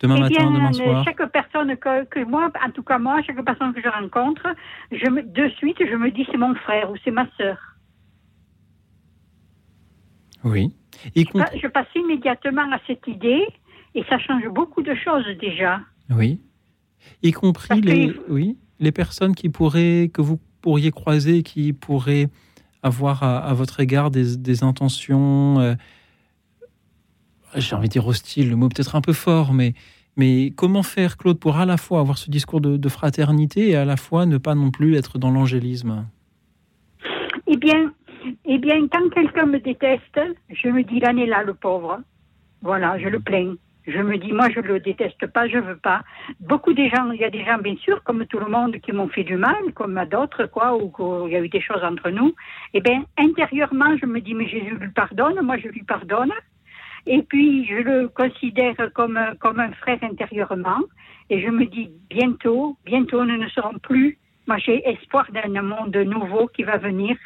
Demain 0.00 0.16
Eh 0.16 0.20
matin, 0.20 0.34
bien, 0.42 0.50
demain 0.50 0.72
soir? 0.74 1.04
Chaque 1.04 1.32
personne 1.32 1.74
que, 1.78 2.04
que 2.04 2.22
moi, 2.22 2.50
en 2.62 2.70
tout 2.70 2.82
cas 2.82 2.98
moi, 2.98 3.22
chaque 3.22 3.42
personne 3.42 3.72
que 3.72 3.80
je 3.80 3.88
rencontre, 3.88 4.46
je 4.92 5.08
me, 5.08 5.22
de 5.22 5.48
suite, 5.56 5.78
je 5.80 5.96
me 5.96 6.10
dis 6.10 6.26
c'est 6.30 6.36
mon 6.36 6.54
frère 6.54 6.90
ou 6.90 6.96
c'est 7.02 7.10
ma 7.10 7.26
sœur. 7.38 7.56
Oui. 10.44 10.74
Je 11.14 11.66
passe 11.68 11.86
immédiatement 11.94 12.70
à 12.72 12.78
cette 12.86 13.06
idée 13.06 13.46
et 13.96 14.04
ça 14.08 14.18
change 14.18 14.46
beaucoup 14.48 14.82
de 14.82 14.94
choses 14.94 15.26
déjà. 15.40 15.80
Oui. 16.10 16.38
Y 17.22 17.32
compris 17.32 17.80
les, 17.80 18.14
oui, 18.28 18.56
les 18.78 18.92
personnes 18.92 19.34
qui 19.34 19.48
pourraient, 19.48 20.10
que 20.12 20.22
vous 20.22 20.38
pourriez 20.60 20.90
croiser, 20.90 21.42
qui 21.42 21.72
pourraient 21.72 22.28
avoir 22.82 23.22
à, 23.22 23.38
à 23.38 23.54
votre 23.54 23.80
égard 23.80 24.10
des, 24.10 24.36
des 24.36 24.62
intentions, 24.62 25.58
euh, 25.58 25.74
j'ai 27.56 27.74
envie 27.74 27.88
de 27.88 27.92
dire 27.92 28.06
hostiles, 28.06 28.50
le 28.50 28.56
mot 28.56 28.68
peut-être 28.68 28.94
un 28.96 29.00
peu 29.00 29.12
fort, 29.12 29.52
mais, 29.54 29.72
mais 30.16 30.52
comment 30.54 30.82
faire, 30.82 31.16
Claude, 31.16 31.38
pour 31.38 31.56
à 31.56 31.66
la 31.66 31.78
fois 31.78 32.00
avoir 32.00 32.18
ce 32.18 32.30
discours 32.30 32.60
de, 32.60 32.76
de 32.76 32.88
fraternité 32.88 33.70
et 33.70 33.76
à 33.76 33.84
la 33.84 33.96
fois 33.96 34.26
ne 34.26 34.36
pas 34.36 34.54
non 34.54 34.70
plus 34.70 34.94
être 34.94 35.18
dans 35.18 35.30
l'angélisme? 35.30 36.06
Eh 37.46 37.56
bien, 37.56 37.92
eh 38.44 38.58
bien, 38.58 38.86
quand 38.88 39.08
quelqu'un 39.10 39.46
me 39.46 39.58
déteste, 39.58 40.20
je 40.50 40.68
me 40.68 40.82
dis 40.82 41.00
l'année 41.00 41.26
là, 41.26 41.42
le 41.42 41.54
pauvre. 41.54 42.00
Voilà, 42.62 42.98
je 42.98 43.08
le 43.08 43.20
plains. 43.20 43.54
Je 43.86 44.00
me 44.00 44.16
dis, 44.18 44.32
moi, 44.32 44.48
je 44.50 44.60
le 44.60 44.80
déteste 44.80 45.26
pas, 45.28 45.46
je 45.46 45.58
veux 45.58 45.76
pas. 45.76 46.02
Beaucoup 46.40 46.72
des 46.72 46.88
gens, 46.88 47.10
il 47.12 47.20
y 47.20 47.24
a 47.24 47.30
des 47.30 47.44
gens, 47.44 47.58
bien 47.58 47.76
sûr, 47.76 48.02
comme 48.02 48.26
tout 48.26 48.38
le 48.40 48.46
monde, 48.46 48.76
qui 48.78 48.90
m'ont 48.92 49.08
fait 49.08 49.22
du 49.22 49.36
mal, 49.36 49.72
comme 49.74 49.96
à 49.96 50.06
d'autres, 50.06 50.46
quoi, 50.46 50.74
ou 50.76 50.90
qu'il 50.90 51.32
y 51.32 51.36
a 51.36 51.40
eu 51.40 51.48
des 51.48 51.60
choses 51.60 51.84
entre 51.84 52.10
nous. 52.10 52.34
Eh 52.74 52.80
bien, 52.80 53.04
intérieurement, 53.16 53.96
je 53.96 54.06
me 54.06 54.20
dis, 54.20 54.34
mais 54.34 54.48
Jésus 54.48 54.74
lui 54.80 54.88
pardonne, 54.90 55.40
moi, 55.42 55.56
je 55.58 55.68
lui 55.68 55.84
pardonne. 55.84 56.32
Et 57.06 57.22
puis, 57.22 57.64
je 57.66 57.76
le 57.76 58.08
considère 58.08 58.74
comme, 58.92 59.20
comme 59.40 59.60
un 59.60 59.70
frère 59.72 59.98
intérieurement. 60.02 60.80
Et 61.30 61.40
je 61.40 61.48
me 61.48 61.64
dis, 61.66 61.90
bientôt, 62.10 62.76
bientôt, 62.84 63.24
nous 63.24 63.36
ne 63.36 63.48
serons 63.48 63.78
plus. 63.78 64.18
Moi, 64.48 64.58
j'ai 64.58 64.88
espoir 64.88 65.26
d'un 65.32 65.62
monde 65.62 65.96
nouveau 65.96 66.48
qui 66.48 66.64
va 66.64 66.76
venir. 66.78 67.16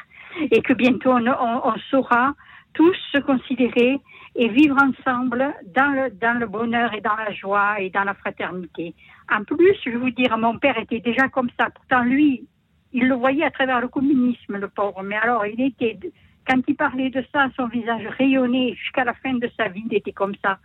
Et 0.50 0.60
que 0.60 0.74
bientôt, 0.74 1.12
on- 1.12 1.60
on 1.70 1.74
saura 1.90 2.34
tous 2.74 2.94
se 3.12 3.18
considérer 3.18 3.98
et 4.34 4.48
vivre 4.48 4.76
ensemble 4.76 5.54
dans 5.74 5.92
le, 5.92 6.10
dans 6.10 6.38
le 6.38 6.46
bonheur 6.46 6.94
et 6.94 7.00
dans 7.00 7.16
la 7.16 7.32
joie 7.32 7.80
et 7.80 7.90
dans 7.90 8.04
la 8.04 8.14
fraternité. 8.14 8.94
En 9.30 9.44
plus, 9.44 9.76
je 9.84 9.90
vais 9.90 9.96
vous 9.96 10.10
dire, 10.10 10.36
mon 10.38 10.58
père 10.58 10.78
était 10.78 11.00
déjà 11.00 11.28
comme 11.28 11.50
ça. 11.58 11.68
Pourtant, 11.70 12.02
lui, 12.02 12.44
il 12.92 13.08
le 13.08 13.14
voyait 13.14 13.44
à 13.44 13.50
travers 13.50 13.80
le 13.80 13.88
communisme, 13.88 14.56
le 14.56 14.68
pauvre. 14.68 15.02
Mais 15.02 15.16
alors, 15.16 15.46
il 15.46 15.60
était, 15.60 15.98
quand 16.46 16.60
il 16.66 16.76
parlait 16.76 17.10
de 17.10 17.24
ça, 17.32 17.48
son 17.56 17.66
visage 17.66 18.06
rayonnait 18.18 18.74
jusqu'à 18.74 19.04
la 19.04 19.14
fin 19.14 19.34
de 19.34 19.48
sa 19.56 19.68
vie, 19.68 19.84
il 19.90 19.96
était 19.96 20.12
comme 20.12 20.34
ça. 20.42 20.58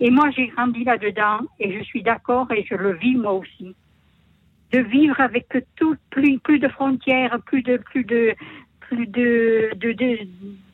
Et 0.00 0.10
moi, 0.10 0.30
j'ai 0.30 0.46
grandi 0.48 0.84
là-dedans 0.84 1.40
et 1.58 1.78
je 1.78 1.84
suis 1.84 2.02
d'accord 2.02 2.50
et 2.52 2.64
je 2.64 2.74
le 2.74 2.94
vis 2.94 3.16
moi 3.16 3.34
aussi. 3.34 3.74
De 4.72 4.80
vivre 4.80 5.20
avec 5.20 5.46
plus, 5.48 6.58
de 6.58 6.68
frontières, 6.68 7.38
plus 7.44 7.62
de, 7.62 7.76
plus 7.76 8.04
de, 8.04 8.34
plus 8.80 9.06
de, 9.06 9.70
de- 9.74 10.18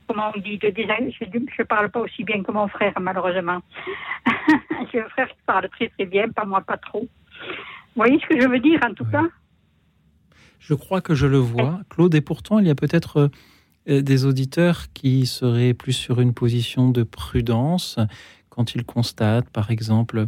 comment 0.07 0.33
on 0.35 0.41
dit, 0.41 0.59
de, 0.59 0.69
désa- 0.69 1.13
je 1.21 1.25
ne 1.63 1.65
parle 1.65 1.91
pas 1.91 2.01
aussi 2.01 2.25
bien 2.25 2.43
que 2.43 2.53
mon 2.53 2.69
frère, 2.69 2.93
malheureusement. 3.01 3.61
J'ai 4.93 5.01
un 5.01 5.09
frère 5.09 5.29
qui 5.29 5.43
parle 5.47 5.69
très 5.71 5.89
très 5.89 6.07
bien, 6.07 6.29
pas 6.29 6.45
moi 6.45 6.61
pas 6.61 6.77
trop. 6.77 7.01
Vous 7.03 8.03
voyez 8.03 8.19
ce 8.21 8.27
que 8.27 8.41
je 8.41 8.49
veux 8.49 8.61
dire 8.61 8.81
en 8.89 8.95
tout 8.95 9.05
cas? 9.07 9.25
Je 10.59 10.75
crois 10.75 11.01
que 11.01 11.15
je 11.15 11.27
le 11.27 11.39
vois, 11.39 11.81
Claude, 11.91 12.15
et 12.15 12.21
pourtant 12.21 12.59
il 12.59 12.67
y 12.67 12.71
a 12.71 12.75
peut-être 12.75 13.31
euh, 13.89 14.03
des 14.03 14.25
auditeurs 14.25 14.87
qui 14.95 15.27
seraient 15.27 15.75
plus 15.75 15.93
sur 15.93 16.21
une 16.21 16.35
position 16.35 16.91
de 16.91 17.03
prudence 17.03 17.99
quand 18.49 18.75
ils 18.75 18.85
constatent, 18.85 19.51
par 19.51 19.71
exemple, 19.71 20.27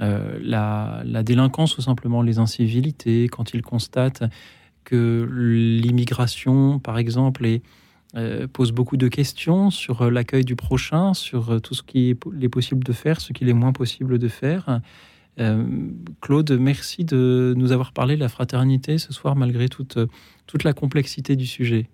euh, 0.00 0.38
la, 0.42 1.02
la 1.04 1.22
délinquance 1.22 1.78
ou 1.78 1.80
simplement 1.80 2.22
les 2.22 2.38
incivilités, 2.38 3.28
quand 3.28 3.54
ils 3.54 3.62
constatent 3.62 4.24
que 4.84 5.28
l'immigration, 5.32 6.78
par 6.78 6.98
exemple, 6.98 7.46
est, 7.46 7.56
euh, 7.56 7.60
pose 8.52 8.72
beaucoup 8.72 8.96
de 8.96 9.08
questions 9.08 9.70
sur 9.70 10.02
euh, 10.02 10.10
l'accueil 10.10 10.44
du 10.44 10.56
prochain, 10.56 11.14
sur 11.14 11.50
euh, 11.50 11.58
tout 11.60 11.74
ce 11.74 11.82
qui 11.82 12.10
est 12.10 12.48
possible 12.48 12.82
de 12.84 12.92
faire, 12.92 13.20
ce 13.20 13.32
qu'il 13.32 13.48
est 13.48 13.52
moins 13.54 13.72
possible 13.72 14.18
de 14.18 14.28
faire. 14.28 14.80
Euh, 15.38 15.64
Claude, 16.20 16.50
merci 16.58 17.04
de 17.04 17.54
nous 17.56 17.70
avoir 17.72 17.92
parlé 17.92 18.16
de 18.16 18.20
la 18.20 18.28
fraternité 18.28 18.98
ce 18.98 19.12
soir, 19.12 19.36
malgré 19.36 19.68
toute, 19.68 19.98
toute 20.46 20.64
la 20.64 20.72
complexité 20.72 21.36
du 21.36 21.46
sujet. 21.46 21.86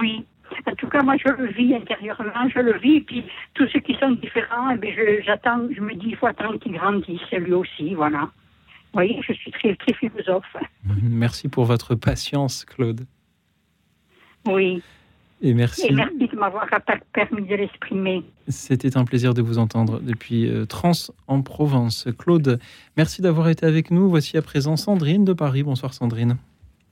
Oui. 0.00 0.24
En 0.66 0.74
tout 0.74 0.88
cas, 0.88 1.02
moi, 1.02 1.16
je 1.16 1.30
le 1.32 1.50
vis 1.52 1.74
intérieurement, 1.74 2.48
je 2.54 2.58
le 2.58 2.78
vis. 2.78 2.96
Et 2.96 3.00
puis, 3.00 3.24
tous 3.54 3.66
ceux 3.72 3.80
qui 3.80 3.94
sont 3.94 4.10
différents, 4.12 4.70
eh 4.70 4.76
bien, 4.78 4.90
je- 4.94 5.22
j'attends, 5.24 5.66
je 5.74 5.80
me 5.80 5.94
dis, 5.94 6.08
il 6.08 6.16
faut 6.16 6.26
attendre 6.26 6.58
qu'ils 6.58 6.72
grandissent, 6.72 7.30
lui 7.32 7.52
aussi, 7.52 7.94
voilà. 7.94 8.22
Vous 8.22 8.94
voyez, 8.94 9.20
je 9.26 9.32
suis 9.34 9.50
très, 9.50 9.74
très 9.76 9.94
philosophe. 9.94 10.56
Merci 11.02 11.48
pour 11.48 11.64
votre 11.64 11.94
patience, 11.94 12.64
Claude. 12.64 13.06
Oui. 14.46 14.82
Et 15.40 15.54
merci. 15.54 15.86
Et 15.86 15.92
merci 15.92 16.16
de 16.28 16.36
m'avoir 16.36 16.66
per- 16.68 16.94
permis 17.12 17.46
de 17.46 17.54
l'exprimer. 17.54 18.24
C'était 18.48 18.96
un 18.96 19.04
plaisir 19.04 19.34
de 19.34 19.42
vous 19.42 19.58
entendre 19.58 20.00
depuis 20.00 20.48
euh, 20.50 20.64
Trans 20.64 20.92
en 21.28 21.42
Provence. 21.42 22.08
Claude, 22.18 22.58
merci 22.96 23.22
d'avoir 23.22 23.48
été 23.48 23.64
avec 23.64 23.90
nous. 23.92 24.08
Voici 24.08 24.36
à 24.36 24.42
présent 24.42 24.76
Sandrine 24.76 25.24
de 25.24 25.32
Paris. 25.32 25.62
Bonsoir 25.62 25.94
Sandrine. 25.94 26.36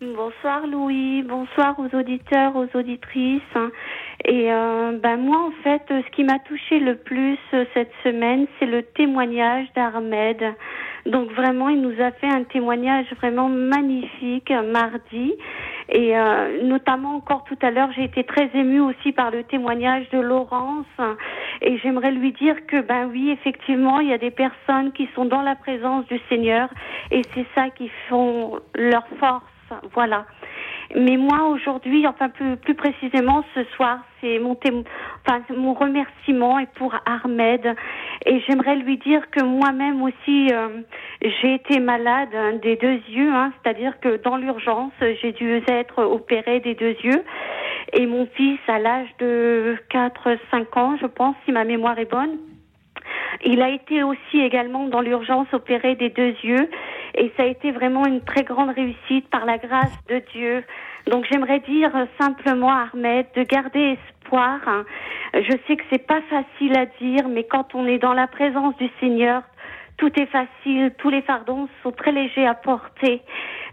Bonsoir 0.01 0.66
Louis, 0.66 1.23
bonsoir 1.23 1.74
aux 1.81 1.97
auditeurs, 1.97 2.55
aux 2.55 2.68
auditrices. 2.78 3.40
Et 4.24 4.51
euh, 4.51 4.98
ben 5.02 5.18
moi, 5.18 5.38
en 5.38 5.62
fait, 5.62 5.82
ce 5.88 6.10
qui 6.10 6.24
m'a 6.24 6.38
touché 6.40 6.78
le 6.78 6.97
plus 6.97 7.38
euh, 7.52 7.64
cette 7.74 7.93
semaine, 8.02 8.47
c'est 8.59 8.66
le 8.66 8.82
témoignage 8.82 9.66
d'Ahmed. 9.74 10.55
Donc 11.05 11.30
vraiment, 11.32 11.68
il 11.68 11.80
nous 11.80 12.02
a 12.02 12.10
fait 12.12 12.28
un 12.28 12.43
témoignage 12.44 13.06
vraiment 13.20 13.48
magnifique 13.48 14.51
euh, 14.51 14.62
mardi. 14.72 15.34
Et 15.88 16.18
euh, 16.18 16.64
notamment 16.64 17.14
encore 17.14 17.44
tout 17.44 17.59
à 17.62 17.70
l'heure, 17.70 17.90
j'ai 17.94 18.05
été 18.05 18.24
très 18.24 18.51
émue 18.55 18.80
aussi 18.80 19.12
par 19.12 19.30
le 19.30 19.44
témoignage 19.44 20.09
de 20.10 20.18
Laurence. 20.18 20.86
Et 21.62 21.78
j'aimerais 21.78 22.10
lui 22.10 22.32
dire 22.32 22.66
que, 22.66 22.80
ben 22.80 23.09
oui, 23.12 23.30
effectivement, 23.30 24.01
il 24.01 24.09
y 24.09 24.12
a 24.12 24.18
des 24.18 24.32
personnes 24.32 24.93
qui 24.93 25.09
sont 25.14 25.26
dans 25.26 25.43
la 25.43 25.55
présence 25.55 26.05
du 26.06 26.18
Seigneur. 26.28 26.68
Et 27.12 27.22
c'est 27.34 27.47
ça 27.55 27.70
qui 27.70 27.90
font 28.09 28.59
leur 28.74 29.06
force. 29.20 29.44
Voilà. 29.94 30.26
Mais 30.94 31.16
moi 31.16 31.48
aujourd'hui, 31.48 32.06
enfin 32.06 32.28
plus, 32.28 32.56
plus 32.56 32.74
précisément 32.74 33.44
ce 33.54 33.64
soir, 33.74 33.98
c'est 34.20 34.38
mon 34.38 34.56
enfin 35.26 35.42
mon 35.56 35.74
remerciement 35.74 36.58
est 36.58 36.72
pour 36.74 36.94
Ahmed. 37.04 37.74
Et 38.24 38.40
j'aimerais 38.46 38.76
lui 38.76 38.96
dire 38.98 39.28
que 39.30 39.42
moi-même 39.42 40.02
aussi 40.02 40.48
euh, 40.52 40.82
j'ai 41.22 41.54
été 41.54 41.80
malade 41.80 42.28
hein, 42.34 42.52
des 42.62 42.76
deux 42.76 43.00
yeux, 43.08 43.32
hein, 43.32 43.52
c'est-à-dire 43.62 43.98
que 44.00 44.22
dans 44.22 44.36
l'urgence 44.36 44.92
j'ai 45.00 45.32
dû 45.32 45.60
être 45.68 46.02
opérée 46.02 46.60
des 46.60 46.74
deux 46.74 46.96
yeux. 47.02 47.24
Et 47.92 48.06
mon 48.06 48.26
fils 48.26 48.58
à 48.68 48.78
l'âge 48.78 49.08
de 49.18 49.76
4-5 49.90 50.78
ans, 50.78 50.96
je 51.00 51.06
pense, 51.06 51.36
si 51.44 51.52
ma 51.52 51.64
mémoire 51.64 51.98
est 51.98 52.10
bonne. 52.10 52.38
Il 53.44 53.62
a 53.62 53.68
été 53.68 54.02
aussi 54.02 54.40
également 54.40 54.88
dans 54.88 55.00
l'urgence 55.00 55.46
opéré 55.52 55.94
des 55.94 56.10
deux 56.10 56.34
yeux 56.42 56.68
et 57.14 57.32
ça 57.36 57.44
a 57.44 57.46
été 57.46 57.70
vraiment 57.70 58.06
une 58.06 58.20
très 58.22 58.42
grande 58.42 58.70
réussite 58.70 59.28
par 59.30 59.44
la 59.44 59.58
grâce 59.58 59.96
de 60.08 60.22
Dieu. 60.32 60.64
Donc 61.06 61.26
j'aimerais 61.30 61.60
dire 61.60 61.92
simplement 62.20 62.70
à 62.70 62.88
Ahmed 62.92 63.26
de 63.34 63.42
garder 63.42 63.96
espoir. 63.98 64.60
Je 65.34 65.52
sais 65.66 65.76
que 65.76 65.84
c'est 65.90 66.06
pas 66.06 66.20
facile 66.22 66.76
à 66.76 66.86
dire, 67.00 67.28
mais 67.28 67.44
quand 67.44 67.74
on 67.74 67.86
est 67.86 67.98
dans 67.98 68.14
la 68.14 68.26
présence 68.26 68.76
du 68.76 68.88
Seigneur, 69.00 69.42
tout 69.96 70.12
est 70.20 70.26
facile, 70.26 70.92
tous 70.98 71.08
les 71.08 71.22
fardons 71.22 71.68
sont 71.82 71.92
très 71.92 72.12
légers 72.12 72.46
à 72.46 72.54
porter. 72.54 73.22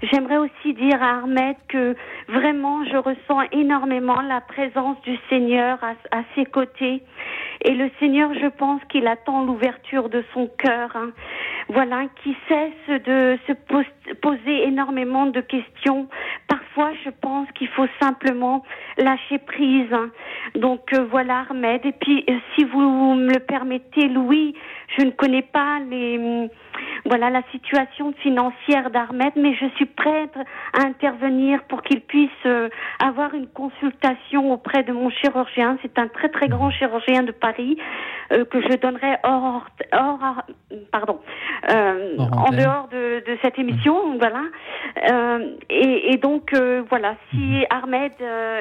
J'aimerais 0.02 0.38
aussi 0.38 0.74
dire 0.74 1.02
à 1.02 1.20
Ahmed 1.20 1.56
que 1.70 1.95
vraiment 2.28 2.84
je 2.86 2.98
ressens 2.98 3.41
énormément 3.52 4.22
la 4.22 4.41
présence 4.41 4.99
du 5.03 5.18
Seigneur 5.30 5.80
à, 6.11 6.24
ses 6.36 6.45
côtés. 6.45 7.03
Et 7.65 7.72
le 7.72 7.90
Seigneur, 7.99 8.34
je 8.34 8.48
pense 8.48 8.82
qu'il 8.90 9.07
attend 9.07 9.45
l'ouverture 9.45 10.10
de 10.10 10.24
son 10.34 10.49
cœur. 10.57 10.95
Hein. 10.95 11.11
Voilà, 11.70 12.03
qui 12.22 12.36
cesse 12.49 13.02
de 13.03 13.38
se 13.48 13.53
poser 14.15 14.68
énormément 14.68 15.28
de 15.28 15.40
questions. 15.40 16.10
Parfois, 16.48 16.91
je 17.06 17.10
pense 17.22 17.48
qu'il 17.52 17.70
faut 17.70 17.88
simplement 18.02 18.64
lâcher 18.98 19.38
prise. 19.38 19.94
Hein. 19.94 20.10
Donc 20.56 20.91
euh, 20.94 21.06
voilà, 21.10 21.45
Ahmed. 21.49 21.86
Et 21.86 21.94
puis, 21.94 22.26
euh, 22.30 22.38
si 22.56 22.65
vous 22.65 23.15
me 23.15 23.34
le 23.34 23.40
permettez, 23.40 24.10
Louis, 24.10 24.56
je 24.98 25.06
ne 25.06 25.11
connais 25.11 25.44
pas 25.44 25.80
les 25.90 26.49
voilà 27.06 27.30
la 27.30 27.44
situation 27.52 28.14
financière 28.22 28.90
d'Ahmed, 28.90 29.34
mais 29.36 29.53
je 29.56 29.65
suis 29.76 29.82
prête 29.85 30.35
à 30.73 30.85
intervenir 30.85 31.64
pour 31.64 31.81
qu'il 31.81 32.01
puisse 32.01 32.30
euh, 32.45 32.69
avoir 33.03 33.34
une 33.34 33.47
consultation 33.47 34.51
auprès 34.51 34.84
de 34.84 34.91
mon 34.91 35.10
chirurgien. 35.10 35.77
C'est 35.81 35.97
un 35.97 36.07
très 36.07 36.30
très 36.30 36.47
grand 36.47 36.72
chirurgien 36.72 37.23
de 37.23 37.31
Paris 37.31 37.77
euh, 38.31 38.45
que 38.45 38.61
je 38.61 38.76
donnerai 38.77 39.15
hors, 39.23 39.65
hors 39.91 40.43
pardon, 40.91 41.19
euh, 41.72 42.18
en 42.18 42.51
dehors 42.51 42.88
de, 42.91 43.23
de, 43.26 43.38
cette 43.41 43.60
émission, 43.60 44.18
voilà. 44.18 44.43
Et, 45.69 46.14
et, 46.14 46.18
donc 46.18 46.53
voilà, 46.89 47.15
si 47.30 47.38
mhm. 47.38 47.65
Ahmed 47.69 48.11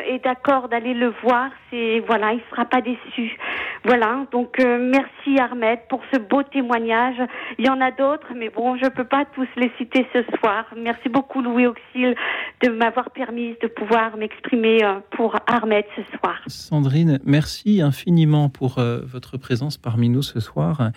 est 0.09 0.25
d'accord 0.25 0.69
d'aller 0.69 0.95
le 0.95 1.13
voir, 1.23 1.51
c'est 1.71 2.01
voilà, 2.07 2.33
il 2.33 2.41
sera 2.51 2.65
pas 2.65 2.81
déçu. 2.81 3.37
Voilà, 3.85 4.25
donc 4.31 4.59
merci 4.59 5.39
Ahmed 5.39 5.81
pour 5.89 6.01
ce 6.13 6.19
beau 6.19 6.43
témoignage. 6.43 7.17
Il 7.59 7.67
y 7.67 7.71
en 7.71 7.81
a 7.81 7.91
d'autres, 7.91 8.33
mais 8.35 8.49
bon, 8.49 8.77
je 8.77 8.85
ne 8.85 8.91
peux 8.91 9.05
pas 9.05 9.25
tous 9.35 9.49
les 9.57 9.71
citer 9.79 10.07
ce 10.13 10.23
soir. 10.39 10.65
Merci 10.77 11.09
beaucoup, 11.13 11.43
Louis 11.43 11.67
Auxil, 11.67 12.15
de 12.63 12.69
m'avoir 12.69 13.11
permis 13.11 13.55
de 13.63 13.69
pouvoir 13.69 14.17
m'exprimer 14.17 14.83
euh, 14.83 15.01
pour 15.17 15.37
Ahmed 15.47 15.85
ce 15.97 16.03
soir. 16.19 16.41
Sandrine, 16.47 17.21
merci 17.25 17.81
infiniment 17.81 18.49
pour 18.49 18.79
euh, 18.79 19.01
votre 19.05 19.37
présence 19.37 19.77
parmi 19.77 20.09
nous 20.09 20.23
ce 20.23 20.41
soir. 20.41 20.91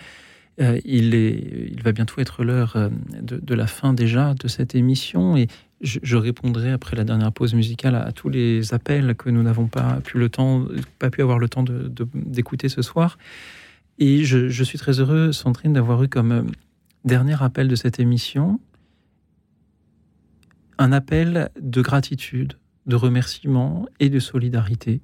Euh, 0.58 0.80
il, 0.84 1.14
est, 1.14 1.68
il 1.70 1.82
va 1.82 1.92
bientôt 1.92 2.20
être 2.20 2.42
l'heure 2.42 2.90
de, 3.20 3.54
la 3.54 3.66
fin 3.66 3.92
déjà 3.92 4.32
de 4.32 4.48
cette 4.48 4.74
émission 4.74 5.36
et 5.36 5.48
je, 5.82 6.16
répondrai 6.16 6.72
après 6.72 6.96
la 6.96 7.04
dernière 7.04 7.30
pause 7.30 7.52
musicale 7.52 7.94
à, 7.94 8.10
tous 8.12 8.30
les 8.30 8.72
appels 8.72 9.14
que 9.16 9.28
nous 9.28 9.42
n'avons 9.42 9.66
pas 9.66 10.00
pu 10.02 10.16
le 10.16 10.30
temps, 10.30 10.64
pas 10.98 11.10
pu 11.10 11.20
avoir 11.20 11.38
le 11.38 11.50
temps 11.50 11.64
d'écouter 12.14 12.70
ce 12.70 12.80
soir. 12.80 13.18
Et 13.98 14.24
je, 14.24 14.62
suis 14.62 14.78
très 14.78 15.00
heureux, 15.00 15.32
Sandrine, 15.32 15.74
d'avoir 15.74 16.02
eu 16.02 16.08
comme 16.08 16.50
dernier 17.04 17.42
appel 17.42 17.68
de 17.68 17.76
cette 17.76 18.00
émission, 18.00 18.58
un 20.78 20.92
appel 20.92 21.50
de 21.60 21.82
gratitude, 21.82 22.54
de 22.86 22.96
remerciement 22.96 23.86
et 24.00 24.10
de 24.10 24.18
solidarité. 24.18 25.00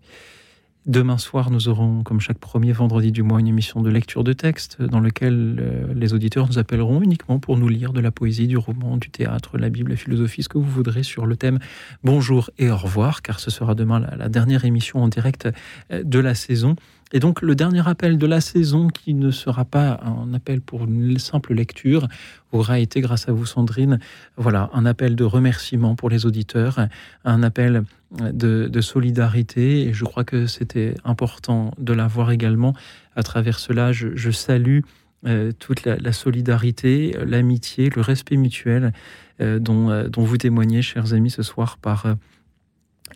Demain 0.85 1.17
soir, 1.17 1.53
nous 1.53 1.69
aurons, 1.69 2.03
comme 2.03 2.21
chaque 2.21 2.39
premier 2.39 2.73
vendredi 2.73 3.13
du 3.13 3.23
mois, 3.23 3.39
une 3.39 3.47
émission 3.47 3.83
de 3.83 3.89
lecture 3.89 4.25
de 4.25 4.33
texte 4.33 4.83
dans 4.83 4.99
laquelle 4.99 5.57
euh, 5.61 5.95
les 5.95 6.13
auditeurs 6.13 6.49
nous 6.49 6.59
appelleront 6.59 7.01
uniquement 7.01 7.39
pour 7.39 7.57
nous 7.57 7.69
lire 7.69 7.93
de 7.93 8.01
la 8.01 8.11
poésie, 8.11 8.49
du 8.49 8.57
roman, 8.57 8.97
du 8.97 9.09
théâtre, 9.09 9.59
la 9.59 9.71
Bible, 9.71 9.93
la 9.93 9.97
philosophie, 9.97 10.43
ce 10.43 10.49
que 10.49 10.59
vous 10.59 10.69
voudrez 10.69 11.05
sur 11.05 11.27
le 11.27 11.37
thème 11.37 11.61
Bonjour 12.03 12.51
et 12.59 12.69
au 12.69 12.77
revoir, 12.77 13.23
car 13.23 13.39
ce 13.39 13.49
sera 13.49 13.77
demain 13.77 14.01
la 14.01 14.29
dernière 14.29 14.65
émission 14.65 15.01
en 15.01 15.07
direct 15.07 15.49
euh, 15.93 16.03
de 16.03 16.19
la 16.19 16.35
saison. 16.35 16.75
Et 17.13 17.21
donc 17.21 17.43
le 17.43 17.55
dernier 17.55 17.87
appel 17.87 18.19
de 18.19 18.27
la 18.27 18.41
saison, 18.41 18.89
qui 18.89 19.15
ne 19.15 19.31
sera 19.31 19.65
pas 19.65 20.01
un 20.03 20.33
appel 20.35 20.61
pour 20.61 20.85
une 20.85 21.19
simple 21.19 21.55
lecture, 21.55 22.09
aura 22.53 22.79
été, 22.79 23.01
grâce 23.01 23.29
à 23.29 23.33
vous 23.33 23.47
Sandrine, 23.47 23.99
voilà, 24.37 24.71
un 24.73 24.87
appel 24.87 25.15
de 25.15 25.25
remerciement 25.25 25.95
pour 25.95 26.09
les 26.09 26.27
auditeurs, 26.27 26.87
un 27.25 27.43
appel 27.43 27.85
de, 28.21 28.81
solidarité. 28.81 29.89
Et 29.89 29.93
je 29.93 30.05
crois 30.05 30.25
que 30.25 30.47
c'était 30.47 30.95
important 31.05 31.73
de 31.79 31.93
l'avoir 31.93 32.31
également. 32.31 32.75
À 33.17 33.23
travers 33.23 33.59
cela, 33.59 33.93
je, 33.93 34.31
salue 34.31 34.81
euh, 35.27 35.53
toute 35.59 35.85
la, 35.85 36.13
solidarité, 36.13 37.15
l'amitié, 37.25 37.91
le 37.95 38.01
respect 38.03 38.37
mutuel 38.37 38.93
euh, 39.41 39.59
euh, 39.69 40.09
dont, 40.09 40.23
vous 40.23 40.37
témoignez, 40.37 40.83
chers 40.83 41.13
amis, 41.13 41.31
ce 41.31 41.43
soir 41.43 41.77
par 41.79 42.07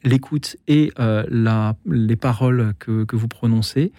l'écoute 0.06 0.56
et 0.68 0.92
euh, 0.98 1.74
les 1.84 2.16
paroles 2.16 2.74
que, 2.78 3.04
que, 3.04 3.16
vous 3.16 3.28
prononcez. 3.28 3.92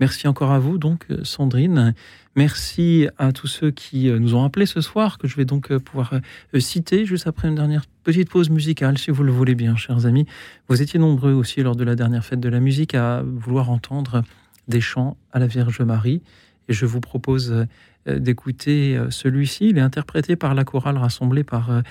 Merci 0.00 0.26
encore 0.28 0.50
à 0.50 0.58
vous, 0.58 0.78
donc, 0.78 1.06
Sandrine. 1.22 1.94
Merci 2.34 3.08
à 3.18 3.32
tous 3.32 3.46
ceux 3.46 3.70
qui 3.70 4.08
euh, 4.08 4.18
nous 4.18 4.34
ont 4.34 4.44
appelés 4.44 4.64
ce 4.64 4.80
soir, 4.80 5.18
que 5.18 5.28
je 5.28 5.36
vais 5.36 5.44
donc 5.44 5.70
euh, 5.70 5.78
pouvoir 5.78 6.14
citer 6.58 7.04
juste 7.04 7.26
après 7.26 7.48
une 7.48 7.54
dernière 7.54 7.84
petite 8.04 8.30
pause 8.30 8.48
musicale, 8.48 8.96
si 8.96 9.10
vous 9.10 9.22
le 9.22 9.30
voulez 9.30 9.54
bien, 9.54 9.76
chers 9.76 10.06
amis. 10.06 10.26
Vous 10.68 10.80
étiez 10.80 10.98
nombreux 10.98 11.32
aussi 11.32 11.62
lors 11.62 11.76
de 11.76 11.84
la 11.84 11.94
dernière 11.94 12.24
fête 12.24 12.40
de 12.40 12.48
la 12.48 12.60
musique 12.60 12.94
à 12.94 13.22
vouloir 13.22 13.70
entendre 13.70 14.22
des 14.66 14.80
chants 14.80 15.16
à 15.30 15.38
la 15.38 15.46
Vierge 15.46 15.80
Marie. 15.82 16.22
Et 16.68 16.72
je 16.72 16.86
vous 16.86 17.00
propose 17.00 17.52
euh, 17.52 17.66
d'écouter 18.06 18.96
euh, 18.96 19.10
celui-ci. 19.10 19.68
Il 19.70 19.78
est 19.78 19.82
interprété 19.82 20.36
par 20.36 20.54
la 20.54 20.64
chorale 20.64 20.96
rassemblée 20.96 21.44
par 21.44 21.70
euh, 21.70 21.82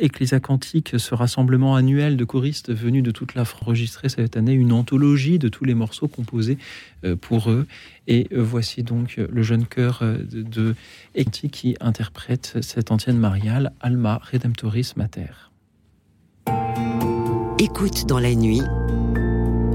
Ecclesia 0.00 0.40
Cantique, 0.40 0.94
ce 0.98 1.14
rassemblement 1.14 1.74
annuel 1.76 2.16
de 2.16 2.24
choristes 2.24 2.72
venus 2.72 3.02
de 3.02 3.10
toute 3.10 3.34
la 3.34 3.44
France, 3.44 3.58
enregistré 3.62 4.08
cette 4.08 4.36
année 4.36 4.52
une 4.52 4.72
anthologie 4.72 5.38
de 5.38 5.48
tous 5.48 5.64
les 5.64 5.74
morceaux 5.74 6.08
composés 6.08 6.58
pour 7.20 7.50
eux. 7.50 7.66
Et 8.06 8.28
voici 8.32 8.82
donc 8.82 9.16
le 9.16 9.42
jeune 9.42 9.66
chœur 9.66 10.02
de 10.32 10.74
qui 11.50 11.76
interprète 11.80 12.58
cette 12.60 12.90
antienne 12.90 13.18
mariale, 13.18 13.72
Alma 13.80 14.20
Redemptoris 14.32 14.96
Mater. 14.96 15.50
Écoute 17.58 18.06
dans 18.06 18.20
la 18.20 18.34
nuit, 18.34 18.62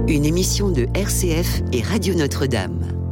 une 0.08 0.26
émission 0.26 0.72
de 0.72 0.88
RCF 0.96 1.62
et 1.72 1.82
Radio 1.82 2.16
Notre-Dame. 2.16 3.03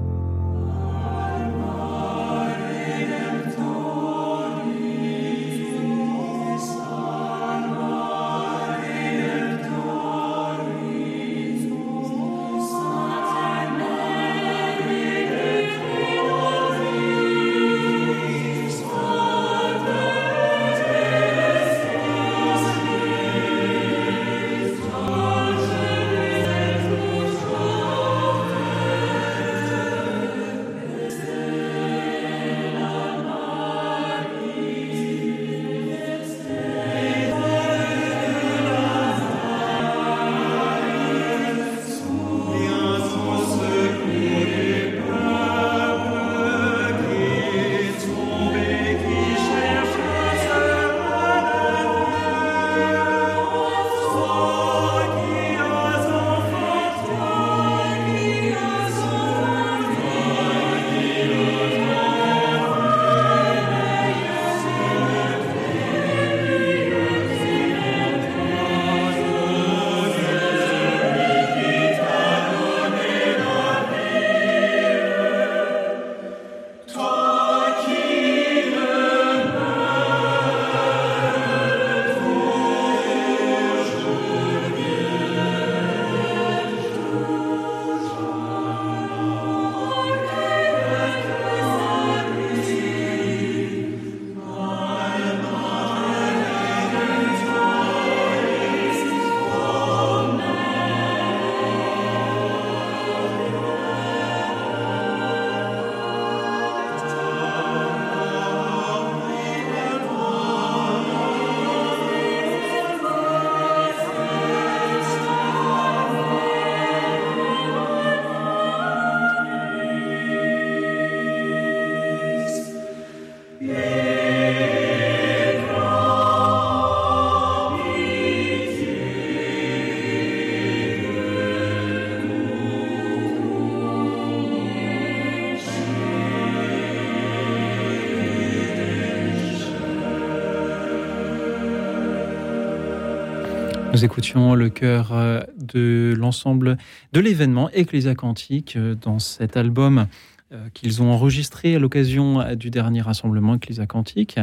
Nous 144.02 144.06
écoutions 144.06 144.56
le 144.56 144.70
cœur 144.70 145.14
euh, 145.14 145.42
de 145.60 146.16
l'ensemble 146.18 146.78
de 147.14 147.20
l'événement 147.20 147.70
Ecclésia 147.70 148.16
Cantique 148.16 148.76
euh, 148.76 148.96
dans 148.96 149.20
cet 149.20 149.58
album 149.58 150.08
euh, 150.52 150.70
qu'ils 150.74 151.04
ont 151.04 151.12
enregistré 151.12 151.76
à 151.76 151.80
l'occasion 151.80 152.56
du 152.56 152.72
dernier 152.72 153.02
rassemblement 153.02 153.54
Ecclésia 153.54 153.86
Cantique. 153.86 154.40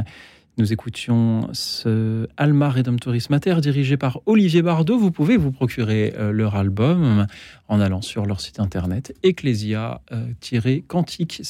Nous 0.58 0.72
écoutions 0.72 1.48
ce 1.54 2.28
Alma 2.36 2.70
Redemptoris 2.70 3.30
Mater 3.30 3.56
dirigé 3.60 3.96
par 3.96 4.20
Olivier 4.26 4.62
Bardot. 4.62 4.96
Vous 4.96 5.10
pouvez 5.10 5.36
vous 5.36 5.50
procurer 5.50 6.14
leur 6.32 6.54
album 6.54 7.26
en 7.66 7.80
allant 7.80 8.02
sur 8.02 8.26
leur 8.26 8.40
site 8.40 8.58
internet 8.58 9.14
ecclesia-cantique, 9.24 11.42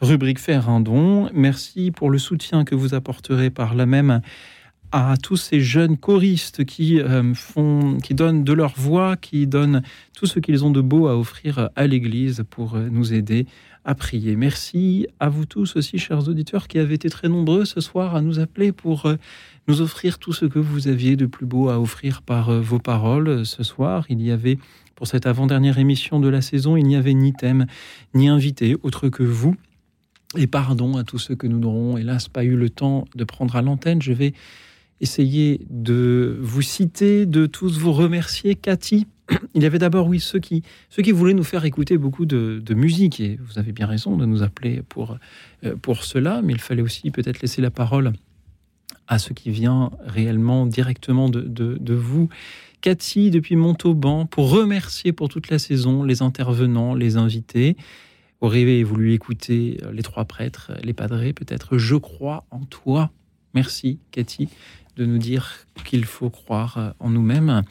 rubrique 0.00 0.38
faire 0.38 0.68
un 0.68 0.80
don. 0.80 1.30
Merci 1.34 1.90
pour 1.90 2.10
le 2.10 2.18
soutien 2.18 2.64
que 2.64 2.76
vous 2.76 2.94
apporterez 2.94 3.50
par 3.50 3.74
la 3.74 3.86
même 3.86 4.20
à 4.92 5.14
tous 5.22 5.36
ces 5.36 5.60
jeunes 5.60 5.96
choristes 5.96 6.64
qui, 6.64 7.00
euh, 7.00 7.34
font, 7.34 7.98
qui 8.02 8.14
donnent 8.14 8.44
de 8.44 8.52
leur 8.52 8.72
voix, 8.76 9.16
qui 9.16 9.46
donnent 9.46 9.82
tout 10.14 10.26
ce 10.26 10.38
qu'ils 10.38 10.64
ont 10.64 10.70
de 10.70 10.80
beau 10.80 11.08
à 11.08 11.18
offrir 11.18 11.70
à 11.76 11.86
l'Église 11.86 12.44
pour 12.48 12.74
euh, 12.74 12.88
nous 12.90 13.12
aider 13.12 13.46
à 13.84 13.94
prier. 13.94 14.36
Merci 14.36 15.06
à 15.20 15.28
vous 15.28 15.44
tous 15.44 15.76
aussi, 15.76 15.98
chers 15.98 16.28
auditeurs, 16.28 16.68
qui 16.68 16.78
avez 16.78 16.94
été 16.94 17.10
très 17.10 17.28
nombreux 17.28 17.64
ce 17.64 17.80
soir 17.80 18.16
à 18.16 18.22
nous 18.22 18.38
appeler 18.38 18.72
pour 18.72 19.06
euh, 19.06 19.16
nous 19.66 19.82
offrir 19.82 20.18
tout 20.18 20.32
ce 20.32 20.46
que 20.46 20.58
vous 20.58 20.88
aviez 20.88 21.16
de 21.16 21.26
plus 21.26 21.46
beau 21.46 21.68
à 21.68 21.78
offrir 21.78 22.22
par 22.22 22.50
vos 22.60 22.78
paroles. 22.78 23.44
Ce 23.44 23.62
soir, 23.62 24.06
il 24.08 24.22
y 24.22 24.30
avait, 24.30 24.58
pour 24.94 25.06
cette 25.06 25.26
avant-dernière 25.26 25.78
émission 25.78 26.20
de 26.20 26.28
la 26.28 26.40
saison, 26.40 26.76
il 26.76 26.84
n'y 26.84 26.96
avait 26.96 27.14
ni 27.14 27.34
thème, 27.34 27.66
ni 28.14 28.28
invité, 28.28 28.76
autre 28.82 29.08
que 29.10 29.22
vous. 29.22 29.54
Et 30.36 30.46
pardon 30.46 30.96
à 30.96 31.04
tous 31.04 31.18
ceux 31.18 31.34
que 31.34 31.46
nous 31.46 31.58
n'aurons, 31.58 31.96
hélas, 31.96 32.28
pas 32.28 32.44
eu 32.44 32.56
le 32.56 32.68
temps 32.68 33.06
de 33.14 33.24
prendre 33.24 33.56
à 33.56 33.62
l'antenne. 33.62 34.02
Je 34.02 34.12
vais 34.12 34.34
essayer 35.00 35.60
de 35.70 36.38
vous 36.40 36.62
citer, 36.62 37.26
de 37.26 37.46
tous 37.46 37.78
vous 37.78 37.92
remercier. 37.92 38.54
Cathy, 38.54 39.06
il 39.54 39.62
y 39.62 39.66
avait 39.66 39.78
d'abord, 39.78 40.06
oui, 40.08 40.20
ceux 40.20 40.38
qui, 40.38 40.62
ceux 40.90 41.02
qui 41.02 41.12
voulaient 41.12 41.34
nous 41.34 41.44
faire 41.44 41.64
écouter 41.64 41.98
beaucoup 41.98 42.26
de, 42.26 42.74
musique, 42.74 43.20
et 43.20 43.38
vous 43.40 43.58
avez 43.58 43.72
bien 43.72 43.86
raison 43.86 44.16
de 44.16 44.26
nous 44.26 44.42
appeler 44.42 44.82
pour, 44.88 45.18
euh, 45.64 45.76
pour 45.76 46.04
cela, 46.04 46.42
mais 46.42 46.52
il 46.52 46.60
fallait 46.60 46.82
aussi 46.82 47.10
peut-être 47.10 47.40
laisser 47.40 47.62
la 47.62 47.70
parole 47.70 48.12
à 49.06 49.18
ce 49.18 49.32
qui 49.32 49.50
vient 49.50 49.90
réellement 50.04 50.66
directement 50.66 51.30
de, 51.30 51.40
de, 51.40 51.94
vous. 51.94 52.28
Cathy, 52.82 53.30
depuis 53.30 53.56
Montauban, 53.56 54.26
pour 54.26 54.50
remercier 54.50 55.12
pour 55.12 55.28
toute 55.28 55.50
la 55.50 55.58
saison 55.58 56.02
les 56.02 56.22
intervenants, 56.22 56.94
les 56.94 57.16
invités. 57.16 57.76
Aurait 58.40 58.84
voulu 58.84 59.14
écouter 59.14 59.80
les 59.92 60.02
trois 60.02 60.24
prêtres, 60.24 60.70
les 60.84 60.92
padrés, 60.92 61.32
peut-être 61.32 61.76
Je 61.76 61.96
crois 61.96 62.44
en 62.52 62.60
toi. 62.60 63.10
Merci, 63.52 63.98
Cathy 64.12 64.48
nous 65.04 65.18
dire 65.18 65.66
qu'il 65.84 66.04
faut 66.04 66.30
croire 66.30 66.78
euh, 66.78 66.90
en 67.00 67.10
nous-mêmes. 67.10 67.62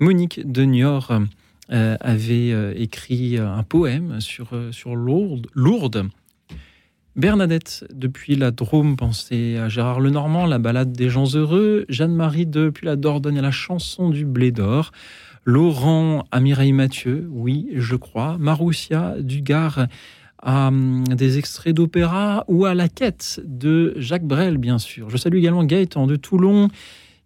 Monique 0.00 0.50
de 0.50 0.62
Niort 0.62 1.12
euh, 1.70 1.96
avait 2.00 2.52
euh, 2.52 2.74
écrit 2.76 3.38
un 3.38 3.62
poème 3.62 4.20
sur, 4.20 4.50
sur 4.72 4.96
Lourdes. 4.96 6.08
Bernadette, 7.14 7.84
depuis 7.92 8.36
la 8.36 8.50
Drôme, 8.50 8.96
pensait 8.96 9.58
à 9.58 9.68
Gérard 9.68 10.00
Lenormand, 10.00 10.46
la 10.46 10.58
balade 10.58 10.92
des 10.92 11.10
gens 11.10 11.34
heureux. 11.34 11.84
Jeanne-Marie, 11.88 12.46
depuis 12.46 12.86
la 12.86 12.96
Dordogne, 12.96 13.38
à 13.38 13.42
la 13.42 13.50
chanson 13.50 14.08
du 14.08 14.24
blé 14.24 14.50
d'or. 14.50 14.92
Laurent 15.44 16.24
à 16.30 16.40
Mireille 16.40 16.72
Mathieu, 16.72 17.28
oui, 17.30 17.68
je 17.74 17.96
crois. 17.96 18.38
Maroussia 18.38 19.16
du 19.20 19.42
Gard 19.42 19.86
à 20.42 20.68
hum, 20.68 21.04
des 21.04 21.38
extraits 21.38 21.74
d'opéra 21.74 22.44
ou 22.48 22.66
à 22.66 22.74
la 22.74 22.88
quête 22.88 23.40
de 23.44 23.94
Jacques 23.96 24.26
Brel, 24.26 24.58
bien 24.58 24.78
sûr. 24.78 25.08
Je 25.08 25.16
salue 25.16 25.36
également 25.36 25.64
Gaëtan 25.64 26.06
de 26.06 26.16
Toulon, 26.16 26.68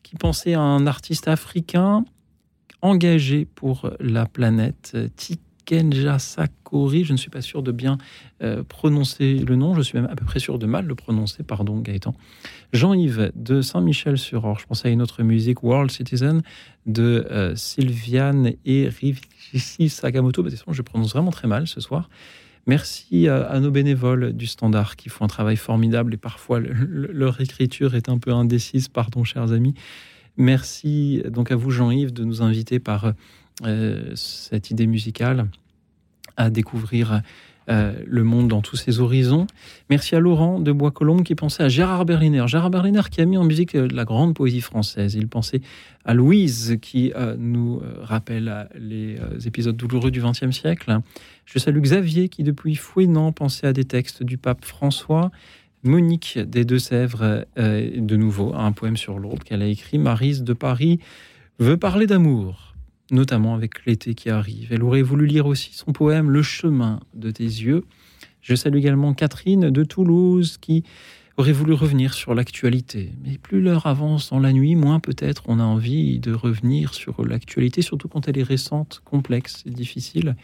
qui 0.03 0.17
pensait 0.17 0.55
à 0.55 0.61
un 0.61 0.87
artiste 0.87 1.27
africain 1.27 2.05
engagé 2.83 3.47
pour 3.47 3.91
la 3.99 4.27
planète, 4.27 4.97
Tikenja 5.17 6.19
Sakori. 6.19 7.05
Je 7.05 7.13
ne 7.13 7.17
suis 7.17 7.31
pas 7.31 7.41
sûr 7.41 7.63
de 7.63 7.73
bien 7.73 7.99
euh, 8.43 8.63
prononcer 8.63 9.39
le 9.39 9.57
nom, 9.57 9.75
je 9.75 9.81
suis 9.81 9.99
même 9.99 10.09
à 10.11 10.15
peu 10.15 10.25
près 10.25 10.39
sûr 10.39 10.59
de 10.59 10.67
mal 10.67 10.87
le 10.87 10.95
prononcer, 10.95 11.43
pardon 11.43 11.81
Gaëtan. 11.81 12.15
Jean-Yves 12.73 13.33
de 13.35 13.63
Saint-Michel-sur-Orge, 13.63 14.63
je 14.63 14.67
pensais 14.67 14.89
à 14.89 14.91
une 14.91 15.03
autre 15.03 15.23
musique, 15.23 15.63
World 15.63 15.91
Citizen, 15.91 16.43
de 16.85 17.27
euh, 17.31 17.57
Sylviane 17.57 18.53
et 18.67 18.89
Rivici 18.89 19.89
Sakamoto. 19.89 20.43
Bah, 20.43 20.51
je 20.69 20.83
prononce 20.83 21.13
vraiment 21.13 21.31
très 21.31 21.49
mal 21.49 21.67
ce 21.67 21.81
soir. 21.81 22.11
Merci 22.67 23.29
à, 23.29 23.61
nos 23.61 23.71
bénévoles 23.71 24.33
du 24.33 24.47
Standard 24.47 24.97
qui 24.97 25.09
font 25.09 25.25
un 25.25 25.29
travail 25.29 25.57
formidable 25.57 26.15
et 26.15 26.17
parfois 26.17 26.59
leur 26.61 27.41
écriture 27.41 27.95
est 27.95 28.09
un 28.09 28.19
peu 28.19 28.33
indécise, 28.33 28.89
pardon 28.89 29.23
chers 29.23 29.53
amis. 29.53 29.75
Merci 30.37 31.23
donc 31.31 31.53
à 31.53 31.57
vous 31.57 31.71
Jean-Yves 31.71 32.13
de 32.13 32.25
nous 32.25 32.43
inviter 32.43 32.81
par 32.81 33.13
euh, 33.65 34.13
cette 34.17 34.71
idée 34.71 34.89
musicale 34.89 35.49
à 36.37 36.51
découvrir 36.51 37.23
euh, 37.69 37.95
le 38.07 38.25
monde 38.25 38.49
dans 38.49 38.63
tous 38.63 38.77
ses 38.77 39.01
horizons. 39.01 39.47
Merci 39.91 40.15
à 40.15 40.21
Laurent 40.21 40.61
de 40.61 40.73
Bois-Colombes 40.73 41.23
qui 41.23 41.35
pensait 41.35 41.63
à 41.63 41.69
Gérard 41.69 42.05
Berliner. 42.05 42.45
Gérard 42.47 42.71
Berliner 42.71 43.03
qui 43.11 43.21
a 43.21 43.25
mis 43.25 43.37
en 43.37 43.45
musique 43.45 43.75
euh, 43.75 43.89
la 43.93 44.05
grande 44.05 44.35
poésie 44.35 44.61
française. 44.61 45.15
Il 45.15 45.29
pensait 45.29 45.61
à 46.05 46.15
Louise 46.15 46.79
qui 46.81 47.13
nous 47.37 47.83
rappelle 48.01 48.69
les 48.79 49.17
épisodes 49.45 49.77
douloureux 49.77 50.13
du 50.13 50.21
XXe 50.21 50.53
siècle. 50.53 51.01
Je 51.45 51.59
salue 51.59 51.81
Xavier 51.81 52.29
qui, 52.29 52.45
depuis 52.45 52.77
Fouénan, 52.77 53.33
pensait 53.33 53.67
à 53.67 53.73
des 53.73 53.85
textes 53.85 54.23
du 54.23 54.39
pape 54.39 54.65
François. 54.65 55.33
Monique 55.87 56.39
des 56.39 56.65
Deux-Sèvres, 56.65 57.47
euh, 57.59 57.91
de 57.97 58.17
nouveau, 58.17 58.55
un 58.55 58.73
poème 58.73 58.97
sur 58.97 59.19
l'autre 59.19 59.45
qu'elle 59.45 59.63
a 59.63 59.67
écrit. 59.67 59.99
Marise 59.99 60.43
de 60.43 60.53
Paris 60.53 60.99
veut 61.59 61.77
parler 61.77 62.07
d'amour, 62.07 62.75
notamment 63.11 63.55
avec 63.55 63.85
l'été 63.87 64.15
qui 64.15 64.31
arrive. 64.31 64.73
Elle 64.73 64.83
aurait 64.83 65.03
voulu 65.03 65.27
lire 65.27 65.47
aussi 65.47 65.73
son 65.73 65.93
poème 65.93 66.31
Le 66.31 66.43
chemin 66.43 67.01
de 67.15 67.31
tes 67.31 67.45
yeux. 67.45 67.85
Je 68.41 68.55
salue 68.55 68.77
également 68.77 69.15
Catherine 69.15 69.71
de 69.71 69.85
Toulouse 69.85 70.59
qui 70.61 70.85
aurait 71.37 71.53
voulu 71.53 71.75
revenir 71.75 72.15
sur 72.15 72.35
l'actualité. 72.35 73.13
Mais 73.23 73.39
plus 73.39 73.61
l'heure 73.61 73.87
avance 73.87 74.31
dans 74.31 74.39
la 74.39 74.53
nuit, 74.53 74.75
moins 74.75 75.01
peut-être 75.01 75.45
on 75.47 75.61
a 75.61 75.65
envie 75.65 76.19
de 76.19 76.33
revenir 76.33 76.95
sur 76.95 77.25
l'actualité, 77.25 77.83
surtout 77.83 78.09
quand 78.09 78.29
elle 78.29 78.39
est 78.39 78.43
récente, 78.43 79.03
complexe 79.05 79.63
et 79.67 79.71
difficile. 79.71 80.37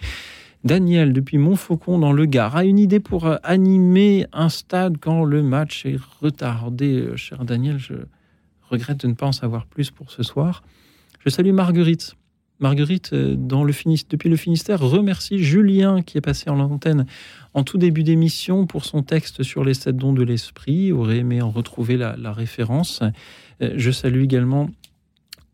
Daniel, 0.64 1.12
depuis 1.12 1.38
Montfaucon 1.38 1.98
dans 1.98 2.12
le 2.12 2.26
Gard, 2.26 2.56
a 2.56 2.64
une 2.64 2.78
idée 2.78 3.00
pour 3.00 3.28
animer 3.42 4.26
un 4.32 4.48
stade 4.48 4.98
quand 5.00 5.24
le 5.24 5.42
match 5.42 5.86
est 5.86 5.98
retardé. 6.20 7.08
Cher 7.16 7.44
Daniel, 7.44 7.78
je 7.78 7.94
regrette 8.68 8.98
de 8.98 9.08
ne 9.08 9.14
pas 9.14 9.26
en 9.26 9.32
savoir 9.32 9.66
plus 9.66 9.90
pour 9.90 10.10
ce 10.10 10.22
soir. 10.22 10.62
Je 11.24 11.30
salue 11.30 11.52
Marguerite. 11.52 12.16
Marguerite, 12.62 13.10
euh, 13.12 13.36
depuis 13.36 14.30
le 14.30 14.36
Finistère, 14.36 14.80
remercie 14.80 15.38
Julien 15.38 16.00
qui 16.02 16.16
est 16.16 16.22
passé 16.22 16.48
en 16.48 16.58
antenne 16.60 17.06
en 17.54 17.64
tout 17.64 17.76
début 17.76 18.02
d'émission 18.02 18.66
pour 18.66 18.84
son 18.84 19.02
texte 19.02 19.42
sur 19.42 19.64
les 19.64 19.74
sept 19.74 19.96
dons 19.96 20.12
de 20.12 20.22
l'esprit. 20.22 20.92
Aurait 20.92 21.18
aimé 21.18 21.42
en 21.42 21.50
retrouver 21.50 21.96
la, 21.96 22.32
référence. 22.32 23.02
Je 23.60 23.90
salue 23.90 24.22
également 24.22 24.70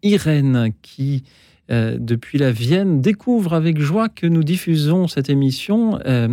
Irène 0.03 0.73
qui 0.83 1.25
euh, 1.71 1.99
depuis 2.01 2.39
la 2.39 2.51
Vienne, 2.51 3.03
découvre 3.03 3.53
avec 3.53 3.79
joie 3.79 4.09
que 4.09 4.27
nous 4.27 4.43
diffusons 4.43 5.07
cette 5.07 5.29
émission 5.29 5.99
euh, 6.07 6.29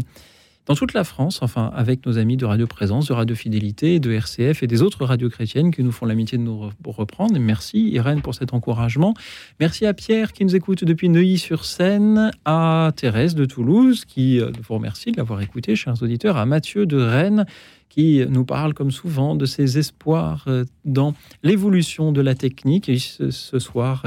dans 0.65 0.73
toute 0.75 0.93
la 0.93 1.03
France, 1.03 1.39
enfin 1.41 1.71
avec 1.75 2.05
nos 2.05 2.17
amis 2.17 2.37
de 2.37 2.45
Radio 2.45 2.65
Présence, 2.65 3.07
de 3.07 3.13
Radio 3.13 3.35
Fidélité, 3.35 3.99
de 3.99 4.11
RCF 4.11 4.63
et 4.63 4.67
des 4.67 4.81
autres 4.81 5.05
radios 5.05 5.29
chrétiennes 5.29 5.71
qui 5.71 5.83
nous 5.83 5.91
font 5.91 6.05
l'amitié 6.05 6.37
de 6.37 6.43
nous 6.43 6.71
reprendre. 6.85 7.37
merci 7.39 7.89
Irène 7.89 8.21
pour 8.21 8.33
cet 8.33 8.53
encouragement. 8.53 9.13
Merci 9.59 9.85
à 9.85 9.93
Pierre 9.93 10.33
qui 10.33 10.43
nous 10.43 10.55
écoute 10.55 10.83
depuis 10.83 11.09
Neuilly-sur-Seine, 11.09 12.31
à 12.45 12.91
Thérèse 12.95 13.35
de 13.35 13.45
Toulouse 13.45 14.05
qui 14.05 14.39
euh, 14.39 14.51
vous 14.67 14.73
remercie 14.73 15.11
de 15.11 15.17
l'avoir 15.17 15.41
écouté, 15.41 15.75
chers 15.75 16.01
auditeurs, 16.01 16.37
à 16.37 16.45
Mathieu 16.45 16.85
de 16.85 16.97
Rennes 16.97 17.45
qui 17.89 18.25
nous 18.27 18.43
parle 18.43 18.73
comme 18.73 18.91
souvent 18.91 19.35
de 19.35 19.45
ses 19.45 19.77
espoirs 19.77 20.49
dans 20.83 21.13
l'évolution 21.43 22.11
de 22.11 22.19
la 22.19 22.35
technique. 22.35 22.89
Et 22.89 22.97
ce 22.97 23.59
soir, 23.59 24.03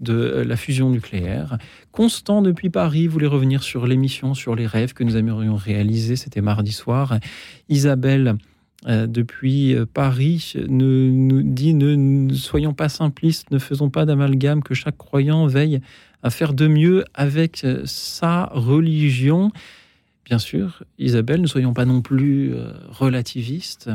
de 0.00 0.14
euh, 0.14 0.44
la 0.44 0.56
fusion 0.56 0.90
nucléaire. 0.90 1.58
Constant 1.92 2.42
depuis 2.42 2.70
Paris 2.70 3.06
voulait 3.06 3.26
revenir 3.26 3.62
sur 3.62 3.86
l'émission, 3.86 4.34
sur 4.34 4.54
les 4.54 4.66
rêves 4.66 4.92
que 4.92 5.04
nous 5.04 5.16
aimerions 5.16 5.56
réaliser. 5.56 6.16
C'était 6.16 6.40
mardi 6.40 6.72
soir. 6.72 7.18
Isabelle 7.68 8.36
euh, 8.86 9.06
depuis 9.06 9.74
euh, 9.74 9.86
Paris 9.86 10.52
ne, 10.56 11.10
nous 11.10 11.42
dit 11.42 11.74
ne, 11.74 12.32
soyons 12.34 12.74
pas 12.74 12.88
simplistes, 12.88 13.50
ne 13.50 13.58
faisons 13.58 13.90
pas 13.90 14.04
d'amalgame, 14.06 14.62
que 14.62 14.74
chaque 14.74 14.96
croyant 14.96 15.46
veille 15.46 15.80
à 16.22 16.30
faire 16.30 16.52
de 16.52 16.66
mieux 16.66 17.04
avec 17.14 17.64
sa 17.84 18.46
religion. 18.46 19.52
Bien 20.24 20.38
sûr, 20.38 20.82
Isabelle, 20.98 21.40
ne 21.40 21.46
soyons 21.46 21.72
pas 21.72 21.84
non 21.84 22.02
plus 22.02 22.52
relativistes. 22.88 23.88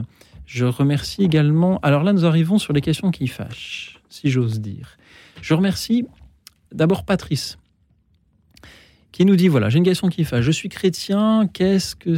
Je 0.45 0.65
remercie 0.65 1.21
également. 1.23 1.80
Alors 1.84 2.03
là, 2.03 2.13
nous 2.13 2.25
arrivons 2.25 2.59
sur 2.59 2.71
les 2.71 2.80
questions 2.80 3.11
qui 3.11 3.27
fâchent, 3.27 3.99
si 4.09 4.30
j'ose 4.30 4.61
dire. 4.61 4.97
Je 5.44 5.53
remercie 5.53 6.06
d'abord 6.72 7.03
Patrice, 7.03 7.57
qui 9.11 9.26
nous 9.26 9.36
dit 9.36 9.49
voilà, 9.49 9.68
j'ai 9.68 9.78
une 9.78 9.84
question 9.84 10.07
qui 10.07 10.24
fait 10.24 10.41
Je 10.41 10.52
suis 10.52 10.70
chrétien, 10.70 11.49
qu'est-ce 11.52 11.98
que 11.98 12.15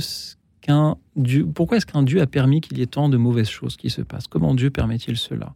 qu'un 0.61 0.97
Dieu 1.15 1.43
Pourquoi 1.43 1.77
est-ce 1.77 1.87
qu'un 1.87 2.03
Dieu 2.03 2.21
a 2.21 2.27
permis 2.27 2.61
qu'il 2.61 2.77
y 2.77 2.83
ait 2.83 2.85
tant 2.85 3.09
de 3.09 3.17
mauvaises 3.17 3.49
choses 3.49 3.77
qui 3.77 3.89
se 3.89 4.03
passent? 4.03 4.27
Comment 4.27 4.53
Dieu 4.53 4.69
permet-il 4.69 5.17
cela? 5.17 5.55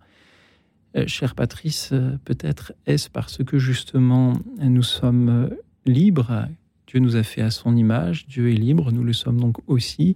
Euh, 0.97 1.03
cher 1.05 1.35
Patrice, 1.35 1.91
euh, 1.93 2.17
peut-être 2.25 2.73
est-ce 2.87 3.07
parce 3.07 3.43
que 3.43 3.59
justement 3.59 4.33
nous 4.59 4.81
sommes 4.81 5.29
euh, 5.29 5.49
libres, 5.85 6.47
Dieu 6.87 6.99
nous 6.99 7.17
a 7.17 7.21
fait 7.21 7.41
à 7.43 7.51
son 7.51 7.75
image, 7.75 8.25
Dieu 8.25 8.51
est 8.51 8.55
libre, 8.55 8.91
nous 8.91 9.03
le 9.03 9.13
sommes 9.13 9.39
donc 9.39 9.57
aussi. 9.67 10.15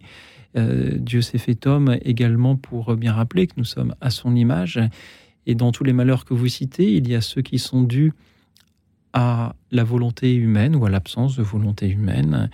Dieu 0.56 1.22
s'est 1.22 1.40
fait 1.40 1.66
homme 1.66 1.98
également 2.04 2.56
pour 2.56 2.96
bien 2.96 3.12
rappeler 3.12 3.48
que 3.48 3.54
nous 3.58 3.64
sommes 3.64 3.96
à 4.02 4.12
son 4.12 4.36
image. 4.36 4.80
Et 5.46 5.56
dans 5.56 5.72
tous 5.72 5.84
les 5.84 5.94
malheurs 5.94 6.26
que 6.26 6.34
vous 6.34 6.48
citez, 6.48 6.94
il 6.94 7.10
y 7.10 7.16
a 7.16 7.22
ceux 7.22 7.42
qui 7.42 7.60
sont 7.60 7.82
dus 7.82 8.14
à 9.14 9.56
la 9.72 9.84
volonté 9.84 10.34
humaine 10.34 10.76
ou 10.76 10.86
à 10.86 10.90
l'absence 10.90 11.36
de 11.38 11.44
volonté 11.44 11.88
humaine. 11.88 12.50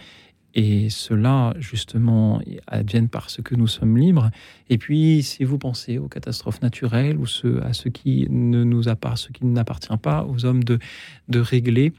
Et 0.56 0.90
cela, 0.90 1.54
justement, 1.60 2.42
advienne 2.68 3.08
parce 3.08 3.42
que 3.42 3.56
nous 3.56 3.68
sommes 3.68 3.98
libres. 3.98 4.32
Et 4.70 4.78
puis, 4.78 5.22
si 5.24 5.44
vous 5.44 5.58
pensez 5.58 6.00
aux 6.00 6.08
catastrophes 6.08 6.62
naturelles 6.62 7.18
ou 7.18 7.26
à 7.62 7.74
ce 7.74 7.88
qui 7.90 8.28
ne 8.30 8.64
nous 8.64 8.84
qui 8.84 9.46
n'appartient 9.46 9.98
pas 10.02 10.26
aux 10.26 10.46
hommes 10.46 10.64
de, 10.64 10.80
de 11.30 11.40
régler, 11.40 11.94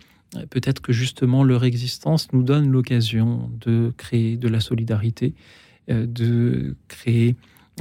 peut-être 0.51 0.81
que 0.81 0.93
justement 0.93 1.45
leur 1.45 1.65
existence 1.65 2.33
nous 2.33 2.43
donne 2.43 2.71
l'occasion 2.71 3.51
de 3.61 3.93
créer 3.97 4.37
de 4.37 4.49
la 4.49 4.61
solidarité, 4.61 5.35
euh, 5.91 6.07
de 6.07 6.77
créer 6.89 7.37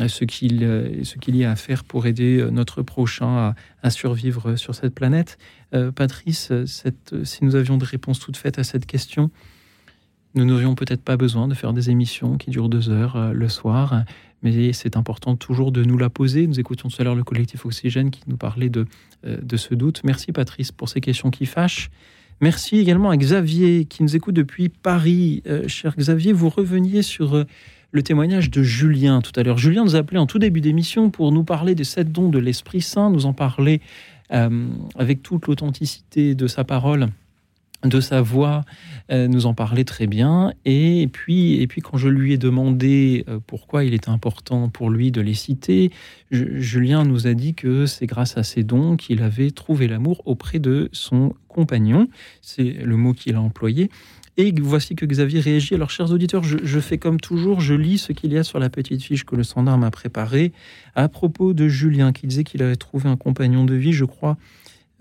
ce 0.07 0.23
qu'il 0.23 0.59
ce 1.03 1.17
qu'il 1.17 1.35
y 1.35 1.43
a 1.43 1.51
à 1.51 1.55
faire 1.55 1.83
pour 1.83 2.05
aider 2.05 2.47
notre 2.51 2.81
prochain 2.81 3.53
à, 3.83 3.89
survivre 3.89 4.55
sur 4.55 4.75
cette 4.75 4.95
planète. 4.95 5.37
Euh, 5.73 5.91
Patrice, 5.91 6.51
si 6.65 7.43
nous 7.43 7.55
avions 7.55 7.77
des 7.77 7.85
réponses 7.85 8.19
toutes 8.19 8.37
faites 8.37 8.59
à 8.59 8.63
cette 8.63 8.85
question, 8.85 9.29
nous 10.35 10.45
n'aurions 10.45 10.75
peut-être 10.75 11.01
pas 11.01 11.17
besoin 11.17 11.47
de 11.47 11.55
faire 11.55 11.73
des 11.73 11.89
émissions 11.89 12.37
qui 12.37 12.51
durent 12.51 12.69
deux 12.69 12.89
heures 12.89 13.15
euh, 13.15 13.33
le 13.33 13.49
soir, 13.49 14.03
mais 14.43 14.73
c'est 14.73 14.95
important 14.95 15.35
toujours 15.35 15.71
de 15.71 15.83
nous 15.83 15.97
la 15.97 16.09
poser. 16.09 16.45
Nous 16.45 16.59
écoutions 16.59 16.87
tout 16.87 17.01
à 17.01 17.03
l'heure 17.03 17.15
le 17.15 17.23
collectif 17.23 17.65
Oxygène 17.65 18.11
qui 18.11 18.21
nous 18.27 18.37
parlait 18.37 18.69
de, 18.69 18.85
euh, 19.25 19.37
ce 19.55 19.73
doute. 19.73 20.01
Merci 20.03 20.31
Patrice 20.31 20.71
pour 20.71 20.87
ces 20.87 21.01
questions 21.01 21.31
qui 21.31 21.45
fâchent. 21.45 21.89
Merci 22.41 22.77
également 22.77 23.09
à 23.09 23.17
Xavier 23.17 23.85
qui 23.85 24.03
nous 24.03 24.15
écoute 24.15 24.35
depuis 24.35 24.69
Paris. 24.69 25.41
Euh, 25.47 25.67
cher 25.67 25.95
Xavier, 25.97 26.31
vous 26.31 26.49
reveniez 26.49 27.01
sur 27.01 27.43
le 27.91 28.03
témoignage 28.03 28.49
de 28.49 28.63
Julien 28.63 29.21
tout 29.21 29.31
à 29.35 29.43
l'heure. 29.43 29.57
Julien 29.57 29.83
nous 29.83 29.95
a 29.95 29.99
appelé 29.99 30.19
en 30.19 30.27
tout 30.27 30.39
début 30.39 30.61
d'émission 30.61 31.09
pour 31.09 31.31
nous 31.31 31.43
parler 31.43 31.75
des 31.75 31.83
sept 31.83 32.11
dons 32.11 32.29
de 32.29 32.39
l'Esprit 32.39 32.81
Saint, 32.81 33.09
nous 33.09 33.25
en 33.25 33.33
parler 33.33 33.81
avec 34.29 35.23
toute 35.23 35.47
l'authenticité 35.47 36.35
de 36.35 36.45
sa 36.45 36.63
parole 36.63 37.07
de 37.85 38.01
sa 38.01 38.21
voix 38.21 38.65
euh, 39.11 39.27
nous 39.27 39.45
en 39.45 39.53
parlait 39.53 39.83
très 39.83 40.07
bien. 40.07 40.53
Et 40.65 41.09
puis, 41.11 41.61
et 41.61 41.67
puis 41.67 41.81
quand 41.81 41.97
je 41.97 42.09
lui 42.09 42.33
ai 42.33 42.37
demandé 42.37 43.23
euh, 43.27 43.39
pourquoi 43.45 43.83
il 43.83 43.93
était 43.93 44.09
important 44.09 44.69
pour 44.69 44.89
lui 44.89 45.11
de 45.11 45.21
les 45.21 45.33
citer, 45.33 45.91
Julien 46.31 47.05
nous 47.05 47.27
a 47.27 47.33
dit 47.33 47.53
que 47.53 47.85
c'est 47.85 48.05
grâce 48.05 48.37
à 48.37 48.43
ces 48.43 48.63
dons 48.63 48.97
qu'il 48.97 49.23
avait 49.23 49.51
trouvé 49.51 49.87
l'amour 49.87 50.21
auprès 50.25 50.59
de 50.59 50.89
son 50.91 51.33
compagnon. 51.47 52.07
C'est 52.41 52.73
le 52.83 52.97
mot 52.97 53.13
qu'il 53.13 53.35
a 53.35 53.41
employé. 53.41 53.89
Et 54.39 54.53
voici 54.61 54.95
que 54.95 55.05
Xavier 55.05 55.41
réagit. 55.41 55.75
Alors, 55.75 55.89
chers 55.89 56.11
auditeurs, 56.11 56.43
je, 56.43 56.79
fais 56.79 56.97
comme 56.97 57.19
toujours, 57.19 57.59
je 57.59 57.73
lis 57.73 57.97
ce 57.97 58.13
qu'il 58.13 58.31
y 58.31 58.37
a 58.37 58.43
sur 58.45 58.57
la 58.57 58.69
petite 58.69 59.03
fiche 59.03 59.25
que 59.25 59.35
le 59.35 59.43
standard 59.43 59.77
m'a 59.77 59.91
préparée 59.91 60.53
à 60.95 61.09
propos 61.09 61.53
de 61.53 61.67
Julien, 61.67 62.13
qui 62.13 62.25
disait 62.25 62.45
qu'il 62.45 62.63
avait 62.63 62.77
trouvé 62.77 63.09
un 63.09 63.17
compagnon 63.17 63.65
de 63.65 63.75
vie. 63.75 63.91
Je 63.91 64.05
crois 64.05 64.37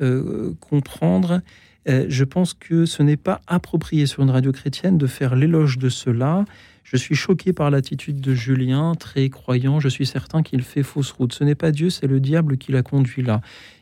euh, 0.00 0.54
comprendre 0.58 1.40
euh, 1.88 2.06
je 2.08 2.24
pense 2.24 2.52
que 2.52 2.84
ce 2.84 3.02
n'est 3.02 3.16
pas 3.16 3.40
approprié 3.46 4.06
sur 4.06 4.24
une 4.24 4.30
radio 4.30 4.50
chrétienne 4.50 4.98
de 4.98 5.06
faire 5.06 5.36
l'éloge 5.36 5.78
de 5.78 5.88
cela. 5.88 6.44
Je 6.82 6.96
suis 6.96 7.14
choqué 7.14 7.52
par 7.52 7.70
l'attitude 7.70 8.20
de 8.20 8.34
Julien, 8.34 8.94
très 8.94 9.28
croyant. 9.28 9.78
Je 9.80 9.88
suis 9.88 10.04
certain 10.04 10.42
qu'il 10.42 10.62
fait 10.62 10.82
fausse 10.82 11.12
route. 11.12 11.32
Ce 11.32 11.44
n'est 11.44 11.54
pas 11.54 11.70
Dieu, 11.70 11.90
c'est 11.90 12.08
le 12.08 12.20
diable 12.20 12.58
qui 12.58 12.72
l'a 12.72 12.82
conduit 12.82 13.22
là. 13.22 13.40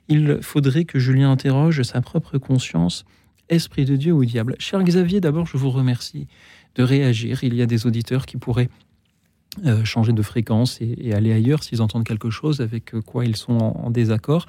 Il 0.09 0.39
faudrait 0.43 0.85
que 0.85 0.99
Julien 0.99 1.33
interroge 1.33 1.83
sa 1.83 2.01
propre 2.01 2.39
conscience. 2.39 3.05
Esprit 3.49 3.85
de 3.85 3.97
Dieu 3.97 4.13
ou 4.13 4.25
diable 4.25 4.57
Cher 4.59 4.83
Xavier, 4.83 5.21
d'abord, 5.21 5.47
je 5.47 5.57
vous 5.57 5.71
remercie 5.71 6.27
de 6.75 6.83
réagir. 6.83 7.45
Il 7.45 7.55
y 7.55 7.63
a 7.63 7.67
des 7.67 7.87
auditeurs 7.87 8.27
qui 8.27 8.37
pourraient 8.37 8.69
euh, 9.65 9.85
changer 9.85 10.13
de 10.13 10.23
fréquence 10.23 10.79
et, 10.81 11.15
aller 11.15 11.33
ailleurs 11.33 11.63
s'ils 11.63 11.81
entendent 11.81 12.05
quelque 12.05 12.31
chose 12.31 12.61
avec 12.61 12.93
quoi 13.07 13.25
ils 13.25 13.37
sont 13.37 13.59
en 13.59 13.91
désaccord. 13.91 14.47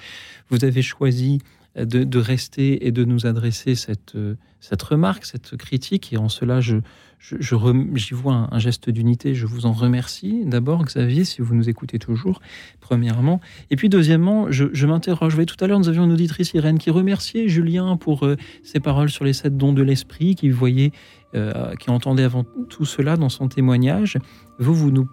Vous 0.49 0.65
avez 0.65 0.81
choisi 0.81 1.39
de, 1.85 2.19
rester 2.19 2.87
et 2.87 2.91
de 2.91 3.03
nous 3.03 3.25
adresser 3.25 3.75
cette, 3.75 4.15
euh, 4.15 4.35
cette 4.59 4.81
remarque, 4.81 5.25
cette 5.25 5.55
critique. 5.57 6.11
Et 6.11 6.17
en 6.17 6.29
cela, 6.29 6.59
je, 6.59 6.77
j'y 7.19 8.13
vois 8.13 8.47
un, 8.51 8.59
geste 8.59 8.89
d'unité. 8.89 9.35
Je 9.35 9.45
vous 9.45 9.65
en 9.65 9.73
remercie. 9.73 10.43
D'abord, 10.45 10.83
Xavier, 10.83 11.23
si 11.23 11.41
vous 11.41 11.55
nous 11.55 11.69
écoutez 11.69 11.99
toujours, 11.99 12.41
premièrement. 12.79 13.39
Et 13.69 13.75
puis, 13.75 13.89
deuxièmement, 13.89 14.51
je, 14.51 14.85
m'interroge. 14.85 15.37
tout 15.45 15.63
à 15.63 15.67
l'heure, 15.67 15.79
nous 15.79 15.89
avions 15.89 16.05
une 16.05 16.13
auditrice, 16.13 16.53
Irène, 16.53 16.79
qui 16.79 16.89
remerciait 16.89 17.47
Julien 17.47 17.97
pour 17.97 18.25
euh, 18.25 18.37
ses 18.63 18.79
paroles 18.79 19.09
sur 19.09 19.25
les 19.25 19.33
sept 19.33 19.55
dons 19.55 19.73
de 19.73 19.83
l'esprit, 19.83 20.35
qui 20.35 20.49
voyait, 20.49 20.91
euh, 21.35 21.75
qui 21.75 21.89
entendait 21.89 22.23
avant 22.23 22.43
tout 22.69 22.85
cela 22.85 23.17
dans 23.17 23.29
son 23.29 23.47
témoignage. 23.47 24.17
Vous, 24.57 24.73
vous 24.73 24.91
nous, 24.91 25.07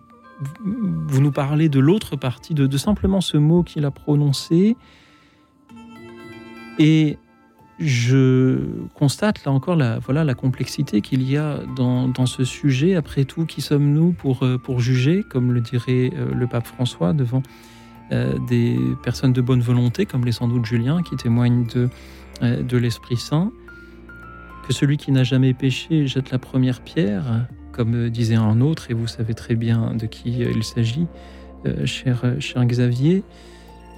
vous 0.60 1.20
nous 1.20 1.32
parlez 1.32 1.68
de 1.68 1.78
l'autre 1.78 2.16
partie, 2.16 2.54
de, 2.54 2.66
de 2.66 2.78
simplement 2.78 3.20
ce 3.20 3.36
mot 3.36 3.62
qu'il 3.62 3.84
a 3.84 3.90
prononcé. 3.90 4.76
Et 6.78 7.18
je 7.78 8.58
constate 8.94 9.44
là 9.44 9.52
encore 9.52 9.76
la, 9.76 9.98
voilà, 9.98 10.24
la 10.24 10.34
complexité 10.34 11.00
qu'il 11.00 11.28
y 11.28 11.36
a 11.36 11.58
dans, 11.76 12.08
dans, 12.08 12.26
ce 12.26 12.44
sujet. 12.44 12.94
Après 12.94 13.24
tout, 13.24 13.46
qui 13.46 13.60
sommes-nous 13.60 14.12
pour, 14.12 14.44
euh, 14.44 14.58
pour 14.58 14.80
juger, 14.80 15.24
comme 15.28 15.52
le 15.52 15.60
dirait 15.60 16.10
euh, 16.16 16.32
le 16.34 16.46
pape 16.46 16.66
François, 16.66 17.12
devant 17.12 17.42
euh, 18.12 18.38
des 18.48 18.78
personnes 19.02 19.32
de 19.32 19.40
bonne 19.40 19.60
volonté, 19.60 20.06
comme 20.06 20.24
les 20.24 20.32
sans 20.32 20.46
doute 20.46 20.64
Julien, 20.64 21.02
qui 21.02 21.16
témoignent 21.16 21.66
de, 21.66 21.88
de 22.42 22.76
l'Esprit 22.76 23.16
Saint? 23.16 23.50
Que 24.66 24.72
celui 24.72 24.96
qui 24.96 25.12
n'a 25.12 25.24
jamais 25.24 25.52
péché 25.52 26.06
jette 26.06 26.30
la 26.30 26.38
première 26.38 26.80
pierre, 26.80 27.48
comme 27.72 28.08
disait 28.08 28.36
un 28.36 28.60
autre, 28.60 28.90
et 28.90 28.94
vous 28.94 29.08
savez 29.08 29.34
très 29.34 29.56
bien 29.56 29.94
de 29.94 30.06
qui 30.06 30.38
il 30.38 30.64
s'agit, 30.64 31.06
cher, 31.84 32.24
cher 32.38 32.64
Xavier. 32.64 33.24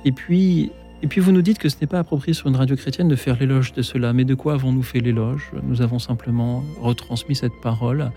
Et 0.05 0.11
puis, 0.11 0.73
et 1.02 1.09
puis 1.09 1.20
vous 1.20 1.32
nous 1.32 1.43
dites 1.43 1.59
que 1.59 1.68
ce 1.68 1.77
n'est 1.81 1.86
pas 1.86 1.98
approprié 1.98 2.32
sur 2.32 2.48
une 2.48 2.56
radio 2.56 2.74
chrétienne 2.74 3.09
de 3.09 3.16
faire 3.16 3.39
l'éloge 3.39 3.73
de 3.74 3.82
cela. 3.82 4.12
Mais 4.12 4.24
de 4.24 4.35
quoi 4.35 4.55
avons-nous 4.55 4.82
fait 4.82 5.01
l'éloge? 5.01 5.51
Nous 5.62 5.82
avons 5.82 5.98
simplement 5.98 6.64
retransmis 6.81 7.36
cette 7.36 7.60
parole 7.62 8.10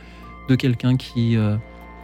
de 0.47 0.56
quelqu'un 0.56 0.95
qui, 0.95 1.35
euh, 1.35 1.57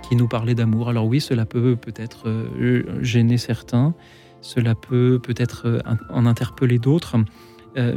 qui 0.07 0.17
nous 0.17 0.27
parlait 0.27 0.53
d'amour. 0.53 0.89
Alors 0.89 1.05
oui, 1.05 1.21
cela 1.21 1.45
peut 1.45 1.77
peut-être 1.77 2.27
euh, 2.27 2.83
gêner 3.01 3.37
certains, 3.37 3.93
cela 4.41 4.75
peut 4.75 5.19
peut-être 5.23 5.65
euh, 5.65 5.79
en 6.09 6.25
interpeller 6.25 6.77
d'autres. 6.77 7.15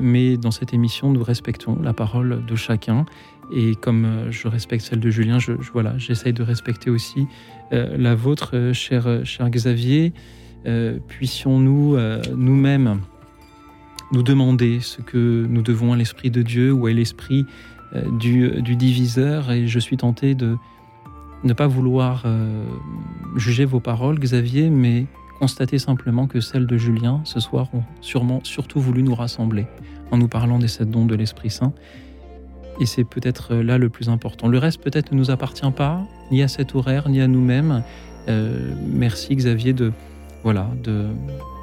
mais 0.00 0.36
dans 0.36 0.50
cette 0.50 0.74
émission, 0.74 1.12
nous 1.12 1.22
respectons 1.22 1.78
la 1.80 1.92
parole 1.92 2.44
de 2.44 2.56
chacun. 2.56 3.06
Et 3.52 3.76
comme 3.76 4.26
je 4.30 4.48
respecte 4.48 4.84
celle 4.84 4.98
de 4.98 5.08
Julien, 5.10 5.38
voilà, 5.72 5.96
j'essaye 5.98 6.32
de 6.32 6.42
respecter 6.42 6.90
aussi 6.90 7.28
la 7.70 8.16
vôtre, 8.16 8.72
cher, 8.72 9.20
cher 9.24 9.48
Xavier. 9.48 10.12
Euh, 10.68 10.98
puissions-nous 11.08 11.96
euh, 11.96 12.20
nous-mêmes 12.36 13.00
nous 14.12 14.22
demander 14.22 14.80
ce 14.80 15.00
que 15.00 15.46
nous 15.48 15.62
devons 15.62 15.94
à 15.94 15.96
l'Esprit 15.96 16.30
de 16.30 16.42
Dieu 16.42 16.72
ou 16.72 16.86
à 16.86 16.92
l'Esprit 16.92 17.46
euh, 17.94 18.02
du, 18.18 18.76
diviseur. 18.76 19.50
Et 19.50 19.66
je 19.66 19.78
suis 19.78 19.96
tenté 19.96 20.34
de 20.34 20.56
ne 21.44 21.52
pas 21.54 21.68
vouloir 21.68 22.26
juger 23.36 23.64
vos 23.64 23.78
paroles, 23.78 24.18
Xavier, 24.18 24.70
mais 24.70 25.06
constater 25.38 25.78
simplement 25.78 26.26
que 26.26 26.40
celles 26.40 26.66
de 26.66 26.76
Julien, 26.76 27.20
ce 27.24 27.38
soir, 27.38 27.68
ont 27.72 27.84
sûrement 28.00 28.40
surtout 28.42 28.80
voulu 28.80 29.04
nous 29.04 29.14
rassembler 29.14 29.66
en 30.10 30.18
nous 30.18 30.26
parlant 30.26 30.58
des 30.58 30.66
sept 30.66 30.90
dons 30.90 31.06
de 31.06 31.14
l'Esprit 31.14 31.50
Saint. 31.50 31.72
Et 32.80 32.86
c'est 32.86 33.04
peut-être 33.04 33.54
là 33.54 33.78
le 33.78 33.88
plus 33.88 34.08
important. 34.08 34.48
Le 34.48 34.58
reste 34.58 34.82
peut-être 34.82 35.12
ne 35.12 35.16
nous 35.16 35.30
appartient 35.30 35.70
pas, 35.70 36.04
ni 36.32 36.42
à 36.42 36.48
cet 36.48 36.74
horaire, 36.74 37.08
ni 37.08 37.20
à 37.20 37.28
nous-mêmes. 37.28 37.84
merci 38.26 39.36
Xavier 39.36 39.72
de, 39.74 39.92
voilà, 40.42 40.68
de, 40.82 41.08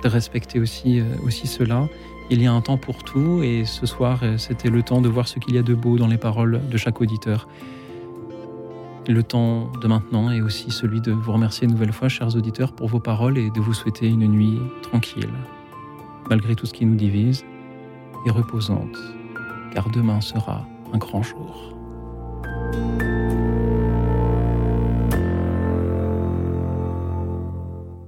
respecter 0.04 0.60
aussi, 0.60 1.00
euh, 1.00 1.04
aussi 1.26 1.48
cela. 1.48 1.88
Il 2.30 2.42
y 2.42 2.46
a 2.46 2.54
un 2.54 2.62
temps 2.62 2.78
pour 2.78 3.04
tout 3.04 3.42
et 3.44 3.66
ce 3.66 3.86
soir, 3.86 4.20
euh, 4.22 4.38
c'était 4.38 4.70
le 4.70 4.84
temps 4.84 5.02
de 5.02 5.10
voir 5.10 5.28
ce 5.28 5.40
qu'il 5.40 5.56
y 5.56 5.58
a 5.58 5.64
de 5.64 5.74
beau 5.74 5.98
dans 5.98 6.08
les 6.08 6.18
paroles 6.18 6.62
de 6.70 6.78
chaque 6.78 7.02
auditeur. 7.02 7.48
Le 9.08 9.24
temps 9.24 9.72
de 9.82 9.88
maintenant 9.88 10.32
est 10.32 10.42
aussi 10.42 10.72
celui 10.72 11.02
de 11.02 11.12
vous 11.12 11.32
remercier 11.32 11.66
une 11.66 11.74
nouvelle 11.74 11.94
fois, 11.94 12.10
chers 12.10 12.36
auditeurs, 12.36 12.74
pour 12.74 12.88
vos 12.88 13.00
paroles 13.00 13.38
et 13.38 13.50
de 13.52 13.60
vous 13.60 13.74
souhaiter 13.74 14.08
une 14.08 14.28
nuit 14.28 14.60
tranquille, 14.82 15.30
malgré 16.30 16.56
tout 16.56 16.66
ce 16.66 16.74
qui 16.74 16.86
nous 16.86 16.96
divise, 16.96 17.46
et 18.26 18.32
reposante, 18.32 18.98
car 19.74 19.90
demain 19.92 20.22
sera 20.22 20.68
un 20.94 20.98
grand 20.98 21.22
jour. 21.22 21.76